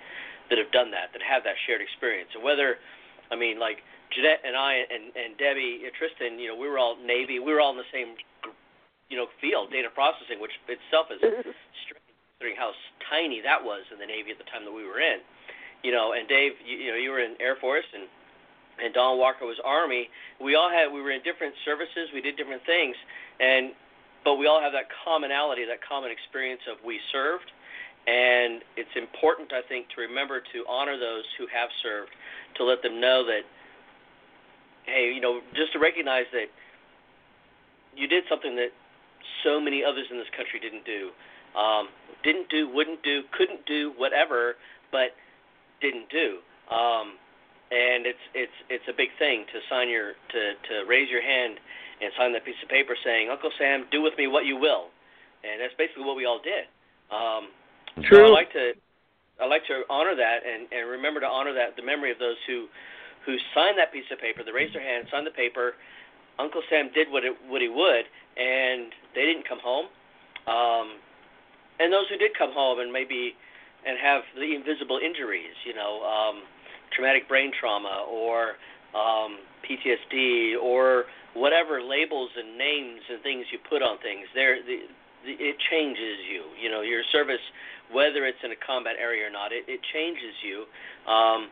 that 0.49 0.57
have 0.57 0.72
done 0.72 0.90
that 0.91 1.14
that 1.14 1.22
have 1.22 1.44
that 1.45 1.56
shared 1.68 1.81
experience. 1.81 2.30
And 2.34 2.44
whether 2.44 2.81
I 3.30 3.36
mean 3.38 3.60
like 3.60 3.86
Jeanette 4.10 4.41
and 4.41 4.57
I 4.57 4.81
and 4.90 5.14
and 5.14 5.38
Debbie 5.38 5.86
and 5.86 5.94
Tristan 5.94 6.40
you 6.41 6.49
know 6.49 6.57
we 6.57 6.68
were 6.68 6.81
all 6.81 6.98
Navy 6.98 7.38
we 7.38 7.53
were 7.53 7.61
all 7.61 7.72
in 7.72 7.77
the 7.77 7.94
same 7.94 8.18
you 9.10 9.18
know 9.18 9.27
field, 9.41 9.72
data 9.72 9.90
processing, 9.94 10.40
which 10.40 10.53
itself 10.69 11.10
is 11.10 11.19
strange. 11.22 12.06
considering 12.38 12.57
how 12.57 12.72
tiny 13.10 13.41
that 13.41 13.61
was 13.61 13.84
in 13.91 13.98
the 13.99 14.06
Navy 14.06 14.31
at 14.31 14.38
the 14.38 14.48
time 14.48 14.64
that 14.65 14.73
we 14.73 14.86
were 14.86 15.02
in. 15.02 15.19
You 15.84 15.91
know, 15.91 16.14
and 16.14 16.27
Dave, 16.27 16.53
you, 16.65 16.77
you 16.77 16.90
know, 16.91 16.99
you 16.99 17.10
were 17.10 17.19
in 17.23 17.36
Air 17.40 17.57
Force 17.60 17.88
and 17.94 18.07
and 18.80 18.94
Dawn 18.94 19.19
Walker 19.19 19.45
was 19.45 19.60
Army. 19.65 20.07
We 20.40 20.56
all 20.56 20.69
had 20.69 20.88
we 20.91 21.02
were 21.02 21.11
in 21.11 21.22
different 21.23 21.53
services, 21.65 22.10
we 22.14 22.22
did 22.22 22.38
different 22.38 22.64
things, 22.65 22.95
and 23.40 23.72
but 24.23 24.36
we 24.36 24.48
all 24.48 24.61
have 24.61 24.72
that 24.73 24.88
commonality, 25.03 25.65
that 25.65 25.80
common 25.84 26.11
experience 26.11 26.61
of 26.69 26.77
we 26.84 26.99
served, 27.11 27.52
and 28.07 28.64
it's 28.77 28.91
important 28.95 29.52
I 29.52 29.61
think 29.68 29.88
to 29.95 30.02
remember 30.02 30.40
to 30.40 30.57
honor 30.68 30.98
those 30.99 31.23
who 31.38 31.48
have 31.52 31.69
served, 31.84 32.11
to 32.56 32.64
let 32.64 32.81
them 32.84 32.99
know 32.99 33.26
that 33.26 33.44
hey, 34.86 35.11
you 35.14 35.22
know, 35.22 35.41
just 35.56 35.73
to 35.73 35.80
recognize 35.80 36.26
that 36.31 36.48
you 37.95 38.07
did 38.07 38.23
something 38.30 38.56
that 38.56 38.72
so 39.43 39.59
many 39.59 39.83
others 39.83 40.05
in 40.11 40.17
this 40.17 40.29
country 40.35 40.59
didn't 40.59 40.85
do. 40.85 41.11
Um, 41.57 41.89
didn't 42.23 42.49
do, 42.49 42.69
wouldn't 42.69 43.01
do, 43.03 43.23
couldn't 43.31 43.65
do, 43.65 43.93
whatever, 43.97 44.55
but 44.91 45.15
didn't 45.81 46.09
do. 46.09 46.39
Um, 46.69 47.17
and 47.71 48.05
it's 48.05 48.25
it's 48.33 48.57
it's 48.69 48.85
a 48.89 48.93
big 48.93 49.09
thing 49.17 49.45
to 49.53 49.59
sign 49.69 49.89
your 49.89 50.13
to 50.33 50.41
to 50.69 50.89
raise 50.89 51.09
your 51.09 51.21
hand 51.21 51.59
and 52.01 52.11
sign 52.17 52.33
that 52.33 52.45
piece 52.45 52.57
of 52.63 52.69
paper 52.69 52.95
saying, 53.03 53.29
Uncle 53.29 53.51
Sam, 53.57 53.85
do 53.91 54.01
with 54.01 54.17
me 54.17 54.27
what 54.27 54.45
you 54.45 54.57
will, 54.57 54.89
and 55.43 55.61
that's 55.61 55.73
basically 55.77 56.03
what 56.03 56.15
we 56.15 56.25
all 56.25 56.41
did. 56.41 56.65
Um, 57.11 57.49
True. 58.03 58.25
So 58.25 58.25
I 58.25 58.29
like 58.29 58.51
to 58.53 58.73
I 59.41 59.45
like 59.45 59.65
to 59.67 59.83
honor 59.89 60.15
that 60.15 60.45
and 60.45 60.67
and 60.71 60.89
remember 60.89 61.19
to 61.19 61.27
honor 61.27 61.53
that 61.53 61.75
the 61.75 61.83
memory 61.83 62.11
of 62.11 62.19
those 62.19 62.37
who 62.47 62.67
who 63.25 63.35
signed 63.53 63.77
that 63.77 63.91
piece 63.91 64.07
of 64.11 64.19
paper, 64.19 64.43
they 64.43 64.51
raised 64.51 64.73
their 64.73 64.83
hand, 64.83 65.07
signed 65.11 65.27
the 65.27 65.35
paper. 65.35 65.75
Uncle 66.39 66.61
Sam 66.69 66.89
did 66.95 67.11
what 67.11 67.23
it 67.23 67.35
what 67.47 67.61
he 67.61 67.67
would, 67.69 68.07
and 68.39 68.91
they 69.13 69.27
didn't 69.27 69.47
come 69.47 69.59
home. 69.59 69.85
Um, 70.47 70.97
and 71.79 71.91
those 71.93 72.07
who 72.09 72.17
did 72.17 72.31
come 72.37 72.51
home 72.51 72.79
and 72.79 72.91
maybe 72.91 73.35
and 73.85 73.97
have 73.99 74.23
the 74.35 74.55
invisible 74.55 74.99
injuries, 75.03 75.55
you 75.65 75.75
know. 75.75 76.01
Um, 76.03 76.43
traumatic 76.95 77.27
brain 77.27 77.51
trauma 77.57 78.05
or 78.09 78.57
um, 78.95 79.39
PTSD 79.63 80.57
or 80.61 81.05
whatever 81.33 81.81
labels 81.81 82.29
and 82.35 82.57
names 82.57 83.01
and 83.09 83.21
things 83.21 83.45
you 83.51 83.59
put 83.69 83.81
on 83.81 83.97
things. 83.99 84.25
There, 84.33 84.57
the, 84.63 84.89
the, 85.25 85.33
it 85.37 85.57
changes 85.69 86.17
you. 86.29 86.43
You 86.59 86.69
know, 86.69 86.81
your 86.81 87.03
service, 87.11 87.41
whether 87.91 88.25
it's 88.25 88.41
in 88.43 88.51
a 88.51 88.59
combat 88.65 88.95
area 88.99 89.27
or 89.27 89.31
not, 89.31 89.51
it, 89.51 89.65
it 89.67 89.79
changes 89.93 90.33
you. 90.43 90.65
Um, 91.11 91.49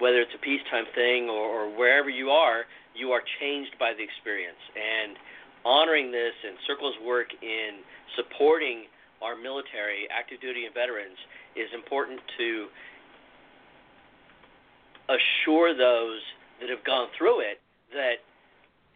whether 0.00 0.20
it's 0.20 0.34
a 0.34 0.42
peacetime 0.42 0.88
thing 0.94 1.28
or, 1.28 1.44
or 1.44 1.64
wherever 1.70 2.10
you 2.10 2.30
are, 2.30 2.64
you 2.96 3.12
are 3.12 3.22
changed 3.40 3.76
by 3.78 3.92
the 3.94 4.02
experience. 4.02 4.60
And 4.74 5.16
honoring 5.64 6.10
this 6.10 6.34
and 6.42 6.56
Circle's 6.66 6.96
work 7.04 7.28
in 7.42 7.84
supporting 8.16 8.88
our 9.22 9.36
military, 9.36 10.08
active 10.10 10.40
duty, 10.40 10.64
and 10.64 10.74
veterans 10.74 11.20
is 11.54 11.68
important 11.76 12.20
to 12.40 12.66
assure 15.12 15.76
those 15.76 16.20
that 16.60 16.70
have 16.70 16.82
gone 16.84 17.08
through 17.18 17.40
it 17.40 17.60
that 17.92 18.24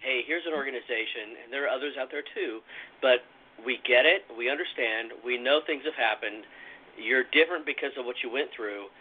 hey, 0.04 0.20
here's 0.28 0.44
an 0.44 0.52
organization, 0.52 1.40
and 1.42 1.48
there 1.48 1.64
are 1.64 1.72
others 1.72 1.96
out 1.96 2.12
there 2.12 2.22
too, 2.36 2.60
but 3.00 3.24
we 3.64 3.80
get 3.88 4.04
it, 4.04 4.28
we 4.36 4.52
understand, 4.52 5.16
we 5.24 5.40
know 5.40 5.64
things 5.64 5.80
have 5.88 5.96
happened. 5.96 6.44
You're 7.00 7.24
different 7.32 7.64
because 7.64 7.96
of 7.96 8.04
what 8.04 8.20
you 8.20 8.28
went 8.28 8.52
through, 8.52 8.92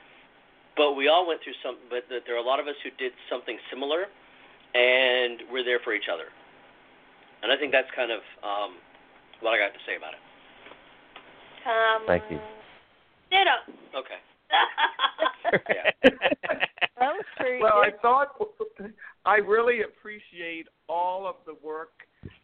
but 0.75 0.93
we 0.93 1.07
all 1.07 1.27
went 1.27 1.41
through 1.43 1.53
some. 1.63 1.77
But 1.89 2.03
there 2.09 2.35
are 2.35 2.43
a 2.43 2.45
lot 2.45 2.59
of 2.59 2.67
us 2.67 2.75
who 2.83 2.89
did 2.97 3.13
something 3.29 3.57
similar, 3.69 4.05
and 4.73 5.41
we're 5.51 5.63
there 5.63 5.79
for 5.83 5.93
each 5.93 6.09
other. 6.11 6.25
And 7.41 7.51
I 7.51 7.57
think 7.57 7.71
that's 7.71 7.89
kind 7.95 8.11
of 8.11 8.21
um, 8.43 8.75
what 9.41 9.51
I 9.51 9.57
got 9.57 9.73
to 9.73 9.79
say 9.85 9.95
about 9.97 10.13
it. 10.13 10.19
Um, 11.67 12.03
Thank 12.07 12.23
you. 12.31 12.39
Ditto. 13.29 13.57
Okay. 13.95 14.19
That 17.03 17.15
was 17.15 17.25
pretty 17.35 17.61
Well, 17.61 17.81
I 17.83 17.91
thought 18.01 18.29
I 19.25 19.35
really 19.37 19.81
appreciate 19.81 20.67
all 20.87 21.27
of 21.27 21.35
the 21.45 21.55
work 21.65 21.91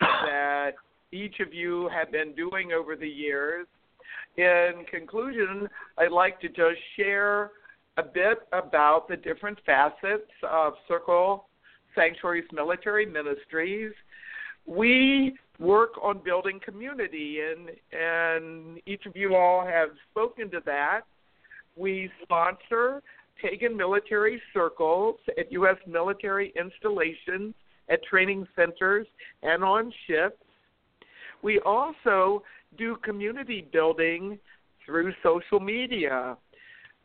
that 0.02 0.72
each 1.14 1.40
of 1.40 1.54
you 1.54 1.90
have 1.94 2.12
been 2.12 2.34
doing 2.36 2.74
over 2.74 2.98
the 2.98 3.08
years. 3.08 3.68
In 4.38 4.84
conclusion, 4.92 5.70
I'd 5.98 6.12
like 6.12 6.42
to 6.42 6.50
just 6.50 6.80
share 6.98 7.52
a 8.00 8.04
bit 8.04 8.40
about 8.54 9.10
the 9.10 9.18
different 9.18 9.60
facets 9.66 10.32
of 10.50 10.74
Circle 10.88 11.48
Sanctuaries 11.96 12.46
Military 12.54 13.06
Ministries. 13.06 13.92
We 14.66 15.38
work 15.60 15.92
on 16.02 16.22
building 16.24 16.62
community, 16.64 17.40
and 17.42 17.70
and 17.92 18.80
each 18.86 19.06
of 19.06 19.18
you 19.18 19.36
all 19.36 19.66
have 19.66 19.90
spoken 20.10 20.50
to 20.52 20.62
that. 20.66 21.02
We 21.76 22.10
sponsor 22.24 23.04
pagan 23.42 23.76
military 23.76 24.42
circles 24.54 25.18
at 25.38 25.52
U.S. 25.52 25.78
military 25.86 26.54
installations, 26.58 27.54
at 27.90 28.02
training 28.04 28.48
centers, 28.56 29.08
and 29.44 29.62
on 29.62 29.92
ships. 30.08 30.38
We 31.42 31.60
also 31.60 32.44
do 32.78 32.96
community 33.04 33.68
building 33.74 34.40
through 34.86 35.14
social 35.22 35.60
media. 35.60 36.38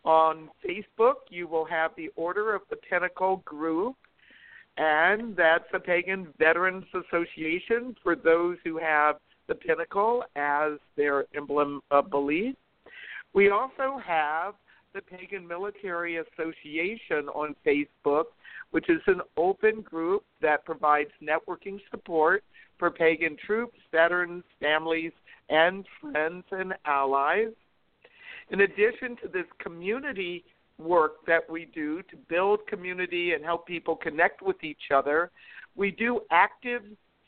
On 0.04 0.50
Facebook, 0.64 1.14
you 1.30 1.46
will 1.48 1.64
have 1.64 1.92
the 1.96 2.10
Order 2.14 2.54
of 2.54 2.62
the 2.68 2.76
Pentacle 2.76 3.38
group, 3.44 3.96
and 4.76 5.34
that's 5.36 5.64
the 5.72 5.78
pagan 5.78 6.28
veterans 6.38 6.84
association 6.92 7.96
for 8.02 8.14
those 8.14 8.58
who 8.64 8.78
have 8.78 9.16
the 9.46 9.54
pentacle 9.54 10.24
as 10.36 10.72
their 10.96 11.24
emblem 11.34 11.80
of 11.90 12.10
belief. 12.10 12.54
We 13.34 13.50
also 13.50 13.98
have 14.04 14.54
the 14.94 15.02
Pagan 15.02 15.46
Military 15.46 16.18
Association 16.18 17.28
on 17.34 17.54
Facebook, 17.66 18.24
which 18.70 18.88
is 18.88 19.00
an 19.06 19.20
open 19.36 19.80
group 19.82 20.24
that 20.40 20.64
provides 20.64 21.10
networking 21.22 21.80
support 21.90 22.44
for 22.78 22.90
pagan 22.90 23.36
troops, 23.44 23.78
veterans, 23.90 24.44
families, 24.60 25.12
and 25.50 25.84
friends 26.00 26.44
and 26.52 26.74
allies. 26.86 27.48
In 28.50 28.60
addition 28.60 29.16
to 29.22 29.28
this 29.32 29.46
community 29.58 30.44
work 30.78 31.24
that 31.26 31.48
we 31.48 31.66
do 31.66 32.02
to 32.02 32.16
build 32.28 32.66
community 32.66 33.32
and 33.32 33.44
help 33.44 33.66
people 33.66 33.96
connect 33.96 34.42
with 34.42 34.62
each 34.62 34.90
other, 34.94 35.30
we 35.76 35.90
do 35.90 36.20
active 36.30 36.82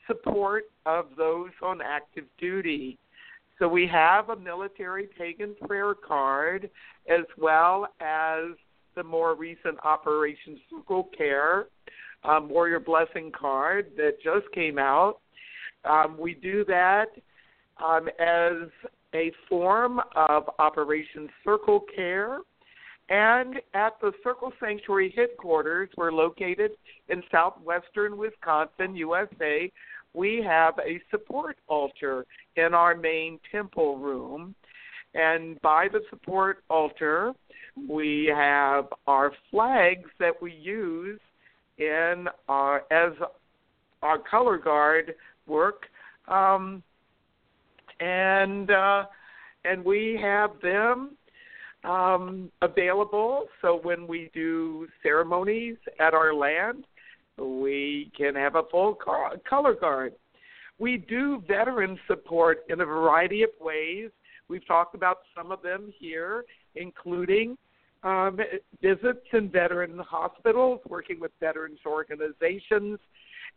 support 0.07 0.65
of 0.85 1.07
those 1.17 1.51
on 1.63 1.81
active 1.81 2.25
duty. 2.39 2.99
So 3.59 3.69
we 3.69 3.87
have 3.87 4.29
a 4.29 4.37
military 4.37 5.09
pagan 5.19 5.55
prayer 5.67 5.95
card 5.95 6.69
as 7.09 7.25
well 7.39 7.89
as 8.01 8.57
the 8.95 9.03
more 9.03 9.35
recent 9.35 9.79
Operation 9.85 10.59
Circle 10.71 11.11
Care 11.17 11.67
um, 12.25 12.49
Warrior 12.49 12.81
Blessing 12.81 13.31
card 13.31 13.93
that 13.97 14.21
just 14.23 14.51
came 14.53 14.79
out. 14.79 15.21
Um, 15.85 16.17
we 16.19 16.35
do 16.35 16.65
that 16.67 17.07
um, 17.83 18.09
as 18.19 18.69
a 19.17 19.33
form 19.49 20.01
of 20.15 20.45
Operation 20.59 21.29
Circle 21.43 21.85
Care. 21.95 22.39
And 23.09 23.57
at 23.73 23.95
the 24.01 24.13
Circle 24.23 24.53
Sanctuary 24.61 25.15
headquarters, 25.17 25.89
we're 25.97 26.13
located 26.13 26.73
in 27.09 27.23
southwestern 27.31 28.17
Wisconsin, 28.19 28.95
USA. 28.97 29.73
We 30.13 30.43
have 30.47 30.75
a 30.79 31.01
support 31.11 31.57
altar 31.69 32.27
in 32.57 32.75
our 32.75 32.95
main 32.95 33.39
temple 33.51 33.99
room. 33.99 34.55
And 35.15 35.61
by 35.63 35.89
the 35.91 36.01
support 36.11 36.59
altar, 36.69 37.33
we 37.89 38.31
have 38.35 38.87
our 39.07 39.33
flags 39.51 40.11
that 40.19 40.43
we 40.43 40.53
use 40.53 41.21
in 41.79 42.27
our 42.49 42.85
as 42.91 43.13
our 44.03 44.19
color 44.19 44.59
guard 44.59 45.15
work, 45.47 45.87
um, 46.29 46.83
and 48.01 48.71
uh, 48.71 49.05
and 49.65 49.85
we 49.85 50.19
have 50.21 50.51
them 50.63 51.17
um, 51.85 52.51
available. 52.63 53.47
So 53.63 53.81
when 53.83 54.07
we 54.07 54.31
do 54.35 54.89
ceremonies 55.03 55.77
at 55.99 56.15
our 56.15 56.35
land, 56.35 56.85
we 57.39 58.11
can 58.17 58.35
have 58.35 58.55
a 58.55 58.63
full 58.71 58.97
color 59.49 59.75
guard. 59.75 60.15
We 60.79 60.99
do 60.99 61.43
veteran 61.49 61.99
support 62.07 62.65
in 62.69 62.81
a 62.81 62.85
variety 62.85 63.43
of 63.43 63.51
ways. 63.61 64.11
We've 64.49 64.67
talked 64.67 64.95
about 64.95 65.19
some 65.35 65.51
of 65.51 65.63
them 65.63 65.93
here, 65.99 66.45
including 66.75 67.57
um, 68.03 68.39
visits 68.81 69.27
in 69.33 69.51
veteran 69.51 69.99
hospitals, 69.99 70.81
working 70.89 71.19
with 71.19 71.33
veterans 71.41 71.81
organizations, 71.87 72.99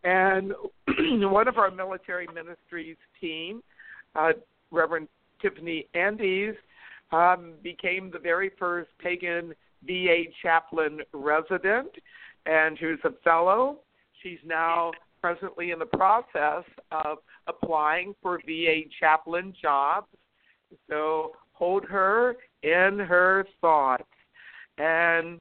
and 0.04 0.54
one 1.30 1.48
of 1.48 1.58
our 1.58 1.70
military 1.70 2.28
ministries 2.34 2.98
team, 3.20 3.62
uh, 4.16 4.32
Reverend 4.72 5.08
Tiffany 5.42 5.88
Andes, 5.94 6.56
um, 7.12 7.54
became 7.64 8.12
the 8.12 8.20
very 8.20 8.52
first 8.60 8.90
pagan 9.00 9.54
VA 9.86 10.24
chaplain 10.42 11.00
resident, 11.14 11.90
and 12.46 12.78
who's 12.78 13.00
a 13.04 13.12
fellow. 13.24 13.80
She's 14.22 14.40
now 14.46 14.92
presently 15.22 15.72
in 15.72 15.80
the 15.80 15.86
process 15.86 16.64
of 16.92 17.20
applying 17.48 18.14
for 18.22 18.40
VA 18.46 18.82
chaplain 19.00 19.54
jobs. 19.62 20.08
So 20.90 21.32
hold 21.54 21.86
her 21.86 22.36
in 22.64 23.00
her 23.00 23.46
thoughts. 23.62 24.04
And 24.78 25.40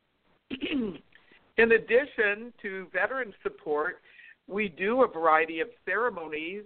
in 0.50 1.72
addition 1.72 2.52
to 2.62 2.86
veteran 2.92 3.32
support, 3.42 4.00
we 4.46 4.68
do 4.68 5.02
a 5.02 5.08
variety 5.08 5.60
of 5.60 5.68
ceremonies 5.84 6.64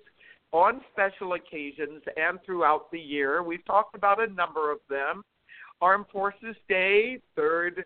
on 0.52 0.80
special 0.92 1.34
occasions 1.34 2.02
and 2.16 2.38
throughout 2.44 2.90
the 2.90 2.98
year. 2.98 3.42
We've 3.42 3.64
talked 3.64 3.94
about 3.94 4.22
a 4.22 4.32
number 4.32 4.70
of 4.70 4.78
them. 4.88 5.22
Armed 5.80 6.06
Forces 6.12 6.56
Day, 6.68 7.18
third 7.34 7.84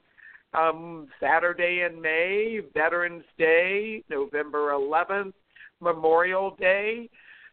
um, 0.52 1.08
Saturday 1.20 1.86
in 1.88 2.00
May, 2.00 2.60
Veterans 2.74 3.24
Day, 3.38 4.02
November 4.10 4.72
11th, 4.72 5.32
Memorial 5.80 6.56
Day, 6.58 7.08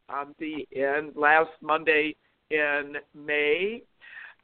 um, 0.10 0.36
the 0.40 0.68
end 0.76 1.14
last 1.16 1.52
Monday 1.62 2.16
in 2.50 2.96
May, 3.16 3.82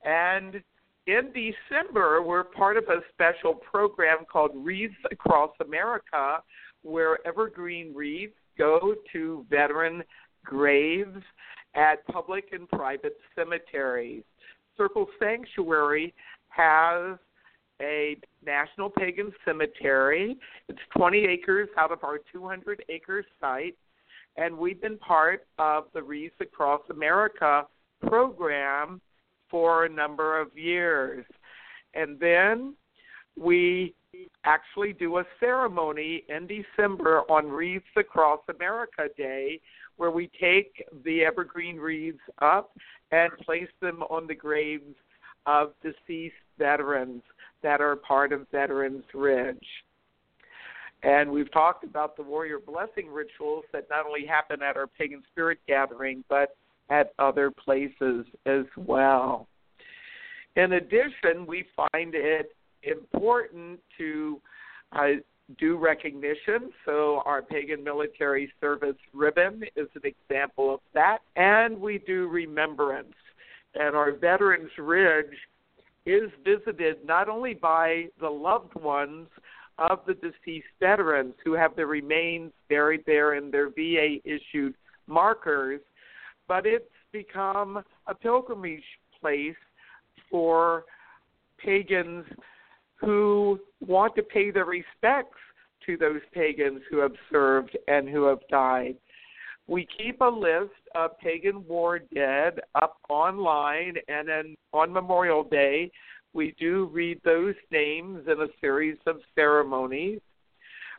and 0.03 0.61
in 1.07 1.31
December 1.33 2.21
we're 2.21 2.43
part 2.43 2.77
of 2.77 2.83
a 2.85 3.01
special 3.13 3.53
program 3.53 4.19
called 4.31 4.51
Wreaths 4.53 4.95
Across 5.11 5.51
America, 5.65 6.41
where 6.83 7.17
evergreen 7.25 7.93
wreaths 7.93 8.33
go 8.57 8.95
to 9.11 9.45
veteran 9.49 10.03
graves 10.49 11.23
at 11.75 12.05
public 12.07 12.45
and 12.51 12.67
private 12.67 13.17
cemeteries. 13.35 14.23
Circle 14.75 15.05
Sanctuary 15.19 16.11
has 16.49 17.17
a 17.81 18.17
national 18.43 18.89
pagan 18.89 19.31
cemetery. 19.45 20.37
It's 20.67 20.79
20 20.97 21.25
acres 21.25 21.69
out 21.77 21.91
of 21.91 22.03
our 22.03 22.17
200 22.33 22.83
acre 22.89 23.23
site, 23.39 23.77
and 24.37 24.57
we've 24.57 24.81
been 24.81 24.97
part 24.97 25.45
of 25.59 25.85
the 25.93 26.01
Wreaths 26.01 26.35
Across 26.41 26.81
America 26.89 27.67
program 28.07 28.99
for 29.51 29.85
a 29.85 29.89
number 29.89 30.41
of 30.41 30.57
years. 30.57 31.25
And 31.93 32.19
then 32.19 32.73
we 33.39 33.93
actually 34.43 34.93
do 34.93 35.19
a 35.19 35.23
ceremony 35.39 36.23
in 36.27 36.47
December 36.47 37.21
on 37.29 37.47
Wreaths 37.47 37.85
Across 37.95 38.41
America 38.55 39.03
Day 39.15 39.61
where 39.99 40.11
we 40.11 40.31
take 40.39 40.85
the 41.03 41.25
evergreen 41.25 41.75
wreaths 41.75 42.17
up 42.41 42.71
and 43.11 43.31
place 43.45 43.67
them 43.81 44.01
on 44.03 44.27
the 44.27 44.33
graves 44.33 44.95
of 45.45 45.73
deceased 45.83 46.35
veterans 46.57 47.21
that 47.61 47.81
are 47.81 47.97
part 47.97 48.31
of 48.31 48.47
Veterans 48.49 49.03
Ridge. 49.13 49.57
And 51.03 51.29
we've 51.29 51.51
talked 51.51 51.83
about 51.83 52.15
the 52.15 52.23
warrior 52.23 52.59
blessing 52.59 53.09
rituals 53.11 53.65
that 53.73 53.87
not 53.89 54.05
only 54.05 54.25
happen 54.25 54.61
at 54.61 54.77
our 54.77 54.87
pagan 54.87 55.21
spirit 55.31 55.59
gathering, 55.67 56.23
but 56.29 56.55
at 56.89 57.11
other 57.19 57.51
places 57.51 58.25
as 58.45 58.65
well. 58.77 59.47
In 60.55 60.73
addition, 60.73 61.45
we 61.45 61.65
find 61.75 62.13
it 62.15 62.55
important 62.83 63.81
to 63.97 64.41
uh, 64.93 65.07
do 65.57 65.77
recognition. 65.77 66.71
So, 66.85 67.21
our 67.25 67.41
Pagan 67.41 67.83
Military 67.83 68.51
Service 68.61 68.97
ribbon 69.13 69.63
is 69.75 69.87
an 69.95 70.01
example 70.03 70.73
of 70.73 70.79
that. 70.93 71.19
And 71.35 71.79
we 71.79 71.99
do 71.99 72.27
remembrance. 72.27 73.13
And 73.75 73.95
our 73.95 74.11
Veterans 74.11 74.71
Ridge 74.77 75.35
is 76.05 76.29
visited 76.43 77.05
not 77.05 77.29
only 77.29 77.53
by 77.53 78.05
the 78.19 78.29
loved 78.29 78.73
ones 78.75 79.27
of 79.77 79.99
the 80.05 80.13
deceased 80.15 80.67
veterans 80.79 81.33
who 81.43 81.53
have 81.53 81.75
their 81.75 81.87
remains 81.87 82.51
buried 82.67 83.03
there 83.05 83.35
in 83.35 83.49
their 83.51 83.69
VA 83.69 84.17
issued 84.25 84.73
markers, 85.07 85.81
but 86.47 86.65
it's 86.65 86.85
become 87.11 87.83
a 88.07 88.15
pilgrimage 88.15 88.83
place 89.19 89.55
for 90.29 90.83
pagans 91.63 92.25
who 92.99 93.59
want 93.85 94.15
to 94.15 94.23
pay 94.23 94.51
their 94.51 94.65
respects 94.65 95.37
to 95.85 95.97
those 95.97 96.21
pagans 96.33 96.81
who 96.89 96.97
have 96.97 97.13
served 97.31 97.77
and 97.87 98.09
who 98.09 98.23
have 98.23 98.39
died. 98.49 98.95
We 99.67 99.87
keep 99.97 100.21
a 100.21 100.25
list 100.25 100.73
of 100.95 101.17
pagan 101.19 101.65
war 101.67 101.99
dead 101.99 102.59
up 102.75 102.97
online, 103.07 103.95
and 104.07 104.27
then 104.27 104.55
on 104.73 104.91
Memorial 104.91 105.43
Day, 105.43 105.91
we 106.33 106.55
do 106.59 106.89
read 106.91 107.21
those 107.23 107.55
names 107.71 108.27
in 108.27 108.41
a 108.41 108.47
series 108.61 108.97
of 109.05 109.17
ceremonies. 109.35 110.19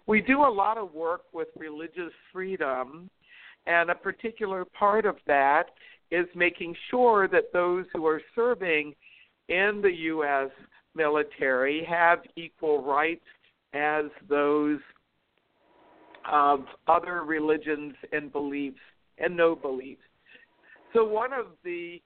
We 0.07 0.21
do 0.21 0.41
a 0.41 0.51
lot 0.51 0.79
of 0.79 0.95
work 0.95 1.23
with 1.33 1.49
religious 1.57 2.13
freedom, 2.33 3.11
and 3.67 3.91
a 3.91 3.95
particular 3.95 4.65
part 4.65 5.05
of 5.05 5.17
that 5.27 5.65
is 6.11 6.27
making 6.35 6.75
sure 6.91 7.29
that 7.29 7.53
those 7.53 7.87
who 7.93 8.07
are 8.07 8.23
serving 8.35 8.95
in 9.49 9.81
the 9.83 9.93
U.S. 9.93 10.51
military 10.95 11.85
have 11.85 12.21
equal 12.37 12.83
rights 12.83 13.25
as 13.73 14.07
those 14.29 14.79
of 16.31 16.65
other 16.87 17.23
religions 17.25 17.95
and 18.13 18.33
beliefs 18.33 18.81
and 19.19 19.37
no 19.37 19.55
beliefs. 19.55 20.03
So, 20.93 21.05
one 21.05 21.33
of 21.33 21.47
the 21.65 22.01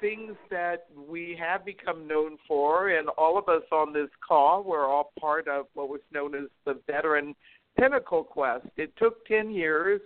things 0.00 0.34
that 0.50 0.86
we 1.08 1.36
have 1.40 1.64
become 1.64 2.06
known 2.06 2.36
for, 2.46 2.90
and 2.90 3.08
all 3.10 3.38
of 3.38 3.48
us 3.48 3.62
on 3.72 3.92
this 3.92 4.08
call, 4.26 4.64
we're 4.64 4.86
all 4.86 5.12
part 5.18 5.48
of 5.48 5.66
what 5.74 5.88
was 5.88 6.00
known 6.12 6.34
as 6.34 6.44
the 6.64 6.80
Veteran 6.86 7.34
Pentacle 7.78 8.24
Quest. 8.24 8.66
It 8.76 8.92
took 8.96 9.24
10 9.26 9.50
years 9.50 10.00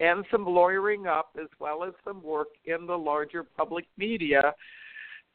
and 0.00 0.24
some 0.30 0.46
lawyering 0.46 1.06
up, 1.06 1.36
as 1.40 1.48
well 1.58 1.82
as 1.82 1.92
some 2.04 2.22
work 2.22 2.48
in 2.66 2.86
the 2.86 2.96
larger 2.96 3.42
public 3.42 3.84
media, 3.96 4.54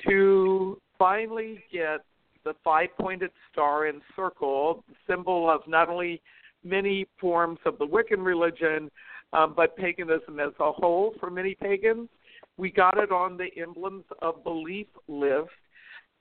to 0.07 0.79
finally 0.97 1.63
get 1.71 2.01
the 2.43 2.53
five 2.63 2.89
pointed 2.99 3.31
star 3.51 3.85
and 3.85 4.01
circle, 4.15 4.83
symbol 5.07 5.49
of 5.49 5.61
not 5.67 5.89
only 5.89 6.21
many 6.63 7.07
forms 7.19 7.59
of 7.65 7.77
the 7.77 7.85
Wiccan 7.85 8.23
religion, 8.23 8.89
um, 9.33 9.53
but 9.55 9.75
paganism 9.75 10.39
as 10.39 10.53
a 10.59 10.71
whole 10.71 11.15
for 11.19 11.29
many 11.29 11.55
pagans. 11.55 12.09
We 12.57 12.71
got 12.71 12.97
it 12.97 13.11
on 13.11 13.37
the 13.37 13.49
emblems 13.59 14.05
of 14.21 14.43
belief 14.43 14.87
list 15.07 15.49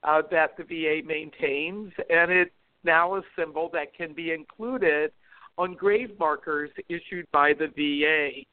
uh, 0.03 0.21
that 0.31 0.57
the 0.57 0.63
VA 0.63 1.05
maintains, 1.05 1.93
and 2.09 2.31
it's 2.31 2.51
now 2.83 3.15
a 3.15 3.21
symbol 3.37 3.69
that 3.73 3.95
can 3.95 4.13
be 4.13 4.31
included 4.31 5.11
on 5.57 5.75
grave 5.75 6.11
markers 6.19 6.71
issued 6.89 7.27
by 7.31 7.53
the 7.53 7.67
VA. 7.67 8.43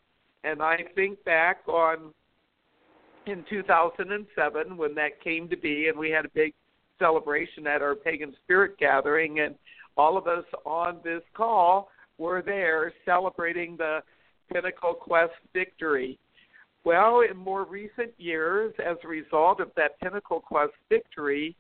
And 0.45 0.63
I 0.63 0.85
think 0.95 1.23
back 1.25 1.63
on 1.67 2.13
in 3.27 3.45
2007 3.49 4.77
when 4.77 4.95
that 4.95 5.23
came 5.23 5.49
to 5.49 5.57
be, 5.57 5.89
and 5.89 5.99
we 5.99 6.11
had 6.11 6.25
a 6.25 6.31
big 6.31 6.55
celebration 7.01 7.67
at 7.67 7.83
our 7.83 7.97
pagan 7.97 8.33
spirit 8.45 8.79
gathering, 8.79 9.41
and 9.41 9.57
all 9.97 10.17
of 10.17 10.29
us 10.29 10.45
on 10.65 11.01
this 11.03 11.23
call 11.35 11.89
were 12.19 12.43
there 12.43 12.93
celebrating 13.05 13.77
the 13.77 14.01
Pentacle 14.53 14.95
Quest 14.95 15.33
victory. 15.53 16.19
Well, 16.85 17.23
in 17.29 17.37
more 17.37 17.65
recent 17.65 18.13
years, 18.19 18.73
as 18.79 18.97
a 19.03 19.09
result 19.09 19.61
of 19.61 19.71
that 19.77 19.99
Pentacle 20.01 20.41
Quest 20.41 20.73
victory, 20.89 21.57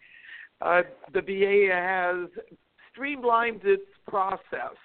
uh, 0.63 0.83
the 1.13 1.21
VA 1.21 1.75
has 1.75 2.29
streamlined 2.93 3.63
its 3.65 3.83
process 4.07 4.77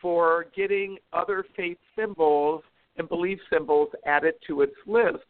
for 0.00 0.46
getting 0.56 0.96
other 1.12 1.44
faith 1.56 1.78
symbols 1.96 2.62
and 2.96 3.08
belief 3.08 3.38
symbols 3.52 3.88
added 4.06 4.34
to 4.46 4.62
its 4.62 4.74
list. 4.86 5.24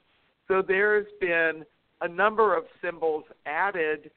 So 0.48 0.62
there's 0.66 1.06
been 1.20 1.64
a 2.00 2.08
number 2.08 2.56
of 2.56 2.64
symbols 2.82 3.24
added 3.46 4.10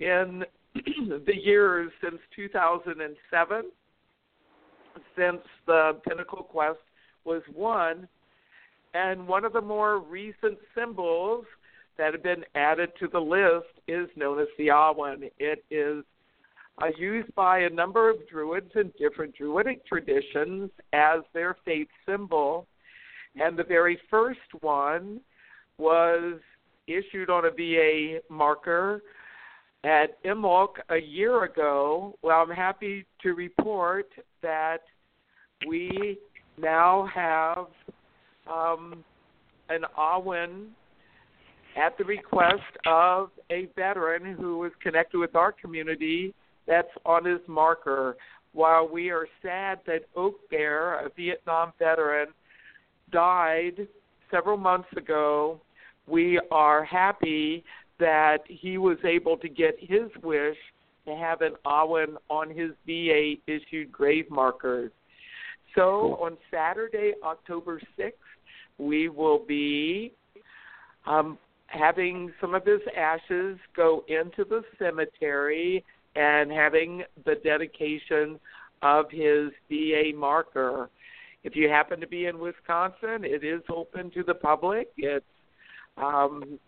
in 0.00 0.44
the 0.74 1.36
years 1.36 1.90
since 2.02 2.20
2007, 2.34 3.62
since 5.16 5.38
the 5.66 6.00
Pentacle 6.06 6.42
Quest 6.42 6.78
was 7.24 7.42
won. 7.54 8.08
And 8.94 9.26
one 9.28 9.44
of 9.44 9.52
the 9.52 9.60
more 9.60 9.98
recent 9.98 10.58
symbols 10.74 11.44
that 11.98 12.14
have 12.14 12.22
been 12.22 12.44
added 12.54 12.90
to 13.00 13.08
the 13.08 13.20
list 13.20 13.66
is 13.86 14.08
known 14.16 14.40
as 14.40 14.48
the 14.56 14.68
Awen. 14.68 15.30
It 15.38 15.64
is 15.70 16.04
uh, 16.80 16.86
used 16.96 17.34
by 17.34 17.60
a 17.60 17.70
number 17.70 18.08
of 18.08 18.16
Druids 18.28 18.70
in 18.76 18.92
different 18.98 19.34
Druidic 19.36 19.84
traditions 19.86 20.70
as 20.92 21.20
their 21.34 21.56
faith 21.64 21.88
symbol. 22.06 22.66
And 23.36 23.58
the 23.58 23.64
very 23.64 23.98
first 24.08 24.38
one 24.60 25.20
was 25.76 26.34
issued 26.86 27.30
on 27.30 27.44
a 27.44 27.50
VA 27.50 28.20
marker 28.30 29.02
at 29.84 30.22
Imbolc 30.24 30.74
a 30.90 30.96
year 30.96 31.44
ago. 31.44 32.16
Well, 32.22 32.40
I'm 32.40 32.54
happy 32.54 33.06
to 33.22 33.34
report 33.34 34.06
that 34.42 34.78
we 35.66 36.18
now 36.60 37.08
have 37.14 37.66
um, 38.50 39.04
an 39.68 39.82
Awen 39.96 40.68
at 41.76 41.96
the 41.96 42.04
request 42.04 42.62
of 42.86 43.30
a 43.50 43.68
veteran 43.76 44.34
who 44.34 44.58
was 44.58 44.72
connected 44.82 45.18
with 45.18 45.36
our 45.36 45.52
community 45.52 46.34
that's 46.66 46.88
on 47.06 47.24
his 47.24 47.40
marker. 47.46 48.16
While 48.52 48.88
we 48.88 49.10
are 49.10 49.28
sad 49.42 49.80
that 49.86 50.00
Oak 50.16 50.36
Bear, 50.50 50.94
a 51.06 51.10
Vietnam 51.16 51.72
veteran, 51.78 52.28
died 53.12 53.86
several 54.30 54.56
months 54.56 54.88
ago, 54.96 55.60
we 56.06 56.40
are 56.50 56.84
happy 56.84 57.62
that 57.98 58.38
he 58.46 58.78
was 58.78 58.98
able 59.04 59.36
to 59.38 59.48
get 59.48 59.76
his 59.78 60.10
wish 60.22 60.56
to 61.06 61.16
have 61.16 61.40
an 61.40 61.54
Awen 61.64 62.16
on 62.28 62.50
his 62.50 62.70
VA 62.86 63.34
issued 63.46 63.90
grave 63.90 64.30
markers. 64.30 64.90
So 65.74 66.18
on 66.20 66.36
Saturday, 66.50 67.12
October 67.24 67.80
6th, 67.98 68.12
we 68.78 69.08
will 69.08 69.44
be 69.44 70.12
um, 71.06 71.38
having 71.66 72.32
some 72.40 72.54
of 72.54 72.64
his 72.64 72.80
ashes 72.96 73.58
go 73.74 74.04
into 74.08 74.44
the 74.44 74.62
cemetery 74.78 75.84
and 76.16 76.50
having 76.50 77.02
the 77.24 77.36
dedication 77.44 78.38
of 78.82 79.06
his 79.10 79.50
VA 79.68 80.10
marker. 80.14 80.88
If 81.44 81.54
you 81.56 81.68
happen 81.68 82.00
to 82.00 82.06
be 82.06 82.26
in 82.26 82.38
Wisconsin, 82.38 83.24
it 83.24 83.44
is 83.44 83.62
open 83.68 84.10
to 84.12 84.22
the 84.22 84.34
public. 84.34 84.88
It's 84.96 85.24
um, 85.96 86.58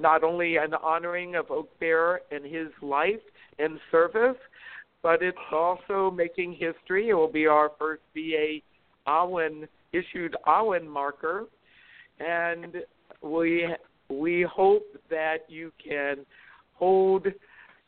not 0.00 0.24
only 0.24 0.56
an 0.56 0.74
honoring 0.74 1.34
of 1.36 1.50
Oak 1.50 1.68
Bear 1.78 2.22
and 2.30 2.44
his 2.44 2.68
life 2.82 3.20
and 3.58 3.78
service, 3.90 4.36
but 5.02 5.22
it's 5.22 5.38
also 5.52 6.10
making 6.10 6.52
history. 6.52 7.10
It 7.10 7.14
will 7.14 7.30
be 7.30 7.46
our 7.46 7.70
first 7.78 8.02
VA 8.14 8.58
Awen 9.06 9.66
issued 9.92 10.36
Awen 10.46 10.86
marker, 10.86 11.46
and 12.18 12.76
we 13.22 13.66
we 14.08 14.42
hope 14.42 14.86
that 15.08 15.38
you 15.48 15.72
can 15.82 16.18
hold 16.74 17.26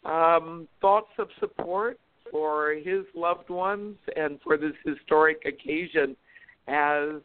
um, 0.05 0.69
thoughts 0.81 1.11
of 1.19 1.29
support 1.41 1.99
for 2.31 2.75
his 2.75 3.05
loved 3.15 3.51
ones 3.51 3.97
and 4.17 4.39
for 4.43 4.57
this 4.57 4.73
historic 4.85 5.43
occasion 5.45 6.17
as 6.69 7.21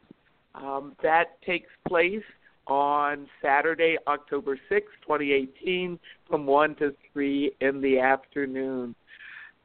um, 0.55 0.95
that 1.03 1.41
takes 1.45 1.69
place 1.88 2.23
on 2.68 3.27
Saturday, 3.41 3.98
October 4.07 4.60
6, 4.69 4.85
2018, 5.02 5.99
from 6.30 6.45
1 6.45 6.76
to 6.76 6.94
3 7.14 7.52
in 7.61 7.81
the 7.81 7.99
afternoon. 7.99 8.94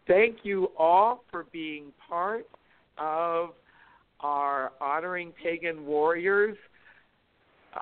Thank 0.07 0.39
you 0.43 0.71
all 0.79 1.25
for 1.31 1.47
being 1.53 1.93
part 2.09 2.47
of 2.99 3.51
our 4.21 4.73
Honoring 4.81 5.33
Pagan 5.43 5.85
Warriors 5.85 6.57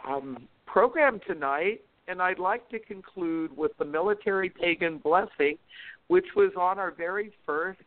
um, 0.06 0.48
program 0.66 1.20
tonight. 1.26 1.80
And 2.08 2.20
I'd 2.20 2.38
like 2.38 2.68
to 2.70 2.78
conclude 2.78 3.56
with 3.56 3.72
the 3.78 3.84
military 3.84 4.48
pagan 4.48 4.98
blessing, 4.98 5.58
which 6.08 6.26
was 6.34 6.52
on 6.58 6.78
our 6.78 6.90
very 6.90 7.32
first 7.46 7.80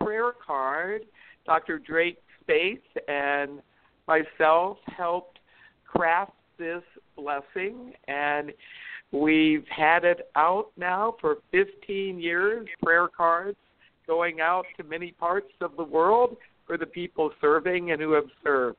prayer 0.00 0.32
card. 0.44 1.02
Dr. 1.44 1.78
Drake 1.78 2.18
Spaeth 2.48 2.80
and 3.08 3.60
myself 4.06 4.78
helped 4.96 5.38
craft 5.86 6.32
this 6.58 6.82
blessing, 7.16 7.92
and 8.06 8.52
we've 9.12 9.66
had 9.74 10.04
it 10.04 10.28
out 10.36 10.66
now 10.76 11.16
for 11.20 11.36
15 11.52 12.18
years. 12.20 12.66
Prayer 12.82 13.08
cards 13.08 13.56
going 14.06 14.40
out 14.40 14.64
to 14.76 14.84
many 14.84 15.12
parts 15.12 15.52
of 15.60 15.76
the 15.76 15.84
world 15.84 16.36
for 16.66 16.76
the 16.76 16.86
people 16.86 17.30
serving 17.40 17.92
and 17.92 18.00
who 18.00 18.12
have 18.12 18.28
served. 18.42 18.78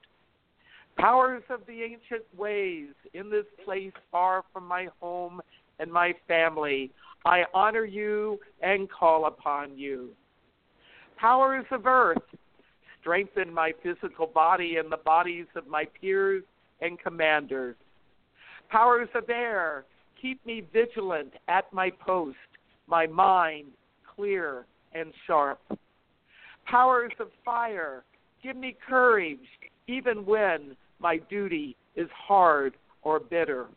Powers 0.97 1.43
of 1.49 1.61
the 1.65 1.81
ancient 1.83 2.25
ways, 2.37 2.89
in 3.13 3.29
this 3.29 3.45
place 3.63 3.93
far 4.11 4.43
from 4.51 4.67
my 4.67 4.87
home 4.99 5.39
and 5.79 5.91
my 5.91 6.13
family, 6.27 6.91
I 7.25 7.43
honor 7.53 7.85
you 7.85 8.39
and 8.61 8.89
call 8.89 9.25
upon 9.25 9.77
you. 9.77 10.09
Powers 11.17 11.65
of 11.71 11.85
earth, 11.85 12.17
strengthen 12.99 13.53
my 13.53 13.71
physical 13.81 14.27
body 14.27 14.75
and 14.77 14.91
the 14.91 14.97
bodies 14.97 15.45
of 15.55 15.67
my 15.67 15.85
peers 15.99 16.43
and 16.81 16.99
commanders. 16.99 17.75
Powers 18.69 19.09
of 19.15 19.29
air, 19.29 19.85
keep 20.21 20.43
me 20.45 20.63
vigilant 20.73 21.33
at 21.47 21.71
my 21.73 21.89
post, 21.89 22.37
my 22.87 23.07
mind 23.07 23.67
clear 24.15 24.65
and 24.93 25.13
sharp. 25.25 25.59
Powers 26.65 27.13
of 27.19 27.29
fire, 27.43 28.03
give 28.43 28.55
me 28.55 28.75
courage 28.87 29.39
even 29.87 30.25
when 30.25 30.75
my 30.99 31.17
duty 31.29 31.75
is 31.95 32.09
hard 32.13 32.75
or 33.01 33.19
bitter. 33.19 33.67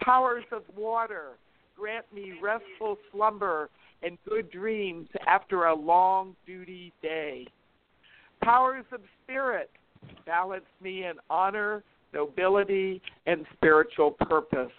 Powers 0.00 0.44
of 0.52 0.62
water, 0.76 1.38
grant 1.76 2.04
me 2.14 2.34
restful 2.42 2.96
slumber 3.12 3.70
and 4.02 4.18
good 4.28 4.50
dreams 4.50 5.08
after 5.26 5.64
a 5.64 5.74
long 5.74 6.36
duty 6.46 6.92
day. 7.02 7.46
Powers 8.42 8.84
of 8.92 9.00
spirit, 9.24 9.70
balance 10.24 10.64
me 10.80 11.04
in 11.04 11.14
honor 11.30 11.82
nobility, 12.16 13.02
and 13.26 13.44
spiritual 13.54 14.12
purpose. 14.12 14.72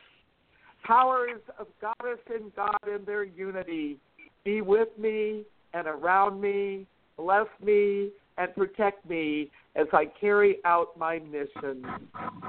Powers 0.84 1.42
of 1.60 1.68
goddess 1.80 2.20
and 2.34 2.54
God 2.56 2.78
in 2.94 3.06
their 3.06 3.24
unity, 3.24 3.98
be 4.44 4.62
with 4.62 4.90
me 4.98 5.44
and 5.74 5.88
around 5.88 6.42
me, 6.42 6.88
bless 7.18 7.48
me 7.64 8.10
and 8.38 8.54
protect 8.56 9.08
me 9.08 9.52
as 9.76 9.88
I 9.94 10.06
carry 10.20 10.58
out 10.66 10.98
my 10.98 11.20
mission. 11.20 11.86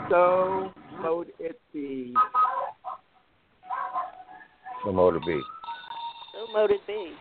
So 0.08 0.72
mote 1.00 1.28
it 1.38 1.60
be. 1.72 2.14
So 4.84 4.92
mote 4.92 5.16
it 5.16 5.26
be. 5.26 5.40
So 6.32 6.52
mote 6.52 6.70
it 6.70 6.86
be. 6.86 7.12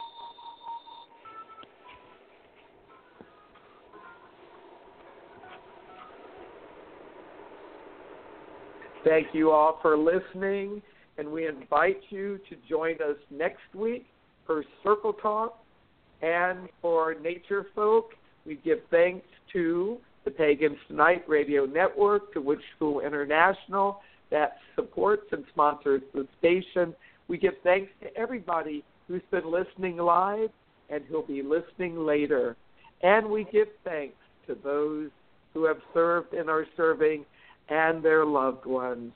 Thank 9.07 9.27
you 9.33 9.51
all 9.51 9.79
for 9.81 9.97
listening, 9.97 10.81
and 11.17 11.31
we 11.31 11.47
invite 11.47 12.01
you 12.09 12.39
to 12.49 12.57
join 12.67 12.95
us 12.95 13.15
next 13.31 13.73
week 13.73 14.05
for 14.45 14.65
Circle 14.83 15.13
Talk 15.13 15.57
and 16.21 16.67
for 16.81 17.15
Nature 17.15 17.67
Folk. 17.73 18.09
We 18.45 18.55
give 18.65 18.79
thanks 18.91 19.25
to 19.53 19.97
the 20.25 20.31
Pagans 20.31 20.77
Tonight 20.89 21.23
Radio 21.25 21.65
Network, 21.65 22.33
to 22.33 22.41
Witch 22.41 22.59
School 22.75 22.99
International 22.99 24.01
that 24.29 24.57
supports 24.75 25.27
and 25.31 25.45
sponsors 25.53 26.01
the 26.13 26.27
station. 26.39 26.93
We 27.29 27.37
give 27.37 27.53
thanks 27.63 27.89
to 28.01 28.13
everybody 28.17 28.83
who's 29.07 29.21
been 29.31 29.49
listening 29.49 29.95
live 29.95 30.49
and 30.89 31.01
who'll 31.05 31.21
be 31.21 31.41
listening 31.41 32.05
later. 32.05 32.57
And 33.03 33.29
we 33.29 33.45
give 33.53 33.69
thanks 33.85 34.17
to 34.47 34.57
those 34.65 35.11
who 35.53 35.63
have 35.63 35.77
served 35.93 36.33
and 36.33 36.49
are 36.49 36.65
serving 36.75 37.25
and 37.69 38.03
their 38.03 38.25
loved 38.25 38.65
ones. 38.65 39.13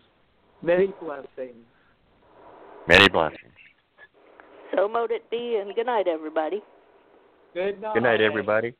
Many 0.61 0.93
blessings. 1.01 1.65
Many 2.87 3.09
blessings. 3.09 3.53
So 4.75 4.87
mote 4.87 5.11
it 5.11 5.29
be, 5.29 5.59
and 5.61 5.75
good 5.75 5.85
night, 5.85 6.07
everybody. 6.07 6.61
Good 7.53 7.81
night. 7.81 7.93
Good 7.93 8.03
night, 8.03 8.21
everybody. 8.21 8.73